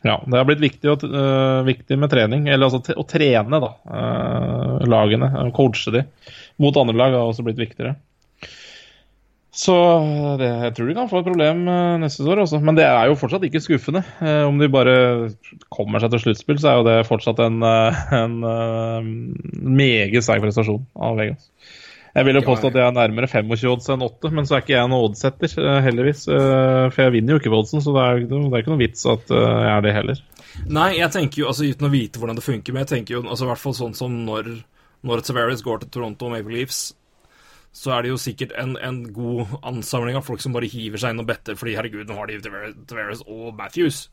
ja, 0.05 0.15
det 0.25 0.37
har 0.37 0.45
blitt 0.47 0.61
viktig, 0.63 0.87
og, 0.93 1.03
uh, 1.03 1.65
viktig 1.67 1.97
med 1.99 2.11
trening, 2.11 2.45
eller 2.47 2.69
altså 2.69 2.95
å 2.95 3.07
trene 3.07 3.59
da, 3.59 3.71
uh, 3.91 4.77
lagene, 4.87 5.27
coache 5.55 5.91
de 5.91 6.05
mot 6.59 6.77
andre 6.79 6.95
lag 6.95 7.17
har 7.17 7.25
også 7.27 7.43
blitt 7.47 7.59
viktigere. 7.59 7.97
Så 9.59 9.75
det, 10.39 10.47
jeg 10.47 10.73
tror 10.77 10.87
de 10.87 10.95
kan 10.95 11.09
få 11.11 11.19
et 11.19 11.27
problem 11.27 11.65
uh, 11.67 11.97
neste 11.99 12.23
år 12.23 12.45
også, 12.45 12.61
men 12.63 12.77
det 12.79 12.85
er 12.87 13.09
jo 13.09 13.17
fortsatt 13.19 13.43
ikke 13.43 13.59
skuffende. 13.65 14.05
Eh, 14.23 14.45
om 14.47 14.61
de 14.61 14.71
bare 14.71 14.95
kommer 15.73 15.99
seg 15.99 16.13
til 16.13 16.23
sluttspill, 16.23 16.61
så 16.61 16.71
er 16.71 16.79
jo 16.79 16.87
det 16.87 16.97
fortsatt 17.09 17.41
en, 17.43 17.59
en 18.21 18.39
meget 19.59 20.23
sterk 20.23 20.45
prestasjon 20.45 20.85
av 20.95 21.19
Vegas. 21.19 21.49
Jeg 22.19 22.27
vil 22.27 22.35
jo 22.35 22.43
påstå 22.43 22.67
at 22.67 22.75
jeg 22.75 22.83
er 22.83 22.95
nærmere 22.95 23.29
25 23.31 23.69
odds 23.71 23.89
enn 23.93 24.01
8, 24.03 24.31
men 24.35 24.47
så 24.47 24.57
er 24.57 24.63
ikke 24.65 24.73
jeg 24.73 24.89
noen 24.91 25.05
oddsetter, 25.07 25.53
øh, 25.63 25.77
heldigvis. 25.85 26.25
øh, 26.27 26.89
For 26.91 27.05
jeg 27.05 27.13
vinner 27.15 27.33
jo 27.33 27.39
ikke 27.39 27.53
på 27.53 27.61
oddsen, 27.63 27.83
så 27.85 27.93
det 27.95 28.03
er, 28.03 28.19
det 28.27 28.39
er 28.41 28.63
ikke 28.63 28.73
noe 28.73 28.81
vits 28.81 29.05
at 29.07 29.31
øh, 29.31 29.45
jeg 29.45 29.71
er 29.71 29.85
det 29.85 29.93
heller. 29.95 30.21
Nei, 30.67 30.89
jeg 30.97 31.13
tenker 31.15 31.43
jo, 31.43 31.47
altså 31.53 31.69
uten 31.69 31.87
å 31.87 31.93
vite 31.93 32.19
hvordan 32.19 32.39
det 32.39 32.43
funker, 32.43 32.75
men 32.75 32.83
jeg 32.83 32.91
tenker 32.91 33.15
jo 33.15 33.23
altså, 33.23 33.47
i 33.47 33.51
hvert 33.53 33.63
fall 33.63 33.77
sånn 33.77 33.95
som 33.95 34.19
når, 34.27 34.51
når 35.07 35.23
Tavares 35.23 35.63
går 35.63 35.85
til 35.85 35.93
Toronto 35.95 36.27
og 36.27 36.35
Maple 36.35 36.57
Leafs, 36.57 36.81
så 37.79 37.95
er 37.95 38.03
det 38.03 38.11
jo 38.11 38.19
sikkert 38.19 38.51
en, 38.59 38.75
en 38.83 39.01
god 39.15 39.55
ansamling 39.63 40.19
av 40.19 40.27
folk 40.27 40.43
som 40.43 40.55
bare 40.57 40.67
hiver 40.67 40.99
seg 40.99 41.15
inn 41.15 41.23
og 41.23 41.29
better 41.29 41.55
fordi 41.55 41.77
herregud, 41.79 42.09
nå 42.09 42.19
har 42.19 42.27
de 42.27 42.41
Tavares, 42.43 43.23
og 43.29 43.53
Matthews. 43.55 44.09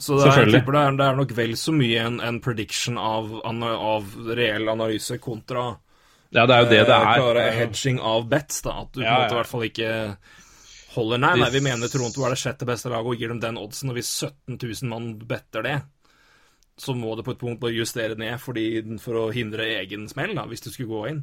Så 0.00 0.16
det 0.16 0.32
er, 0.32 0.48
det 0.48 0.62
er, 0.64 0.94
det 0.96 1.04
er 1.04 1.18
nok 1.18 1.36
vel 1.36 1.52
så 1.60 1.74
mye 1.76 2.06
en, 2.08 2.22
en 2.24 2.40
prediction 2.42 2.96
av, 2.98 3.34
av 3.44 4.14
reell 4.32 4.72
analyse 4.72 5.20
kontra 5.22 5.74
Ja, 6.32 6.46
det 6.48 6.54
er 6.54 6.62
jo 6.64 6.68
det 6.70 6.84
det 6.88 6.96
er. 6.96 7.18
klare 7.20 7.48
hedging 7.58 7.98
av 8.00 8.24
bets, 8.30 8.62
da. 8.64 8.78
At 8.86 8.94
du 8.94 9.02
på 9.02 9.04
Ja, 9.04 9.18
måte 9.20 9.34
i 9.34 9.40
hvert 9.40 9.50
fall 9.50 9.66
ikke 9.68 9.90
holder 10.92 11.20
Nei, 11.20 11.32
nei, 11.40 11.50
vi 11.52 11.62
mener 11.64 11.88
Toronto 11.92 12.24
er 12.24 12.34
det 12.34 12.40
sjette 12.40 12.68
beste 12.68 12.90
laget 12.92 13.08
og 13.08 13.20
gir 13.20 13.32
dem 13.32 13.40
den 13.40 13.58
oddsen, 13.60 13.92
og 13.92 13.96
hvis 13.96 14.10
17 14.26 14.58
000 14.58 14.90
mann 14.90 15.12
better 15.28 15.64
det, 15.64 15.76
så 16.80 16.94
må 16.96 17.14
det 17.16 17.24
på 17.24 17.34
et 17.34 17.40
punkt 17.40 17.60
bare 17.62 17.76
justere 17.76 18.16
ned 18.18 18.40
fordi, 18.40 18.66
for 19.00 19.20
å 19.20 19.30
hindre 19.32 19.68
egen 19.78 20.08
smell, 20.10 20.34
da, 20.36 20.46
hvis 20.48 20.64
du 20.64 20.70
skulle 20.72 20.92
gå 20.92 21.02
inn. 21.12 21.22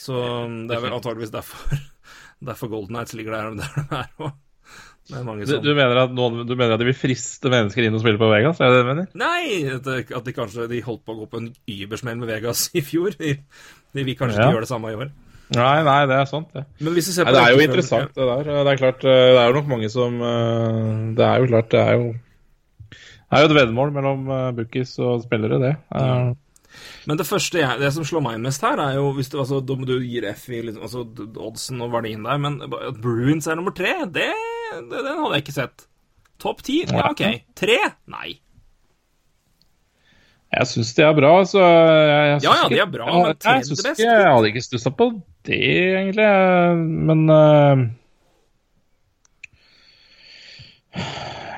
Så 0.00 0.16
um, 0.16 0.60
det 0.68 0.76
er 0.76 0.84
vel 0.84 0.96
antageligvis 0.96 1.32
derfor, 1.34 1.80
derfor 2.50 2.72
Golden 2.72 2.96
Knights 2.96 3.16
ligger 3.16 3.36
der 3.36 3.58
de 3.60 3.88
er 4.02 4.12
òg. 4.28 4.36
Det 5.08 5.22
Du, 5.48 5.54
du, 5.64 5.70
mener 5.74 5.96
at 6.02 6.10
noen, 6.12 6.42
du 6.44 6.52
mener 6.54 6.74
at 6.74 6.80
de 6.82 6.88
vil 6.90 6.96
friste 6.96 7.48
mennesker 7.48 7.86
inn 7.86 7.94
og 7.96 8.02
spille 8.02 8.20
på 8.20 8.28
Vegas? 8.28 8.58
Er 8.60 8.68
det 8.68 8.76
det 8.76 8.82
du 8.84 8.88
mener? 8.90 9.06
Nei! 9.16 9.62
At, 9.78 9.86
at 10.18 10.26
de 10.26 10.34
kanskje 10.36 10.66
de 10.68 10.82
holdt 10.84 11.00
på 11.06 11.14
å 11.14 11.20
gå 11.22 11.28
på 11.32 11.40
en 11.40 11.48
übersmell 11.64 12.18
med 12.20 12.28
Vegas 12.28 12.66
i 12.76 12.82
fjor. 12.84 13.16
De, 13.16 13.38
de 13.96 14.04
vil 14.04 14.18
kanskje 14.18 14.36
Ja. 14.36 14.50
ikke 14.50 14.58
gjøre 14.58 14.66
det 14.68 14.72
samme 14.74 14.92
i 14.92 14.98
år. 15.00 15.08
Nei, 15.56 15.76
nei, 15.80 16.00
det 16.10 16.16
er 16.20 16.26
sant, 16.28 16.50
det. 16.52 16.66
Men 16.84 16.92
hvis 16.92 17.06
ser 17.08 17.24
Nei, 17.24 17.32
det 17.32 17.40
er 17.40 17.48
jo 17.54 17.56
rekkefølgen- 17.56 17.70
interessant, 17.70 18.10
det 18.18 18.26
der. 18.28 18.64
Det 18.66 18.72
er 18.74 18.80
klart, 18.82 19.04
eh, 19.08 19.30
det 19.32 19.38
er 19.40 19.46
jo 19.48 19.56
nok 19.56 19.70
mange 19.70 19.88
som 19.88 20.18
eh, 20.20 21.14
Det 21.16 21.24
er 21.24 21.38
jo 21.40 21.46
klart, 21.54 21.70
det 21.72 21.80
er 21.80 21.94
jo 21.96 22.10
Det 22.92 23.32
er 23.32 23.40
jo 23.40 23.48
et 23.48 23.56
veddemål 23.56 23.94
mellom 23.96 24.28
eh, 24.28 24.50
bookies 24.58 24.92
og 25.00 25.22
spillere, 25.24 25.56
det. 25.62 25.72
Eh, 25.96 26.34
Men 27.08 27.16
det 27.16 27.26
første 27.26 27.58
jeg, 27.62 27.80
det 27.80 27.94
som 27.96 28.04
slår 28.04 28.22
meg 28.28 28.40
mest 28.44 28.60
her, 28.60 28.76
er 28.78 28.98
jo 29.00 29.08
hvis 29.16 29.32
du, 29.32 29.38
altså, 29.40 29.62
du 29.64 29.96
gir 30.04 30.28
F 30.34 30.44
i 30.52 30.60
liksom, 30.68 30.82
altså, 30.84 31.06
oddsen 31.40 31.80
og 31.80 31.92
verdien 31.96 32.22
der, 32.28 32.36
men 32.44 32.60
at 32.68 33.00
Bruins 33.00 33.48
er 33.48 33.56
nummer 33.56 33.72
tre, 33.72 33.94
det, 34.04 34.28
det 34.28 34.32
den 34.76 35.06
hadde 35.06 35.32
jeg 35.36 35.42
ikke 35.46 35.56
sett. 35.56 35.86
Topp 36.38 36.60
ti? 36.66 36.80
Ja, 36.86 37.08
OK. 37.10 37.22
Tre? 37.58 37.78
Nei. 38.12 38.36
Jeg 40.54 40.64
syns 40.70 40.94
de 40.96 41.02
er 41.04 41.12
bra, 41.18 41.32
så 41.44 41.60
jeg, 41.60 42.28
jeg 42.30 42.42
Ja, 42.46 42.52
ja, 42.62 42.68
de 42.72 42.78
er 42.80 42.86
bra, 42.88 43.04
men 43.10 43.26
jeg 43.26 43.34
er 43.36 43.64
det 43.66 43.74
beste. 43.84 43.96
Jeg 44.00 44.28
hadde 44.32 44.48
ikke 44.48 44.62
stussa 44.64 44.92
på 44.96 45.10
det, 45.44 45.58
egentlig. 45.98 46.28
Men 47.10 47.24
uh, 47.28 47.82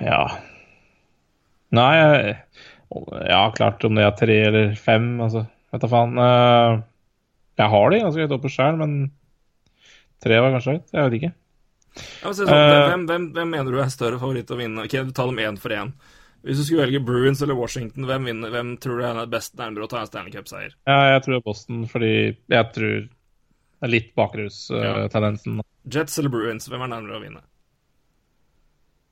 Ja. 0.02 0.22
Nei 1.76 1.90
jeg- 1.96 2.36
Ja, 3.30 3.50
klart 3.54 3.84
om 3.86 3.94
det 3.94 4.02
er 4.04 4.16
tre 4.18 4.36
eller 4.48 4.74
fem, 4.74 5.20
altså. 5.22 5.44
Vet 5.72 5.80
da 5.84 5.86
faen. 5.86 6.18
Uh, 6.18 6.82
Jeg 7.56 7.68
har 7.70 7.90
de 7.90 8.00
ganske 8.00 8.20
høyt 8.24 8.32
oppe 8.34 8.48
sjøl, 8.50 8.76
men 8.80 9.12
tre 10.24 10.40
var 10.40 10.50
kanskje 10.56 10.72
høyt. 10.78 10.90
Jeg 10.92 11.04
vet 11.10 11.16
ikke. 11.20 11.32
Ja, 11.98 12.32
sånn, 12.32 12.48
uh, 12.48 12.86
hvem, 12.90 13.04
hvem, 13.08 13.28
hvem 13.34 13.52
mener 13.56 13.74
du 13.74 13.80
er 13.82 13.90
større 13.92 14.20
favoritt 14.20 14.50
å 14.52 14.58
vinne? 14.58 14.86
Ok, 14.86 14.96
du 15.08 15.12
tar 15.16 15.30
dem 15.30 15.40
én 15.42 15.58
for 15.60 15.74
én. 15.74 15.92
Hvis 16.46 16.60
du 16.60 16.64
skulle 16.64 16.86
velge 16.86 17.02
Bruins 17.04 17.42
eller 17.44 17.58
Washington, 17.58 18.06
hvem, 18.08 18.30
vinner, 18.30 18.52
hvem 18.54 18.72
tror 18.80 19.00
du 19.00 19.04
er 19.04 19.18
best 19.28 19.58
nærmere 19.60 19.84
å 19.84 19.90
ta 19.92 20.00
en 20.00 20.08
Stanley 20.08 20.32
Cup-seier? 20.32 20.72
Ja, 20.88 21.00
jeg 21.12 21.24
tror 21.24 21.34
det 21.34 21.40
er 21.40 21.48
Boston, 21.50 21.82
fordi 21.90 22.12
jeg 22.14 22.68
tror 22.76 22.94
det 23.00 23.88
er 23.88 23.92
litt 23.92 24.14
bakrustendensen. 24.16 25.60
Jets 25.92 26.16
eller 26.20 26.32
Bruins, 26.32 26.68
hvem 26.70 26.86
er 26.86 26.92
nærmere 26.94 27.18
å 27.18 27.22
vinne? 27.24 27.44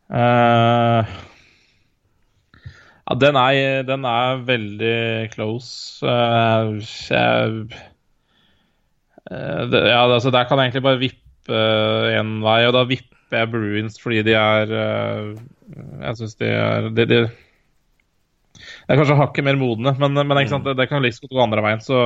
Uh, 0.08 1.04
ja, 2.64 3.16
den 3.20 3.36
er, 3.40 3.84
den 3.88 4.08
er 4.08 4.42
veldig 4.48 4.96
close. 5.34 6.00
Uh, 6.00 6.80
jeg, 6.80 7.80
uh, 9.28 9.62
det, 9.68 9.84
ja, 9.90 10.00
altså 10.06 10.32
Der 10.32 10.48
kan 10.48 10.60
jeg 10.60 10.70
egentlig 10.70 10.86
bare 10.88 11.02
vippe 11.04 11.27
én 11.48 12.38
vei, 12.44 12.60
og 12.68 12.74
da 12.76 12.84
vipper 12.88 13.42
jeg 13.42 13.50
Bruins 13.52 13.98
fordi 14.00 14.22
de 14.24 14.34
er 14.38 14.70
eh, 14.72 15.24
Jeg 16.00 16.18
syns 16.20 16.38
de 16.40 16.48
er 16.48 16.88
de, 16.96 17.04
de, 17.04 17.18
de 17.28 18.88
er 18.88 19.00
kanskje 19.00 19.18
hakket 19.18 19.46
mer 19.46 19.58
modne, 19.60 19.94
men, 20.00 20.16
men 20.16 20.48
sant, 20.48 20.64
det, 20.64 20.76
det 20.78 20.88
kan 20.90 21.04
liksom 21.04 21.30
gå 21.30 21.42
andre 21.42 21.64
veien. 21.64 21.84
Så 21.84 21.98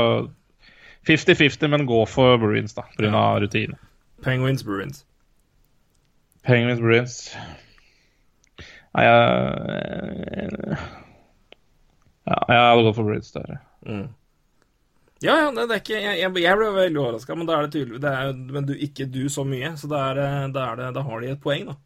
50-50, 1.08 1.70
men 1.70 1.86
gå 1.86 2.04
for 2.10 2.38
Bruins, 2.42 2.74
da, 2.74 2.84
pga. 2.98 3.10
av 3.18 3.40
rutine. 3.42 3.78
Penguins, 4.22 4.62
Bruins. 4.66 5.04
Penguins 6.46 6.80
Bruins 6.82 7.16
Nei, 8.92 9.04
jeg 9.06 9.16
Ja, 12.22 12.38
jeg 12.48 12.58
hadde 12.58 12.82
gått 12.86 12.98
for 12.98 13.06
Bruins 13.08 13.32
der. 13.34 13.56
Ja, 15.22 15.36
ja, 15.38 15.48
det, 15.54 15.68
det 15.70 15.76
er 15.76 15.80
ikke 15.84 15.94
Jeg, 16.00 16.18
jeg, 16.18 16.34
jeg 16.42 16.58
ble 16.58 16.68
veldig 16.74 17.00
overraska, 17.00 17.36
men 17.38 17.48
da 17.48 17.56
er 17.56 17.68
det 17.68 17.76
tydelig 17.76 18.02
det 18.02 18.10
er, 18.10 18.32
Men 18.56 18.66
du, 18.66 18.72
ikke 18.74 19.06
du 19.06 19.22
så 19.30 19.44
mye, 19.46 19.74
så 19.78 19.90
da, 19.90 20.04
er, 20.10 20.20
er 20.52 21.02
har 21.06 21.22
de 21.22 21.30
et 21.30 21.42
poeng, 21.42 21.68
da. 21.70 21.78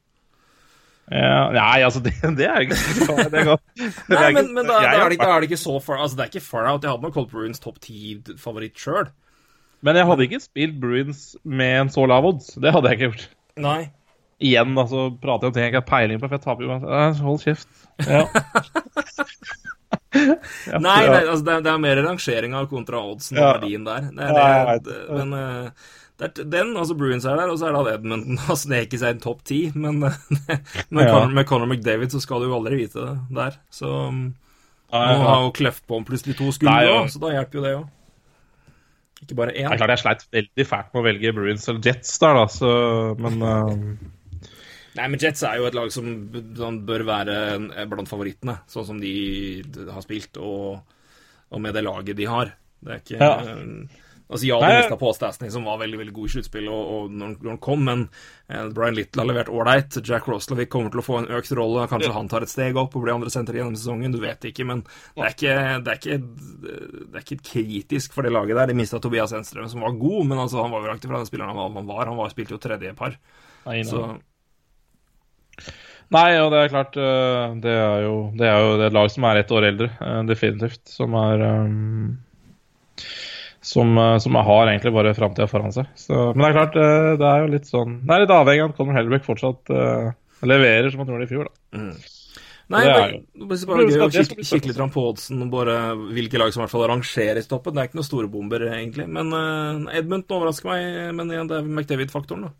Ja, 1.07 1.53
nei, 1.55 1.83
altså, 1.87 2.01
det, 2.03 2.17
det 2.35 2.49
er 2.51 2.65
ikke 2.65 2.75
det 3.31 3.43
er 3.45 3.53
Nei, 4.11 4.31
men, 4.35 4.49
men 4.57 4.67
da, 4.67 4.81
da, 4.83 4.95
er 5.05 5.13
det, 5.13 5.21
da 5.21 5.29
er 5.37 5.45
det 5.45 5.53
ikke 5.53 5.61
så 5.61 5.77
far 5.79 6.01
Altså, 6.03 6.19
det 6.19 6.25
er 6.25 6.33
ikke 6.33 6.49
far 6.49 6.67
out. 6.67 6.83
Jeg 6.83 6.91
hadde 6.91 7.07
nok 7.07 7.21
holdt 7.21 7.31
Bruins 7.31 7.63
topp 7.63 7.79
ti-favoritt 7.85 8.81
sjøl. 8.81 9.13
Men 9.87 10.01
jeg 10.01 10.09
hadde 10.09 10.27
ikke 10.27 10.43
spilt 10.43 10.81
Bruins 10.83 11.21
med 11.45 11.83
en 11.85 11.93
så 11.95 12.09
lav 12.11 12.27
odds. 12.27 12.57
Det 12.59 12.73
hadde 12.75 12.91
jeg 12.91 12.99
ikke 12.99 13.11
gjort. 13.13 13.29
Nei. 13.63 13.79
Igjen, 14.43 14.75
altså, 14.77 15.07
prater 15.23 15.47
jeg 15.47 15.53
om 15.53 15.55
ting 15.55 15.65
jeg 15.65 15.73
ikke 15.73 15.85
har 15.85 15.91
peiling 15.93 16.19
på, 16.21 16.27
for 16.27 16.37
jeg 16.37 16.45
taper 16.49 16.67
jo. 16.67 16.81
Eh, 16.83 17.23
Hold 17.29 17.45
kjeft. 17.45 17.71
Ja. 18.11 18.27
Ja, 20.71 20.81
Nei, 20.83 21.03
nei 21.07 21.21
altså, 21.25 21.43
det, 21.45 21.55
er, 21.55 21.63
det 21.67 21.71
er 21.73 21.83
mer 21.83 22.01
rangeringa 22.07 22.65
kontra 22.71 23.03
oddsen 23.07 23.39
og 23.39 23.47
verdien 23.57 23.87
der. 23.87 24.11
Det 24.11 24.33
det, 24.33 24.49
det, 24.87 24.97
det. 25.09 25.21
men 25.21 25.37
eh, 25.39 25.93
det 26.17 26.31
er, 26.31 26.49
den, 26.49 26.73
altså 26.81 26.97
Bruins 26.97 27.27
er 27.29 27.37
der, 27.37 27.51
og 27.53 27.59
så 27.61 27.69
er 27.69 27.77
det 27.77 27.83
at 27.83 27.99
Edmonton 27.99 28.41
har 28.47 28.59
sneket 28.61 29.03
seg 29.03 29.17
inn 29.17 29.23
topp 29.25 29.45
ti. 29.49 29.61
Men 29.75 30.01
eh, 30.09 30.17
med. 30.95 31.11
Conor, 31.11 31.35
med 31.37 31.49
Conor 31.49 31.71
McDavid 31.71 32.15
så 32.15 32.23
skal 32.25 32.43
du 32.43 32.51
jo 32.51 32.57
aldri 32.59 32.81
vite 32.85 33.05
det 33.05 33.19
der. 33.37 33.61
Så 33.73 33.93
Ja, 33.93 35.03
nå 35.13 35.27
har 35.27 35.45
jo 35.45 35.53
Kleft 35.57 35.85
på 35.87 35.99
om 35.99 36.07
plutselig 36.07 36.39
to 36.39 36.49
skuldre 36.55 36.79
Nei, 36.79 37.13
så 37.13 37.21
da 37.23 37.35
hjelper 37.35 37.59
jo 37.59 37.67
det 37.67 37.77
òg. 37.81 37.93
Ikke 39.25 39.37
bare 39.39 39.55
Det 39.57 39.65
er 39.65 39.81
klart 39.81 39.95
jeg 39.95 40.03
sleit 40.05 40.27
veldig 40.37 40.67
fælt 40.69 40.93
med 40.93 41.01
å 41.01 41.07
velge 41.07 41.33
Bruins 41.35 41.65
eller 41.73 41.89
Jets 41.89 42.19
der, 42.23 42.37
da, 42.37 42.45
så 42.53 42.71
Men 43.21 43.43
eh, 43.43 43.73
Nei, 44.97 45.07
men 45.13 45.21
Jets 45.21 45.43
er 45.45 45.59
jo 45.61 45.67
et 45.69 45.75
lag 45.77 45.91
som 45.93 46.09
som 46.57 46.81
bør 46.89 47.05
være 47.05 47.37
blant 47.91 48.09
favorittene, 48.09 48.59
sånn 48.73 48.87
som 48.89 49.01
de 49.03 49.63
har 49.93 50.03
spilt, 50.05 50.37
og, 50.41 50.81
og 51.53 51.61
med 51.63 51.75
det 51.77 51.85
laget 51.85 52.17
de 52.17 52.27
har. 52.33 52.55
Det 52.81 52.93
er 52.97 53.01
ikke 53.05 53.21
Ja. 53.23 53.37
Altså 54.27 54.43
Ja, 54.49 54.57
Nei, 54.59 54.69
de 54.73 54.79
mista 54.83 54.97
på 54.99 55.11
Stasny, 55.15 55.49
som 55.55 55.63
var 55.69 55.77
veldig 55.79 55.99
veldig 56.01 56.13
god 56.17 56.27
i 56.27 56.31
sluttspill 56.33 56.65
og, 56.67 56.89
og 56.97 57.11
når, 57.15 57.27
han- 57.29 57.37
når 57.45 57.51
han 57.53 57.61
kom, 57.63 57.85
men 57.87 58.01
eh, 58.51 58.65
Brian 58.75 58.97
Little 58.97 59.23
har 59.23 59.29
levert 59.29 59.53
ålreit. 59.55 59.99
Jack 60.03 60.27
Roslovic 60.27 60.69
kommer 60.73 60.91
til 60.91 60.99
å 60.99 61.05
få 61.07 61.19
en 61.21 61.29
økt 61.37 61.53
rolle. 61.55 61.85
Kanskje 61.87 62.11
han 62.17 62.27
tar 62.33 62.43
et 62.43 62.51
steg 62.51 62.75
opp 62.77 62.97
og 62.99 63.05
blir 63.05 63.15
andre 63.15 63.31
senter 63.31 63.55
gjennom 63.55 63.77
sesongen. 63.79 64.11
Du 64.11 64.19
vet 64.19 64.43
ikke, 64.51 64.67
men 64.67 64.83
det 65.15 65.23
er 65.29 65.31
ikke, 65.37 65.55
det 65.87 65.93
er 65.95 66.01
ikke, 66.01 66.19
det 67.07 67.15
er 67.15 67.23
ikke 67.23 67.39
kritisk 67.53 68.13
for 68.19 68.27
det 68.27 68.33
laget 68.35 68.59
der. 68.59 68.67
De 68.67 68.75
mista 68.75 68.99
Tobias 68.99 69.31
Enstrøm, 69.39 69.69
som 69.71 69.87
var 69.87 69.95
god, 69.95 70.27
men 70.27 70.43
altså, 70.43 70.59
han 70.65 70.75
var 70.75 70.83
jo 70.83 70.91
langt 70.91 71.07
ifra 71.07 71.23
den 71.23 71.31
spilleren 71.31 71.55
han 71.63 71.87
var. 71.87 72.07
Han 72.11 72.19
var, 72.19 72.35
spilte 72.35 72.57
jo 72.59 72.63
tredje 72.67 72.97
par. 72.99 73.15
Så 73.87 74.03
Nei, 76.15 76.29
og 76.39 76.53
det 76.55 76.61
er 76.61 76.71
klart 76.71 76.97
eh, 77.03 77.55
Det 77.65 77.73
er 77.75 78.05
jo, 78.05 78.13
det 78.39 78.47
er 78.47 78.61
jo 78.63 78.75
et 78.87 78.95
lag 78.95 79.09
som 79.11 79.25
er 79.27 79.41
ett 79.41 79.51
år 79.51 79.67
eldre, 79.73 79.89
eh, 79.99 80.21
definitivt. 80.29 80.85
Som 80.87 81.17
er 81.19 81.43
um, 81.43 82.19
som, 83.67 83.97
eh, 83.99 84.19
som 84.23 84.35
har 84.39 84.69
egentlig 84.71 84.93
bare 84.95 85.15
framtida 85.19 85.49
foran 85.51 85.75
seg. 85.75 85.89
Så, 85.99 86.15
men 86.35 86.45
det 86.45 86.51
er 86.53 86.59
klart, 86.61 86.77
eh, 86.79 87.09
det 87.19 87.31
er 87.33 87.41
jo 87.43 87.49
litt 87.57 87.67
sånn 87.71 87.97
Det 88.07 88.15
er 88.15 88.23
litt 88.23 88.35
avhengig 88.37 88.63
av 88.63 88.71
at 88.71 88.79
Conor 88.79 88.99
Hellbeck 89.01 89.27
fortsatt 89.27 89.73
uh, 89.75 90.13
leverer 90.47 90.93
som 90.93 91.03
han 91.03 91.11
gjorde 91.11 91.27
i 91.27 91.33
fjor, 91.33 91.49
da. 91.51 91.83
Nei, 92.67 92.81
Det 92.83 92.91
er 92.91 92.97
bare, 92.99 93.11
jo- 93.15 93.47
det 93.47 93.57
er 93.57 93.69
bare 93.71 93.85
gøy 93.87 94.01
å 94.03 94.07
det 94.11 94.23
kikke, 94.27 94.45
kikke 94.47 94.71
litt 94.73 94.95
på 94.95 95.03
oddsen 95.11 95.43
og 95.45 95.51
bare 95.53 95.75
hvilke 96.15 96.39
lag 96.43 96.51
som 96.55 96.63
i 96.63 96.65
hvert 96.65 96.73
fall 96.75 96.87
rangerer 96.91 97.39
i 97.39 97.45
toppen. 97.47 97.75
Det 97.77 97.83
er 97.83 97.91
ikke 97.91 97.99
noen 98.01 98.09
store 98.09 98.31
bomber, 98.31 98.65
egentlig. 98.75 99.07
Men 99.07 99.31
uh, 99.31 99.93
Edmund 99.95 100.27
overrasker 100.35 100.71
meg, 100.71 101.15
men 101.19 101.31
igjen, 101.31 101.51
det 101.51 101.61
er 101.61 101.69
McDavid-faktoren, 101.71 102.49
da. 102.49 102.55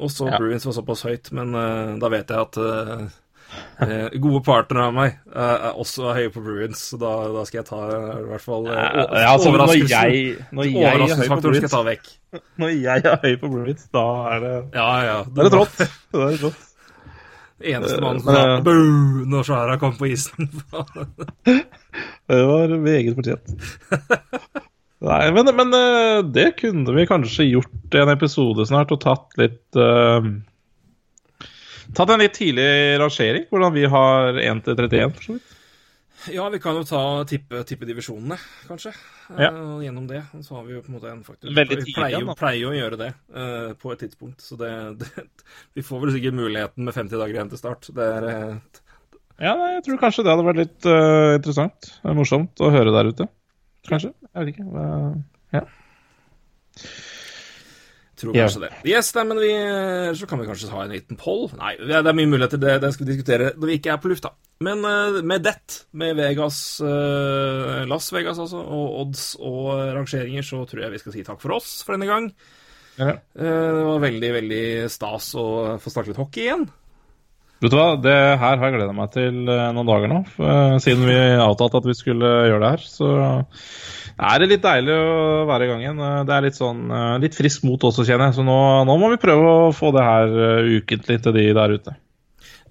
Og 0.00 0.10
så 0.10 0.26
Ja. 0.28 0.38
Bruins 0.38 0.66
var 0.66 0.74
såpass 0.74 1.04
høyt, 1.06 1.30
men 1.32 1.54
uh, 1.54 1.94
da 2.02 2.08
vet 2.10 2.30
jeg 2.30 2.40
at 2.40 2.58
eh, 2.58 4.16
gode 4.18 4.40
partnere 4.42 4.88
av 4.88 4.94
meg 4.96 5.16
uh, 5.30 5.68
er 5.70 5.78
også 5.78 6.10
høye 6.16 6.32
på 6.34 6.42
Bruins, 6.42 6.80
så 6.90 6.98
da, 6.98 7.12
da 7.30 7.44
skal 7.46 7.60
jeg 7.60 7.68
ta 7.68 7.80
i 7.94 8.26
hvert 8.32 8.42
fall 8.42 8.66
uh, 8.66 8.74
Ja, 8.74 9.30
altså, 9.36 9.52
når 9.54 9.74
jeg, 9.86 10.36
når 10.50 10.66
jeg 10.66 10.82
er 10.82 10.90
høy 10.90 11.28
på 11.30 11.46
Overraskelsesfaktoren 11.46 11.58
skal 11.60 11.68
jeg 11.68 11.74
ta 11.76 11.82
vekk. 11.86 12.12
når 12.64 12.74
jeg 12.74 13.06
er 13.12 13.18
høy 13.22 13.34
på 13.44 13.52
Bruins, 13.54 13.88
da 13.94 14.06
er 14.34 14.46
det 14.46 14.54
Ja, 14.74 14.88
ja. 15.06 15.18
Da 15.28 15.44
er 15.44 15.50
det 15.50 15.54
trått. 15.54 15.84
det 16.14 16.28
er 16.30 16.40
trått. 16.42 16.70
Eneste 17.64 18.00
mann 18.02 18.18
som 18.20 18.34
sa 18.34 18.60
boo 18.66 19.24
når 19.30 19.46
Shara 19.46 19.78
kom 19.80 19.94
på 19.96 20.10
isen. 20.10 20.50
Det 22.26 22.40
var 22.48 22.72
meget 22.80 23.14
fortjent. 23.14 24.60
Nei, 25.04 25.24
men, 25.34 25.50
men 25.56 25.74
eh, 25.76 26.20
det 26.22 26.52
kunne 26.60 26.94
vi 26.96 27.06
kanskje 27.08 27.48
gjort 27.48 27.96
i 27.96 28.02
en 28.02 28.12
episode 28.12 28.66
snart, 28.68 28.94
og 28.94 29.02
tatt 29.02 29.34
litt 29.40 29.78
uh, 29.78 30.22
Tatt 31.94 32.10
en 32.10 32.22
litt 32.22 32.32
tidlig 32.34 32.96
rangering, 32.98 33.44
hvordan 33.50 33.74
vi 33.74 33.84
har 33.90 34.38
1 34.40 34.62
til 34.64 34.78
31, 34.78 35.12
for 35.14 35.26
så 35.26 35.36
vidt. 35.36 35.50
Ja, 36.32 36.46
vi 36.48 36.58
kan 36.62 36.78
jo 36.78 36.84
ta 36.88 37.00
tippe, 37.28 37.60
tippe 37.68 37.84
divisjonene, 37.84 38.38
kanskje. 38.68 38.94
Ja. 39.36 39.50
Uh, 39.52 39.82
gjennom 39.84 40.06
det. 40.08 40.22
Så 40.40 40.56
har 40.56 40.64
vi 40.64 40.76
jo 40.76 40.80
på 40.80 40.88
en 40.92 40.96
måte 40.96 41.10
en 41.12 41.20
faktor. 41.26 41.52
Veldig 41.52 41.76
vi 41.76 41.82
tidlig 41.82 41.98
pleier, 41.98 42.14
igjen, 42.14 42.30
jo, 42.30 42.36
pleier 42.40 42.60
jo 42.62 42.70
å 42.70 42.78
gjøre 42.78 43.00
det 43.02 43.10
uh, 43.36 43.74
på 43.80 43.92
et 43.92 44.02
tidspunkt, 44.06 44.40
så 44.44 44.56
det, 44.60 44.72
det 45.02 45.26
Vi 45.76 45.84
får 45.84 46.04
vel 46.04 46.14
sikkert 46.16 46.38
muligheten 46.40 46.88
med 46.88 46.96
50 46.96 47.20
dager 47.20 47.36
igjen 47.36 47.52
til 47.52 47.60
start. 47.60 47.90
Det 47.94 48.08
er 48.16 48.28
eh, 48.30 48.82
Ja, 49.42 49.52
nei, 49.60 49.70
jeg 49.76 49.84
tror 49.88 50.00
kanskje 50.00 50.24
det 50.24 50.32
hadde 50.32 50.48
vært 50.48 50.62
litt 50.62 50.88
eh, 50.88 51.36
interessant. 51.36 51.90
Morsomt 52.16 52.64
å 52.64 52.72
høre 52.72 52.94
der 52.94 53.12
ute. 53.12 53.28
Kanskje. 53.88 54.14
Jeg 54.30 54.44
vet 54.44 54.54
ikke. 54.54 54.66
Ja. 55.54 55.64
Tror 58.14 58.36
kanskje 58.36 58.62
det. 58.62 58.70
Yes, 58.86 59.10
nei, 59.16 59.24
men 59.26 59.40
vi, 59.42 59.50
så 60.18 60.26
kan 60.30 60.40
vi 60.40 60.46
kanskje 60.46 60.70
ha 60.70 60.84
en 60.84 60.94
liten 60.94 61.18
poll. 61.18 61.48
Nei, 61.58 61.74
det 61.80 61.96
er 61.98 62.06
er 62.06 62.16
mye 62.16 62.30
muligheter, 62.30 62.60
det, 62.62 62.76
det 62.84 62.92
skal 62.94 63.06
vi 63.06 63.12
diskutere 63.12 63.52
når 63.56 63.70
vi 63.70 63.78
ikke 63.80 63.94
er 63.94 64.02
på 64.02 64.12
lufta. 64.12 64.30
Men 64.62 64.84
eh, 64.86 65.18
med 65.26 65.42
det, 65.42 65.80
med 65.98 66.14
Vegas, 66.20 66.58
eh, 66.84 67.82
Las 67.90 68.12
Vegas 68.14 68.38
altså, 68.38 68.62
og 68.62 69.00
odds 69.02 69.24
og 69.42 69.72
rangeringer, 69.96 70.46
så 70.46 70.62
tror 70.70 70.84
jeg 70.84 70.94
vi 70.94 71.02
skal 71.02 71.16
si 71.16 71.26
takk 71.26 71.42
for 71.42 71.56
oss 71.58 71.80
for 71.82 71.96
denne 71.96 72.08
gang. 72.10 72.30
Ja. 73.00 73.16
Eh, 73.18 73.70
det 73.74 73.84
var 73.90 74.06
veldig, 74.06 74.32
veldig 74.38 74.64
stas 74.94 75.32
å 75.34 75.46
få 75.82 75.92
snakke 75.92 76.12
litt 76.12 76.22
hockey 76.22 76.46
igjen. 76.46 76.68
Vet 77.64 77.72
du 77.72 77.78
hva, 77.78 77.86
det 77.96 78.12
her 78.14 78.58
har 78.60 78.66
jeg 78.68 78.74
gleda 78.76 78.92
meg 78.92 79.12
til 79.14 79.48
eh, 79.48 79.68
noen 79.72 79.88
dager 79.88 80.10
nå. 80.12 80.18
eh, 80.36 80.74
Siden 80.84 81.06
vi 81.08 81.16
avtalte 81.40 81.80
at 81.80 81.88
vi 81.88 81.94
skulle 81.96 82.32
gjøre 82.50 82.60
det 82.60 82.72
her. 82.74 82.84
Så 82.84 83.08
er 84.14 84.42
det 84.42 84.50
litt 84.50 84.64
deilig 84.66 84.94
å 85.00 85.46
være 85.48 85.64
i 85.64 85.70
gang 85.72 85.84
igjen. 85.86 86.02
Eh, 86.04 86.18
Det 86.28 86.36
er 86.36 86.46
litt 86.48 86.60
sånn 86.60 86.82
litt 87.24 87.38
frisk 87.38 87.64
mot 87.64 87.88
også, 87.88 88.04
kjenner 88.04 88.28
jeg. 88.28 88.36
Så 88.38 88.44
nå, 88.46 88.58
nå 88.84 88.98
må 89.00 89.08
vi 89.14 89.20
prøve 89.22 89.54
å 89.64 89.72
få 89.74 89.94
det 89.96 90.04
her 90.04 90.34
ukentlig 90.76 91.22
til 91.24 91.36
de 91.40 91.46
der 91.56 91.78
ute. 91.78 91.96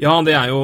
Ja, 0.03 0.13
det 0.25 0.33
er 0.35 0.49
jo, 0.51 0.59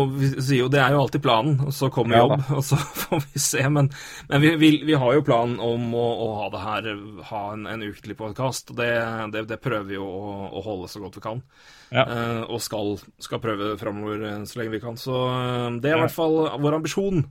jo, 0.52 0.68
det 0.72 0.80
er 0.84 0.94
jo 0.94 1.02
alltid 1.06 1.24
planen, 1.24 1.60
og 1.64 1.74
så 1.76 1.88
kommer 1.94 2.18
Ja, 2.18 2.24
jobb, 2.26 2.42
og 2.58 2.64
så 2.66 2.80
får 3.04 3.24
vi 3.24 3.42
se. 3.42 3.64
Men, 3.72 3.90
men 4.28 4.44
vi, 4.44 4.54
vi, 4.60 4.72
vi 4.90 4.98
har 5.00 5.16
jo 5.16 5.26
planen 5.26 5.60
om 5.64 5.94
å, 5.96 6.08
å 6.26 6.30
ha 6.42 6.48
det 6.52 6.64
her, 6.64 6.90
ha 7.32 7.44
en, 7.54 7.68
en 7.70 7.86
ukentlig 7.86 8.18
podkast. 8.20 8.74
Og 8.74 8.82
det, 8.82 8.92
det, 9.36 9.46
det 9.52 9.62
prøver 9.64 9.88
vi 9.88 10.00
jo 10.00 10.08
å, 10.08 10.34
å 10.60 10.64
holde 10.66 10.90
så 10.92 11.04
godt 11.04 11.20
vi 11.22 11.26
kan. 11.26 11.44
Ja. 11.90 12.06
Uh, 12.06 12.42
og 12.52 12.60
skal, 12.64 12.98
skal 13.24 13.42
prøve 13.44 13.74
framover 13.80 14.26
eh, 14.28 14.42
så 14.46 14.60
lenge 14.60 14.76
vi 14.76 14.84
kan. 14.84 14.98
Så 15.00 15.16
eh, 15.26 15.70
det 15.82 15.90
er 15.90 15.98
i 15.98 16.04
hvert 16.04 16.14
fall 16.16 16.42
vår 16.62 16.82
ambisjon. 16.82 17.24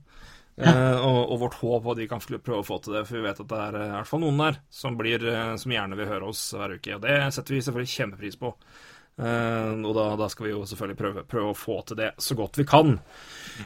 Uh, 0.59 0.97
og, 1.06 1.18
og 1.30 1.36
vårt 1.44 1.56
håp 1.60 1.85
at 1.93 2.01
vi 2.01 2.09
kan 2.10 2.22
prøve 2.24 2.64
å 2.64 2.66
få 2.66 2.80
til 2.82 2.97
det, 2.97 3.05
for 3.06 3.20
vi 3.20 3.26
vet 3.28 3.44
at 3.44 3.51
det 3.52 3.59
er 3.68 3.76
i 3.78 3.90
hvert 3.93 4.10
fall 4.10 4.24
noen 4.24 4.40
der 4.43 4.56
som, 4.74 4.97
blir, 4.98 5.22
som 5.60 5.70
gjerne 5.70 5.98
vil 6.01 6.10
høre 6.10 6.32
oss 6.32 6.48
hver 6.56 6.74
uke. 6.74 6.97
Og 6.97 7.05
det 7.05 7.20
setter 7.36 7.55
vi 7.55 7.62
selvfølgelig 7.62 7.93
kjempepris 7.93 8.40
på. 8.40 8.56
Eh, 9.19 9.70
og 9.82 9.95
da, 9.97 10.05
da 10.20 10.28
skal 10.31 10.47
vi 10.47 10.53
jo 10.53 10.62
selvfølgelig 10.69 10.99
prøve, 10.99 11.24
prøve 11.27 11.51
å 11.51 11.59
få 11.59 11.81
til 11.89 11.99
det 11.99 12.12
så 12.23 12.36
godt 12.39 12.61
vi 12.61 12.66
kan. 12.69 12.95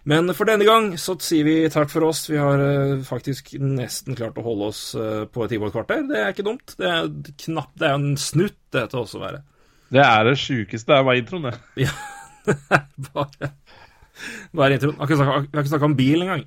Men 0.09 0.33
for 0.37 0.49
denne 0.49 0.65
gang 0.65 0.95
så 1.01 1.19
sier 1.21 1.45
vi 1.45 1.57
takk 1.73 1.93
for 1.93 2.09
oss. 2.09 2.25
Vi 2.31 2.41
har 2.41 2.63
eh, 2.65 3.03
faktisk 3.05 3.53
nesten 3.61 4.17
klart 4.19 4.41
å 4.41 4.47
holde 4.47 4.71
oss 4.73 4.83
eh, 4.97 5.27
på 5.29 5.45
et 5.45 5.53
time 5.53 5.67
og 5.69 5.73
et 5.73 5.77
kvarter. 5.77 6.07
Det 6.09 6.23
er 6.23 6.33
ikke 6.33 6.47
dumt. 6.49 6.77
Det 6.81 6.89
er 6.89 7.13
knapp, 7.45 7.75
Det 7.77 7.91
er 7.91 7.99
en 7.99 8.17
snutt, 8.21 8.59
dette 8.73 8.99
også 9.03 9.21
å 9.21 9.25
være. 9.27 9.45
Det 9.93 10.01
er 10.01 10.25
det 10.31 10.39
sjukeste. 10.41 10.89
Det 10.89 10.97
er 10.97 11.07
bare 11.11 11.21
introen, 11.21 11.51
det. 11.51 11.85
Ja, 11.85 11.93
Bare, 13.13 13.53
bare 14.57 14.75
introen. 14.75 14.97
Vi 14.99 15.21
har 15.29 15.45
ikke 15.47 15.71
snakka 15.71 15.87
om 15.87 15.95
bil 15.99 16.25
engang. 16.25 16.47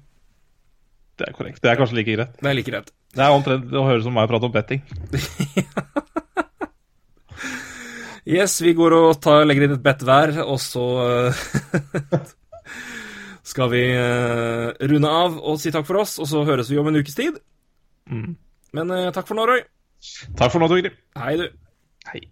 Det 1.15 1.29
er 1.29 1.35
korrekt. 1.37 1.61
Det 1.63 1.71
er 1.71 1.77
kanskje 1.79 2.01
like 2.01 2.17
greit. 2.17 2.33
Det 2.41 2.49
er 2.49 2.57
like 2.57 2.71
greit. 2.73 2.89
Det 3.15 3.23
er 3.23 3.31
omtrent 3.31 3.71
å 3.71 3.85
høre 3.87 4.03
som 4.03 4.17
meg 4.17 4.27
prate 4.27 4.49
om 4.49 4.51
betting. 4.51 4.81
Yes, 8.25 8.57
vi 8.65 8.73
går 8.73 8.95
og 8.97 9.19
tar, 9.21 9.43
legger 9.45 9.67
inn 9.67 9.75
et 9.75 9.83
bedt 9.85 10.01
hver, 10.05 10.31
og 10.49 10.57
så 10.61 10.85
eh, 11.03 11.43
skal 13.51 13.69
vi 13.69 13.83
eh, 13.93 14.71
runde 14.89 15.11
av 15.11 15.37
og 15.37 15.59
si 15.61 15.73
takk 15.73 15.85
for 15.85 16.01
oss, 16.01 16.17
og 16.17 16.29
så 16.31 16.41
høres 16.47 16.71
vi 16.73 16.79
om 16.81 16.89
en 16.89 16.97
ukes 16.97 17.17
tid. 17.17 17.37
Mm. 18.09 18.33
Men 18.73 18.95
eh, 18.97 19.11
takk 19.13 19.29
for 19.29 19.37
nå, 19.37 19.45
Roy. 19.45 19.61
Takk 20.37 20.55
for 20.55 20.61
nå, 20.61 20.71
Torgrim. 20.71 20.97
Hei, 21.21 21.35
du. 21.37 21.45
Hei. 22.09 22.25